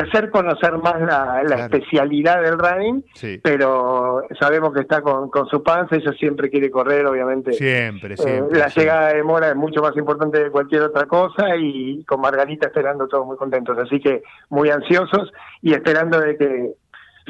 hacer 0.00 0.30
conocer 0.30 0.76
más 0.78 1.00
la, 1.00 1.64
especialidad 1.64 2.42
del 2.42 2.58
running, 2.58 3.04
pero 3.42 4.22
sabemos 4.38 4.74
que 4.74 4.80
está 4.80 5.00
con, 5.00 5.30
su 5.50 5.62
panza, 5.62 5.96
ella 5.96 6.12
siempre 6.12 6.50
quiere 6.50 6.70
correr, 6.70 7.06
obviamente. 7.06 7.52
Siempre, 7.52 8.14
eh, 8.14 8.18
siempre. 8.18 8.58
la 8.58 8.68
llegada 8.68 9.14
de 9.14 9.22
Mora 9.22 9.48
es 9.50 9.56
mucho 9.56 9.80
más 9.80 9.96
importante 9.96 10.42
que 10.42 10.50
cualquier 10.50 10.82
otra 10.82 11.06
cosa 11.06 11.56
y 11.56 12.04
con 12.04 12.20
Margarita 12.20 12.66
esperando 12.66 13.08
todos 13.08 13.26
muy 13.26 13.36
contentos, 13.36 13.78
así 13.78 13.98
que 13.98 14.22
muy 14.50 14.68
ansiosos 14.70 15.32
y 15.62 15.72
esperando 15.72 16.20
de 16.20 16.36
que 16.36 16.72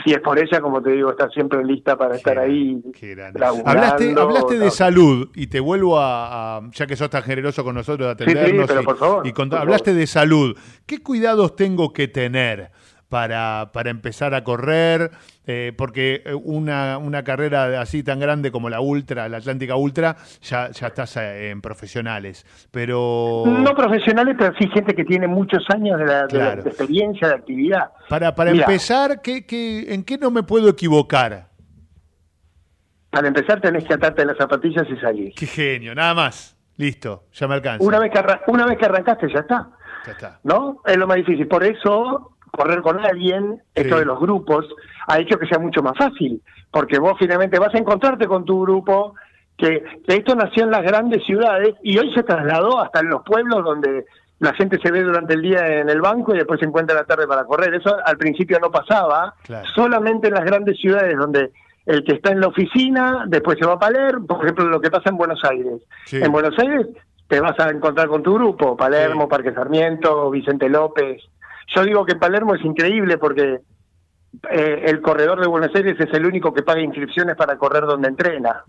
si 0.04 0.12
es 0.12 0.20
por 0.20 0.38
ella, 0.38 0.60
como 0.60 0.82
te 0.82 0.90
digo, 0.90 1.10
está 1.10 1.28
siempre 1.28 1.64
lista 1.64 1.96
para 1.96 2.16
estar 2.16 2.38
ahí. 2.38 2.82
Hablaste, 3.64 4.14
hablaste 4.18 4.58
de 4.58 4.70
salud 4.70 5.30
y 5.34 5.48
te 5.48 5.60
vuelvo 5.60 5.98
a, 5.98 6.62
ya 6.72 6.86
que 6.86 6.96
sos 6.96 7.10
tan 7.10 7.22
generoso 7.22 7.62
con 7.64 7.74
nosotros 7.74 8.06
de 8.06 8.12
atendernos. 8.12 8.66
pero 8.66 8.82
por 8.82 8.96
favor, 8.96 9.26
y 9.26 9.54
hablaste 9.54 9.94
de 9.94 10.06
salud. 10.06 10.56
¿Qué 10.86 11.02
cuidados 11.02 11.56
tengo 11.56 11.92
que 11.92 12.08
tener? 12.08 12.70
para, 13.12 13.72
para 13.74 13.90
empezar 13.90 14.32
a 14.32 14.42
correr, 14.42 15.10
eh, 15.44 15.72
porque 15.76 16.22
eh, 16.24 16.34
una, 16.34 16.98
una 16.98 17.24
carrera 17.24 17.80
así 17.80 18.04
tan 18.04 18.20
grande 18.20 18.52
como 18.52 18.70
la 18.70 18.80
Ultra, 18.80 19.28
la 19.28 19.38
Atlántica 19.38 19.74
Ultra, 19.74 20.16
ya, 20.40 20.70
ya 20.70 20.86
estás 20.86 21.16
eh, 21.16 21.50
en 21.50 21.60
profesionales. 21.60 22.46
Pero. 22.70 23.44
No 23.46 23.74
profesionales, 23.74 24.36
pero 24.38 24.54
sí 24.58 24.68
gente 24.68 24.94
que 24.94 25.04
tiene 25.04 25.26
muchos 25.26 25.64
años 25.74 25.98
de, 25.98 26.06
la, 26.06 26.52
experiencia, 26.54 27.28
de 27.28 27.34
actividad. 27.34 27.90
Para, 28.08 28.34
para 28.34 28.50
empezar, 28.50 29.20
¿qué, 29.20 29.44
qué, 29.44 29.92
¿en 29.92 30.04
qué 30.04 30.16
no 30.16 30.30
me 30.30 30.44
puedo 30.44 30.68
equivocar? 30.68 31.48
Para 33.10 33.28
empezar, 33.28 33.60
tenés 33.60 33.84
que 33.84 33.94
atarte 33.94 34.24
las 34.24 34.36
zapatillas 34.36 34.86
y 34.88 34.96
salir. 34.98 35.32
Qué 35.34 35.46
genio, 35.46 35.94
nada 35.94 36.14
más. 36.14 36.56
Listo, 36.76 37.24
ya 37.32 37.48
me 37.48 37.54
alcanza. 37.54 37.84
Una 37.84 37.98
vez 37.98 38.10
que, 38.10 38.22
una 38.46 38.64
vez 38.64 38.78
que 38.78 38.86
arrancaste, 38.86 39.28
ya 39.32 39.40
está. 39.40 39.70
Ya 40.06 40.12
está. 40.12 40.40
¿No? 40.44 40.80
Es 40.86 40.96
lo 40.96 41.06
más 41.06 41.16
difícil. 41.16 41.46
Por 41.46 41.64
eso 41.64 42.32
correr 42.52 42.82
con 42.82 43.04
alguien, 43.04 43.62
esto 43.74 43.98
de 43.98 44.04
los 44.04 44.20
grupos, 44.20 44.66
ha 45.06 45.18
hecho 45.18 45.38
que 45.38 45.46
sea 45.46 45.58
mucho 45.58 45.82
más 45.82 45.96
fácil, 45.96 46.40
porque 46.70 46.98
vos 46.98 47.14
finalmente 47.18 47.58
vas 47.58 47.74
a 47.74 47.78
encontrarte 47.78 48.26
con 48.26 48.44
tu 48.44 48.62
grupo, 48.62 49.14
que, 49.56 49.82
esto 50.06 50.34
nació 50.34 50.64
en 50.64 50.70
las 50.70 50.82
grandes 50.82 51.24
ciudades 51.24 51.74
y 51.82 51.98
hoy 51.98 52.12
se 52.14 52.22
trasladó 52.22 52.80
hasta 52.80 53.00
en 53.00 53.08
los 53.08 53.22
pueblos 53.22 53.64
donde 53.64 54.04
la 54.38 54.52
gente 54.54 54.78
se 54.82 54.90
ve 54.90 55.02
durante 55.02 55.34
el 55.34 55.42
día 55.42 55.80
en 55.80 55.88
el 55.88 56.00
banco 56.00 56.34
y 56.34 56.38
después 56.38 56.58
se 56.58 56.66
encuentra 56.66 56.96
la 56.96 57.04
tarde 57.04 57.28
para 57.28 57.44
correr. 57.44 57.74
Eso 57.74 57.96
al 58.04 58.16
principio 58.16 58.58
no 58.60 58.70
pasaba, 58.70 59.34
solamente 59.74 60.28
en 60.28 60.34
las 60.34 60.44
grandes 60.44 60.78
ciudades 60.78 61.16
donde 61.16 61.52
el 61.86 62.04
que 62.04 62.14
está 62.14 62.30
en 62.30 62.40
la 62.40 62.48
oficina, 62.48 63.24
después 63.26 63.58
se 63.58 63.66
va 63.66 63.76
a 63.80 63.90
leer, 63.90 64.18
por 64.26 64.42
ejemplo, 64.42 64.64
lo 64.64 64.80
que 64.80 64.90
pasa 64.90 65.10
en 65.10 65.16
Buenos 65.16 65.44
Aires. 65.44 65.82
En 66.10 66.32
Buenos 66.32 66.58
Aires 66.58 66.88
te 67.28 67.40
vas 67.40 67.58
a 67.60 67.70
encontrar 67.70 68.08
con 68.08 68.22
tu 68.22 68.34
grupo, 68.34 68.76
Palermo, 68.76 69.28
Parque 69.28 69.52
Sarmiento, 69.52 70.30
Vicente 70.30 70.68
López, 70.68 71.22
yo 71.74 71.84
digo 71.84 72.04
que 72.04 72.16
Palermo 72.16 72.54
es 72.54 72.64
increíble 72.64 73.18
porque 73.18 73.60
eh, 74.50 74.84
el 74.86 75.00
corredor 75.00 75.40
de 75.40 75.46
Buenos 75.46 75.74
Aires 75.74 75.96
es 76.00 76.12
el 76.14 76.26
único 76.26 76.52
que 76.54 76.62
paga 76.62 76.80
inscripciones 76.80 77.36
para 77.36 77.56
correr 77.58 77.84
donde 77.84 78.08
entrena. 78.08 78.62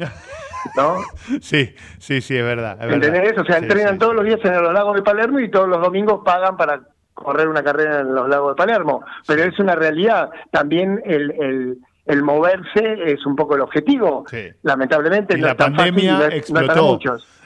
¿No? 0.76 0.98
Sí, 1.42 1.74
sí, 2.00 2.22
sí, 2.22 2.38
es 2.38 2.44
verdad. 2.44 2.78
¿Entendés? 2.82 3.38
O 3.38 3.46
sea, 3.46 3.58
entrenan 3.58 3.98
todos 3.98 4.16
los 4.16 4.26
días 4.26 4.40
en 4.44 4.62
los 4.62 4.74
lagos 4.74 4.96
de 4.96 5.02
Palermo 5.02 5.40
y 5.40 5.50
todos 5.50 5.68
los 5.68 5.82
domingos 5.82 6.22
pagan 6.24 6.58
para 6.58 6.82
correr 7.14 7.48
una 7.48 7.64
carrera 7.64 8.02
en 8.02 8.14
los 8.14 8.28
lagos 8.28 8.52
de 8.52 8.56
Palermo. 8.56 9.04
Pero 9.26 9.44
es 9.44 9.58
una 9.60 9.76
realidad. 9.76 10.30
También 10.52 11.02
el, 11.06 11.32
el, 11.32 11.78
el 12.06 12.24
moverse 12.24 12.98
es 13.06 13.26
un 13.26 13.36
poco 13.36 13.56
el 13.56 13.62
objetivo. 13.62 14.26
Lamentablemente, 14.64 15.38
no 15.38 15.48
la 15.48 15.56
pandemia 15.56 16.28
explotó. 16.28 17.00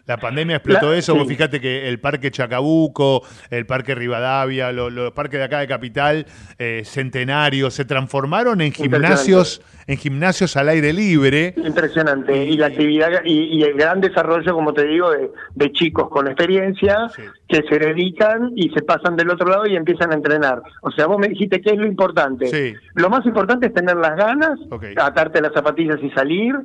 La 0.08 0.18
pandemia 0.18 0.56
explotó 0.56 0.94
eso. 0.94 1.14
Vos 1.14 1.28
fíjate 1.28 1.60
que 1.60 1.88
el 1.90 2.00
Parque 2.00 2.32
Chacabuco, 2.32 3.24
el 3.50 3.66
Parque 3.66 3.94
Rivadavia, 3.94 4.72
los, 4.72 5.12
parques 5.12 5.40
de 5.40 5.44
acá 5.44 5.60
de 5.60 5.68
Capital, 5.68 6.26
eh, 6.58 6.82
Centenario, 6.86 7.70
se 7.70 7.86
transformaron 7.86 8.62
en 8.62 8.72
gimnasios 8.72 9.62
en 9.88 9.98
gimnasios 9.98 10.56
al 10.58 10.70
aire 10.70 10.92
libre. 10.92 11.54
Impresionante. 11.58 12.46
Y, 12.46 12.58
la 12.58 12.68
actividad 12.68 13.10
y, 13.24 13.64
el 13.64 13.74
gran 13.74 14.02
desarrollo, 14.02 14.54
como 14.54 14.74
te 14.74 14.86
digo, 14.86 15.10
de, 15.56 15.72
chicos 15.72 16.10
con 16.10 16.28
experiencia 16.28 17.10
que 17.48 17.64
se 17.70 17.80
dedican 17.80 18.52
y 18.56 18.70
se 18.70 18.82
pasan 18.82 19.16
del 19.16 19.30
otro 19.30 19.48
lado 19.48 19.66
y 19.66 19.76
empiezan 19.76 20.12
a 20.12 20.16
entrenar. 20.16 20.62
O 20.82 20.92
sea, 20.92 21.08
vos 21.08 21.18
me 21.18 21.30
dijiste 21.30 21.62
qué 21.62 21.72
es 21.72 21.78
lo 21.78 21.88
importante. 21.88 22.76
Lo 22.96 23.10
más 23.10 23.26
importante 23.26 23.68
es 23.68 23.74
tener 23.74 23.96
las 23.96 24.16
ganas, 24.18 24.60
atarte 24.98 25.42
las 25.42 25.54
zapatillas 25.54 26.00
y 26.04 26.10
salir, 26.12 26.56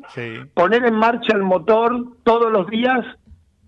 poner 0.55 0.85
en 0.85 0.95
marcha 0.95 1.35
el 1.37 1.43
motor 1.43 2.05
todos 2.25 2.51
los 2.51 2.69
días 2.69 3.05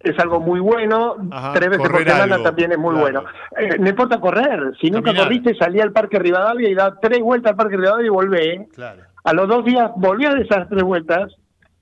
es 0.05 0.19
algo 0.19 0.39
muy 0.39 0.61
bueno, 0.61 1.17
tres 1.55 1.71
veces 1.71 1.89
por 1.89 2.05
semana 2.05 2.43
también 2.43 2.73
es 2.73 2.79
muy 2.79 2.95
bueno. 2.95 3.25
Eh, 3.57 3.77
no 3.79 3.89
importa 3.89 4.21
correr, 4.21 4.73
si 4.81 4.91
nunca 4.91 5.15
corriste, 5.15 5.55
salí 5.55 5.81
al 5.81 5.93
Parque 5.93 6.19
Rivadavia 6.19 6.69
y 6.69 6.75
da 6.75 6.99
tres 7.01 7.21
vueltas 7.21 7.53
al 7.53 7.57
Parque 7.57 7.77
Rivadavia 7.77 8.07
y 8.07 8.11
volvé. 8.11 8.69
A 9.25 9.33
los 9.33 9.49
dos 9.49 9.65
días 9.65 9.91
volví 9.97 10.27
a 10.27 10.33
esas 10.33 10.69
tres 10.69 10.83
vueltas, 10.83 11.33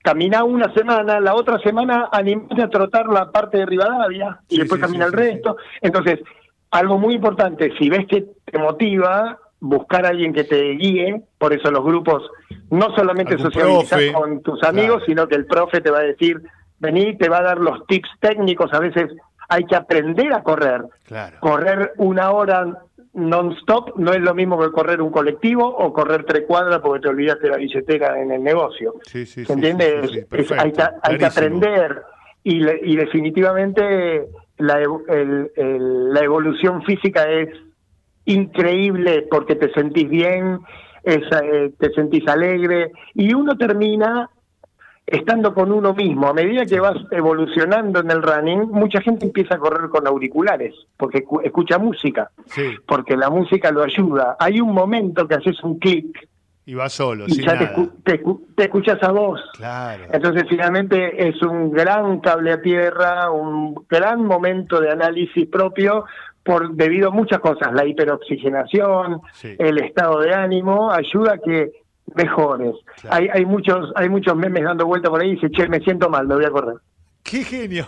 caminá 0.03 0.45
una 0.45 0.73
semana, 0.73 1.21
la 1.21 1.35
otra 1.35 1.59
semana 1.59 2.09
animate 2.13 2.63
a 2.63 2.69
trotar 2.69 3.09
la 3.09 3.31
parte 3.31 3.59
de 3.59 3.67
Rivadavia 3.67 4.41
y 4.49 4.59
después 4.59 4.81
camina 4.81 5.07
el 5.07 5.13
resto. 5.13 5.57
Entonces, 5.81 6.21
algo 6.71 6.99
muy 6.99 7.15
importante, 7.15 7.73
si 7.79 7.91
ves 7.91 8.07
que 8.07 8.27
te 8.45 8.59
motiva, 8.59 9.39
buscar 9.61 10.07
a 10.07 10.11
alguien 10.11 10.33
que 10.33 10.45
te 10.45 10.71
guíe, 10.71 11.23
por 11.39 11.53
eso 11.53 11.71
los 11.71 11.85
grupos 11.85 12.29
no 12.71 12.95
solamente 12.97 13.37
socializar 13.39 14.13
con 14.13 14.43
tus 14.43 14.63
amigos, 14.63 15.03
sino 15.07 15.29
que 15.29 15.35
el 15.35 15.47
profe 15.47 15.81
te 15.81 15.91
va 15.91 15.99
a 15.99 16.03
decir 16.03 16.43
vení, 16.83 17.17
te 17.17 17.29
va 17.29 17.39
a 17.39 17.43
dar 17.43 17.59
los 17.59 17.87
tips 17.87 18.11
técnicos, 18.21 18.73
a 18.75 18.81
veces 18.81 19.11
hay 19.49 19.65
que 19.65 19.77
aprender 19.77 20.33
a 20.33 20.43
correr. 20.43 20.83
Correr 21.41 21.93
una 21.99 22.31
hora 22.33 22.67
non-stop 23.15 23.99
no 23.99 24.13
es 24.13 24.21
lo 24.21 24.35
mismo 24.35 24.59
que 24.59 24.71
correr 24.71 25.01
un 25.03 25.11
colectivo 25.11 25.67
o 25.67 25.93
correr 25.93 26.25
tres 26.25 26.45
cuadras 26.47 26.81
porque 26.81 27.03
te 27.03 27.09
olvidaste 27.09 27.49
la 27.49 27.57
billetera 27.57 28.21
en 28.21 28.33
el 28.33 28.43
negocio. 28.43 28.95
Sí, 29.03 29.27
sí, 29.27 29.45
¿Se 29.45 29.53
entiende? 29.53 30.27
hay, 30.59 31.19
que, 31.19 31.25
aprender 31.25 32.03
y, 32.43 32.67
y 32.67 32.97
definitivamente 32.97 34.27
la, 34.57 34.81
la 34.81 36.21
evolución 36.21 36.83
física 36.85 37.31
es 37.31 37.51
increíble 38.25 39.27
porque 39.31 39.57
te 39.57 39.71
sentís 39.73 40.09
bien, 40.09 40.61
eh, 41.05 41.73
te 41.79 41.93
sentís 41.93 42.27
alegre 42.29 42.93
y 43.15 43.35
uno 43.35 43.57
termina 43.57 44.31
estando 45.07 45.53
con 45.55 45.73
uno 45.73 45.95
mismo. 45.95 46.29
A 46.29 46.35
medida 46.35 46.65
que 46.65 46.81
vas 46.81 46.97
evolucionando 47.11 48.01
en 48.01 48.11
el 48.11 48.23
running, 48.23 48.71
mucha 48.71 49.01
gente 49.01 49.27
empieza 49.27 49.57
a 49.57 49.59
correr 49.59 49.89
con 49.91 50.07
auriculares, 50.07 50.75
porque 50.97 51.25
escucha 51.45 51.79
música, 51.79 52.31
porque 52.87 53.17
la 53.17 53.31
música 53.31 53.71
lo 53.71 53.83
ayuda. 53.83 54.37
Hay 54.39 54.61
un 54.61 54.73
momento 54.73 55.27
que 55.27 55.35
haces 55.35 55.63
un 55.63 55.79
clic. 55.79 56.29
Y 56.65 56.75
vas 56.75 56.93
solo, 56.93 57.25
y 57.27 57.43
ya 57.45 57.59
Te, 58.05 58.23
te, 58.55 58.63
escuchas 58.63 59.03
a 59.03 59.11
vos. 59.11 59.41
Claro. 59.57 60.05
Entonces 60.13 60.45
finalmente 60.49 61.29
es 61.29 61.43
un 61.43 61.73
gran 61.73 62.21
cable 62.21 62.53
a 62.53 62.63
tierra, 62.63 63.31
un 63.33 63.75
gran 63.91 64.25
momento 64.25 64.81
de 64.81 64.93
análisis 64.93 65.49
propio, 65.49 66.05
por 66.45 66.75
debido 66.75 67.09
a 67.09 67.11
muchas 67.11 67.41
cosas, 67.41 67.73
la 67.73 67.85
hiperoxigenación, 67.85 69.21
el 69.43 69.79
estado 69.79 70.21
de 70.21 70.35
ánimo, 70.35 70.91
ayuda 70.91 71.35
a 71.35 71.39
que 71.39 71.82
mejores. 72.15 72.75
Hay, 73.09 73.29
hay 73.33 73.45
muchos 73.45 73.93
hay 73.97 74.09
muchos 74.09 74.37
memes 74.37 74.65
dando 74.65 74.87
vuelta 74.87 75.09
por 75.11 75.21
ahí 75.21 75.31
y 75.31 75.35
dice, 75.35 75.51
che, 75.51 75.69
me 75.69 75.81
siento 75.81 76.09
mal, 76.09 76.27
me 76.27 76.35
voy 76.35 76.45
a 76.45 76.51
correr. 76.51 76.77
¡Qué 77.23 77.45
genio! 77.45 77.87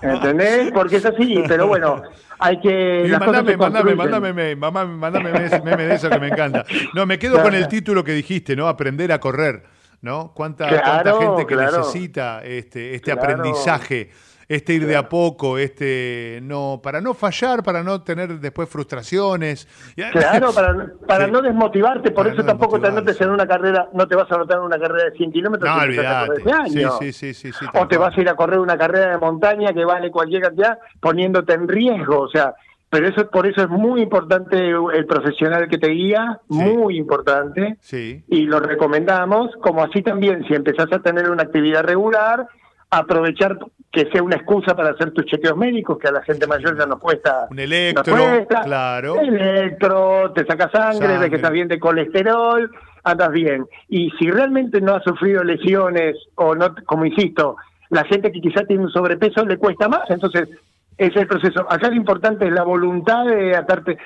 ¿Entendés? 0.00 0.70
Porque 0.72 0.96
es 0.96 1.06
así, 1.06 1.42
pero 1.48 1.66
bueno, 1.66 2.02
hay 2.38 2.60
que... 2.60 3.06
mándame, 3.18 3.56
mándame, 3.56 3.94
mándame, 3.94 4.56
mándame, 4.56 4.96
mándame 4.96 5.60
meme 5.64 5.86
de 5.86 5.94
eso 5.94 6.08
que 6.08 6.20
me 6.20 6.28
encanta. 6.28 6.64
No, 6.94 7.04
me 7.04 7.18
quedo 7.18 7.42
con 7.42 7.54
el 7.54 7.66
título 7.68 8.04
que 8.04 8.12
dijiste, 8.12 8.54
¿no? 8.54 8.68
Aprender 8.68 9.12
a 9.12 9.18
correr. 9.18 9.64
¿no? 10.02 10.32
¿Cuánta, 10.34 10.68
Claro, 10.68 11.18
cuánta 11.18 11.26
gente 11.26 11.46
que 11.46 11.56
necesita 11.56 12.42
este, 12.42 12.94
este 12.96 13.12
aprendizaje, 13.12 14.10
este 14.48 14.74
ir 14.74 14.86
de 14.86 14.96
a 14.96 15.08
poco, 15.08 15.58
este 15.58 16.40
no 16.42 16.80
para 16.82 17.00
no 17.00 17.14
fallar, 17.14 17.62
para 17.62 17.82
no 17.82 18.02
tener 18.02 18.40
después 18.40 18.68
frustraciones? 18.68 19.66
Claro, 20.12 20.52
para, 20.52 20.86
para 21.06 21.26
Sí. 21.26 21.30
no 21.32 21.42
desmotivarte, 21.42 22.10
por 22.10 22.24
Para 22.24 22.30
eso 22.34 22.42
no 22.42 22.46
tampoco 22.48 22.80
te 22.80 22.88
anotes 22.88 23.20
en 23.20 23.30
una 23.30 23.46
carrera, 23.46 23.88
no 23.94 24.06
te 24.08 24.16
vas 24.16 24.30
a 24.30 24.34
anotar 24.34 24.58
en 24.58 24.64
una 24.64 24.78
carrera 24.78 25.10
de 25.10 25.16
100 25.16 25.32
kilómetros 25.32 25.70
No, 25.70 25.82
ese 26.32 26.72
Sí, 26.98 27.12
sí, 27.12 27.34
sí, 27.34 27.52
sí, 27.52 27.64
o 27.74 27.86
te 27.88 27.96
cual. 27.96 28.10
vas 28.10 28.18
a 28.18 28.20
ir 28.20 28.28
a 28.28 28.34
correr 28.34 28.58
una 28.58 28.76
carrera 28.76 29.10
de 29.12 29.18
montaña 29.18 29.72
que 29.72 29.84
vale 29.84 30.10
cualquier 30.10 30.42
cantidad 30.42 30.78
poniéndote 31.00 31.52
en 31.54 31.68
riesgo, 31.68 32.20
o 32.20 32.28
sea, 32.28 32.54
pero 32.90 33.08
eso 33.08 33.28
por 33.30 33.46
eso 33.46 33.62
es 33.62 33.68
muy 33.70 34.02
importante 34.02 34.58
el 34.68 35.06
profesional 35.06 35.66
que 35.68 35.78
te 35.78 35.88
guía, 35.90 36.40
muy 36.48 36.98
importante. 36.98 37.76
Sí. 37.80 38.22
Y 38.28 38.42
lo 38.42 38.60
recomendamos, 38.60 39.50
como 39.62 39.82
así 39.82 40.02
también 40.02 40.44
si 40.46 40.54
empezás 40.54 40.92
a 40.92 40.98
tener 40.98 41.30
una 41.30 41.42
actividad 41.44 41.84
regular, 41.84 42.46
aprovechar 42.90 43.58
que 43.92 44.06
sea 44.10 44.22
una 44.22 44.36
excusa 44.36 44.74
para 44.74 44.90
hacer 44.90 45.12
tus 45.12 45.26
chequeos 45.26 45.56
médicos, 45.56 45.98
que 45.98 46.08
a 46.08 46.12
la 46.12 46.22
gente 46.22 46.46
mayor 46.46 46.78
ya 46.78 46.86
nos 46.86 46.98
cuesta. 46.98 47.46
Un 47.50 47.58
electro, 47.58 48.16
cuesta. 48.16 48.62
claro. 48.62 49.20
Electro, 49.20 50.32
te 50.32 50.46
saca 50.46 50.70
sangre, 50.70 51.06
ves 51.06 51.10
Sangre. 51.16 51.30
que 51.30 51.36
estás 51.36 51.50
bien 51.52 51.68
de 51.68 51.78
colesterol, 51.78 52.70
andas 53.04 53.30
bien. 53.32 53.66
Y 53.88 54.10
si 54.18 54.30
realmente 54.30 54.80
no 54.80 54.94
has 54.94 55.04
sufrido 55.04 55.44
lesiones 55.44 56.16
o 56.36 56.54
no, 56.54 56.74
como 56.86 57.04
insisto, 57.04 57.56
la 57.90 58.04
gente 58.04 58.32
que 58.32 58.40
quizás 58.40 58.66
tiene 58.66 58.84
un 58.84 58.90
sobrepeso 58.90 59.44
le 59.44 59.58
cuesta 59.58 59.88
más, 59.88 60.08
entonces 60.08 60.48
ese 60.96 61.10
es 61.10 61.16
el 61.16 61.26
proceso. 61.26 61.66
Acá 61.70 61.88
lo 61.88 61.94
importante 61.96 62.46
es 62.46 62.52
la 62.52 62.62
voluntad 62.64 63.26
de 63.26 63.54
atarte, 63.54 63.98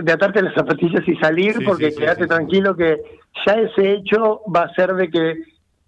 de 0.00 0.12
atarte 0.12 0.42
las 0.42 0.54
zapatillas 0.54 1.02
y 1.08 1.16
salir, 1.16 1.54
Sí, 1.54 1.64
porque 1.64 1.86
sí, 1.86 1.92
sí, 1.92 2.00
quedate 2.00 2.22
sí. 2.22 2.28
tranquilo 2.28 2.76
que 2.76 3.00
ya 3.44 3.54
ese 3.54 3.92
hecho 3.94 4.42
va 4.54 4.62
a 4.62 4.74
ser 4.74 4.94
de 4.94 5.10
que 5.10 5.34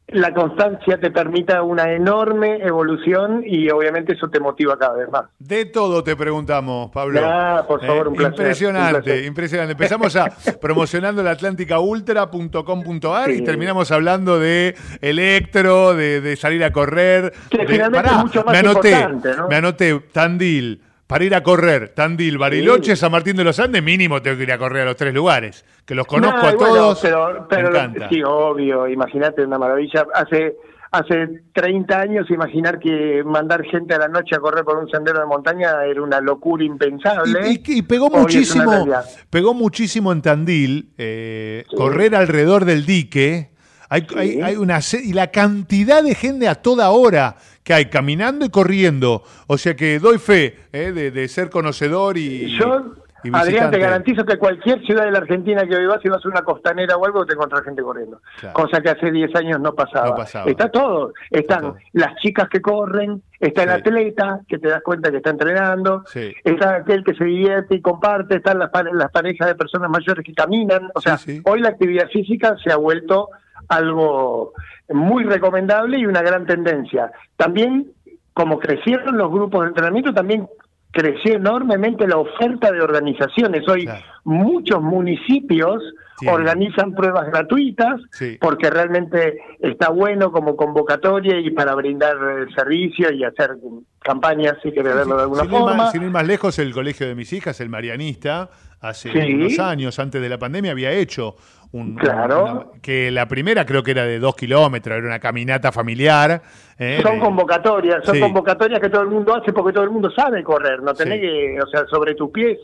la 0.09 0.32
constancia 0.35 0.98
te 1.01 1.10
permita 1.10 1.62
una 1.62 1.93
enorme 1.93 2.59
evolución 2.62 3.43
y 3.44 3.70
obviamente 3.70 4.12
eso 4.12 4.28
te 4.28 4.39
motiva 4.39 4.78
cada 4.78 4.94
vez 4.97 5.09
más. 5.10 5.24
De 5.39 5.64
todo 5.64 6.05
te 6.05 6.14
preguntamos, 6.14 6.90
Pablo. 6.90 7.20
Eh, 7.20 7.22
Ah, 7.26 7.64
por 7.66 7.81
favor, 7.85 8.09
un 8.09 8.14
placer, 8.14 8.32
Impresionante, 8.40 8.97
un 8.98 9.02
placer. 9.02 9.24
impresionante. 9.24 9.72
Empezamos 9.72 10.14
a 10.16 10.26
promocionando 10.60 11.22
la 11.22 11.31
atlánticaultra.com.ar 11.32 13.31
y 13.31 13.39
Sí. 13.39 13.44
terminamos 13.44 13.90
hablando 13.90 14.39
de 14.39 14.74
electro, 15.01 15.94
de, 15.94 16.20
de 16.20 16.36
salir 16.36 16.62
a 16.64 16.70
correr. 16.72 17.32
Que 17.51 17.59
de- 17.59 17.66
finalmente 17.66 18.02
Pará, 18.09 18.18
es 18.18 18.24
mucho 18.24 18.44
más 18.44 18.52
me 18.52 18.59
anoté, 18.59 18.90
importante, 18.90 19.36
¿no? 19.36 19.48
me 19.48 19.56
anoté 19.56 20.01
Tandil. 20.12 20.81
Para 21.06 21.24
ir 21.24 21.35
a 21.35 21.43
correr, 21.43 21.90
Tandil, 21.90 22.39
Bariloche, 22.39 22.97
San 22.97 23.12
Martín 23.12 23.36
de 23.36 23.44
los 23.44 23.59
Andes, 23.60 23.82
mínimo 23.82 24.22
tengo 24.22 24.36
que 24.39 24.44
ir 24.44 24.52
a 24.52 24.59
correr 24.59 24.82
a 24.82 24.85
los 24.86 24.97
tres 24.97 25.12
lugares, 25.12 25.64
que 25.85 25.94
los 25.94 26.06
conozco 26.06 26.39
No, 26.39 26.48
a 26.48 26.55
bueno, 26.55 26.74
todos. 26.74 27.01
pero, 27.02 27.47
pero 27.48 27.70
me 27.70 27.78
encanta. 27.78 28.09
sí, 28.09 28.22
obvio, 28.24 28.89
imagínate 28.89 29.44
una 29.44 29.59
maravilla. 29.59 30.06
Hace 30.14 30.56
hace 30.93 31.43
30 31.52 32.01
años 32.01 32.31
imaginar 32.31 32.78
que 32.78 33.22
mandar 33.24 33.64
gente 33.64 33.94
a 33.94 33.98
la 33.98 34.06
noche 34.06 34.36
a 34.36 34.39
correr 34.39 34.64
por 34.64 34.78
un 34.78 34.89
sendero 34.89 35.18
de 35.18 35.26
montaña 35.26 35.85
era 35.85 36.01
una 36.01 36.20
locura 36.20 36.62
impensable. 36.64 37.40
Y, 37.51 37.55
y- 37.74 37.78
y 37.78 37.82
pegó 37.82 38.06
Hoy 38.06 38.20
muchísimo, 38.20 38.86
pegó 39.28 39.55
muchísimo 39.55 40.12
en 40.12 40.22
Tandil, 40.22 40.90
eh, 40.97 41.64
correr 41.76 42.14
alrededor 42.14 42.64
del 42.64 42.86
dique. 42.86 43.51
Hay, 43.94 44.06
hay, 44.16 44.40
hay 44.42 44.56
una 44.56 44.80
y 45.04 45.12
la 45.12 45.28
cantidad 45.28 46.02
de 46.02 46.16
gente 46.16 46.48
a 46.48 46.56
toda 46.56 46.90
hora 46.90 47.36
que 47.62 47.74
hay 47.74 47.84
caminando 47.86 48.44
y 48.44 48.48
corriendo. 48.48 49.22
O 49.46 49.56
sea 49.56 49.76
que 49.76 50.00
doy 50.00 50.18
fe 50.18 50.56
eh, 50.72 50.90
de, 50.92 51.12
de 51.12 51.28
ser 51.28 51.48
conocedor 51.48 52.18
y, 52.18 52.58
Yo, 52.58 52.92
y 53.22 53.30
Adrián, 53.32 53.70
te 53.70 53.78
garantizo 53.78 54.24
que 54.26 54.36
cualquier 54.36 54.84
ciudad 54.84 55.04
de 55.04 55.12
la 55.12 55.18
Argentina 55.18 55.62
que 55.66 55.76
hoy 55.76 55.86
vas, 55.86 55.98
si 56.02 56.08
vas 56.08 56.22
a 56.24 56.28
una 56.28 56.42
costanera 56.42 56.96
o 56.96 57.06
algo, 57.06 57.24
te 57.24 57.34
encontrás 57.34 57.62
gente 57.62 57.82
corriendo. 57.82 58.20
Claro. 58.40 58.52
Cosa 58.54 58.80
que 58.82 58.90
hace 58.90 59.10
10 59.12 59.34
años 59.36 59.60
no 59.60 59.74
pasaba. 59.74 60.08
No 60.08 60.14
pasaba. 60.16 60.50
Está 60.50 60.68
todo. 60.68 61.12
Están 61.30 61.74
las 61.92 62.16
chicas 62.16 62.48
que 62.50 62.60
corren, 62.60 63.22
está 63.40 63.62
el 63.62 63.68
Sí. 63.70 63.74
atleta, 63.76 64.40
que 64.48 64.58
te 64.58 64.68
das 64.68 64.82
cuenta 64.82 65.10
que 65.12 65.18
está 65.18 65.30
entrenando, 65.30 66.02
Sí. 66.08 66.34
está 66.42 66.74
aquel 66.74 67.02
que 67.04 67.14
se 67.14 67.24
divierte 67.24 67.76
y 67.76 67.80
comparte, 67.80 68.36
están 68.36 68.58
las, 68.58 68.70
las 68.92 69.10
parejas 69.12 69.46
de 69.46 69.54
personas 69.54 69.88
mayores 69.88 70.22
que 70.24 70.34
caminan. 70.34 70.90
O 70.94 71.00
sea, 71.00 71.16
hoy 71.44 71.60
la 71.60 71.68
actividad 71.70 72.08
física 72.10 72.56
se 72.62 72.72
ha 72.72 72.76
vuelto 72.76 73.30
algo 73.68 74.52
muy 74.88 75.24
recomendable 75.24 75.98
y 75.98 76.06
una 76.06 76.22
gran 76.22 76.46
tendencia. 76.46 77.10
También, 77.36 77.86
como 78.32 78.58
crecieron 78.58 79.16
los 79.16 79.30
grupos 79.30 79.62
de 79.62 79.68
entrenamiento, 79.68 80.12
también 80.12 80.46
creció 80.90 81.34
enormemente 81.36 82.06
la 82.06 82.18
oferta 82.18 82.70
de 82.70 82.80
organizaciones. 82.80 83.68
Hoy 83.68 83.88
muchos 84.24 84.80
municipios 84.80 85.82
Sí. 86.16 86.28
organizan 86.28 86.94
pruebas 86.94 87.26
gratuitas 87.26 88.00
Sí. 88.12 88.38
porque 88.40 88.70
realmente 88.70 89.36
está 89.58 89.88
bueno 89.90 90.30
como 90.30 90.54
convocatoria 90.54 91.40
y 91.40 91.50
para 91.50 91.74
brindar 91.74 92.14
eh, 92.16 92.46
servicio 92.54 93.12
y 93.12 93.24
hacer 93.24 93.56
campañas, 93.98 94.54
si 94.62 94.70
querés 94.70 94.94
verlo 94.94 95.16
de 95.16 95.22
alguna 95.22 95.42
Sin 95.42 95.50
ir, 95.52 95.58
forma. 95.58 95.74
más, 95.76 95.90
sin 95.92 96.02
ir 96.04 96.10
más 96.10 96.24
lejos, 96.24 96.56
el 96.60 96.72
colegio 96.72 97.08
de 97.08 97.16
mis 97.16 97.32
hijas, 97.32 97.60
el 97.60 97.68
Marianista, 97.68 98.48
hace 98.89 99.11
Sí. 99.12 99.35
unos 99.35 99.59
años, 99.59 99.98
antes 99.98 100.20
de 100.20 100.28
la 100.28 100.39
pandemia, 100.39 100.73
había 100.73 100.90
hecho 100.93 101.36
un, 101.73 101.97
Claro. 101.97 102.44
una- 102.44 102.65
que 102.82 103.11
la 103.11 103.27
primera 103.27 103.65
creo 103.66 103.82
que 103.82 103.90
era 103.93 104.05
de 104.05 104.19
dos 104.19 104.36
kilómetros, 104.36 104.98
era 104.98 105.06
una 105.06 105.19
caminata 105.19 105.73
familiar. 105.73 106.43
eh, 106.77 106.98
son 107.02 107.20
convocatorias, 107.20 108.05
son 108.05 108.16
Sí. 108.16 108.20
convocatorias 108.20 108.81
que 108.81 108.90
todo 108.90 109.02
el 109.02 109.09
mundo 109.09 109.32
hace 109.32 109.52
porque 109.52 109.73
todo 109.73 109.85
el 109.85 109.90
mundo 109.90 110.11
sabe 110.11 110.43
correr, 110.43 110.82
no 110.82 110.93
tenés 110.93 111.20
Sí. 111.20 111.27
que, 111.27 111.59
o 111.62 111.66
sea, 111.69 111.86
sobre 111.86 112.15
tus 112.16 112.31
pies. 112.31 112.59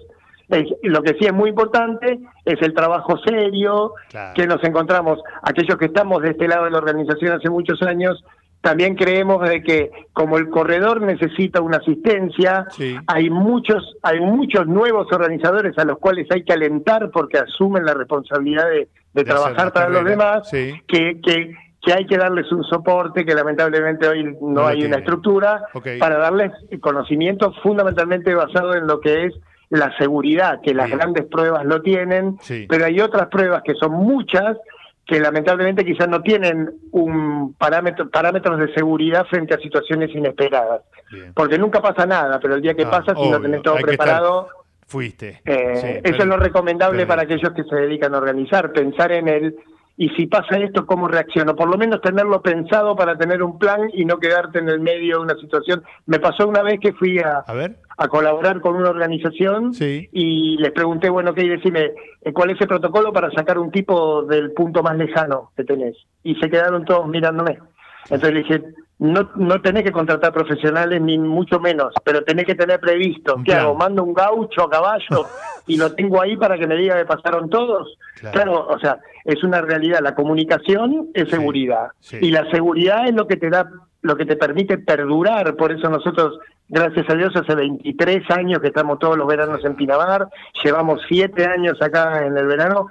Es- 0.49 0.67
lo 0.83 1.01
que 1.01 1.11
sí 1.15 1.27
es 1.27 1.33
muy 1.33 1.49
importante 1.51 2.19
es 2.45 2.61
el 2.61 2.75
trabajo 2.75 3.17
serio 3.25 3.93
Claro. 4.09 4.33
que 4.35 4.49
nos 4.49 4.63
encontramos. 4.65 5.21
Aquellos 5.43 5.79
que 5.79 5.85
estamos 5.85 6.23
de 6.23 6.31
este 6.31 6.49
lado 6.49 6.65
de 6.65 6.73
la 6.73 6.79
organización 6.79 7.33
hace 7.39 7.49
muchos 7.49 7.81
años, 7.83 8.25
también 8.61 8.95
creemos 8.95 9.49
de 9.49 9.63
que 9.63 9.91
como 10.13 10.37
el 10.37 10.51
corredor 10.51 11.01
necesita 11.01 11.61
una 11.63 11.79
asistencia, 11.79 12.67
hay 13.07 13.31
muchos, 13.31 13.97
hay 14.03 14.21
muchos 14.21 14.67
nuevos 14.67 15.07
organizadores 15.13 15.77
a 15.79 15.85
los 15.85 15.99
cuales 15.99 16.27
hay 16.31 16.43
que 16.45 16.53
alentar 16.53 17.11
porque 17.11 17.39
asumen 17.39 17.85
la 17.87 17.95
responsabilidad 17.95 18.65
de, 18.69 18.71
de 18.77 18.89
de 19.15 19.21
hacer 19.23 19.35
trabajar 19.35 19.73
para 19.73 19.89
los 19.89 20.05
demás 20.05 20.49
Sí. 20.51 20.75
que, 20.87 21.21
que, 21.23 21.55
que 21.83 21.93
hay 21.95 22.07
que 22.07 22.19
darles 22.19 22.53
un 22.53 22.63
soporte, 22.65 23.25
que 23.25 23.35
lamentablemente 23.35 24.07
hoy 24.07 24.37
no, 24.43 24.67
hay 24.67 24.85
una 24.85 24.99
estructura, 24.99 25.63
para 25.99 26.19
darles 26.19 26.53
conocimiento 26.81 27.55
fundamentalmente 27.63 28.35
basado 28.35 28.75
en 28.75 28.87
lo 28.87 29.01
que 29.01 29.25
es 29.27 29.35
la 29.71 29.97
seguridad, 29.97 30.61
que 30.63 30.75
las 30.75 30.87
Bien. 30.87 30.99
grandes 30.99 31.25
pruebas 31.27 31.65
lo 31.65 31.81
tienen, 31.81 32.37
Sí. 32.43 32.67
pero 32.69 32.85
hay 32.85 33.01
otras 33.01 33.29
pruebas 33.29 33.63
que 33.65 33.75
son 33.77 33.93
muchas 33.93 34.59
que 35.11 35.19
lamentablemente 35.21 35.85
quizás 35.85 36.09
no 36.09 36.23
tienen 36.23 36.71
un 36.93 37.55
parámetro, 37.55 38.09
parámetros 38.09 38.59
de 38.61 38.73
seguridad 38.73 39.27
frente 39.29 39.55
a 39.55 39.59
situaciones 39.59 40.15
inesperadas. 40.15 40.83
Porque 41.35 41.59
nunca 41.59 41.83
pasa 41.83 42.07
nada, 42.07 42.39
pero 42.41 42.55
el 42.55 42.63
día 42.63 42.75
que 42.75 42.85
Ah, 42.85 42.91
pasa, 42.91 43.15
si 43.17 43.29
no 43.29 43.41
tenés 43.41 43.63
todo 43.63 43.75
estar- 43.75 43.89
preparado, 43.89 44.49
Fuiste. 44.87 45.41
eh, 45.45 45.77
Sí, 45.77 45.87
eso 45.89 46.01
pero- 46.05 46.17
es 46.19 46.27
lo 46.27 46.37
recomendable 46.37 46.99
pero- 46.99 47.09
para 47.09 47.23
aquellos 47.23 47.53
que 47.53 47.65
se 47.65 47.75
dedican 47.75 48.15
a 48.15 48.19
organizar, 48.19 48.73
pensar 48.73 49.11
en 49.11 49.27
el 49.29 49.57
y 50.01 50.09
si 50.17 50.27
pasa 50.27 50.57
esto, 50.57 50.87
¿cómo 50.87 51.09
reacciono? 51.09 51.55
Por 51.55 51.69
lo 51.69 51.77
menos 51.77 52.01
tenerlo 52.01 52.41
pensado 52.41 52.97
para 52.97 53.19
tener 53.19 53.43
un 53.43 53.59
plan 53.59 53.91
y 53.93 54.07
no 54.07 54.17
quedarte 54.17 54.59
en 54.59 54.71
el 54.71 54.81
medio 54.81 55.19
de 55.19 55.25
una 55.25 55.35
situación. 55.35 55.83
Me 56.07 56.19
pasó 56.19 56.49
una 56.49 56.63
vez 56.63 56.81
que 56.81 56.95
fui 56.95 57.19
a, 57.19 57.45
a 57.99 58.09
colaborar 58.09 58.63
con 58.63 58.77
una 58.77 58.89
organización 58.89 59.73
y 59.79 60.57
les 60.57 60.73
pregunté, 60.73 61.11
bueno, 61.11 61.35
¿qué? 61.35 61.45
Y 61.45 61.51
decime, 61.51 61.93
eh, 62.23 62.33
¿cuál 62.33 62.49
es 62.49 62.61
el 62.63 62.67
protocolo 62.67 63.13
para 63.13 63.31
sacar 63.33 63.59
un 63.59 63.71
tipo 63.71 64.23
del 64.23 64.53
punto 64.53 64.83
más 64.83 64.97
lejano 64.97 65.51
que 65.55 65.65
tenés? 65.65 65.99
Y 66.23 66.35
se 66.37 66.49
quedaron 66.49 66.87
todos 66.87 67.07
mirándome. 67.07 67.59
Entonces 68.05 68.33
le 68.33 68.39
dije, 68.41 68.63
no, 69.01 69.31
no 69.37 69.63
tenés 69.63 69.83
que 69.83 69.93
contratar 69.93 70.31
profesionales 70.33 71.01
ni 71.01 71.19
mucho 71.19 71.59
menos, 71.59 71.95
pero 72.05 72.23
tenés 72.23 72.45
que 72.45 72.55
tener 72.55 72.79
previsto. 72.79 73.41
¿Qué 73.43 73.55
hago? 73.55 73.75
¿Mando 73.75 74.05
un 74.05 74.13
gaucho 74.13 74.65
a 74.65 74.71
caballo 74.71 75.27
y 75.67 75.79
lo 75.79 75.95
tengo 75.95 76.21
ahí 76.21 76.37
para 76.37 76.59
que 76.59 76.67
me 76.67 76.77
diga 76.77 76.99
que 76.99 77.07
pasaron 77.07 77.49
todos? 77.49 77.97
Claro, 78.33 78.67
o 78.69 78.79
sea, 78.79 78.99
es 79.25 79.43
una 79.43 79.63
realidad. 79.63 80.01
La 80.03 80.15
comunicación 80.15 81.09
es 81.15 81.31
seguridad. 81.31 81.89
sí. 82.01 82.19
Y 82.21 82.31
la 82.31 82.49
seguridad 82.51 83.07
es 83.07 83.15
lo 83.15 83.27
que 83.27 83.39
te 83.39 83.49
da, 83.49 83.71
lo 84.03 84.17
que 84.17 84.27
te 84.27 84.37
permite 84.37 84.77
perdurar. 84.77 85.57
Por 85.57 85.73
eso 85.73 85.89
nosotros, 85.89 86.39
gracias 86.69 87.09
a 87.09 87.15
Dios, 87.15 87.35
hace 87.35 87.55
23 87.55 88.31
años 88.31 88.61
que 88.61 88.69
estamos 88.69 88.99
todos 88.99 89.17
los 89.17 89.27
veranos 89.27 89.65
en 89.65 89.77
Pinamar, 89.77 90.29
llevamos 90.63 91.01
7 91.09 91.47
años 91.47 91.81
acá 91.81 92.27
en 92.27 92.37
el 92.37 92.47
verano, 92.47 92.89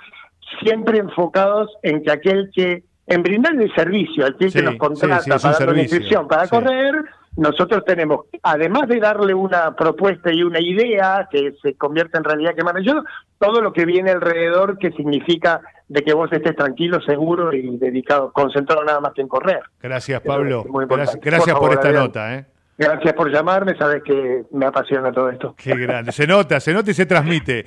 siempre 0.64 0.98
enfocados 0.98 1.70
en 1.84 2.02
que 2.02 2.12
aquel 2.12 2.50
que, 2.52 2.84
en 3.10 3.24
brindar 3.24 3.54
el 3.56 3.74
servicio, 3.74 4.26
aquel 4.26 4.52
Sí, 4.52 4.60
que 4.60 4.66
nos 4.66 4.76
contrata 4.76 5.22
sí, 5.22 5.32
sí, 5.32 5.40
para 5.42 5.60
dar 5.60 5.70
una 5.70 5.82
inscripción 5.82 6.28
para 6.28 6.48
correr, 6.48 6.96
nosotros 7.36 7.84
tenemos, 7.86 8.26
además 8.44 8.88
de 8.88 9.00
darle 9.00 9.34
una 9.34 9.76
propuesta 9.76 10.32
y 10.32 10.44
una 10.44 10.60
idea 10.60 11.28
que 11.32 11.54
se 11.62 11.74
convierte 11.76 12.18
en 12.18 12.24
realidad 12.24 12.54
que 12.56 12.84
yo, 12.84 13.04
todo 13.40 13.62
lo 13.62 13.74
que 13.74 13.86
viene 13.86 14.12
alrededor 14.12 14.78
que 14.78 14.92
significa 14.92 15.62
de 15.88 16.04
que 16.04 16.14
vos 16.14 16.32
estés 16.32 16.56
tranquilo, 16.56 17.02
seguro 17.02 17.52
y 17.52 17.78
dedicado, 17.78 18.32
concentrado 18.32 18.84
nada 18.84 19.00
más 19.00 19.14
que 19.14 19.22
en 19.22 19.28
correr. 19.28 19.62
Gracias, 19.82 20.22
Pablo. 20.22 20.64
Gracias, 20.88 21.20
gracias 21.22 21.58
Por 21.58 21.70
por, 21.70 21.74
esta 21.74 21.92
nota. 21.92 22.36
¿eh? 22.36 22.46
Gracias 22.82 23.14
por 23.14 23.30
llamarme, 23.30 23.76
sabes 23.78 24.02
que 24.04 24.44
me 24.54 24.66
apasiona 24.66 25.12
todo 25.12 25.30
esto. 25.30 25.54
Qué 25.58 25.76
grande. 25.76 26.14
Se 26.14 26.26
nota, 26.26 26.62
se 26.62 26.72
nota 26.74 26.92
y 26.92 26.94
se 26.94 27.06
transmite. 27.06 27.60
Eh, 27.60 27.66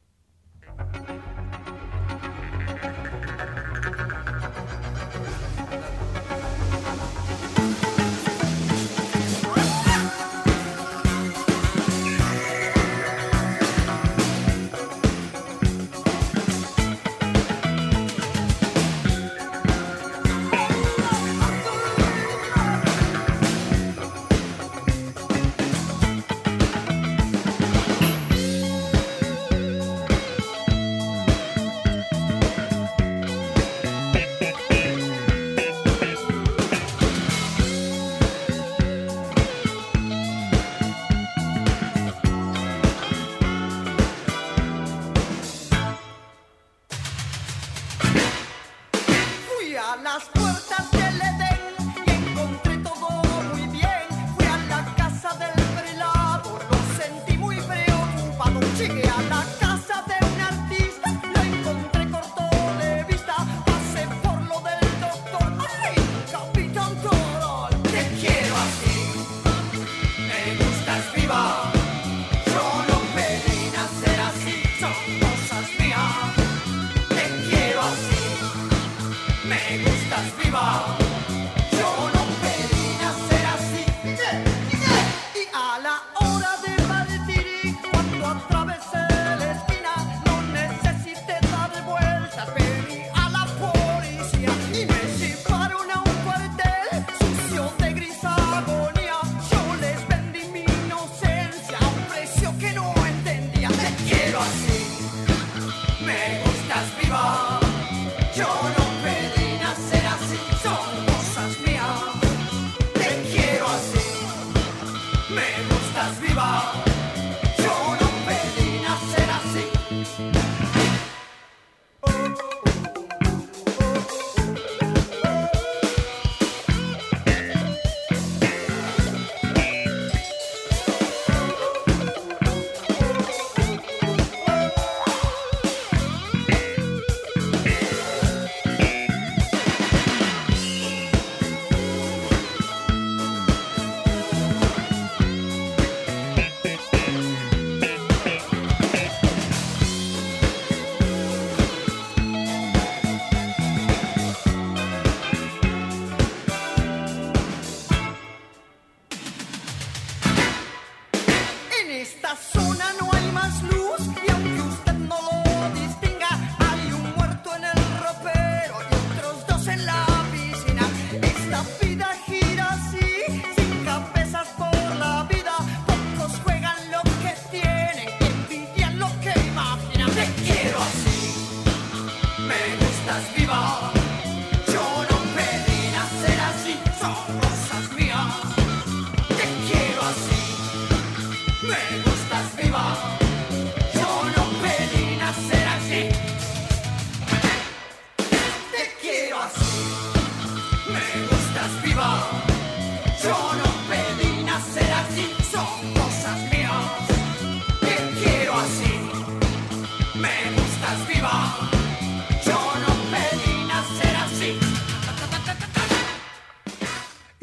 Fui 49.76 50.45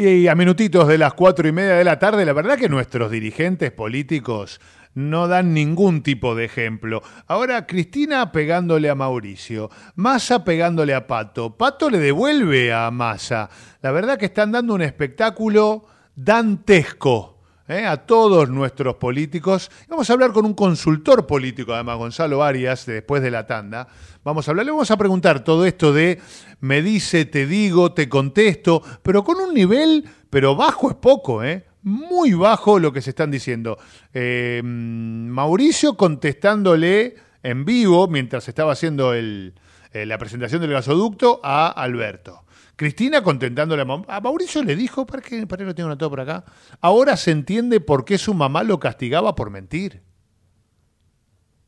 Y 0.04 0.26
a 0.26 0.34
minutitos 0.34 0.88
de 0.88 0.98
las 0.98 1.14
cuatro 1.14 1.46
y 1.46 1.52
media 1.52 1.74
de 1.74 1.84
la 1.84 2.00
tarde, 2.00 2.24
la 2.24 2.32
verdad 2.32 2.58
que 2.58 2.68
nuestros 2.68 3.08
dirigentes 3.12 3.70
políticos 3.70 4.60
no 4.94 5.28
dan 5.28 5.54
ningún 5.54 6.02
tipo 6.02 6.34
de 6.34 6.44
ejemplo. 6.44 7.04
Ahora 7.28 7.68
Cristina 7.68 8.32
pegándole 8.32 8.90
a 8.90 8.96
Mauricio, 8.96 9.70
Massa 9.94 10.42
pegándole 10.42 10.92
a 10.92 11.06
Pato, 11.06 11.56
Pato 11.56 11.88
le 11.88 12.00
devuelve 12.00 12.72
a 12.72 12.90
Massa. 12.90 13.48
La 13.80 13.92
verdad 13.92 14.18
que 14.18 14.26
están 14.26 14.50
dando 14.50 14.74
un 14.74 14.82
espectáculo 14.82 15.86
dantesco. 16.16 17.31
¿Eh? 17.78 17.86
a 17.86 17.96
todos 17.98 18.48
nuestros 18.48 18.96
políticos. 18.96 19.70
Vamos 19.88 20.08
a 20.08 20.12
hablar 20.12 20.32
con 20.32 20.44
un 20.44 20.54
consultor 20.54 21.26
político, 21.26 21.74
además, 21.74 21.98
Gonzalo 21.98 22.42
Arias, 22.42 22.86
después 22.86 23.22
de 23.22 23.30
la 23.30 23.46
tanda. 23.46 23.88
Vamos 24.24 24.46
a 24.46 24.50
hablar, 24.50 24.66
le 24.66 24.72
vamos 24.72 24.90
a 24.90 24.96
preguntar 24.96 25.44
todo 25.44 25.64
esto 25.64 25.92
de 25.92 26.20
me 26.60 26.82
dice, 26.82 27.24
te 27.24 27.46
digo, 27.46 27.92
te 27.92 28.08
contesto, 28.08 28.82
pero 29.02 29.24
con 29.24 29.38
un 29.38 29.54
nivel, 29.54 30.04
pero 30.30 30.54
bajo 30.54 30.90
es 30.90 30.96
poco, 30.96 31.42
¿eh? 31.42 31.64
Muy 31.82 32.32
bajo 32.34 32.78
lo 32.78 32.92
que 32.92 33.02
se 33.02 33.10
están 33.10 33.30
diciendo. 33.30 33.76
Eh, 34.14 34.62
Mauricio 34.62 35.96
contestándole 35.96 37.16
en 37.42 37.64
vivo, 37.64 38.06
mientras 38.06 38.48
estaba 38.48 38.72
haciendo 38.72 39.14
eh, 39.14 39.52
la 39.92 40.18
presentación 40.18 40.60
del 40.60 40.70
gasoducto, 40.70 41.40
a 41.42 41.68
Alberto. 41.68 42.41
Cristina 42.76 43.22
contentándole 43.22 43.82
a, 43.82 44.16
a 44.16 44.20
Mauricio 44.20 44.62
le 44.62 44.76
dijo, 44.76 45.06
¿para 45.06 45.22
qué, 45.22 45.46
para 45.46 45.60
qué 45.60 45.66
lo 45.66 45.74
tengo 45.74 45.88
anotado 45.88 46.10
por 46.10 46.20
acá? 46.20 46.44
Ahora 46.80 47.16
se 47.16 47.30
entiende 47.30 47.80
por 47.80 48.04
qué 48.04 48.18
su 48.18 48.34
mamá 48.34 48.62
lo 48.62 48.80
castigaba 48.80 49.34
por 49.34 49.50
mentir. 49.50 50.02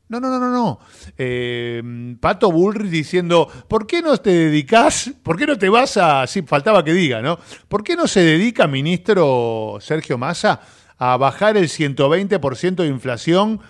No, 0.07 0.19
no, 0.19 0.29
no, 0.29 0.39
no, 0.39 0.51
no. 0.51 0.79
Eh, 1.17 1.81
Pato 2.19 2.51
Bullrich 2.51 2.91
diciendo, 2.91 3.49
¿por 3.67 3.87
qué 3.87 4.03
no 4.03 4.15
te 4.17 4.29
dedicas, 4.29 5.11
por 5.23 5.35
qué 5.35 5.47
no 5.47 5.57
te 5.57 5.67
vas 5.67 5.97
a, 5.97 6.27
sí, 6.27 6.43
faltaba 6.43 6.83
que 6.83 6.93
diga, 6.93 7.21
¿no? 7.21 7.39
¿Por 7.67 7.83
qué 7.83 7.95
no 7.95 8.07
se 8.07 8.21
dedica, 8.21 8.67
ministro 8.67 9.77
Sergio 9.81 10.19
Massa, 10.19 10.61
a 10.97 11.17
bajar 11.17 11.57
el 11.57 11.69
120% 11.69 12.75
de 12.75 12.87
inflación? 12.87 13.61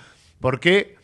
Porque 0.42 0.98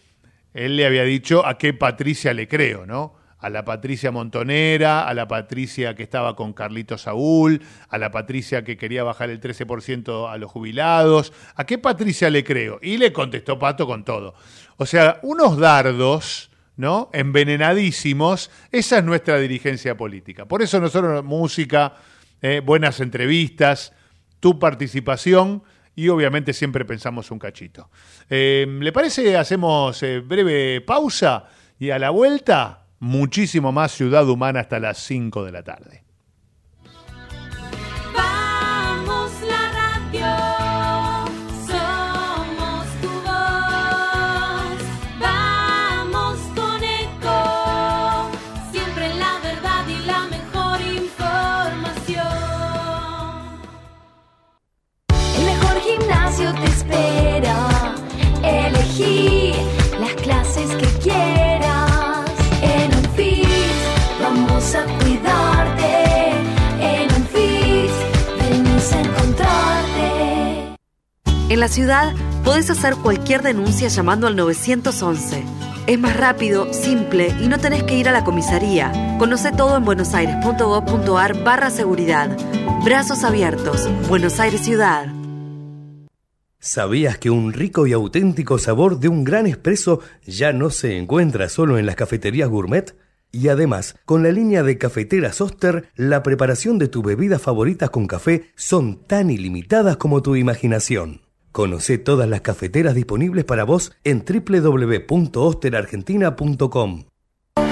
él 0.54 0.76
le 0.76 0.86
había 0.86 1.04
dicho 1.04 1.46
a 1.46 1.58
qué 1.58 1.74
Patricia 1.74 2.34
le 2.34 2.50
creo, 2.50 2.86
¿no? 2.86 3.21
A 3.42 3.50
la 3.50 3.66
Patricia 3.66 4.12
Montonera, 4.12 5.08
a 5.08 5.14
la 5.14 5.28
Patricia 5.28 5.96
que 5.96 6.04
estaba 6.04 6.36
con 6.36 6.54
Carlito 6.54 6.98
Saúl, 6.98 7.62
a 7.90 7.98
la 7.98 8.12
Patricia 8.12 8.64
que 8.64 8.78
quería 8.78 9.04
bajar 9.04 9.30
el 9.30 9.42
13% 9.42 10.32
a 10.32 10.38
los 10.38 10.50
jubilados. 10.50 11.34
¿A 11.56 11.66
qué 11.66 11.78
Patricia 11.78 12.30
le 12.30 12.44
creo? 12.44 12.80
Y 12.82 12.98
le 12.98 13.12
contestó 13.12 13.60
Pato 13.60 13.86
con 13.86 14.06
todo. 14.06 14.36
O 14.78 14.86
sea, 14.86 15.20
unos 15.24 15.58
dardos, 15.58 16.52
¿no? 16.78 17.10
Envenenadísimos. 17.14 18.50
Esa 18.72 19.00
es 19.00 19.04
nuestra 19.04 19.38
dirigencia 19.40 19.98
política. 19.98 20.46
Por 20.46 20.62
eso 20.62 20.80
nosotros, 20.80 21.24
música, 21.24 21.96
eh, 22.42 22.62
buenas 22.64 23.00
entrevistas, 23.00 23.94
tu 24.40 24.58
participación 24.58 25.64
y 25.96 26.10
obviamente 26.10 26.54
siempre 26.54 26.86
pensamos 26.86 27.30
un 27.32 27.40
cachito. 27.40 27.90
Eh, 28.30 28.66
¿Le 28.68 28.92
parece? 28.92 29.38
Hacemos 29.38 30.02
eh, 30.04 30.20
breve 30.20 30.82
pausa 30.82 31.46
y 31.78 31.90
a 31.92 32.00
la 32.00 32.10
vuelta, 32.10 32.81
muchísimo 33.02 33.72
más 33.72 33.92
Ciudad 33.92 34.30
Humana 34.30 34.62
hasta 34.62 34.80
las 34.80 35.00
5 35.00 35.44
de 35.44 35.52
la 35.52 35.64
tarde. 35.64 36.01
En 71.52 71.60
la 71.60 71.68
ciudad 71.68 72.16
podés 72.46 72.70
hacer 72.70 72.96
cualquier 72.96 73.42
denuncia 73.42 73.90
llamando 73.90 74.26
al 74.26 74.38
911. 74.38 75.44
Es 75.86 76.00
más 76.00 76.16
rápido, 76.16 76.72
simple 76.72 77.36
y 77.42 77.50
no 77.50 77.60
tenés 77.60 77.84
que 77.84 77.98
ir 77.98 78.08
a 78.08 78.14
la 78.14 78.24
comisaría. 78.24 79.18
Conoce 79.20 79.52
todo 79.52 79.76
en 79.76 79.84
buenosaires.gov.ar 79.84 81.44
barra 81.44 81.70
seguridad. 81.70 82.38
Brazos 82.86 83.26
abiertos. 83.26 83.90
Buenos 84.08 84.40
Aires 84.40 84.62
Ciudad. 84.62 85.08
¿Sabías 86.60 87.18
que 87.18 87.30
un 87.30 87.52
rico 87.52 87.86
y 87.86 87.92
auténtico 87.92 88.58
sabor 88.58 89.02
de 89.02 89.10
un 89.10 89.26
gran 89.26 89.46
espresso 89.46 90.00
ya 90.26 90.54
no 90.54 90.70
se 90.70 90.98
encuentra 90.98 91.50
solo 91.50 91.78
en 91.78 91.86
las 91.86 91.98
cafeterías 91.98 92.48
gourmet? 92.48 92.96
Y 93.34 93.50
además, 93.50 93.98
con 94.06 94.24
la 94.24 94.32
línea 94.32 94.64
de 94.64 94.78
cafeteras 94.78 95.42
Oster, 95.42 95.90
la 95.98 96.24
preparación 96.24 96.78
de 96.78 96.88
tus 96.88 97.04
bebidas 97.04 97.42
favoritas 97.42 97.90
con 97.90 98.08
café 98.08 98.46
son 98.56 99.04
tan 99.04 99.30
ilimitadas 99.30 99.98
como 99.98 100.22
tu 100.22 100.38
imaginación. 100.38 101.20
Conoce 101.52 101.98
todas 101.98 102.30
las 102.30 102.42
cafeteras 102.42 102.94
disponibles 102.96 103.44
para 103.44 103.66
vos 103.66 103.92
en 104.06 104.24
www.osterargentina.com. 104.26 107.04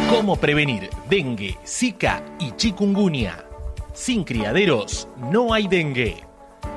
¿Cómo 0.09 0.35
prevenir 0.35 0.89
dengue, 1.09 1.57
zika 1.65 2.21
y 2.39 2.51
chikungunya? 2.57 3.45
Sin 3.93 4.25
criaderos 4.25 5.07
no 5.31 5.53
hay 5.53 5.69
dengue. 5.69 6.25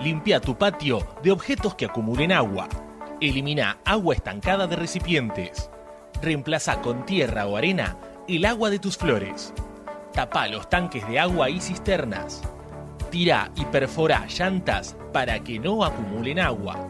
Limpia 0.00 0.40
tu 0.40 0.56
patio 0.56 1.04
de 1.24 1.32
objetos 1.32 1.74
que 1.74 1.86
acumulen 1.86 2.30
agua. 2.30 2.68
Elimina 3.20 3.78
agua 3.84 4.14
estancada 4.14 4.68
de 4.68 4.76
recipientes. 4.76 5.70
Reemplaza 6.22 6.80
con 6.82 7.04
tierra 7.04 7.46
o 7.46 7.56
arena 7.56 7.96
el 8.28 8.44
agua 8.44 8.70
de 8.70 8.78
tus 8.78 8.96
flores. 8.96 9.52
Tapa 10.12 10.46
los 10.46 10.70
tanques 10.70 11.04
de 11.08 11.18
agua 11.18 11.50
y 11.50 11.60
cisternas. 11.60 12.42
Tira 13.12 13.52
y 13.56 13.66
perfora 13.66 14.26
llantas 14.26 14.96
para 15.12 15.38
que 15.44 15.58
no 15.58 15.84
acumulen 15.84 16.38
agua. 16.38 16.88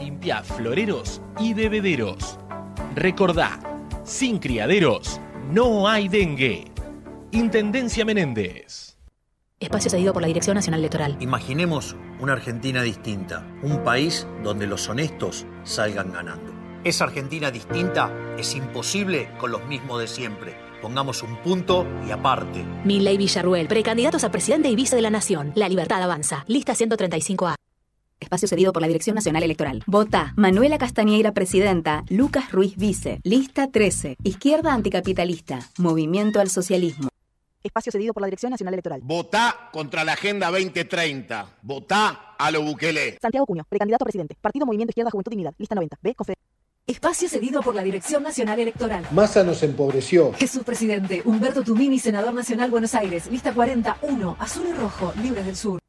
Limpia 0.00 0.42
floreros 0.42 1.22
y 1.38 1.54
bebederos. 1.54 2.36
Recordá, 2.96 3.60
sin 4.02 4.40
criaderos 4.40 5.20
no 5.52 5.86
hay 5.86 6.08
dengue. 6.08 6.64
Intendencia 7.30 8.04
Menéndez. 8.04 8.98
Espacio 9.60 9.88
cedido 9.88 10.12
por 10.12 10.22
la 10.22 10.26
Dirección 10.26 10.56
Nacional 10.56 10.80
Electoral. 10.80 11.16
Imaginemos 11.20 11.94
una 12.18 12.32
Argentina 12.32 12.82
distinta, 12.82 13.46
un 13.62 13.84
país 13.84 14.26
donde 14.42 14.66
los 14.66 14.88
honestos 14.88 15.46
salgan 15.62 16.12
ganando. 16.12 16.52
Esa 16.82 17.04
Argentina 17.04 17.52
distinta 17.52 18.10
es 18.36 18.56
imposible 18.56 19.30
con 19.38 19.52
los 19.52 19.64
mismos 19.66 20.00
de 20.00 20.08
siempre. 20.08 20.65
Pongamos 20.86 21.20
un 21.24 21.34
punto 21.42 21.84
y 22.06 22.12
aparte. 22.12 22.64
Milei 22.84 23.16
Villarruel, 23.16 23.66
precandidatos 23.66 24.22
a 24.22 24.30
presidente 24.30 24.68
y 24.68 24.76
vice 24.76 24.94
de 24.94 25.02
la 25.02 25.10
Nación. 25.10 25.50
La 25.56 25.68
libertad 25.68 26.00
avanza. 26.00 26.44
Lista 26.46 26.74
135A. 26.76 27.56
Espacio 28.20 28.46
cedido 28.46 28.72
por 28.72 28.82
la 28.82 28.86
Dirección 28.86 29.16
Nacional 29.16 29.42
Electoral. 29.42 29.82
Vota 29.88 30.32
Manuela 30.36 30.78
Castañeira, 30.78 31.32
presidenta. 31.34 32.04
Lucas 32.08 32.52
Ruiz, 32.52 32.76
vice. 32.76 33.18
Lista 33.24 33.68
13. 33.68 34.16
Izquierda 34.22 34.74
anticapitalista. 34.74 35.58
Movimiento 35.78 36.38
al 36.38 36.50
socialismo. 36.50 37.08
Espacio 37.64 37.90
cedido 37.90 38.14
por 38.14 38.20
la 38.20 38.28
Dirección 38.28 38.50
Nacional 38.50 38.74
Electoral. 38.74 39.00
Votá 39.02 39.70
contra 39.72 40.04
la 40.04 40.12
Agenda 40.12 40.52
2030. 40.52 41.56
Votá 41.62 42.36
a 42.38 42.50
lo 42.52 42.62
Bukele. 42.62 43.18
Santiago 43.20 43.44
Cuño, 43.44 43.64
precandidato 43.68 44.04
a 44.04 44.06
presidente. 44.06 44.36
Partido 44.40 44.64
Movimiento 44.66 44.92
Izquierda 44.92 45.10
Juventud 45.10 45.30
Dignidad. 45.32 45.52
Lista 45.58 45.74
90. 45.74 45.98
B. 46.00 46.14
Confe- 46.14 46.34
Espacio 46.88 47.28
cedido 47.28 47.62
por 47.62 47.74
la 47.74 47.82
Dirección 47.82 48.22
Nacional 48.22 48.60
Electoral. 48.60 49.04
Massa 49.10 49.42
nos 49.42 49.60
empobreció. 49.64 50.32
Jesús 50.34 50.62
Presidente, 50.62 51.20
Humberto 51.24 51.64
Tumini, 51.64 51.98
Senador 51.98 52.32
Nacional 52.32 52.70
Buenos 52.70 52.94
Aires, 52.94 53.28
lista 53.28 53.52
41, 53.52 54.36
azul 54.38 54.66
y 54.68 54.72
rojo, 54.72 55.12
libres 55.20 55.44
del 55.46 55.56
sur. 55.56 55.80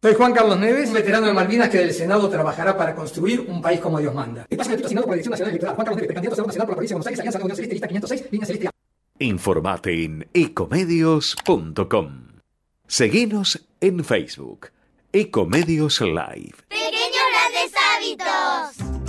Soy 0.00 0.14
Juan 0.14 0.32
Carlos 0.32 0.60
Neves, 0.60 0.92
veterano 0.92 1.26
de 1.26 1.32
Malvinas 1.32 1.68
que 1.68 1.78
del 1.78 1.92
Senado 1.92 2.28
trabajará 2.28 2.78
para 2.78 2.94
construir 2.94 3.40
un 3.40 3.60
país 3.60 3.80
como 3.80 3.98
Dios 3.98 4.14
manda. 4.14 4.46
Espacio 4.48 4.70
gratuito 4.70 4.86
asignado 4.86 5.06
por 5.06 5.10
la 5.10 5.16
Dirección 5.16 5.32
Nacional 5.32 5.50
Electoral. 5.50 5.74
Juan 5.74 5.84
Carlos 5.84 5.96
Neves, 5.96 6.06
precandidato 6.06 6.32
a 6.32 6.36
Senador 6.36 6.46
Nacional 6.46 6.66
por 6.66 6.70
la 6.70 6.76
provincia 6.76 6.94
de 6.94 6.98
Buenos 6.98 7.06
Aires, 7.08 7.18
Alianza 7.18 7.38
Unión 7.42 7.56
Celeste, 7.56 7.74
lista 7.74 7.88
506, 7.88 8.24
línea 8.30 8.46
celeste. 8.46 8.70
Informate 9.18 10.04
en 10.04 10.28
ecomedios.com. 10.32 12.26
Seguinos 12.86 13.66
en 13.80 14.04
Facebook. 14.04 14.68
Ecomedios 15.12 16.00
Live. 16.00 16.54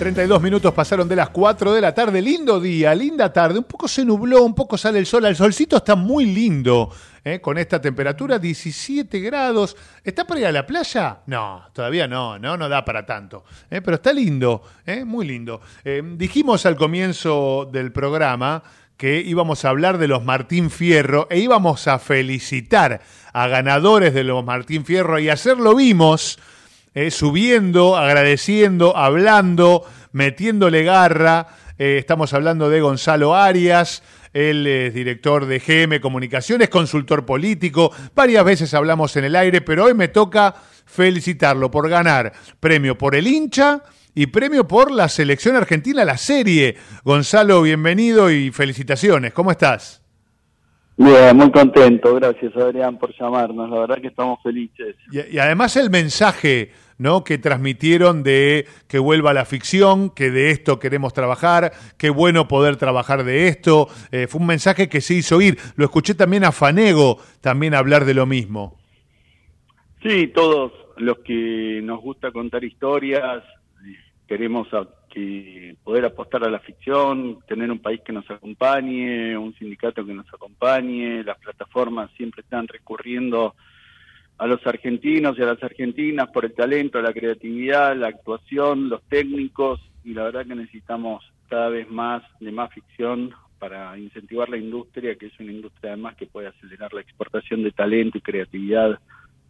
32 0.00 0.40
minutos 0.40 0.72
pasaron 0.72 1.06
de 1.06 1.14
las 1.14 1.28
4 1.28 1.74
de 1.74 1.80
la 1.82 1.92
tarde. 1.92 2.22
Lindo 2.22 2.58
día, 2.58 2.94
linda 2.94 3.30
tarde. 3.30 3.58
Un 3.58 3.66
poco 3.66 3.86
se 3.86 4.02
nubló, 4.02 4.42
un 4.42 4.54
poco 4.54 4.78
sale 4.78 4.98
el 4.98 5.04
sol. 5.04 5.26
El 5.26 5.36
solcito 5.36 5.76
está 5.76 5.94
muy 5.94 6.24
lindo 6.24 6.90
¿eh? 7.22 7.38
con 7.42 7.58
esta 7.58 7.82
temperatura, 7.82 8.38
17 8.38 9.20
grados. 9.20 9.76
¿Está 10.02 10.26
para 10.26 10.40
ir 10.40 10.46
a 10.46 10.52
la 10.52 10.66
playa? 10.66 11.18
No, 11.26 11.64
todavía 11.74 12.08
no, 12.08 12.38
no, 12.38 12.56
no 12.56 12.66
da 12.70 12.82
para 12.82 13.04
tanto. 13.04 13.44
¿eh? 13.70 13.82
Pero 13.82 13.96
está 13.96 14.14
lindo, 14.14 14.62
¿eh? 14.86 15.04
muy 15.04 15.26
lindo. 15.26 15.60
Dijimos 15.84 16.64
al 16.64 16.76
comienzo 16.76 17.68
del 17.70 17.92
programa 17.92 18.62
que 18.96 19.20
íbamos 19.20 19.66
a 19.66 19.68
hablar 19.68 19.98
de 19.98 20.08
los 20.08 20.24
Martín 20.24 20.70
Fierro 20.70 21.26
e 21.28 21.40
íbamos 21.40 21.88
a 21.88 21.98
felicitar 21.98 23.02
a 23.34 23.48
ganadores 23.48 24.14
de 24.14 24.24
los 24.24 24.42
Martín 24.46 24.86
Fierro 24.86 25.18
y 25.18 25.28
hacerlo 25.28 25.74
vimos. 25.74 26.38
Eh, 26.94 27.10
subiendo, 27.10 27.96
agradeciendo, 27.96 28.96
hablando, 28.96 29.84
metiéndole 30.12 30.82
garra. 30.82 31.48
Eh, 31.78 31.96
estamos 31.98 32.32
hablando 32.34 32.68
de 32.68 32.80
Gonzalo 32.80 33.34
Arias, 33.34 34.02
Él 34.32 34.66
es 34.66 34.92
director 34.94 35.46
de 35.46 35.58
GM 35.58 36.00
Comunicaciones, 36.00 36.68
consultor 36.68 37.24
político. 37.24 37.92
Varias 38.14 38.44
veces 38.44 38.74
hablamos 38.74 39.16
en 39.16 39.24
el 39.24 39.36
aire, 39.36 39.60
pero 39.60 39.84
hoy 39.84 39.94
me 39.94 40.08
toca 40.08 40.54
felicitarlo 40.84 41.70
por 41.70 41.88
ganar 41.88 42.32
premio 42.58 42.98
por 42.98 43.14
el 43.14 43.26
hincha 43.26 43.82
y 44.14 44.26
premio 44.26 44.66
por 44.66 44.90
la 44.90 45.08
selección 45.08 45.56
argentina, 45.56 46.04
la 46.04 46.16
serie. 46.18 46.76
Gonzalo, 47.04 47.62
bienvenido 47.62 48.30
y 48.30 48.50
felicitaciones. 48.50 49.32
¿Cómo 49.32 49.52
estás? 49.52 49.99
Bien, 51.02 51.34
muy 51.34 51.50
contento. 51.50 52.14
Gracias, 52.16 52.54
Adrián, 52.56 52.98
por 52.98 53.10
llamarnos. 53.18 53.70
La 53.70 53.78
verdad 53.80 54.02
que 54.02 54.08
estamos 54.08 54.38
felices. 54.42 54.96
Y, 55.10 55.36
y 55.36 55.38
además 55.38 55.74
el 55.76 55.88
mensaje 55.88 56.72
¿no? 56.98 57.24
que 57.24 57.38
transmitieron 57.38 58.22
de 58.22 58.66
que 58.86 58.98
vuelva 58.98 59.32
la 59.32 59.46
ficción, 59.46 60.10
que 60.10 60.30
de 60.30 60.50
esto 60.50 60.78
queremos 60.78 61.14
trabajar, 61.14 61.72
qué 61.96 62.10
bueno 62.10 62.48
poder 62.48 62.76
trabajar 62.76 63.24
de 63.24 63.48
esto. 63.48 63.88
Eh, 64.12 64.26
fue 64.26 64.42
un 64.42 64.46
mensaje 64.46 64.90
que 64.90 65.00
se 65.00 65.14
hizo 65.14 65.38
oír. 65.38 65.56
Lo 65.76 65.86
escuché 65.86 66.14
también 66.14 66.44
a 66.44 66.52
Fanego 66.52 67.16
también 67.40 67.72
hablar 67.74 68.04
de 68.04 68.12
lo 68.12 68.26
mismo. 68.26 68.76
Sí, 70.02 70.26
todos 70.34 70.70
los 70.98 71.20
que 71.20 71.80
nos 71.82 72.02
gusta 72.02 72.30
contar 72.30 72.62
historias, 72.62 73.42
queremos 74.28 74.68
a- 74.74 74.86
que 75.10 75.76
poder 75.84 76.04
apostar 76.04 76.44
a 76.44 76.50
la 76.50 76.60
ficción, 76.60 77.40
tener 77.46 77.70
un 77.70 77.80
país 77.80 78.00
que 78.04 78.12
nos 78.12 78.30
acompañe, 78.30 79.36
un 79.36 79.54
sindicato 79.54 80.06
que 80.06 80.14
nos 80.14 80.32
acompañe, 80.32 81.22
las 81.24 81.38
plataformas 81.38 82.10
siempre 82.16 82.42
están 82.42 82.68
recurriendo 82.68 83.54
a 84.38 84.46
los 84.46 84.66
argentinos 84.66 85.36
y 85.38 85.42
a 85.42 85.46
las 85.46 85.62
argentinas 85.62 86.30
por 86.30 86.46
el 86.46 86.54
talento, 86.54 87.02
la 87.02 87.12
creatividad, 87.12 87.94
la 87.94 88.08
actuación, 88.08 88.88
los 88.88 89.02
técnicos, 89.02 89.80
y 90.04 90.14
la 90.14 90.24
verdad 90.24 90.46
que 90.46 90.54
necesitamos 90.54 91.22
cada 91.48 91.68
vez 91.68 91.90
más 91.90 92.22
de 92.40 92.52
más 92.52 92.72
ficción 92.72 93.34
para 93.58 93.98
incentivar 93.98 94.48
la 94.48 94.56
industria, 94.56 95.16
que 95.16 95.26
es 95.26 95.38
una 95.38 95.52
industria 95.52 95.92
además 95.92 96.16
que 96.16 96.26
puede 96.26 96.48
acelerar 96.48 96.94
la 96.94 97.02
exportación 97.02 97.62
de 97.62 97.72
talento 97.72 98.16
y 98.16 98.22
creatividad 98.22 98.98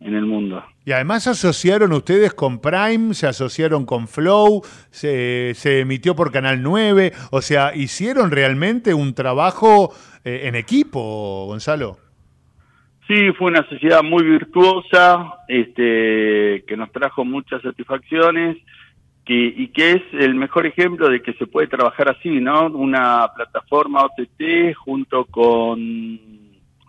en 0.01 0.15
el 0.15 0.27
mundo. 0.27 0.65
Y 0.85 0.93
además 0.93 1.25
se 1.25 1.31
asociaron 1.31 1.93
ustedes 1.93 2.35
con 2.35 2.61
Prime, 2.61 3.15
se 3.15 3.27
asociaron 3.27 3.85
con 3.85 4.09
Flow, 4.09 4.63
se, 4.91 5.53
se 5.55 5.81
emitió 5.81 6.17
por 6.17 6.33
Canal 6.33 6.63
9, 6.63 7.13
o 7.31 7.43
sea, 7.43 7.75
hicieron 7.75 8.31
realmente 8.31 8.95
un 8.95 9.15
trabajo 9.15 9.93
eh, 10.25 10.43
en 10.45 10.55
equipo, 10.55 11.47
Gonzalo. 11.47 11.99
Sí, 13.07 13.33
fue 13.33 13.49
una 13.49 13.69
sociedad 13.69 14.03
muy 14.03 14.23
virtuosa, 14.23 15.35
este, 15.49 16.65
que 16.67 16.77
nos 16.77 16.93
trajo 16.93 17.25
muchas 17.25 17.61
satisfacciones 17.61 18.57
que, 19.25 19.35
y 19.35 19.69
que 19.69 19.93
es 19.93 20.03
el 20.13 20.35
mejor 20.35 20.67
ejemplo 20.67 21.09
de 21.09 21.21
que 21.21 21.33
se 21.35 21.47
puede 21.47 21.67
trabajar 21.67 22.09
así, 22.09 22.41
¿no? 22.41 22.67
Una 22.67 23.29
plataforma 23.35 24.05
OTT 24.05 24.75
junto 24.77 25.25
con 25.27 26.09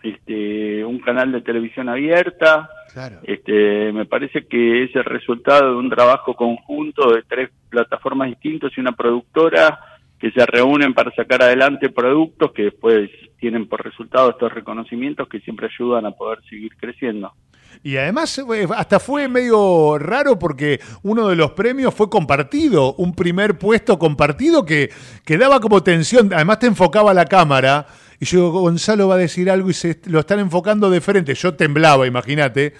este, 0.03 0.85
un 0.85 0.99
canal 0.99 1.31
de 1.31 1.41
televisión 1.41 1.89
abierta. 1.89 2.69
Este, 3.23 3.91
me 3.91 4.05
parece 4.05 4.45
que 4.47 4.83
es 4.83 4.95
el 4.95 5.05
resultado 5.05 5.71
de 5.71 5.75
un 5.75 5.89
trabajo 5.89 6.35
conjunto 6.35 7.13
de 7.13 7.23
tres 7.23 7.49
plataformas 7.69 8.29
distintas 8.29 8.71
y 8.75 8.81
una 8.81 8.91
productora 8.93 9.79
que 10.19 10.31
se 10.31 10.45
reúnen 10.45 10.93
para 10.93 11.11
sacar 11.15 11.41
adelante 11.41 11.89
productos 11.89 12.51
que 12.51 12.63
después 12.63 13.09
tienen 13.39 13.67
por 13.67 13.83
resultado 13.83 14.29
estos 14.29 14.53
reconocimientos 14.53 15.27
que 15.27 15.39
siempre 15.39 15.67
ayudan 15.67 16.05
a 16.05 16.11
poder 16.11 16.39
seguir 16.47 16.71
creciendo. 16.77 17.33
Y 17.83 17.97
además 17.97 18.37
eh, 18.37 18.67
hasta 18.75 18.99
fue 18.99 19.27
medio 19.27 19.97
raro 19.97 20.37
porque 20.37 20.79
uno 21.01 21.27
de 21.27 21.35
los 21.35 21.51
premios 21.51 21.95
fue 21.95 22.09
compartido, 22.09 22.93
un 22.95 23.15
primer 23.15 23.57
puesto 23.57 23.97
compartido 23.97 24.63
que, 24.63 24.91
que 25.25 25.37
daba 25.37 25.59
como 25.59 25.81
tensión, 25.81 26.31
además 26.33 26.59
te 26.59 26.67
enfocaba 26.67 27.13
la 27.13 27.25
cámara. 27.25 27.87
Y 28.21 28.25
yo 28.25 28.37
digo, 28.37 28.51
Gonzalo 28.61 29.07
va 29.07 29.15
a 29.15 29.17
decir 29.17 29.49
algo 29.49 29.71
y 29.71 29.73
se 29.73 29.99
lo 30.05 30.19
están 30.19 30.37
enfocando 30.39 30.91
de 30.91 31.01
frente. 31.01 31.33
Yo 31.33 31.55
temblaba, 31.55 32.05
imagínate. 32.05 32.73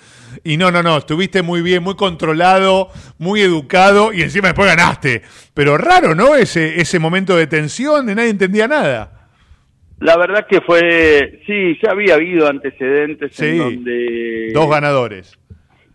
Y 0.43 0.55
no, 0.55 0.69
no, 0.69 0.83
no, 0.83 0.97
estuviste 0.97 1.41
muy 1.41 1.63
bien, 1.63 1.81
muy 1.81 1.95
controlado, 1.95 2.89
muy 3.17 3.41
educado 3.41 4.13
y 4.13 4.21
encima 4.21 4.49
después 4.49 4.67
ganaste. 4.69 5.23
Pero 5.55 5.79
raro, 5.79 6.13
¿no? 6.13 6.35
Ese, 6.35 6.79
ese 6.79 6.99
momento 6.99 7.35
de 7.35 7.47
tensión, 7.47 8.05
de 8.05 8.13
nadie 8.13 8.29
entendía 8.29 8.67
nada. 8.67 9.29
La 9.99 10.15
verdad 10.15 10.45
que 10.47 10.61
fue, 10.61 11.41
sí, 11.47 11.75
ya 11.83 11.89
había 11.91 12.13
habido 12.15 12.47
antecedentes 12.47 13.31
Sí. 13.35 13.45
en 13.47 13.57
donde 13.57 14.51
Dos 14.53 14.69
ganadores. 14.69 15.39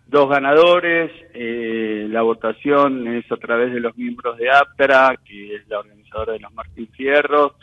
dos 0.07 0.29
ganadores, 0.29 1.09
eh, 1.33 2.05
la 2.09 2.21
votación 2.21 3.07
es 3.15 3.29
a 3.31 3.37
través 3.37 3.73
de 3.73 3.79
los 3.79 3.95
miembros 3.97 4.37
de 4.37 4.49
APTRA, 4.49 5.15
que 5.25 5.55
es 5.55 5.67
la 5.69 5.79
organizadora 5.79 6.33
de 6.33 6.39
los 6.39 6.53
Martín 6.53 6.89
Fierros, 6.95 7.53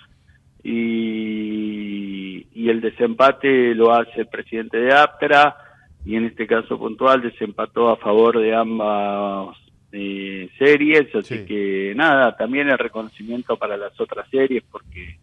y, 0.66 1.63
y 2.54 2.70
el 2.70 2.80
desempate 2.80 3.74
lo 3.74 3.92
hace 3.92 4.20
el 4.20 4.28
presidente 4.28 4.78
de 4.78 4.94
APTRA, 4.94 5.56
y 6.04 6.16
en 6.16 6.26
este 6.26 6.46
caso 6.46 6.78
puntual 6.78 7.22
desempató 7.22 7.88
a 7.88 7.96
favor 7.96 8.38
de 8.38 8.54
ambas 8.54 9.56
eh, 9.92 10.48
series, 10.58 11.14
así 11.14 11.44
que 11.44 11.92
nada, 11.96 12.36
también 12.36 12.68
el 12.68 12.78
reconocimiento 12.78 13.56
para 13.56 13.76
las 13.76 13.98
otras 14.00 14.28
series, 14.30 14.62
porque 14.70 15.18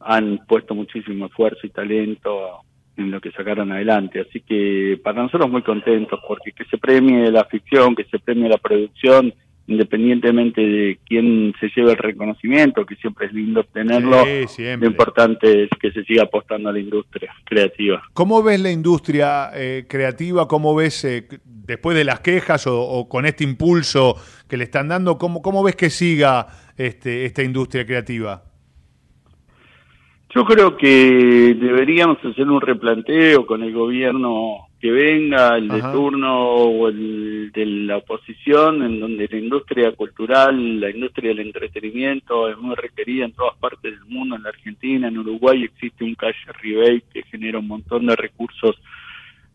han 0.00 0.38
puesto 0.46 0.74
muchísimo 0.74 1.26
esfuerzo 1.26 1.66
y 1.66 1.70
talento 1.70 2.62
en 2.96 3.10
lo 3.10 3.20
que 3.20 3.30
sacaron 3.32 3.72
adelante. 3.72 4.20
Así 4.20 4.40
que 4.40 4.98
para 5.02 5.22
nosotros 5.22 5.50
muy 5.50 5.62
contentos 5.62 6.20
porque 6.26 6.52
que 6.52 6.64
se 6.64 6.78
premie 6.78 7.30
la 7.30 7.44
ficción, 7.44 7.94
que 7.94 8.04
se 8.04 8.18
premie 8.18 8.48
la 8.48 8.58
producción, 8.58 9.32
independientemente 9.70 10.60
de 10.60 10.98
quién 11.06 11.54
se 11.60 11.70
lleve 11.74 11.92
el 11.92 11.98
reconocimiento, 11.98 12.84
que 12.84 12.96
siempre 12.96 13.26
es 13.26 13.32
lindo 13.32 13.60
obtenerlo, 13.60 14.24
Sí, 14.48 14.64
lo 14.78 14.86
importante 14.86 15.64
es 15.64 15.70
que 15.80 15.92
se 15.92 16.02
siga 16.04 16.24
apostando 16.24 16.68
a 16.68 16.72
la 16.72 16.80
industria 16.80 17.32
creativa. 17.44 18.02
¿Cómo 18.12 18.42
ves 18.42 18.60
la 18.60 18.72
industria 18.72 19.50
eh, 19.54 19.86
creativa? 19.88 20.48
¿Cómo 20.48 20.74
ves, 20.74 21.04
eh, 21.04 21.28
después 21.44 21.96
de 21.96 22.02
las 22.02 22.18
quejas 22.18 22.66
o, 22.66 22.80
o 22.80 23.08
con 23.08 23.26
este 23.26 23.44
impulso 23.44 24.16
que 24.48 24.56
le 24.56 24.64
están 24.64 24.88
dando, 24.88 25.18
cómo, 25.18 25.40
cómo 25.40 25.62
ves 25.62 25.76
que 25.76 25.88
siga 25.88 26.48
este, 26.76 27.24
esta 27.24 27.44
industria 27.44 27.86
creativa? 27.86 28.42
Yo 30.34 30.44
creo 30.44 30.76
que 30.76 31.56
deberíamos 31.60 32.18
hacer 32.24 32.48
un 32.48 32.60
replanteo 32.60 33.46
con 33.46 33.62
el 33.62 33.72
gobierno 33.72 34.69
que 34.80 34.90
venga, 34.90 35.56
el 35.58 35.68
de 35.68 35.78
Ajá. 35.78 35.92
turno 35.92 36.48
o 36.48 36.88
el 36.88 37.52
de 37.52 37.66
la 37.66 37.98
oposición, 37.98 38.82
en 38.82 38.98
donde 38.98 39.28
la 39.30 39.38
industria 39.38 39.92
cultural, 39.92 40.80
la 40.80 40.90
industria 40.90 41.30
del 41.30 41.40
entretenimiento 41.40 42.48
es 42.48 42.56
muy 42.56 42.74
requerida 42.74 43.26
en 43.26 43.32
todas 43.32 43.56
partes 43.58 43.92
del 43.92 44.04
mundo, 44.06 44.36
en 44.36 44.42
la 44.42 44.48
Argentina, 44.48 45.08
en 45.08 45.18
Uruguay 45.18 45.64
existe 45.64 46.02
un 46.02 46.14
calle 46.14 46.34
rebate 46.62 47.04
que 47.12 47.22
genera 47.24 47.58
un 47.58 47.68
montón 47.68 48.06
de 48.06 48.16
recursos 48.16 48.76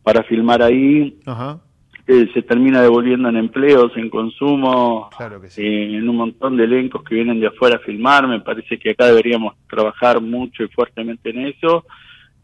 para 0.03 0.22
filmar 0.23 0.61
ahí, 0.61 1.18
Ajá. 1.26 1.60
eh, 2.06 2.30
se 2.31 2.43
termina 2.43 2.81
devolviendo 2.84 3.27
en 3.27 3.38
empleos, 3.38 3.91
en 3.95 4.10
consumo, 4.11 5.10
Claro 5.18 5.41
que 5.41 5.47
eh, 5.47 5.97
en 5.97 6.07
un 6.07 6.18
montón 6.18 6.56
de 6.56 6.65
elencos 6.65 7.03
que 7.03 7.15
vienen 7.15 7.39
de 7.39 7.47
afuera 7.47 7.77
a 7.77 7.80
filmar. 7.80 8.27
Me 8.27 8.41
parece 8.41 8.77
que 8.77 8.91
acá 8.91 9.07
deberíamos 9.07 9.56
trabajar 9.68 10.22
mucho 10.22 10.64
y 10.64 10.68
fuertemente 10.68 11.31
en 11.31 11.47
eso. 11.47 11.84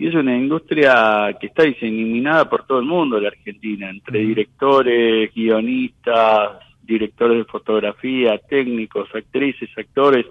Y 0.02 0.08
es 0.08 0.16
una 0.16 0.36
industria 0.36 1.38
que 1.40 1.46
está 1.46 1.62
diseminada 1.62 2.50
por 2.50 2.66
todo 2.66 2.80
el 2.80 2.86
mundo, 2.88 3.20
la 3.20 3.28
Argentina, 3.28 3.88
entre 3.88 4.18
directores, 4.18 5.32
guionistas, 5.32 6.58
directores 6.82 7.38
de 7.38 7.44
fotografía, 7.46 8.40
técnicos, 8.50 9.08
actrices, 9.14 9.70
actores. 9.78 10.26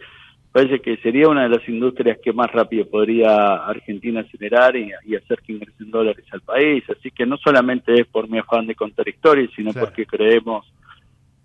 Parece 0.50 0.80
que 0.80 0.96
sería 0.96 1.28
una 1.28 1.44
de 1.44 1.50
las 1.56 1.68
industrias 1.68 2.18
que 2.20 2.32
más 2.32 2.50
rápido 2.50 2.84
podría 2.90 3.58
Argentina 3.64 4.22
acelerar 4.22 4.74
y, 4.74 4.90
y 5.06 5.14
hacer 5.14 5.38
que 5.46 5.52
ingresen 5.52 5.92
dólares 5.92 6.24
al 6.32 6.40
país. 6.40 6.82
Así 6.90 7.12
que 7.12 7.24
no 7.24 7.36
solamente 7.36 7.94
es 7.94 8.08
por 8.08 8.28
mi 8.28 8.38
afán 8.38 8.66
de 8.66 8.74
contar 8.74 9.06
historias, 9.08 9.50
sino 9.54 9.70
Claro. 9.70 9.86
porque 9.86 10.04
creemos 10.04 10.66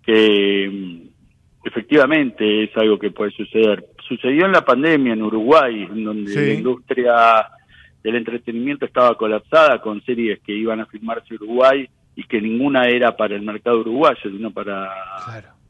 que 0.04 0.68
mm, 0.68 1.66
efectivamente 1.68 2.64
es 2.64 2.76
algo 2.76 2.98
que 2.98 3.12
puede 3.12 3.30
suceder. 3.30 3.84
Sucedió 4.08 4.46
en 4.46 4.52
la 4.52 4.64
pandemia 4.64 5.12
en 5.12 5.22
Uruguay, 5.22 5.84
en 5.84 6.02
donde 6.02 6.32
Sí. 6.32 6.40
la 6.40 6.54
industria 6.54 7.14
del 8.06 8.16
entretenimiento 8.16 8.86
estaba 8.86 9.16
colapsada 9.16 9.80
con 9.80 10.00
series 10.04 10.38
que 10.40 10.52
iban 10.54 10.80
a 10.80 10.86
filmarse 10.86 11.34
en 11.34 11.42
Uruguay 11.42 11.88
y 12.14 12.22
que 12.24 12.40
ninguna 12.40 12.88
era 12.88 13.16
para 13.16 13.34
el 13.34 13.42
mercado 13.42 13.80
uruguayo, 13.80 14.20
sino 14.22 14.50
para 14.52 14.88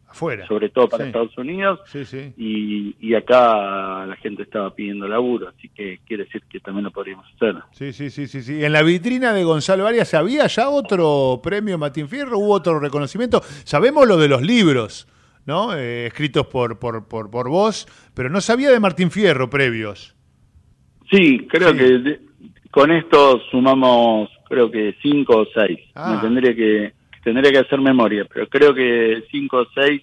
Afuera. 0.08 0.46
sobre 0.46 0.68
todo 0.68 0.88
para 0.88 1.04
Sí. 1.04 1.08
Estados 1.08 1.36
Unidos 1.38 1.80
Sí, 1.86 2.04
sí. 2.04 2.32
y, 2.36 2.94
y 3.00 3.14
acá 3.14 4.06
la 4.06 4.16
gente 4.16 4.42
estaba 4.42 4.74
pidiendo 4.74 5.08
laburo, 5.08 5.48
así 5.48 5.68
que 5.70 5.98
quiere 6.06 6.24
decir 6.24 6.42
que 6.48 6.60
también 6.60 6.84
lo 6.84 6.90
podríamos 6.90 7.26
hacer. 7.34 7.54
Sí, 7.72 7.92
sí, 7.92 8.10
sí, 8.10 8.26
sí, 8.26 8.42
sí. 8.42 8.64
En 8.64 8.72
la 8.72 8.82
vitrina 8.82 9.32
de 9.32 9.44
Gonzalo 9.44 9.86
Arias 9.86 10.14
había 10.14 10.46
ya 10.46 10.68
otro 10.68 11.40
premio 11.42 11.78
Martín 11.78 12.08
Fierro, 12.08 12.38
hubo 12.38 12.52
otro 12.52 12.78
reconocimiento. 12.78 13.40
Sabemos 13.64 14.06
lo 14.06 14.16
de 14.16 14.28
los 14.28 14.42
libros, 14.42 15.08
¿no? 15.46 15.74
Eh, 15.74 16.06
escritos 16.06 16.46
por, 16.46 16.78
por, 16.78 17.08
por, 17.08 17.30
por 17.30 17.48
vos, 17.48 17.86
pero 18.14 18.28
no 18.30 18.40
sabía 18.40 18.70
de 18.70 18.78
Martín 18.80 19.10
Fierro 19.10 19.50
previos. 19.50 20.14
Sí, 21.10 21.46
creo 21.50 21.72
que 21.74 21.82
de- 21.98 22.20
con 22.76 22.92
esto 22.92 23.40
sumamos 23.50 24.28
creo 24.46 24.70
que 24.70 24.96
cinco 25.00 25.38
o 25.38 25.46
seis. 25.46 25.80
Ah. 25.94 26.12
Me 26.12 26.20
tendría 26.20 26.54
que 26.54 26.92
tendría 27.24 27.50
que 27.50 27.60
hacer 27.60 27.80
memoria, 27.80 28.26
pero 28.26 28.46
creo 28.50 28.74
que 28.74 29.24
cinco 29.30 29.60
o 29.60 29.66
seis 29.74 30.02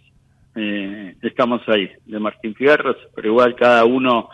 eh, 0.55 1.15
estamos 1.21 1.61
ahí 1.67 1.91
de 2.03 2.17
Martín 2.17 2.55
Fierros, 2.55 2.97
pero 3.13 3.27
igual 3.27 3.53
cada 3.53 3.85
uno 3.85 4.27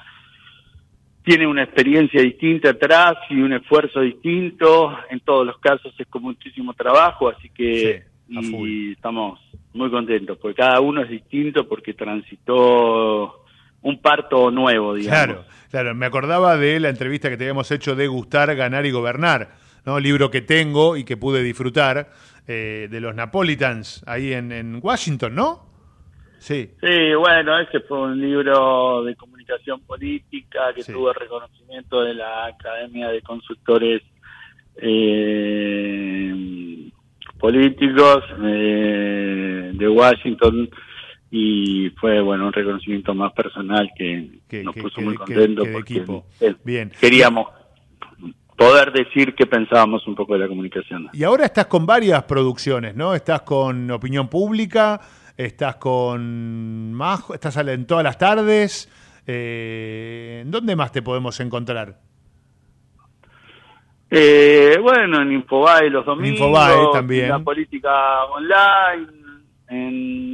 tiene 1.22 1.48
una 1.48 1.64
experiencia 1.64 2.22
distinta 2.22 2.70
atrás 2.70 3.18
y 3.30 3.41
un 3.41 3.52
esfuerzo 3.52 3.99
distinto. 3.99 4.98
En 5.10 5.20
todos 5.20 5.45
los 5.45 5.57
casos 5.57 5.94
es 5.98 6.07
con 6.07 6.22
muchísimo 6.22 6.74
trabajo, 6.74 7.28
así 7.28 7.49
que 7.49 8.06
y 8.30 8.94
estamos 8.94 9.38
muy 9.74 9.91
contentos, 9.91 10.38
porque 10.38 10.61
cada 10.61 10.80
uno 10.80 11.02
es 11.02 11.10
distinto 11.10 11.68
porque 11.68 11.94
transitó 11.94 13.44
un 13.82 14.02
parto 14.02 14.49
nuevo, 14.49 14.94
digamos. 14.94 15.26
Claro, 15.26 15.45
claro. 15.70 15.96
Me 15.96 16.06
acordaba 16.06 16.58
de 16.58 16.80
la 16.80 16.90
entrevista 16.90 17.30
que 17.30 17.38
te 17.38 17.46
habíamos 17.46 17.72
hecho 17.72 17.96
de 17.96 18.08
Gustar, 18.08 18.56
Ganar 18.56 18.86
y 18.86 18.91
Gobernar, 18.91 19.50
¿no? 19.86 20.00
Libro 20.00 20.30
que 20.30 20.41
tengo 20.41 20.98
y 20.98 21.04
que 21.04 21.18
pude 21.18 21.44
disfrutar 21.44 22.10
eh, 22.48 22.88
de 22.90 23.02
los 23.02 23.16
Napolitans 23.16 24.04
ahí 24.08 24.34
en, 24.34 24.52
en 24.52 24.80
Washington, 24.82 25.36
¿no? 25.36 25.70
Sí. 26.40 26.72
Sí, 26.82 27.14
bueno, 27.16 27.60
ese 27.60 27.82
fue 27.82 28.00
un 28.00 28.20
libro 28.20 29.04
de 29.04 29.16
comunicación 29.16 29.82
política 29.82 30.74
que 30.74 30.84
tuvo 30.84 31.12
reconocimiento 31.14 32.02
de 32.02 32.14
la 32.14 32.46
Academia 32.46 33.10
de 33.10 33.22
Consultores 33.22 34.02
eh, 34.78 36.34
Políticos 37.40 38.24
eh, 38.44 39.72
de 39.74 39.88
Washington 39.88 40.70
y 41.31 41.89
fue 41.99 42.22
bueno 42.22 42.47
un 42.47 42.53
reconocimiento 42.53 43.14
más 43.14 43.34
personal 43.34 43.89
que, 43.95 44.41
nos 44.64 44.76
puso 44.76 45.01
muy 45.01 45.15
contentos 45.15 45.68
porque 45.72 46.03
Bien. 46.64 46.91
queríamos 46.99 47.47
poder 48.56 48.91
decir 48.91 49.35
que 49.35 49.45
pensábamos 49.45 50.06
un 50.07 50.15
poco 50.15 50.34
de 50.34 50.39
la 50.39 50.47
comunicación. 50.47 51.10
Y 51.14 51.23
ahora 51.23 51.45
estás 51.45 51.68
con 51.68 51.85
varias 51.85 52.23
producciones, 52.23 52.95
¿no? 52.95 53.15
Estás 53.15 53.43
con 53.43 53.89
Opinión 53.89 54.27
Pública, 54.27 54.99
estás 55.38 55.77
con 55.77 56.93
Majo, 56.93 57.34
estás 57.34 57.56
en 57.57 57.88
todas 57.88 58.03
las 58.03 58.18
tardes. 58.18 58.89
Eh, 59.26 60.43
¿Dónde 60.45 60.76
más 60.76 60.91
te 60.91 61.01
podemos 61.01 61.39
encontrar? 61.39 61.99
Eh, 64.11 64.77
bueno, 64.81 65.22
en 65.22 65.31
Infobae 65.31 65.89
los 65.89 66.06
domingos. 66.06 66.39
Infobae 66.39 66.91
también. 66.91 67.26
En 67.26 67.30
la 67.30 67.39
política 67.39 68.26
online, 68.26 69.07
en 69.69 70.28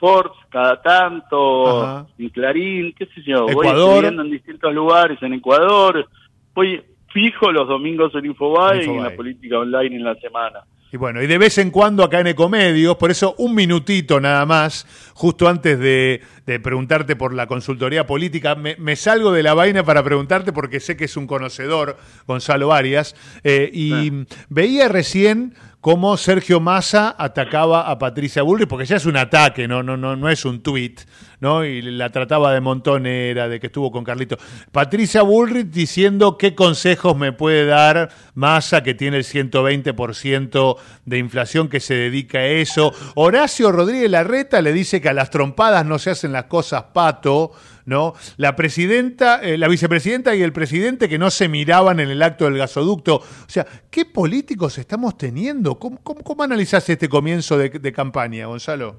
Forbes 0.00 0.32
cada 0.50 0.80
tanto, 0.80 2.08
en 2.18 2.28
Clarín, 2.30 2.94
qué 2.98 3.06
sé 3.06 3.22
yo. 3.22 3.46
Voy 3.46 3.68
escribiendo 3.68 4.22
en 4.22 4.30
distintos 4.30 4.74
lugares, 4.74 5.22
en 5.22 5.34
Ecuador. 5.34 6.08
Voy 6.54 6.82
fijo 7.12 7.52
los 7.52 7.68
domingos 7.68 8.14
en 8.14 8.26
Infobae, 8.26 8.84
y 8.84 8.88
en 8.88 9.02
la 9.02 9.14
política 9.14 9.58
online 9.58 9.96
en 9.96 10.04
la 10.04 10.14
semana. 10.16 10.60
Y 10.92 10.96
bueno, 10.96 11.22
y 11.22 11.28
de 11.28 11.38
vez 11.38 11.56
en 11.58 11.70
cuando 11.70 12.02
acá 12.02 12.18
en 12.18 12.26
Ecomedios, 12.26 12.96
por 12.96 13.12
eso 13.12 13.36
un 13.38 13.54
minutito 13.54 14.20
nada 14.20 14.44
más, 14.44 14.86
justo 15.14 15.48
antes 15.48 15.78
de, 15.78 16.20
preguntarte 16.64 17.14
por 17.14 17.32
la 17.32 17.46
consultoría 17.46 18.08
política, 18.08 18.56
me, 18.56 18.96
salgo 18.96 19.30
de 19.30 19.44
la 19.44 19.54
vaina 19.54 19.84
para 19.84 20.02
preguntarte 20.02 20.52
porque 20.52 20.80
sé 20.80 20.96
que 20.96 21.04
es 21.04 21.16
un 21.16 21.28
conocedor, 21.28 21.96
Gonzalo 22.26 22.72
Arias, 22.72 23.14
eh, 23.44 23.70
y 23.72 24.24
veía 24.48 24.88
recién 24.88 25.54
cómo 25.80 26.16
Sergio 26.16 26.60
Massa 26.60 27.14
atacaba 27.18 27.90
a 27.90 27.98
Patricia 27.98 28.42
Bullrich, 28.42 28.68
porque 28.68 28.84
ya 28.84 28.96
es 28.96 29.06
un 29.06 29.16
ataque, 29.16 29.66
no, 29.66 29.82
no, 29.82 29.96
no, 29.96 30.14
no 30.14 30.28
es 30.28 30.44
un 30.44 30.62
tuit, 30.62 31.00
¿no? 31.40 31.64
Y 31.64 31.80
la 31.80 32.10
trataba 32.10 32.52
de 32.52 32.60
montonera, 32.60 33.48
de 33.48 33.58
que 33.58 33.68
estuvo 33.68 33.90
con 33.90 34.04
Carlito. 34.04 34.36
Patricia 34.72 35.22
Bullrich 35.22 35.70
diciendo 35.70 36.36
qué 36.36 36.54
consejos 36.54 37.16
me 37.16 37.32
puede 37.32 37.64
dar 37.64 38.10
Massa, 38.34 38.82
que 38.82 38.94
tiene 38.94 39.16
el 39.16 39.24
120% 39.24 40.76
de 41.06 41.18
inflación, 41.18 41.68
que 41.68 41.80
se 41.80 41.94
dedica 41.94 42.38
a 42.40 42.46
eso. 42.46 42.92
Horacio 43.14 43.72
Rodríguez 43.72 44.10
Larreta 44.10 44.60
le 44.60 44.72
dice 44.72 45.00
que 45.00 45.08
a 45.08 45.14
las 45.14 45.30
trompadas 45.30 45.86
no 45.86 45.98
se 45.98 46.10
hacen 46.10 46.32
las 46.32 46.44
cosas 46.44 46.84
pato. 46.92 47.52
¿No? 47.90 48.14
La 48.36 48.56
presidenta, 48.56 49.42
eh, 49.42 49.58
la 49.58 49.68
vicepresidenta 49.68 50.34
y 50.34 50.42
el 50.42 50.52
presidente 50.52 51.08
que 51.08 51.18
no 51.18 51.28
se 51.28 51.48
miraban 51.48 51.98
en 51.98 52.08
el 52.08 52.22
acto 52.22 52.44
del 52.44 52.56
gasoducto. 52.56 53.16
O 53.16 53.48
sea, 53.48 53.66
¿qué 53.90 54.06
políticos 54.06 54.78
estamos 54.78 55.18
teniendo? 55.18 55.74
¿Cómo, 55.74 55.98
cómo, 56.02 56.42
analizás 56.42 56.88
este 56.88 57.08
comienzo 57.08 57.58
de, 57.58 57.92
campaña, 57.92 58.46
Gonzalo? 58.46 58.94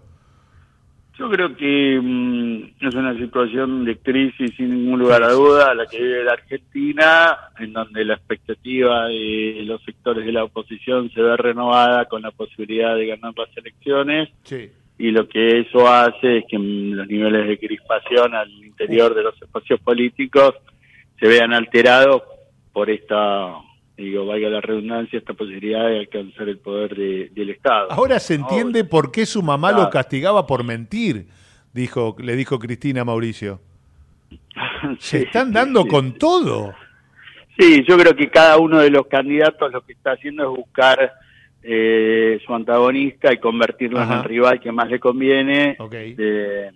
Yo 1.17 1.29
creo 1.29 1.55
que 1.55 1.99
mm, 2.01 2.85
es 2.85 2.95
una 2.95 3.17
situación 3.17 3.85
de 3.85 3.97
crisis 3.97 4.51
sin 4.57 4.69
ningún 4.71 4.99
lugar 4.99 5.23
a 5.23 5.31
duda 5.31 5.73
la 5.73 5.85
que 5.85 5.97
vive 5.97 6.23
la 6.25 6.33
Argentina, 6.33 7.37
en 7.59 7.71
donde 7.71 8.03
la 8.03 8.15
expectativa 8.15 9.07
de 9.07 9.63
los 9.65 9.81
sectores 9.83 10.25
de 10.25 10.33
la 10.33 10.43
oposición 10.43 11.09
se 11.11 11.21
ve 11.21 11.37
renovada 11.37 12.05
con 12.05 12.23
la 12.23 12.31
posibilidad 12.31 12.95
de 12.95 13.07
ganar 13.07 13.33
las 13.37 13.55
elecciones. 13.55 14.29
Sí 14.43 14.69
y 15.01 15.09
lo 15.09 15.27
que 15.27 15.61
eso 15.61 15.87
hace 15.87 16.37
es 16.37 16.45
que 16.47 16.59
los 16.59 17.07
niveles 17.07 17.47
de 17.47 17.57
crispación 17.57 18.35
al 18.35 18.51
interior 18.63 19.15
de 19.15 19.23
los 19.23 19.33
espacios 19.41 19.79
políticos 19.79 20.53
se 21.19 21.27
vean 21.27 21.53
alterados 21.53 22.21
por 22.71 22.87
esta, 22.91 23.51
digo, 23.97 24.27
valga 24.27 24.47
la 24.49 24.61
redundancia, 24.61 25.17
esta 25.17 25.33
posibilidad 25.33 25.87
de 25.87 26.01
alcanzar 26.01 26.47
el 26.47 26.59
poder 26.59 26.95
del 27.31 27.49
Estado. 27.49 27.91
Ahora 27.91 28.19
se 28.19 28.35
entiende 28.35 28.83
por 28.83 29.11
qué 29.11 29.25
su 29.25 29.41
mamá 29.41 29.71
lo 29.71 29.89
castigaba 29.89 30.45
por 30.45 30.63
mentir, 30.63 31.25
dijo, 31.73 32.15
le 32.19 32.35
dijo 32.35 32.59
Cristina 32.59 33.03
Mauricio. 33.03 33.59
se 34.99 35.23
están 35.23 35.51
dando 35.51 35.87
con 35.87 36.13
todo. 36.13 36.75
Sí, 37.57 37.83
yo 37.89 37.97
creo 37.97 38.15
que 38.15 38.29
cada 38.29 38.59
uno 38.59 38.79
de 38.79 38.91
los 38.91 39.07
candidatos 39.07 39.71
lo 39.71 39.81
que 39.81 39.93
está 39.93 40.11
haciendo 40.11 40.43
es 40.43 40.59
buscar 40.59 41.11
eh, 41.63 42.39
su 42.45 42.53
antagonista 42.53 43.31
y 43.31 43.37
convertirlo 43.37 44.01
en 44.01 44.11
el 44.11 44.23
rival 44.23 44.59
que 44.59 44.71
más 44.71 44.89
le 44.89 44.99
conviene. 44.99 45.77
Eh, 45.91 46.71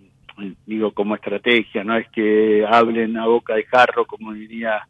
digo, 0.65 0.91
como 0.91 1.15
estrategia, 1.15 1.83
no 1.83 1.95
es 1.97 2.07
que 2.09 2.65
hablen 2.67 3.17
a 3.17 3.25
boca 3.27 3.55
de 3.55 3.63
jarro, 3.63 4.05
como 4.05 4.33
diría 4.33 4.87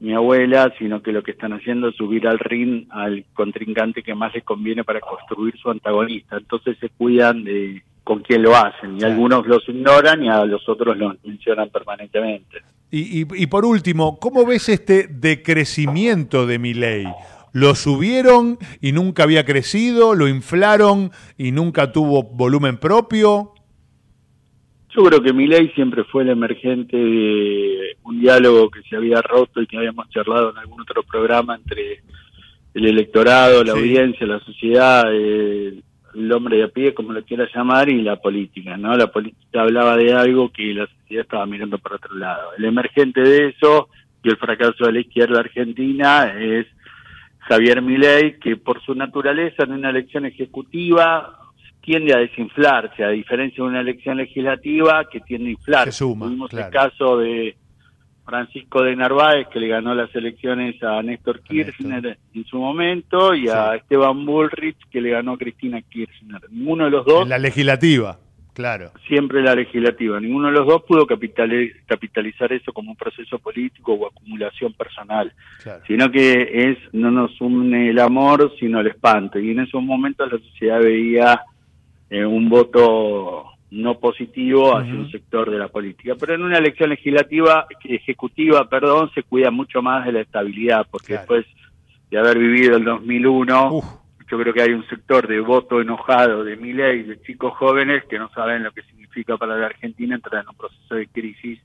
mi 0.00 0.14
abuela, 0.14 0.72
sino 0.78 1.02
que 1.02 1.12
lo 1.12 1.22
que 1.22 1.30
están 1.30 1.52
haciendo 1.52 1.88
es 1.88 1.96
subir 1.96 2.26
al 2.26 2.38
ring 2.38 2.86
al 2.90 3.24
contrincante 3.32 4.02
que 4.02 4.14
más 4.14 4.34
les 4.34 4.44
conviene 4.44 4.84
para 4.84 5.00
construir 5.00 5.56
su 5.56 5.70
antagonista. 5.70 6.36
Entonces 6.36 6.76
se 6.78 6.88
cuidan 6.90 7.44
de 7.44 7.82
con 8.02 8.20
quién 8.20 8.42
lo 8.42 8.54
hacen, 8.54 9.00
y 9.00 9.02
algunos 9.02 9.46
los 9.46 9.66
ignoran 9.66 10.22
y 10.22 10.28
a 10.28 10.44
los 10.44 10.68
otros 10.68 10.94
los 10.94 11.16
mencionan 11.24 11.70
permanentemente. 11.70 12.58
Y, 12.90 13.22
y, 13.22 13.26
y 13.34 13.46
por 13.46 13.64
último, 13.64 14.18
¿cómo 14.20 14.44
ves 14.44 14.68
este 14.68 15.06
decrecimiento 15.08 16.46
de 16.46 16.58
mi 16.58 16.74
ley? 16.74 17.06
Lo 17.54 17.76
subieron 17.76 18.58
y 18.80 18.90
nunca 18.90 19.22
había 19.22 19.44
crecido, 19.44 20.16
lo 20.16 20.26
inflaron 20.26 21.12
y 21.38 21.52
nunca 21.52 21.92
tuvo 21.92 22.24
volumen 22.24 22.78
propio. 22.78 23.52
Yo 24.90 25.04
creo 25.04 25.22
que 25.22 25.32
mi 25.32 25.46
ley 25.46 25.70
siempre 25.76 26.02
fue 26.02 26.24
el 26.24 26.30
emergente 26.30 26.96
de 26.96 27.96
un 28.02 28.20
diálogo 28.20 28.70
que 28.70 28.82
se 28.82 28.96
había 28.96 29.22
roto 29.22 29.62
y 29.62 29.68
que 29.68 29.76
habíamos 29.76 30.10
charlado 30.10 30.50
en 30.50 30.58
algún 30.58 30.80
otro 30.80 31.04
programa 31.04 31.54
entre 31.54 32.02
el 32.74 32.86
electorado, 32.86 33.62
la 33.62 33.72
audiencia, 33.72 34.26
la 34.26 34.40
sociedad, 34.40 35.14
el, 35.14 35.82
hombre 36.32 36.56
de 36.56 36.64
a 36.64 36.68
pie, 36.68 36.92
como 36.92 37.12
lo 37.12 37.24
quiera 37.24 37.48
llamar, 37.54 37.88
y 37.88 38.02
la 38.02 38.16
política, 38.16 38.76
¿no? 38.76 38.96
La 38.96 39.12
política 39.12 39.62
hablaba 39.62 39.96
de 39.96 40.12
algo 40.12 40.50
que 40.50 40.74
la 40.74 40.88
sociedad 40.88 41.22
estaba 41.22 41.46
mirando 41.46 41.78
por 41.78 41.94
otro 41.94 42.14
lado. 42.16 42.50
El 42.58 42.64
emergente 42.64 43.20
de 43.20 43.48
eso 43.48 43.88
y 44.24 44.30
el 44.30 44.36
fracaso 44.38 44.86
de 44.86 44.92
la 44.92 45.00
izquierda 45.00 45.38
argentina 45.38 46.34
es 46.36 46.66
Javier 47.48 47.82
Milei, 47.82 48.38
que 48.38 48.56
por 48.56 48.82
su 48.82 48.94
naturaleza 48.94 49.64
en 49.64 49.72
una 49.72 49.90
elección 49.90 50.24
ejecutiva 50.26 51.38
tiende 51.80 52.14
a 52.14 52.18
desinflarse, 52.18 53.04
a 53.04 53.10
diferencia 53.10 53.62
de 53.62 53.68
una 53.68 53.80
elección 53.80 54.16
legislativa 54.16 55.04
que 55.10 55.20
tiende 55.20 55.48
a 55.48 55.52
inflarse. 55.52 55.92
Se 55.92 55.98
suma, 55.98 56.26
Tuvimos 56.26 56.52
el 56.54 56.70
caso 56.70 57.18
de 57.18 57.56
Francisco 58.24 58.82
de 58.82 58.96
Narváez, 58.96 59.48
que 59.48 59.60
le 59.60 59.68
ganó 59.68 59.94
las 59.94 60.14
elecciones 60.14 60.82
a 60.82 61.02
Néstor 61.02 61.42
Kirchner 61.42 62.18
en 62.32 62.44
su 62.46 62.58
momento, 62.58 63.34
y 63.34 63.48
a 63.48 63.74
Esteban 63.74 64.24
Bullrich, 64.24 64.78
que 64.90 65.02
le 65.02 65.10
ganó 65.10 65.32
a 65.32 65.38
Cristina 65.38 65.82
Kirchner. 65.82 66.40
Ninguno 66.50 66.86
de 66.86 66.90
los 66.90 67.04
dos... 67.04 67.24
En 67.24 67.28
la 67.28 67.38
legislativa. 67.38 68.18
Claro. 68.54 68.92
Siempre 69.08 69.42
la 69.42 69.54
legislativa. 69.54 70.20
Ninguno 70.20 70.46
de 70.46 70.54
los 70.54 70.66
dos 70.66 70.84
pudo 70.84 71.06
capitalizar 71.06 72.52
eso 72.52 72.72
como 72.72 72.92
un 72.92 72.96
proceso 72.96 73.40
político 73.40 73.94
o 73.94 74.06
acumulación 74.06 74.72
personal, 74.74 75.32
sino 75.88 76.08
que 76.10 76.70
es 76.70 76.78
no 76.92 77.10
nos 77.10 77.38
une 77.40 77.90
el 77.90 77.98
amor, 77.98 78.52
sino 78.60 78.78
el 78.78 78.86
espanto. 78.86 79.40
Y 79.40 79.50
en 79.50 79.60
esos 79.60 79.82
momentos 79.82 80.32
la 80.32 80.38
sociedad 80.38 80.80
veía 80.80 81.42
eh, 82.08 82.24
un 82.24 82.48
voto 82.48 83.44
no 83.72 83.98
positivo 83.98 84.76
hacia 84.76 84.94
un 84.94 85.10
sector 85.10 85.50
de 85.50 85.58
la 85.58 85.66
política. 85.66 86.14
Pero 86.18 86.36
en 86.36 86.44
una 86.44 86.58
elección 86.58 86.90
legislativa, 86.90 87.66
ejecutiva, 87.82 88.68
perdón, 88.68 89.10
se 89.16 89.24
cuida 89.24 89.50
mucho 89.50 89.82
más 89.82 90.06
de 90.06 90.12
la 90.12 90.20
estabilidad, 90.20 90.86
porque 90.88 91.14
después 91.14 91.44
de 92.08 92.18
haber 92.18 92.38
vivido 92.38 92.76
el 92.76 92.84
2001 92.84 94.03
yo 94.30 94.38
creo 94.38 94.54
que 94.54 94.62
hay 94.62 94.72
un 94.72 94.86
sector 94.88 95.28
de 95.28 95.40
voto 95.40 95.80
enojado 95.80 96.44
de 96.44 96.56
Milei, 96.56 97.02
de 97.02 97.20
chicos 97.22 97.52
jóvenes 97.54 98.04
que 98.04 98.18
no 98.18 98.28
saben 98.30 98.62
lo 98.62 98.72
que 98.72 98.82
significa 98.82 99.36
para 99.36 99.56
la 99.56 99.66
Argentina 99.66 100.14
entrar 100.14 100.42
en 100.42 100.48
un 100.48 100.56
proceso 100.56 100.94
de 100.94 101.06
crisis 101.08 101.60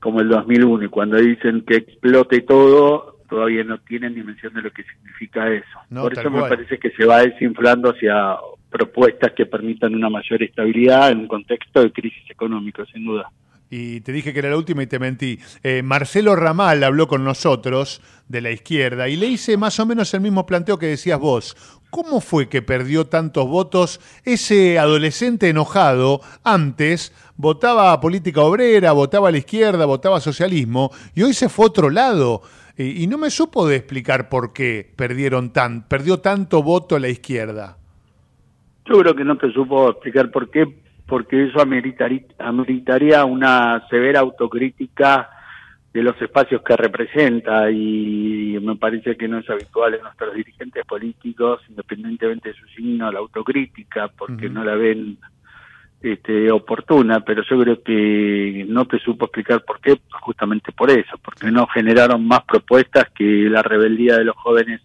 como 0.00 0.20
el 0.20 0.28
2001 0.28 0.84
y 0.84 0.88
cuando 0.88 1.16
dicen 1.16 1.62
que 1.62 1.76
explote 1.76 2.42
todo 2.42 3.16
todavía 3.28 3.64
no 3.64 3.78
tienen 3.78 4.14
dimensión 4.14 4.54
de 4.54 4.62
lo 4.62 4.70
que 4.70 4.84
significa 4.84 5.50
eso. 5.50 5.78
Por 5.92 6.12
eso 6.12 6.30
me 6.30 6.42
parece 6.42 6.78
que 6.78 6.90
se 6.90 7.04
va 7.04 7.22
desinflando 7.22 7.90
hacia 7.90 8.36
propuestas 8.70 9.32
que 9.32 9.46
permitan 9.46 9.94
una 9.94 10.08
mayor 10.08 10.42
estabilidad 10.42 11.10
en 11.10 11.20
un 11.20 11.28
contexto 11.28 11.82
de 11.82 11.92
crisis 11.92 12.30
económica, 12.30 12.84
sin 12.86 13.04
duda. 13.04 13.30
Y 13.68 14.00
te 14.02 14.12
dije 14.12 14.32
que 14.32 14.38
era 14.38 14.50
la 14.50 14.56
última 14.56 14.82
y 14.82 14.86
te 14.86 14.98
mentí. 14.98 15.38
Eh, 15.62 15.82
Marcelo 15.82 16.36
Ramal 16.36 16.84
habló 16.84 17.08
con 17.08 17.24
nosotros 17.24 18.00
de 18.28 18.40
la 18.40 18.50
izquierda 18.50 19.08
y 19.08 19.16
le 19.16 19.26
hice 19.26 19.56
más 19.56 19.80
o 19.80 19.86
menos 19.86 20.12
el 20.14 20.20
mismo 20.20 20.46
planteo 20.46 20.78
que 20.78 20.86
decías 20.86 21.18
vos. 21.18 21.56
¿Cómo 21.90 22.20
fue 22.20 22.48
que 22.48 22.62
perdió 22.62 23.06
tantos 23.06 23.48
votos 23.48 24.00
ese 24.24 24.78
adolescente 24.78 25.48
enojado? 25.48 26.20
Antes 26.44 27.12
votaba 27.36 27.92
a 27.92 28.00
política 28.00 28.42
obrera, 28.42 28.92
votaba 28.92 29.28
a 29.28 29.32
la 29.32 29.38
izquierda, 29.38 29.86
votaba 29.86 30.18
a 30.18 30.20
socialismo 30.20 30.90
y 31.14 31.22
hoy 31.22 31.32
se 31.32 31.48
fue 31.48 31.64
a 31.64 31.68
otro 31.68 31.90
lado. 31.90 32.42
Y, 32.78 33.06
no 33.06 33.16
me 33.16 33.30
supo 33.30 33.66
de 33.66 33.76
explicar 33.76 34.28
por 34.28 34.52
qué 34.52 34.92
perdieron 34.96 35.50
tan, 35.50 35.88
perdió 35.88 36.18
tanto 36.18 36.62
voto 36.62 36.98
la 36.98 37.08
izquierda. 37.08 37.78
Yo 38.84 38.98
creo 38.98 39.16
que 39.16 39.24
no 39.24 39.38
te 39.38 39.50
supo 39.52 39.88
explicar 39.88 40.30
por 40.30 40.50
qué, 40.50 40.66
porque 41.06 41.44
eso 41.44 41.60
ameritaría, 41.60 42.22
ameritaría 42.38 43.24
una 43.24 43.86
severa 43.88 44.20
autocrítica 44.20 45.30
de 45.92 46.02
los 46.02 46.20
espacios 46.20 46.62
que 46.62 46.76
representa 46.76 47.70
y 47.70 48.58
me 48.60 48.76
parece 48.76 49.16
que 49.16 49.28
no 49.28 49.38
es 49.38 49.48
habitual 49.48 49.94
en 49.94 50.02
nuestros 50.02 50.34
dirigentes 50.34 50.84
políticos, 50.84 51.62
independientemente 51.70 52.50
de 52.50 52.54
su 52.54 52.66
signo, 52.68 53.10
la 53.10 53.20
autocrítica, 53.20 54.08
porque 54.08 54.50
no 54.50 54.62
la 54.62 54.74
ven 54.74 55.16
este, 56.02 56.50
oportuna, 56.50 57.20
pero 57.20 57.42
yo 57.48 57.58
creo 57.62 57.82
que 57.82 58.66
no 58.68 58.84
te 58.84 58.98
supo 58.98 59.24
explicar 59.24 59.64
por 59.64 59.80
qué, 59.80 59.98
justamente 60.20 60.70
por 60.72 60.90
eso, 60.90 61.16
porque 61.24 61.50
no 61.50 61.66
generaron 61.66 62.26
más 62.26 62.44
propuestas 62.44 63.06
que 63.14 63.48
la 63.48 63.62
rebeldía 63.62 64.18
de 64.18 64.24
los 64.24 64.36
jóvenes 64.36 64.82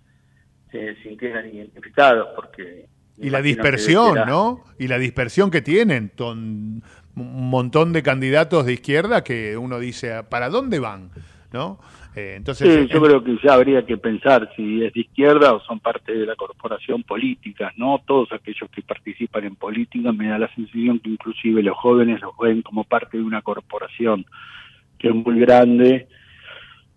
se 0.72 0.96
sintieran 1.04 1.54
identificados, 1.54 2.30
porque 2.36 2.86
y 3.22 3.30
la 3.30 3.42
dispersión, 3.42 4.20
¿no? 4.28 4.64
Y 4.80 4.88
la 4.88 4.98
dispersión 4.98 5.52
que 5.52 5.62
tienen, 5.62 6.10
ton, 6.10 6.84
un 7.16 7.50
montón 7.50 7.94
de 7.94 8.04
candidatos 8.04 8.66
de 8.66 8.74
izquierda 8.74 9.24
que 9.24 9.58
uno 9.58 9.80
dice, 9.80 10.24
¿para 10.24 10.50
dónde 10.50 10.80
van? 10.80 11.12
¿No? 11.54 11.80
Eh, 12.16 12.34
entonces, 12.36 12.68
sí, 12.68 12.94
yo 12.94 13.02
creo 13.02 13.24
que 13.24 13.38
ya 13.42 13.54
habría 13.54 13.86
que 13.86 13.98
pensar 13.98 14.50
si 14.56 14.84
es 14.84 14.94
de 14.94 15.02
izquierda 15.02 15.54
o 15.54 15.62
son 15.62 15.80
parte 15.80 16.14
de 16.14 16.26
la 16.26 16.36
corporación 16.36 17.04
política, 17.04 17.72
¿no? 17.78 18.02
Todos 18.06 18.32
aquellos 18.34 18.70
que 18.70 18.82
participan 18.82 19.46
en 19.46 19.56
política 19.56 20.12
me 20.12 20.28
da 20.28 20.38
la 20.38 20.54
sensación 20.54 21.00
que 21.00 21.10
inclusive 21.10 21.64
los 21.64 21.78
jóvenes 21.78 22.22
los 22.22 22.38
ven 22.38 22.62
como 22.64 22.84
parte 22.84 23.18
de 23.18 23.24
una 23.24 23.42
corporación 23.42 24.26
que 24.98 25.08
es 25.08 25.16
muy 25.16 25.40
grande, 25.40 26.08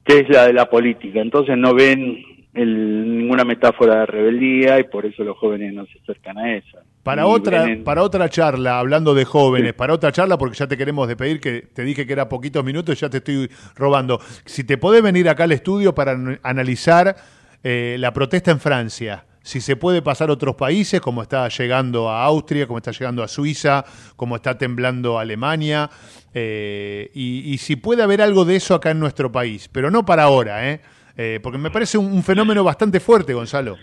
que 0.04 0.20
es 0.20 0.28
la 0.28 0.46
de 0.46 0.52
la 0.52 0.68
política. 0.68 1.20
Entonces 1.20 1.56
no 1.56 1.74
ven 1.74 2.33
el, 2.54 3.18
ninguna 3.18 3.44
metáfora 3.44 4.00
de 4.00 4.06
rebeldía 4.06 4.78
y 4.78 4.84
por 4.84 5.04
eso 5.04 5.24
los 5.24 5.36
jóvenes 5.36 5.74
no 5.74 5.84
se 5.86 5.98
acercan 6.02 6.38
a 6.38 6.56
esa. 6.56 6.78
Para 7.02 7.26
otra, 7.26 7.66
para 7.84 8.02
otra 8.02 8.30
charla, 8.30 8.78
hablando 8.78 9.14
de 9.14 9.26
jóvenes, 9.26 9.74
para 9.74 9.92
otra 9.92 10.10
charla, 10.10 10.38
porque 10.38 10.56
ya 10.56 10.66
te 10.66 10.76
queremos 10.76 11.06
despedir, 11.06 11.38
que 11.38 11.62
te 11.62 11.82
dije 11.82 12.06
que 12.06 12.12
era 12.12 12.28
poquitos 12.28 12.64
minutos 12.64 12.96
y 12.96 13.00
ya 13.00 13.10
te 13.10 13.18
estoy 13.18 13.50
robando. 13.74 14.18
Si 14.46 14.64
te 14.64 14.78
podés 14.78 15.02
venir 15.02 15.28
acá 15.28 15.44
al 15.44 15.52
estudio 15.52 15.94
para 15.94 16.16
analizar 16.42 17.14
eh, 17.62 17.96
la 17.98 18.12
protesta 18.12 18.52
en 18.52 18.60
Francia, 18.60 19.26
si 19.42 19.60
se 19.60 19.76
puede 19.76 20.00
pasar 20.00 20.30
a 20.30 20.32
otros 20.32 20.54
países, 20.54 21.02
como 21.02 21.20
está 21.20 21.46
llegando 21.48 22.08
a 22.08 22.24
Austria, 22.24 22.66
como 22.66 22.78
está 22.78 22.92
llegando 22.92 23.22
a 23.22 23.28
Suiza, 23.28 23.84
como 24.16 24.36
está 24.36 24.56
temblando 24.56 25.18
Alemania, 25.18 25.90
eh, 26.32 27.10
y, 27.12 27.52
y 27.52 27.58
si 27.58 27.76
puede 27.76 28.02
haber 28.02 28.22
algo 28.22 28.46
de 28.46 28.56
eso 28.56 28.74
acá 28.74 28.92
en 28.92 29.00
nuestro 29.00 29.30
país, 29.30 29.68
pero 29.70 29.90
no 29.90 30.06
para 30.06 30.22
ahora, 30.22 30.70
¿eh? 30.70 30.80
Eh, 31.16 31.40
porque 31.42 31.58
me 31.58 31.70
parece 31.70 31.98
un, 31.98 32.06
un, 32.06 32.22
fenómeno 32.22 32.64
bastante 32.64 33.00
fuerte, 33.00 33.34
Gonzalo. 33.34 33.76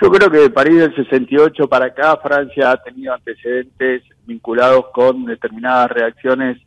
Yo 0.00 0.10
creo 0.10 0.30
que 0.30 0.38
de 0.38 0.50
París 0.50 0.78
del 0.78 0.94
68 0.94 1.68
para 1.68 1.86
acá, 1.86 2.16
Francia 2.22 2.72
ha 2.72 2.82
tenido 2.82 3.14
antecedentes 3.14 4.02
vinculados 4.26 4.86
con 4.92 5.24
determinadas 5.24 5.90
reacciones 5.90 6.58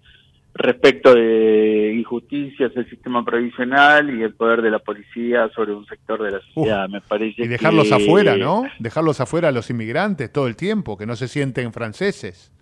respecto 0.56 1.14
de 1.14 1.94
injusticias 1.98 2.74
del 2.74 2.90
sistema 2.90 3.26
provisional 3.26 4.10
y 4.18 4.24
el 4.24 4.34
poder 4.34 4.62
de 4.62 4.72
la 4.72 4.80
policía 4.80 5.50
sobre 5.54 5.74
un 5.74 5.86
sector 5.86 6.24
de 6.24 6.32
la 6.32 6.40
sociedad. 6.40 6.88
me 6.88 7.02
parece 7.02 7.44
y 7.44 7.48
dejarlos 7.48 7.90
que... 7.90 7.96
afuera, 7.96 8.38
¿no? 8.38 8.64
Dejarlos 8.80 9.20
afuera 9.20 9.50
a 9.50 9.52
los 9.52 9.70
inmigrantes 9.70 10.32
todo 10.32 10.48
el 10.48 10.56
tiempo, 10.56 10.98
que 10.98 11.06
no 11.06 11.18
se 11.18 11.28
sienten 11.28 11.74
franceses. 11.74 12.54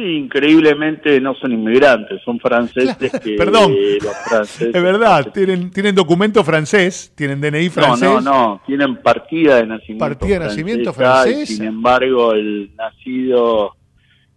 Sí, 0.00 0.16
increíblemente 0.16 1.20
no 1.20 1.34
son 1.34 1.52
inmigrantes, 1.52 2.22
son 2.24 2.40
franceses 2.40 3.12
que 3.22 3.34
Perdón, 3.36 3.74
los 4.02 4.16
franceses, 4.28 4.74
es 4.74 4.82
verdad, 4.82 5.30
tienen, 5.30 5.70
tienen 5.70 5.94
documento 5.94 6.42
francés, 6.42 7.12
tienen 7.14 7.38
DNI 7.38 7.68
francés. 7.68 8.08
No, 8.08 8.20
no, 8.20 8.30
no, 8.30 8.62
tienen 8.66 8.96
partida 8.96 9.56
de 9.56 9.66
nacimiento 9.66 10.04
Partida 10.06 10.38
de 10.38 10.44
nacimiento 10.46 10.92
francés. 10.94 11.48
sin 11.50 11.64
embargo, 11.64 12.32
el 12.32 12.70
nacido 12.76 13.76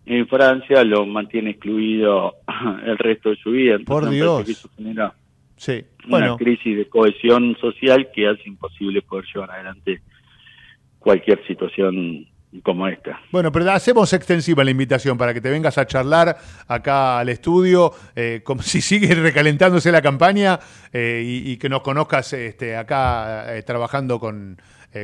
en 0.06 0.28
Francia 0.28 0.84
lo 0.84 1.06
mantiene 1.06 1.52
excluido 1.52 2.34
el 2.86 2.98
resto 2.98 3.30
de 3.30 3.38
su 3.38 3.52
vida. 3.52 3.76
Entonces, 3.76 3.86
Por 3.88 4.10
Dios. 4.10 4.44
que 4.44 4.52
eso 4.52 4.70
genera 4.76 5.14
Sí, 5.56 5.82
una 6.10 6.36
crisis 6.36 6.76
de 6.76 6.90
cohesión 6.90 7.56
social 7.62 8.10
que 8.14 8.28
hace 8.28 8.42
imposible 8.50 9.02
poder 9.02 9.24
llevar 9.34 9.52
adelante 9.52 10.02
cualquier 11.00 11.40
situación 11.48 12.26
como 12.62 12.88
esta. 12.88 13.20
Bueno, 13.32 13.52
pero 13.52 13.72
hacemos 13.72 14.14
extensiva 14.14 14.64
la 14.64 14.72
invitación 14.72 15.18
para 15.18 15.34
que 15.34 15.42
te 15.42 15.50
vengas 15.50 15.78
a 15.78 15.88
charlar 15.88 16.38
acá 16.68 17.20
al 17.20 17.30
estudio, 17.30 17.92
eh, 18.16 18.42
como 18.44 18.62
si 18.62 18.82
sigue 18.82 19.14
recalentándose 19.16 19.92
la 19.92 20.02
campaña 20.02 20.60
eh, 20.92 21.24
y, 21.26 21.52
y, 21.52 21.58
que 21.58 21.70
nos 21.70 21.82
conozcas 21.82 22.34
este, 22.34 22.76
acá 22.76 23.56
eh, 23.56 23.64
trabajando 23.64 24.20
con, 24.20 24.58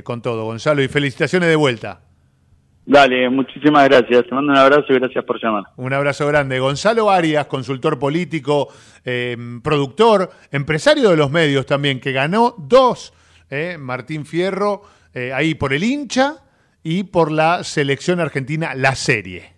con 0.04 0.22
todo. 0.22 0.46
Gonzalo, 0.46 0.84
y 0.84 0.88
felicitaciones 0.88 1.50
de 1.50 1.56
vuelta. 1.56 2.02
Dale, 2.86 3.30
muchísimas 3.30 3.88
gracias. 3.88 4.26
Te 4.26 4.36
mando 4.36 4.52
un 4.52 4.58
abrazo 4.58 4.86
y 4.90 4.96
gracias 4.96 5.24
por 5.24 5.42
llamar. 5.42 5.64
Un 5.78 5.94
abrazo 5.94 6.26
grande. 6.28 6.60
Gonzalo 6.60 7.12
Arias, 7.12 7.46
consultor 7.46 8.00
político, 8.00 8.68
productor, 9.64 10.32
empresario 10.52 11.12
de 11.12 11.18
los 11.18 11.30
medios 11.30 11.68
también, 11.68 12.00
que 12.00 12.12
ganó 12.12 12.56
dos, 12.58 13.14
Martín 13.78 14.26
Fierro, 14.26 14.82
ahí 15.14 15.54
por 15.54 15.74
el 15.74 15.84
hincha 15.84 16.38
y 16.90 17.04
por 17.04 17.32
la 17.32 17.64
selección 17.64 18.20
argentina, 18.20 18.74
la 18.74 18.96
serie. 18.96 19.54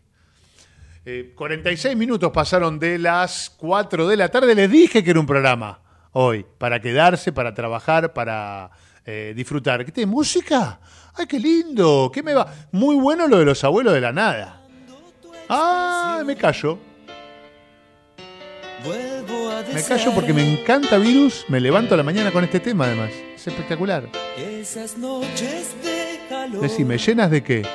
Eh, 1.05 1.31
46 1.33 1.95
minutos 1.95 2.29
pasaron 2.33 2.77
de 2.77 2.99
las 2.99 3.49
4 3.51 4.05
de 4.05 4.17
la 4.17 4.27
tarde. 4.27 4.53
Les 4.53 4.69
dije 4.69 5.01
que 5.01 5.11
era 5.11 5.19
un 5.21 5.25
programa 5.25 5.79
hoy, 6.11 6.45
para 6.57 6.81
quedarse, 6.81 7.31
para 7.31 7.53
trabajar, 7.53 8.11
para 8.11 8.71
eh, 9.05 9.31
disfrutar. 9.33 9.85
¿Qué 9.85 9.93
tiene 9.93 10.11
música? 10.11 10.81
¡Ay, 11.13 11.25
qué 11.25 11.39
lindo! 11.39 12.11
¿Qué 12.13 12.21
me 12.21 12.33
va? 12.33 12.53
Muy 12.73 12.97
bueno 12.97 13.25
lo 13.29 13.37
de 13.37 13.45
los 13.45 13.63
abuelos 13.63 13.93
de 13.93 14.01
la 14.01 14.11
nada. 14.11 14.63
¡Ah! 15.47 16.23
Me 16.25 16.35
callo. 16.35 16.79
Me 19.73 19.83
callo 19.83 20.11
porque 20.13 20.33
me 20.33 20.51
encanta 20.51 20.97
Virus. 20.97 21.45
Me 21.47 21.61
levanto 21.61 21.93
a 21.93 21.97
la 21.97 22.03
mañana 22.03 22.29
con 22.33 22.43
este 22.43 22.59
tema, 22.59 22.87
además. 22.87 23.11
Es 23.33 23.47
espectacular. 23.47 24.09
Esas 24.37 24.97
noches 24.97 25.81
de. 25.81 25.90
Decime, 26.61 26.97
¿llenas 26.97 27.29
de 27.31 27.43
qué? 27.43 27.65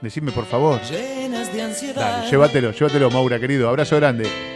Decime, 0.00 0.32
por 0.32 0.44
favor. 0.46 0.80
Llenas 0.82 1.52
de 1.52 1.62
ansiedad. 1.62 2.18
Dale, 2.18 2.30
llévatelo, 2.30 2.72
llévatelo, 2.72 3.10
Maura, 3.10 3.38
querido. 3.38 3.68
Abrazo 3.68 3.96
grande. 3.96 4.55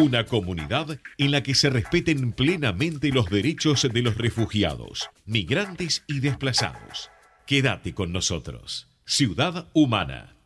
Una 0.00 0.24
comunidad 0.24 0.98
en 1.18 1.30
la 1.30 1.42
que 1.42 1.54
se 1.54 1.68
respeten 1.68 2.32
plenamente 2.32 3.10
los 3.10 3.28
derechos 3.28 3.86
de 3.92 4.00
los 4.00 4.16
refugiados, 4.16 5.10
migrantes 5.26 6.04
y 6.06 6.20
desplazados. 6.20 7.10
Quédate 7.46 7.92
con 7.92 8.10
nosotros. 8.10 8.88
Ciudad 9.04 9.68
Humana. 9.74 10.36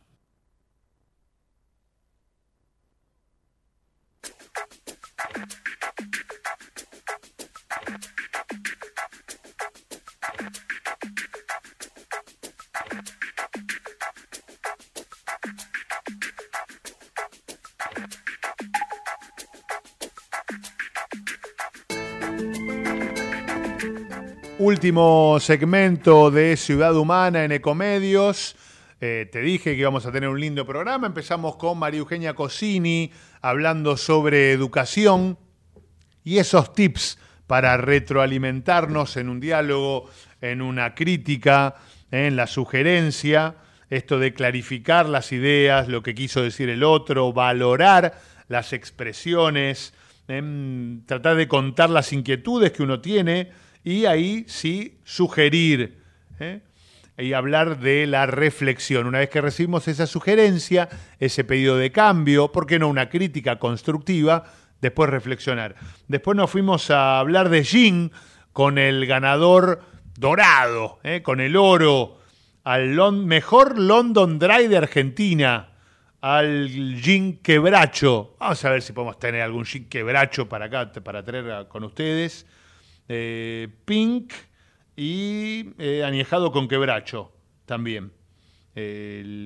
Último 24.67 25.37
segmento 25.39 26.31
de 26.31 26.57
Ciudad 26.57 26.95
Humana 26.95 27.43
en 27.43 27.51
Ecomedios. 27.51 28.55
Eh, 28.99 29.29
te 29.31 29.41
dije 29.41 29.75
que 29.75 29.81
íbamos 29.81 30.07
a 30.07 30.11
tener 30.11 30.27
un 30.27 30.39
lindo 30.39 30.65
programa. 30.65 31.05
Empezamos 31.05 31.55
con 31.57 31.77
María 31.77 31.99
Eugenia 31.99 32.33
Cosini 32.33 33.11
hablando 33.43 33.95
sobre 33.95 34.51
educación 34.51 35.37
y 36.23 36.39
esos 36.39 36.73
tips 36.73 37.19
para 37.45 37.77
retroalimentarnos 37.77 39.17
en 39.17 39.29
un 39.29 39.39
diálogo, 39.39 40.09
en 40.41 40.63
una 40.63 40.95
crítica, 40.95 41.75
en 42.09 42.35
la 42.35 42.47
sugerencia, 42.47 43.57
esto 43.91 44.17
de 44.17 44.33
clarificar 44.33 45.07
las 45.07 45.31
ideas, 45.31 45.89
lo 45.89 46.01
que 46.01 46.15
quiso 46.15 46.41
decir 46.41 46.69
el 46.69 46.83
otro, 46.83 47.33
valorar 47.33 48.19
las 48.47 48.73
expresiones, 48.73 49.93
em, 50.27 51.05
tratar 51.05 51.35
de 51.35 51.47
contar 51.47 51.91
las 51.91 52.11
inquietudes 52.11 52.71
que 52.71 52.81
uno 52.81 52.99
tiene 52.99 53.63
y 53.85 54.07
ahí 54.07 54.45
sí 54.47 54.97
sugerir 55.03 56.01
¿eh? 56.39 56.61
y 57.19 57.33
hablar 57.33 57.79
de 57.79 58.07
la 58.07 58.25
reflexión. 58.25 59.05
Una 59.05 59.19
vez 59.19 59.29
que 59.29 59.39
recibimos 59.39 59.87
esa 59.87 60.07
sugerencia, 60.07 60.89
ese 61.19 61.43
pedido 61.43 61.77
de 61.77 61.91
cambio, 61.91 62.51
¿por 62.51 62.65
qué 62.65 62.79
no 62.79 62.89
una 62.89 63.09
crítica 63.09 63.59
constructiva? 63.59 64.43
Después 64.81 65.11
reflexionar. 65.11 65.75
Después 66.07 66.35
nos 66.35 66.49
fuimos 66.49 66.89
a 66.89 67.19
hablar 67.19 67.49
de 67.49 67.63
Gin 67.63 68.11
con 68.51 68.79
el 68.79 69.05
ganador 69.05 69.83
dorado, 70.17 70.99
¿eh? 71.03 71.21
con 71.21 71.39
el 71.39 71.55
oro, 71.55 72.17
al 72.63 72.97
mejor 73.13 73.77
London 73.77 74.39
Dry 74.39 74.67
de 74.67 74.77
Argentina, 74.77 75.69
al 76.21 76.69
Gin 77.01 77.37
Quebracho. 77.37 78.35
Vamos 78.39 78.65
a 78.65 78.71
ver 78.71 78.81
si 78.81 78.93
podemos 78.93 79.19
tener 79.19 79.41
algún 79.41 79.63
Gin 79.63 79.87
Quebracho 79.87 80.49
para 80.49 80.65
acá, 80.65 80.91
para 81.03 81.23
traer 81.23 81.67
con 81.67 81.83
ustedes. 81.83 82.47
Eh, 83.07 83.67
Pink 83.85 84.33
y 84.95 85.69
eh, 85.77 86.03
añejado 86.03 86.51
con 86.51 86.67
quebracho 86.67 87.31
también, 87.65 88.11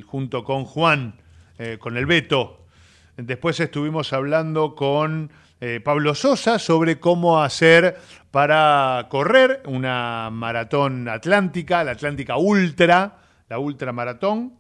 junto 0.07 0.43
con 0.43 0.65
Juan, 0.65 1.15
eh, 1.57 1.77
con 1.77 1.97
el 1.97 2.05
Beto. 2.05 2.65
Después 3.17 3.59
estuvimos 3.59 4.13
hablando 4.13 4.75
con 4.75 5.29
eh, 5.59 5.81
Pablo 5.83 6.15
Sosa 6.15 6.57
sobre 6.57 7.01
cómo 7.01 7.43
hacer 7.43 7.97
para 8.31 9.07
correr 9.09 9.61
una 9.65 10.29
maratón 10.31 11.09
atlántica, 11.09 11.83
la 11.83 11.91
Atlántica 11.91 12.37
Ultra, 12.37 13.17
la 13.49 13.59
Ultra 13.59 13.91
Maratón. 13.91 14.53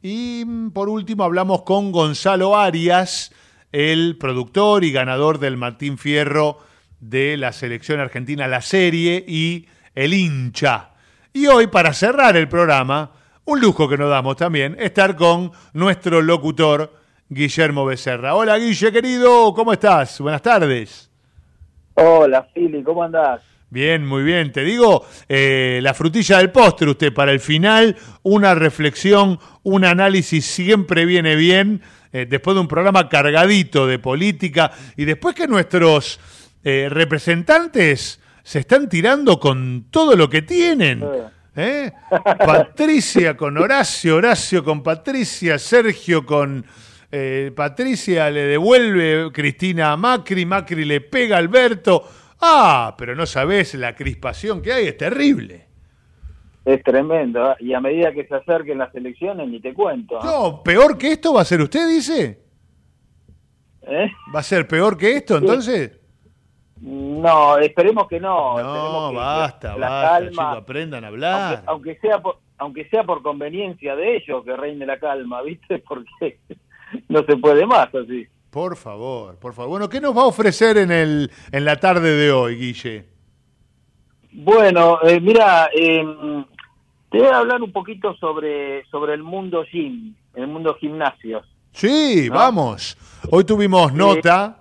Y 0.00 0.42
mm, 0.46 0.70
por 0.70 0.88
último 0.88 1.24
hablamos 1.24 1.64
con 1.64 1.92
Gonzalo 1.92 2.56
Arias, 2.56 3.30
el 3.72 4.16
productor 4.18 4.84
y 4.84 4.92
ganador 4.92 5.38
del 5.38 5.58
Martín 5.58 5.98
Fierro 5.98 6.60
de 7.00 7.36
la 7.36 7.52
selección 7.52 8.00
argentina, 8.00 8.46
la 8.46 8.60
serie 8.60 9.24
y 9.26 9.66
el 9.94 10.14
hincha. 10.14 10.90
Y 11.32 11.46
hoy, 11.46 11.66
para 11.66 11.92
cerrar 11.92 12.36
el 12.36 12.48
programa, 12.48 13.12
un 13.44 13.60
lujo 13.60 13.88
que 13.88 13.96
nos 13.96 14.10
damos 14.10 14.36
también, 14.36 14.76
estar 14.78 15.16
con 15.16 15.52
nuestro 15.72 16.20
locutor, 16.20 16.92
Guillermo 17.28 17.84
Becerra. 17.84 18.34
Hola 18.34 18.58
Guille, 18.58 18.90
querido, 18.90 19.52
¿cómo 19.54 19.72
estás? 19.72 20.20
Buenas 20.20 20.42
tardes. 20.42 21.10
Hola, 21.94 22.46
Fili, 22.54 22.82
¿cómo 22.82 23.02
andás? 23.02 23.42
Bien, 23.70 24.06
muy 24.06 24.22
bien. 24.22 24.50
Te 24.50 24.62
digo, 24.62 25.04
eh, 25.28 25.80
la 25.82 25.92
frutilla 25.92 26.38
del 26.38 26.50
postre, 26.50 26.88
usted, 26.88 27.12
para 27.12 27.32
el 27.32 27.40
final, 27.40 27.96
una 28.22 28.54
reflexión, 28.54 29.38
un 29.62 29.84
análisis 29.84 30.46
siempre 30.46 31.04
viene 31.04 31.36
bien, 31.36 31.82
eh, 32.12 32.26
después 32.28 32.54
de 32.54 32.62
un 32.62 32.68
programa 32.68 33.08
cargadito 33.10 33.86
de 33.86 33.98
política 33.98 34.70
y 34.96 35.04
después 35.04 35.34
que 35.34 35.46
nuestros 35.46 36.18
eh, 36.64 36.88
representantes 36.90 38.20
se 38.42 38.60
están 38.60 38.88
tirando 38.88 39.38
con 39.38 39.86
todo 39.90 40.16
lo 40.16 40.28
que 40.28 40.42
tienen. 40.42 41.04
¿Eh? 41.56 41.90
Patricia 42.38 43.36
con 43.36 43.58
Horacio, 43.58 44.16
Horacio 44.16 44.62
con 44.62 44.82
Patricia, 44.82 45.58
Sergio 45.58 46.24
con 46.24 46.64
eh, 47.10 47.52
Patricia 47.54 48.30
le 48.30 48.42
devuelve 48.42 49.30
Cristina 49.32 49.92
a 49.92 49.96
Macri, 49.96 50.44
Macri 50.46 50.84
le 50.84 51.00
pega 51.00 51.36
a 51.36 51.38
Alberto. 51.38 52.04
Ah, 52.40 52.94
pero 52.96 53.14
no 53.14 53.26
sabes 53.26 53.74
la 53.74 53.94
crispación 53.94 54.62
que 54.62 54.72
hay, 54.72 54.86
es 54.88 54.96
terrible. 54.96 55.66
Es 56.64 56.82
tremendo. 56.82 57.52
¿eh? 57.52 57.56
Y 57.60 57.74
a 57.74 57.80
medida 57.80 58.12
que 58.12 58.26
se 58.26 58.34
acerquen 58.34 58.78
las 58.78 58.94
elecciones, 58.94 59.48
ni 59.48 59.60
te 59.60 59.72
cuento. 59.72 60.16
¿eh? 60.16 60.24
No, 60.24 60.62
peor 60.62 60.98
que 60.98 61.12
esto 61.12 61.32
va 61.32 61.40
a 61.40 61.44
ser 61.44 61.60
usted, 61.62 61.88
dice. 61.88 62.42
¿Eh? 63.82 64.10
¿Va 64.34 64.40
a 64.40 64.42
ser 64.42 64.68
peor 64.68 64.98
que 64.98 65.16
esto 65.16 65.38
entonces? 65.38 65.97
No, 66.80 67.58
esperemos 67.58 68.06
que 68.08 68.20
no. 68.20 68.58
No, 68.58 68.58
esperemos 68.58 69.10
que 69.10 69.16
basta, 69.16 69.76
la 69.76 69.88
basta, 69.88 70.08
calma, 70.08 70.52
aprendan 70.52 71.04
a 71.04 71.08
hablar. 71.08 71.62
aunque, 71.66 71.90
aunque 71.90 72.00
sea 72.00 72.22
por, 72.22 72.38
aunque 72.58 72.88
sea 72.88 73.04
por 73.04 73.22
conveniencia 73.22 73.96
de 73.96 74.16
ellos 74.16 74.44
que 74.44 74.56
reine 74.56 74.86
la 74.86 74.98
calma, 74.98 75.42
¿viste? 75.42 75.78
Porque 75.80 76.38
no 77.08 77.22
se 77.24 77.36
puede 77.36 77.66
más 77.66 77.94
así. 77.94 78.26
Por 78.50 78.76
favor, 78.76 79.36
por 79.36 79.52
favor. 79.52 79.70
Bueno, 79.70 79.88
¿qué 79.88 80.00
nos 80.00 80.16
va 80.16 80.22
a 80.22 80.26
ofrecer 80.26 80.78
en, 80.78 80.90
el, 80.90 81.30
en 81.52 81.64
la 81.64 81.76
tarde 81.76 82.16
de 82.16 82.32
hoy, 82.32 82.56
Guille? 82.56 83.04
Bueno, 84.32 84.98
eh, 85.02 85.20
mira, 85.20 85.68
eh, 85.74 86.02
te 87.10 87.18
voy 87.18 87.26
a 87.26 87.38
hablar 87.38 87.62
un 87.62 87.72
poquito 87.72 88.14
sobre, 88.16 88.84
sobre 88.86 89.14
el 89.14 89.22
mundo 89.22 89.64
gym, 89.70 90.14
el 90.34 90.46
mundo 90.46 90.74
gimnasio. 90.80 91.42
Sí, 91.72 92.28
vamos. 92.28 92.96
Hoy 93.30 93.44
tuvimos 93.44 93.92
nota, 93.92 94.57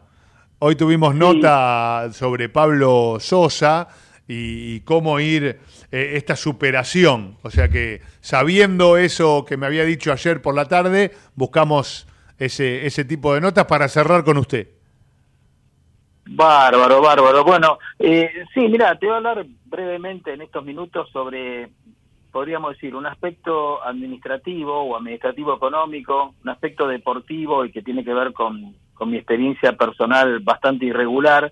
hoy 0.60 0.76
tuvimos 0.76 1.16
nota 1.16 2.10
sobre 2.12 2.50
Pablo 2.50 3.18
Sosa 3.20 3.88
y, 4.28 4.76
y 4.76 4.80
cómo 4.82 5.20
ir 5.20 5.60
eh, 5.92 6.12
esta 6.16 6.36
superación. 6.36 7.38
O 7.44 7.50
sea 7.50 7.70
que 7.70 8.02
sabiendo 8.22 8.98
eso 8.98 9.46
que 9.46 9.58
me 9.58 9.66
había 9.66 9.84
dicho 9.84 10.12
ayer 10.12 10.42
por 10.42 10.56
la 10.56 10.66
tarde, 10.66 11.12
buscamos 11.36 12.08
ese, 12.40 12.86
ese 12.86 13.06
tipo 13.06 13.34
de 13.34 13.42
notas 13.42 13.66
para 13.66 13.88
cerrar 13.88 14.24
con 14.24 14.38
usted. 14.38 14.68
Bárbaro, 16.30 17.02
bárbaro. 17.02 17.44
Bueno, 17.44 17.80
eh, 18.00 18.30
sí, 18.54 18.68
mira, 18.68 18.98
te 19.00 19.06
voy 19.06 19.14
a 19.14 19.18
hablar 19.18 19.46
brevemente 19.66 20.34
en 20.34 20.42
estos 20.42 20.64
minutos 20.66 21.10
sobre, 21.12 21.70
podríamos 22.32 22.74
decir, 22.74 22.96
un 22.96 23.06
aspecto 23.06 23.82
administrativo 23.82 24.84
o 24.84 24.98
administrativo 24.98 25.56
económico, 25.56 26.36
un 26.44 26.50
aspecto 26.50 26.88
deportivo 26.88 27.64
y 27.64 27.72
que 27.72 27.82
tiene 27.82 28.04
que 28.04 28.14
ver 28.14 28.34
con, 28.34 28.76
con 28.98 29.10
mi 29.12 29.18
experiencia 29.18 29.74
personal 29.74 30.40
bastante 30.40 30.86
irregular. 30.86 31.52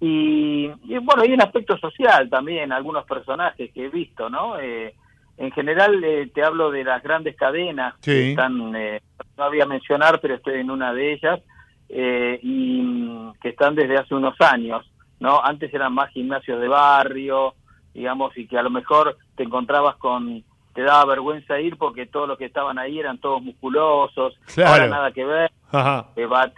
Y, 0.00 0.70
y, 0.84 0.98
bueno, 1.02 1.22
hay 1.22 1.32
un 1.32 1.42
aspecto 1.42 1.76
social 1.78 2.30
también, 2.30 2.72
algunos 2.72 3.04
personajes 3.04 3.70
que 3.72 3.86
he 3.86 3.88
visto, 3.90 4.30
¿no? 4.30 4.58
Eh, 4.58 4.94
en 5.36 5.50
general 5.52 6.02
eh, 6.04 6.30
te 6.34 6.42
hablo 6.42 6.70
de 6.70 6.84
las 6.84 7.02
grandes 7.02 7.36
cadenas 7.36 7.94
Sí. 8.00 8.10
que 8.10 8.30
están, 8.30 8.74
eh, 8.76 9.00
no 9.36 9.44
había 9.44 9.66
mencionar, 9.66 10.20
pero 10.20 10.34
estoy 10.36 10.60
en 10.60 10.70
una 10.70 10.92
de 10.94 11.12
ellas, 11.14 11.40
eh, 11.88 12.38
y 12.42 12.80
mm, 12.82 13.32
que 13.42 13.50
están 13.50 13.74
desde 13.74 13.98
hace 13.98 14.14
unos 14.14 14.40
años, 14.40 14.90
¿no? 15.18 15.42
Antes 15.42 15.72
eran 15.74 15.92
más 15.92 16.10
gimnasios 16.12 16.60
de 16.60 16.68
barrio, 16.68 17.54
digamos, 17.92 18.36
y 18.38 18.46
que 18.46 18.56
a 18.58 18.62
lo 18.62 18.70
mejor 18.70 19.16
te 19.36 19.42
encontrabas 19.42 19.96
con, 19.96 20.42
te 20.74 20.82
daba 20.82 21.04
vergüenza 21.06 21.58
ir 21.60 21.76
porque 21.76 22.06
todos 22.06 22.28
los 22.28 22.38
que 22.38 22.44
estaban 22.46 22.78
ahí 22.78 22.98
eran 22.98 23.18
todos 23.18 23.42
musculosos, 23.42 24.34
Claro. 24.54 24.70
ahora 24.70 24.86
nada 24.88 25.12
que 25.12 25.24
ver, 25.24 25.50
Ajá. 25.72 26.08
va 26.32 26.52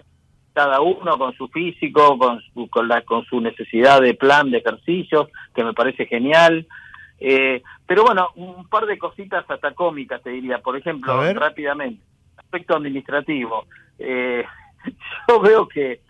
cada 0.53 0.81
uno 0.81 1.19
con 1.19 1.33
su 1.35 1.49
físico, 1.49 2.19
con 2.19 2.41
su, 2.41 2.69
con, 2.69 2.89
la, 2.89 3.03
con 3.03 3.25
su 3.25 3.41
necesidad 3.41 4.01
de 4.01 4.15
plan 4.15 4.51
de 4.51 4.59
ejercicios, 4.59 5.29
que 5.55 5.65
me 5.65 5.73
parece 5.73 6.07
genial. 6.07 6.67
Eh, 7.19 7.63
pero 7.87 8.05
bueno, 8.05 8.29
un 8.37 8.69
par 8.69 8.87
de 8.87 8.99
cositas 8.99 9.45
hasta 9.49 9.73
cómicas 9.73 10.23
te 10.23 10.31
diría. 10.31 10.59
Por 10.59 10.77
ejemplo, 10.77 11.33
rápidamente, 11.33 12.03
aspecto 12.37 12.77
administrativo. 12.77 13.67
Eh, 13.99 14.45
yo 15.29 15.41
veo 15.41 15.69
que 15.69 16.01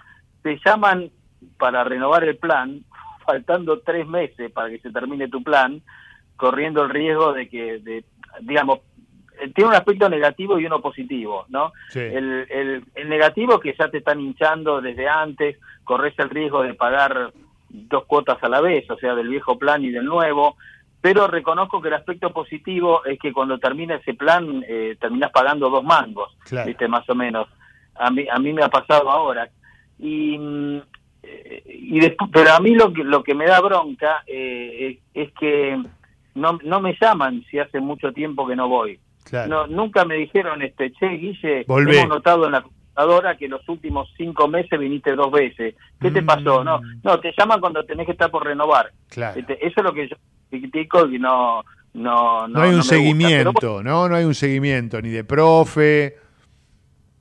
te 0.43 0.59
llaman 0.65 1.11
para 1.59 1.85
renovar 1.85 2.25
el 2.25 2.37
plan, 2.37 2.85
faltando 3.27 3.81
tres 3.81 4.07
meses 4.07 4.51
para 4.51 4.71
que 4.71 4.79
se 4.79 4.91
termine 4.91 5.29
tu 5.29 5.43
plan, 5.43 5.83
corriendo 6.37 6.83
el 6.83 6.91
riesgo 6.91 7.33
de 7.33 7.49
que, 7.49 7.79
de, 7.79 8.05
digamos, 8.41 8.81
tiene 9.55 9.71
un 9.71 9.77
aspecto 9.77 10.09
negativo 10.09 10.59
y 10.59 10.67
uno 10.67 10.81
positivo, 10.81 11.47
¿no? 11.49 11.73
Sí. 11.91 12.01
El, 12.01 12.47
el, 12.51 12.85
el 12.95 13.09
negativo 13.09 13.55
es 13.55 13.61
que 13.61 13.75
ya 13.79 13.89
te 13.91 13.99
están 13.99 14.21
hinchando 14.21 14.81
desde 14.81 15.09
antes, 15.09 15.59
corres 15.85 16.15
el 16.19 16.31
riesgo 16.31 16.63
de 16.63 16.75
pagar 16.75 17.33
dos 17.69 18.05
cuotas 18.05 18.43
a 18.43 18.49
la 18.49 18.61
vez, 18.61 18.89
o 18.91 18.97
sea, 18.97 19.15
del 19.15 19.29
viejo 19.29 19.59
plan 19.59 19.83
y 19.85 19.91
del 19.91 20.05
nuevo, 20.05 20.57
pero 21.01 21.27
reconozco 21.27 21.81
que 21.83 21.89
el 21.89 21.95
aspecto 21.95 22.31
positivo 22.33 23.05
es 23.05 23.19
que 23.19 23.33
cuando 23.33 23.59
termina 23.59 23.97
ese 23.97 24.15
plan 24.15 24.63
eh, 24.69 24.97
terminas 25.01 25.31
pagando 25.33 25.69
dos 25.71 25.83
mangos, 25.83 26.37
Claro. 26.45 26.69
¿viste? 26.69 26.87
Más 26.87 27.09
o 27.09 27.15
menos. 27.15 27.49
A 27.95 28.11
mí, 28.11 28.27
a 28.31 28.39
mí 28.39 28.53
me 28.53 28.63
ha 28.63 28.69
pasado 28.69 29.11
ahora. 29.11 29.49
Y, 29.99 30.37
eh, 31.23 31.63
y 31.67 32.01
después, 32.01 32.31
pero 32.33 32.53
a 32.53 32.61
mí 32.61 32.75
lo 32.75 32.93
que, 32.93 33.05
lo 33.05 33.23
que 33.23 33.35
me 33.35 33.47
da 33.47 33.61
bronca 33.61 34.23
eh, 34.27 34.99
es, 35.15 35.27
es 35.29 35.33
que 35.39 35.83
no, 36.35 36.59
no 36.63 36.81
me 36.81 36.97
llaman 37.01 37.45
si 37.51 37.59
hace 37.59 37.81
mucho 37.81 38.13
tiempo 38.13 38.47
que 38.47 38.57
no 38.57 38.69
voy. 38.69 38.99
Claro. 39.25 39.49
No, 39.49 39.67
nunca 39.67 40.05
me 40.05 40.17
dijeron, 40.17 40.63
este, 40.63 40.93
che, 40.93 41.09
Guille, 41.09 41.65
Volvé. 41.67 41.99
hemos 41.99 42.09
notado 42.09 42.47
en 42.47 42.53
la 42.53 42.63
computadora 42.63 43.37
que 43.37 43.49
los 43.49 43.67
últimos 43.69 44.13
cinco 44.17 44.49
meses 44.49 44.79
viniste 44.79 45.15
dos 45.15 45.31
veces. 45.31 45.75
¿Qué 46.01 46.11
te 46.11 46.23
pasó? 46.23 46.63
No, 46.63 46.81
no, 47.03 47.21
te 47.21 47.33
llaman 47.37 47.61
cuando 47.61 47.85
tenés 47.85 48.07
que 48.07 48.13
estar 48.13 48.31
por 48.31 48.45
renovar. 48.45 48.87
Mm. 48.93 49.11
Claro. 49.11 49.41
Este, 49.41 49.67
eso 49.67 49.75
es 49.81 49.85
lo 49.85 49.93
que 49.93 50.09
yo 50.09 50.17
critico 50.51 51.07
y 51.09 51.19
no... 51.19 51.63
No, 51.95 52.49
No, 52.49 52.61
hay 52.63 52.71
un 52.71 52.77
me 52.77 52.77
gusta. 52.79 52.95
Pero 52.95 53.03
seguimiento, 53.03 53.83
¿no? 53.83 54.09
No 54.09 54.15
hay 54.17 54.25
un 54.25 54.35
seguimiento 54.35 55.01
ni 55.03 55.11
de 55.11 55.25
profe. 55.25 56.17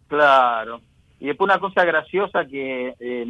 Claro. 0.08 0.82
Y 1.20 1.28
después 1.28 1.46
una 1.46 1.60
cosa 1.60 1.84
graciosa 1.86 2.46
que 2.46 2.96
eh, 3.00 3.26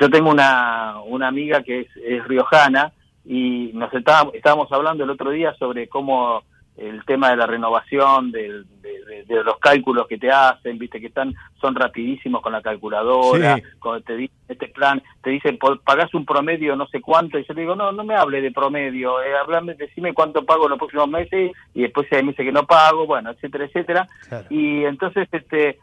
yo 0.00 0.10
tengo 0.10 0.30
una, 0.30 0.96
una 1.06 1.28
amiga 1.28 1.62
que 1.62 1.80
es, 1.80 1.88
es 2.04 2.26
riojana 2.26 2.92
y 3.24 3.70
nos 3.74 3.92
estábamos, 3.92 4.34
estábamos 4.34 4.72
hablando 4.72 5.04
el 5.04 5.10
otro 5.10 5.30
día 5.30 5.54
sobre 5.58 5.86
cómo 5.88 6.42
el 6.80 7.04
tema 7.04 7.30
de 7.30 7.36
la 7.36 7.46
renovación, 7.46 8.32
de, 8.32 8.62
de- 8.82 9.24
de 9.26 9.44
los 9.44 9.58
cálculos 9.58 10.06
que 10.08 10.18
te 10.18 10.30
hacen, 10.30 10.78
viste 10.78 10.98
que 11.00 11.06
están 11.08 11.34
son 11.60 11.74
rapidísimos 11.74 12.40
con 12.42 12.52
la 12.52 12.62
calculadora, 12.62 13.56
Sí. 13.56 13.62
cuando 13.78 14.00
te 14.04 14.16
dicen 14.16 14.36
este 14.48 14.68
plan, 14.68 15.02
te 15.22 15.30
dicen 15.30 15.58
pagás 15.84 16.12
un 16.14 16.24
promedio 16.24 16.74
no 16.74 16.86
sé 16.88 17.00
cuánto 17.00 17.38
y 17.38 17.44
yo 17.44 17.54
le 17.54 17.60
digo 17.62 17.76
no 17.76 17.92
no 17.92 18.02
me 18.02 18.14
hable 18.16 18.40
de 18.40 18.50
promedio, 18.50 19.22
eh, 19.22 19.36
hablame, 19.36 19.74
decime 19.74 20.14
cuánto 20.14 20.44
pago 20.44 20.64
en 20.64 20.70
los 20.70 20.78
próximos 20.78 21.08
meses 21.08 21.52
y 21.74 21.82
después 21.82 22.06
ella 22.10 22.22
me 22.22 22.30
dice 22.30 22.44
que 22.44 22.52
no 22.52 22.66
pago, 22.66 23.06
bueno 23.06 23.30
etcétera 23.30 23.64
etcétera 23.66 24.08
y 24.50 24.84
entonces 24.84 25.28
este 25.32 25.78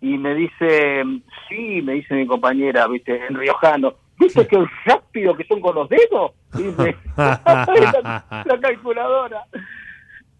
y 0.00 0.18
me 0.18 0.34
dice, 0.34 1.02
sí, 1.48 1.80
me 1.82 1.92
dice 1.94 2.14
mi 2.14 2.26
compañera, 2.26 2.88
viste, 2.88 3.24
en 3.24 3.36
riojano, 3.36 3.94
¿viste 4.18 4.46
que 4.48 4.58
rápido 4.84 5.34
que 5.36 5.44
son 5.44 5.60
con 5.60 5.76
los 5.76 5.88
dedos? 5.88 6.32
Dice, 6.54 6.96
la, 7.16 7.40
la 8.44 8.60
calculadora. 8.60 9.44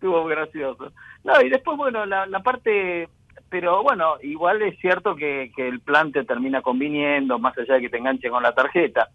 Estuvo 0.02 0.24
gracioso. 0.24 0.90
No, 1.22 1.40
y 1.40 1.48
después, 1.48 1.76
bueno, 1.76 2.04
la, 2.04 2.26
la 2.26 2.40
parte, 2.40 3.08
pero 3.48 3.84
bueno, 3.84 4.16
igual 4.20 4.60
es 4.62 4.76
cierto 4.80 5.14
que, 5.14 5.52
que 5.54 5.68
el 5.68 5.78
plan 5.78 6.10
te 6.10 6.24
termina 6.24 6.60
conviniendo, 6.60 7.38
más 7.38 7.56
allá 7.56 7.74
de 7.74 7.82
que 7.82 7.88
te 7.88 7.98
enganche 7.98 8.28
con 8.28 8.42
la 8.42 8.52
tarjeta. 8.52 9.10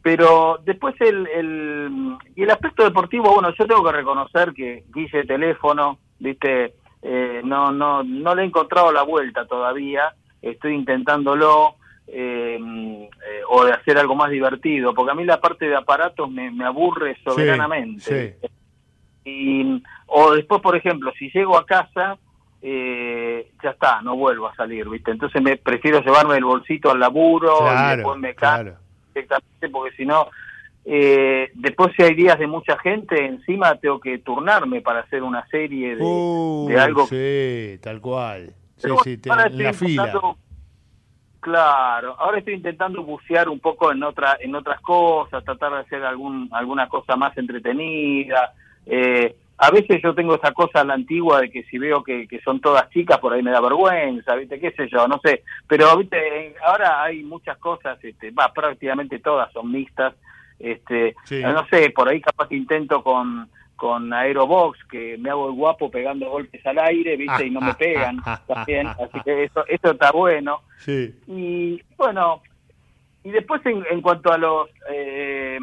Pero 0.00 0.60
después 0.64 0.94
el, 1.00 1.26
el, 1.26 2.16
y 2.36 2.44
el 2.44 2.50
aspecto 2.52 2.84
deportivo, 2.84 3.34
bueno, 3.34 3.52
yo 3.58 3.66
tengo 3.66 3.82
que 3.82 3.90
reconocer 3.90 4.52
que 4.52 4.84
Guille 4.94 5.24
Teléfono, 5.24 5.98
viste, 6.20 6.74
eh, 7.02 7.40
no, 7.42 7.72
no, 7.72 8.04
no 8.04 8.34
le 8.36 8.42
he 8.42 8.46
encontrado 8.46 8.92
la 8.92 9.02
vuelta 9.02 9.44
todavía, 9.44 10.14
estoy 10.40 10.76
intentándolo, 10.76 11.74
eh, 12.06 12.60
eh, 12.60 13.40
o 13.48 13.64
de 13.64 13.72
hacer 13.72 13.98
algo 13.98 14.14
más 14.14 14.30
divertido, 14.30 14.94
porque 14.94 15.10
a 15.10 15.14
mí 15.16 15.24
la 15.24 15.40
parte 15.40 15.66
de 15.66 15.74
aparatos 15.74 16.30
me, 16.30 16.48
me 16.52 16.64
aburre 16.64 17.16
soberanamente. 17.24 18.38
Sí, 18.44 18.48
Y, 19.24 19.82
o 20.08 20.32
después, 20.34 20.60
por 20.60 20.74
ejemplo, 20.76 21.12
si 21.18 21.30
llego 21.30 21.56
a 21.56 21.64
casa, 21.64 22.18
eh, 22.60 23.50
ya 23.62 23.70
está, 23.70 24.02
no 24.02 24.16
vuelvo 24.16 24.48
a 24.48 24.54
salir, 24.56 24.88
¿viste? 24.88 25.10
Entonces 25.12 25.40
me 25.40 25.56
prefiero 25.56 26.00
llevarme 26.00 26.36
el 26.36 26.44
bolsito 26.44 26.90
al 26.90 26.98
laburo 27.00 27.54
y 27.58 27.60
Claro, 27.68 27.96
después 27.96 28.18
me 28.18 28.34
claro. 28.34 28.76
directamente, 29.14 29.68
porque 29.70 29.94
si 29.96 30.04
no, 30.04 30.28
eh, 30.84 31.50
después 31.54 31.92
si 31.96 32.02
hay 32.02 32.14
días 32.14 32.38
de 32.38 32.46
mucha 32.46 32.76
gente, 32.78 33.24
encima 33.24 33.76
tengo 33.76 34.00
que 34.00 34.18
turnarme 34.18 34.80
para 34.80 35.00
hacer 35.00 35.22
una 35.22 35.46
serie 35.48 35.94
de, 35.96 36.04
Uh, 36.04 36.66
de 36.68 36.80
algo 36.80 37.06
Sí, 37.06 37.78
tal 37.82 38.00
cual. 38.00 38.54
Sí, 38.76 38.88
sí, 39.04 39.18
te- 39.18 39.28
en 39.30 39.62
la 39.64 39.72
fila. 39.72 40.20
Claro, 41.40 42.16
ahora 42.18 42.38
estoy 42.38 42.54
intentando 42.54 43.02
bucear 43.04 43.48
un 43.48 43.60
poco 43.60 43.92
en 43.92 44.02
otra 44.02 44.36
en 44.40 44.54
otras 44.56 44.80
cosas, 44.80 45.44
tratar 45.44 45.72
de 45.72 45.78
hacer 45.80 46.04
algún 46.04 46.48
alguna 46.52 46.88
cosa 46.88 47.14
más 47.14 47.36
entretenida. 47.38 48.52
Eh, 48.84 49.36
a 49.58 49.70
veces 49.70 50.00
yo 50.02 50.14
tengo 50.14 50.36
esa 50.36 50.52
cosa 50.52 50.80
a 50.80 50.84
la 50.84 50.94
antigua 50.94 51.40
de 51.40 51.50
que 51.50 51.64
si 51.64 51.78
veo 51.78 52.02
que, 52.04 52.26
que 52.28 52.40
son 52.42 52.60
todas 52.60 52.88
chicas, 52.90 53.18
por 53.18 53.32
ahí 53.32 53.42
me 53.42 53.50
da 53.50 53.60
vergüenza, 53.60 54.34
¿viste? 54.36 54.60
¿Qué 54.60 54.70
sé 54.72 54.88
yo? 54.88 55.06
No 55.08 55.20
sé. 55.24 55.42
Pero, 55.66 55.96
¿viste? 55.96 56.54
Ahora 56.64 57.02
hay 57.02 57.22
muchas 57.24 57.58
cosas, 57.58 57.98
este, 58.04 58.30
va, 58.30 58.52
prácticamente 58.52 59.18
todas 59.18 59.52
son 59.52 59.70
mixtas. 59.72 60.14
Este, 60.58 61.14
Sí. 61.24 61.40
no 61.42 61.66
sé, 61.68 61.90
por 61.90 62.08
ahí 62.08 62.20
capaz 62.20 62.48
que 62.48 62.56
intento 62.56 63.02
con 63.02 63.48
con 63.76 64.12
Aerobox, 64.12 64.76
que 64.90 65.16
me 65.18 65.30
hago 65.30 65.46
el 65.50 65.54
guapo 65.54 65.88
pegando 65.88 66.28
golpes 66.28 66.66
al 66.66 66.80
aire, 66.80 67.16
¿viste? 67.16 67.46
Y 67.46 67.50
no 67.50 67.60
me 67.60 67.74
pegan 67.78 68.20
también, 68.48 68.88
así 68.88 69.20
que 69.24 69.44
eso, 69.44 69.64
eso 69.68 69.92
está 69.92 70.10
bueno. 70.10 70.62
Sí. 70.78 71.14
Y 71.28 71.80
bueno, 71.96 72.42
y 73.22 73.30
después 73.30 73.64
en, 73.66 73.84
en 73.88 74.00
cuanto 74.00 74.32
a 74.32 74.38
los... 74.38 74.68
eh, 74.90 75.58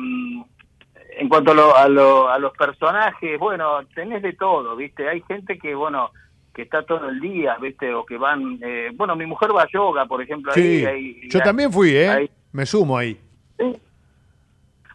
en 1.18 1.30
cuanto 1.30 1.52
a, 1.52 1.56
lo- 1.56 1.76
a, 1.76 1.88
lo- 1.88 2.30
a 2.30 2.38
los 2.40 2.52
personajes, 2.58 3.40
bueno, 3.40 3.80
tenés 3.94 4.22
de 4.22 4.34
todo, 4.34 4.76
¿viste? 4.76 5.08
Hay 5.10 5.22
gente 5.28 5.58
que, 5.58 5.74
bueno, 5.76 6.12
que 6.54 6.62
está 6.64 6.84
todo 6.84 7.10
el 7.10 7.20
día, 7.20 7.56
¿viste? 7.62 7.94
O 7.94 8.06
que 8.06 8.18
van... 8.18 8.60
eh, 8.64 8.92
bueno, 8.96 9.16
mi 9.16 9.26
mujer 9.26 9.50
va 9.56 9.64
a 9.64 9.68
yoga, 9.72 10.06
por 10.06 10.22
ejemplo, 10.22 10.52
Sí, 10.54 10.86
ahí. 10.86 10.86
ahí- 10.86 11.30
yo 11.30 11.40
también 11.42 11.72
fui, 11.72 11.96
¿eh? 11.96 12.30
Me 12.52 12.66
sumo 12.66 12.98
ahí. 12.98 13.20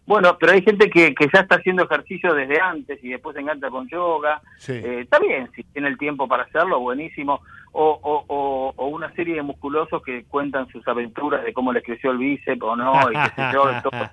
Bueno, 0.07 0.37
pero 0.41 0.53
hay 0.53 0.63
gente 0.63 0.91
que, 0.91 1.15
que 1.15 1.29
ya 1.33 1.41
está 1.41 1.57
haciendo 1.57 1.85
ejercicio 1.85 2.35
desde 2.35 2.61
antes 2.61 2.99
y 3.05 3.11
después 3.11 3.35
se 3.37 3.43
encanta 3.43 3.71
con 3.71 3.87
yoga. 3.89 4.41
Sí. 4.59 4.73
Eh, 4.73 5.01
está 5.03 5.21
bien, 5.21 5.49
si 5.55 5.63
tiene 5.65 5.87
el 5.87 5.99
tiempo 5.99 6.27
para 6.27 6.43
hacerlo, 6.45 6.81
buenísimo. 6.81 7.41
O, 7.73 8.01
o, 8.03 8.25
o, 8.27 8.73
o 8.75 8.87
una 8.89 9.13
serie 9.13 9.37
de 9.37 9.43
musculosos 9.43 10.03
que 10.03 10.25
cuentan 10.25 10.67
sus 10.73 10.87
aventuras 10.89 11.45
de 11.45 11.53
cómo 11.53 11.73
les 11.73 11.85
creció 11.85 12.11
el 12.11 12.19
bíceps 12.19 12.61
o 12.61 12.75
no, 12.75 12.93
y 13.13 13.15
qué 13.15 13.31
sé 13.37 13.43
yo, 13.53 13.63
todos 13.83 14.01
los 14.01 14.11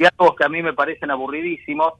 diálogos, 0.00 0.36
que 0.36 0.44
a 0.44 0.48
mí 0.48 0.62
me 0.62 0.72
parecen 0.72 1.12
aburridísimos. 1.12 1.92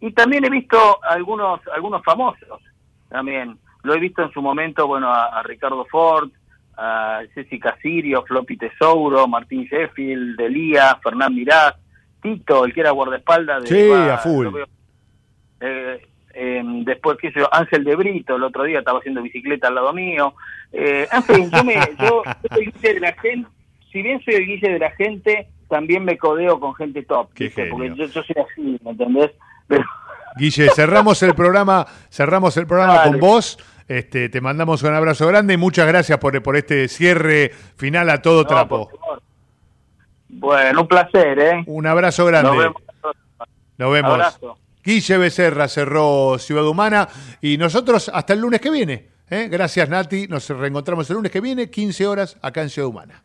Y 0.00 0.10
también 0.12 0.44
he 0.44 0.50
visto 0.50 0.98
algunos 1.04 1.60
algunos 1.68 2.02
famosos, 2.02 2.60
también. 3.08 3.56
Lo 3.84 3.94
he 3.94 4.00
visto 4.00 4.22
en 4.22 4.32
su 4.32 4.42
momento, 4.42 4.86
bueno, 4.86 5.08
a, 5.12 5.26
a 5.26 5.42
Ricardo 5.42 5.84
Ford, 5.84 6.30
a 6.76 7.20
Jessica 7.34 7.76
Sirio, 7.80 8.24
Floppy 8.24 8.56
Tesouro, 8.56 9.28
Martín 9.28 9.64
Sheffield, 9.64 10.36
Delía, 10.36 10.98
Fernán 11.02 11.34
Mirás, 11.34 11.74
Tito, 12.20 12.64
el 12.64 12.72
que 12.72 12.80
era 12.80 12.90
guardaespaldas 12.90 13.64
de... 13.64 13.68
Sí, 13.68 13.92
a 13.92 14.18
full. 14.18 14.48
veo, 14.48 14.66
eh, 15.60 16.06
eh, 16.34 16.62
después, 16.84 17.18
qué 17.20 17.30
sé 17.32 17.40
yo, 17.40 17.54
Ángel 17.54 17.84
de 17.84 17.94
Brito, 17.96 18.36
el 18.36 18.44
otro 18.44 18.64
día 18.64 18.78
estaba 18.78 18.98
haciendo 18.98 19.22
bicicleta 19.22 19.68
al 19.68 19.74
lado 19.74 19.92
mío. 19.92 20.34
Eh, 20.72 21.06
en 21.12 21.22
fin, 21.22 21.50
yo, 21.50 21.64
me, 21.64 21.74
yo, 21.98 22.22
yo 22.24 22.54
soy 22.54 22.66
Guille 22.66 22.94
de 22.94 23.00
la 23.00 23.12
gente, 23.12 23.48
si 23.92 24.02
bien 24.02 24.22
soy 24.24 24.34
el 24.34 24.46
Guille 24.46 24.72
de 24.72 24.78
la 24.78 24.90
gente, 24.92 25.48
también 25.72 26.04
me 26.04 26.18
codeo 26.18 26.60
con 26.60 26.74
gente 26.74 27.02
top, 27.02 27.30
¿viste? 27.34 27.68
porque 27.70 27.88
yo, 27.96 28.04
yo 28.04 28.22
soy 28.22 28.36
así, 28.44 28.78
¿me 28.84 28.90
entendés? 28.90 29.30
Pero, 29.66 29.82
Guille, 30.36 30.68
cerramos 30.68 31.22
el 31.22 31.34
programa, 31.34 31.86
cerramos 32.10 32.58
el 32.58 32.66
programa 32.66 32.96
Dale. 32.96 33.12
con 33.12 33.20
vos. 33.20 33.58
Este, 33.88 34.28
te 34.28 34.42
mandamos 34.42 34.82
un 34.82 34.92
abrazo 34.94 35.26
grande 35.26 35.54
y 35.54 35.56
muchas 35.56 35.86
gracias 35.86 36.18
por, 36.18 36.42
por 36.42 36.56
este 36.56 36.88
cierre 36.88 37.52
final 37.76 38.10
a 38.10 38.20
todo 38.20 38.44
trapo. 38.44 38.90
bueno, 40.28 40.82
un 40.82 40.88
placer, 40.88 41.38
¿eh? 41.38 41.64
Un 41.66 41.86
abrazo 41.86 42.26
grande. 42.26 42.50
Nos 42.50 42.58
vemos. 42.58 42.82
Nos 43.78 43.92
vemos. 43.92 44.12
Abrazo. 44.12 44.58
Guille 44.84 45.16
Becerra 45.16 45.68
cerró 45.68 46.38
Ciudad 46.38 46.66
Humana 46.66 47.08
y 47.40 47.56
nosotros 47.56 48.10
hasta 48.12 48.34
el 48.34 48.40
lunes 48.40 48.60
que 48.60 48.70
viene. 48.70 49.08
¿eh? 49.30 49.48
Gracias 49.50 49.88
Nati, 49.88 50.28
nos 50.28 50.50
reencontramos 50.50 51.08
el 51.08 51.16
lunes 51.16 51.32
que 51.32 51.40
viene, 51.40 51.70
15 51.70 52.06
horas 52.06 52.36
acá 52.42 52.60
en 52.60 52.68
Ciudad 52.68 52.90
Humana. 52.90 53.24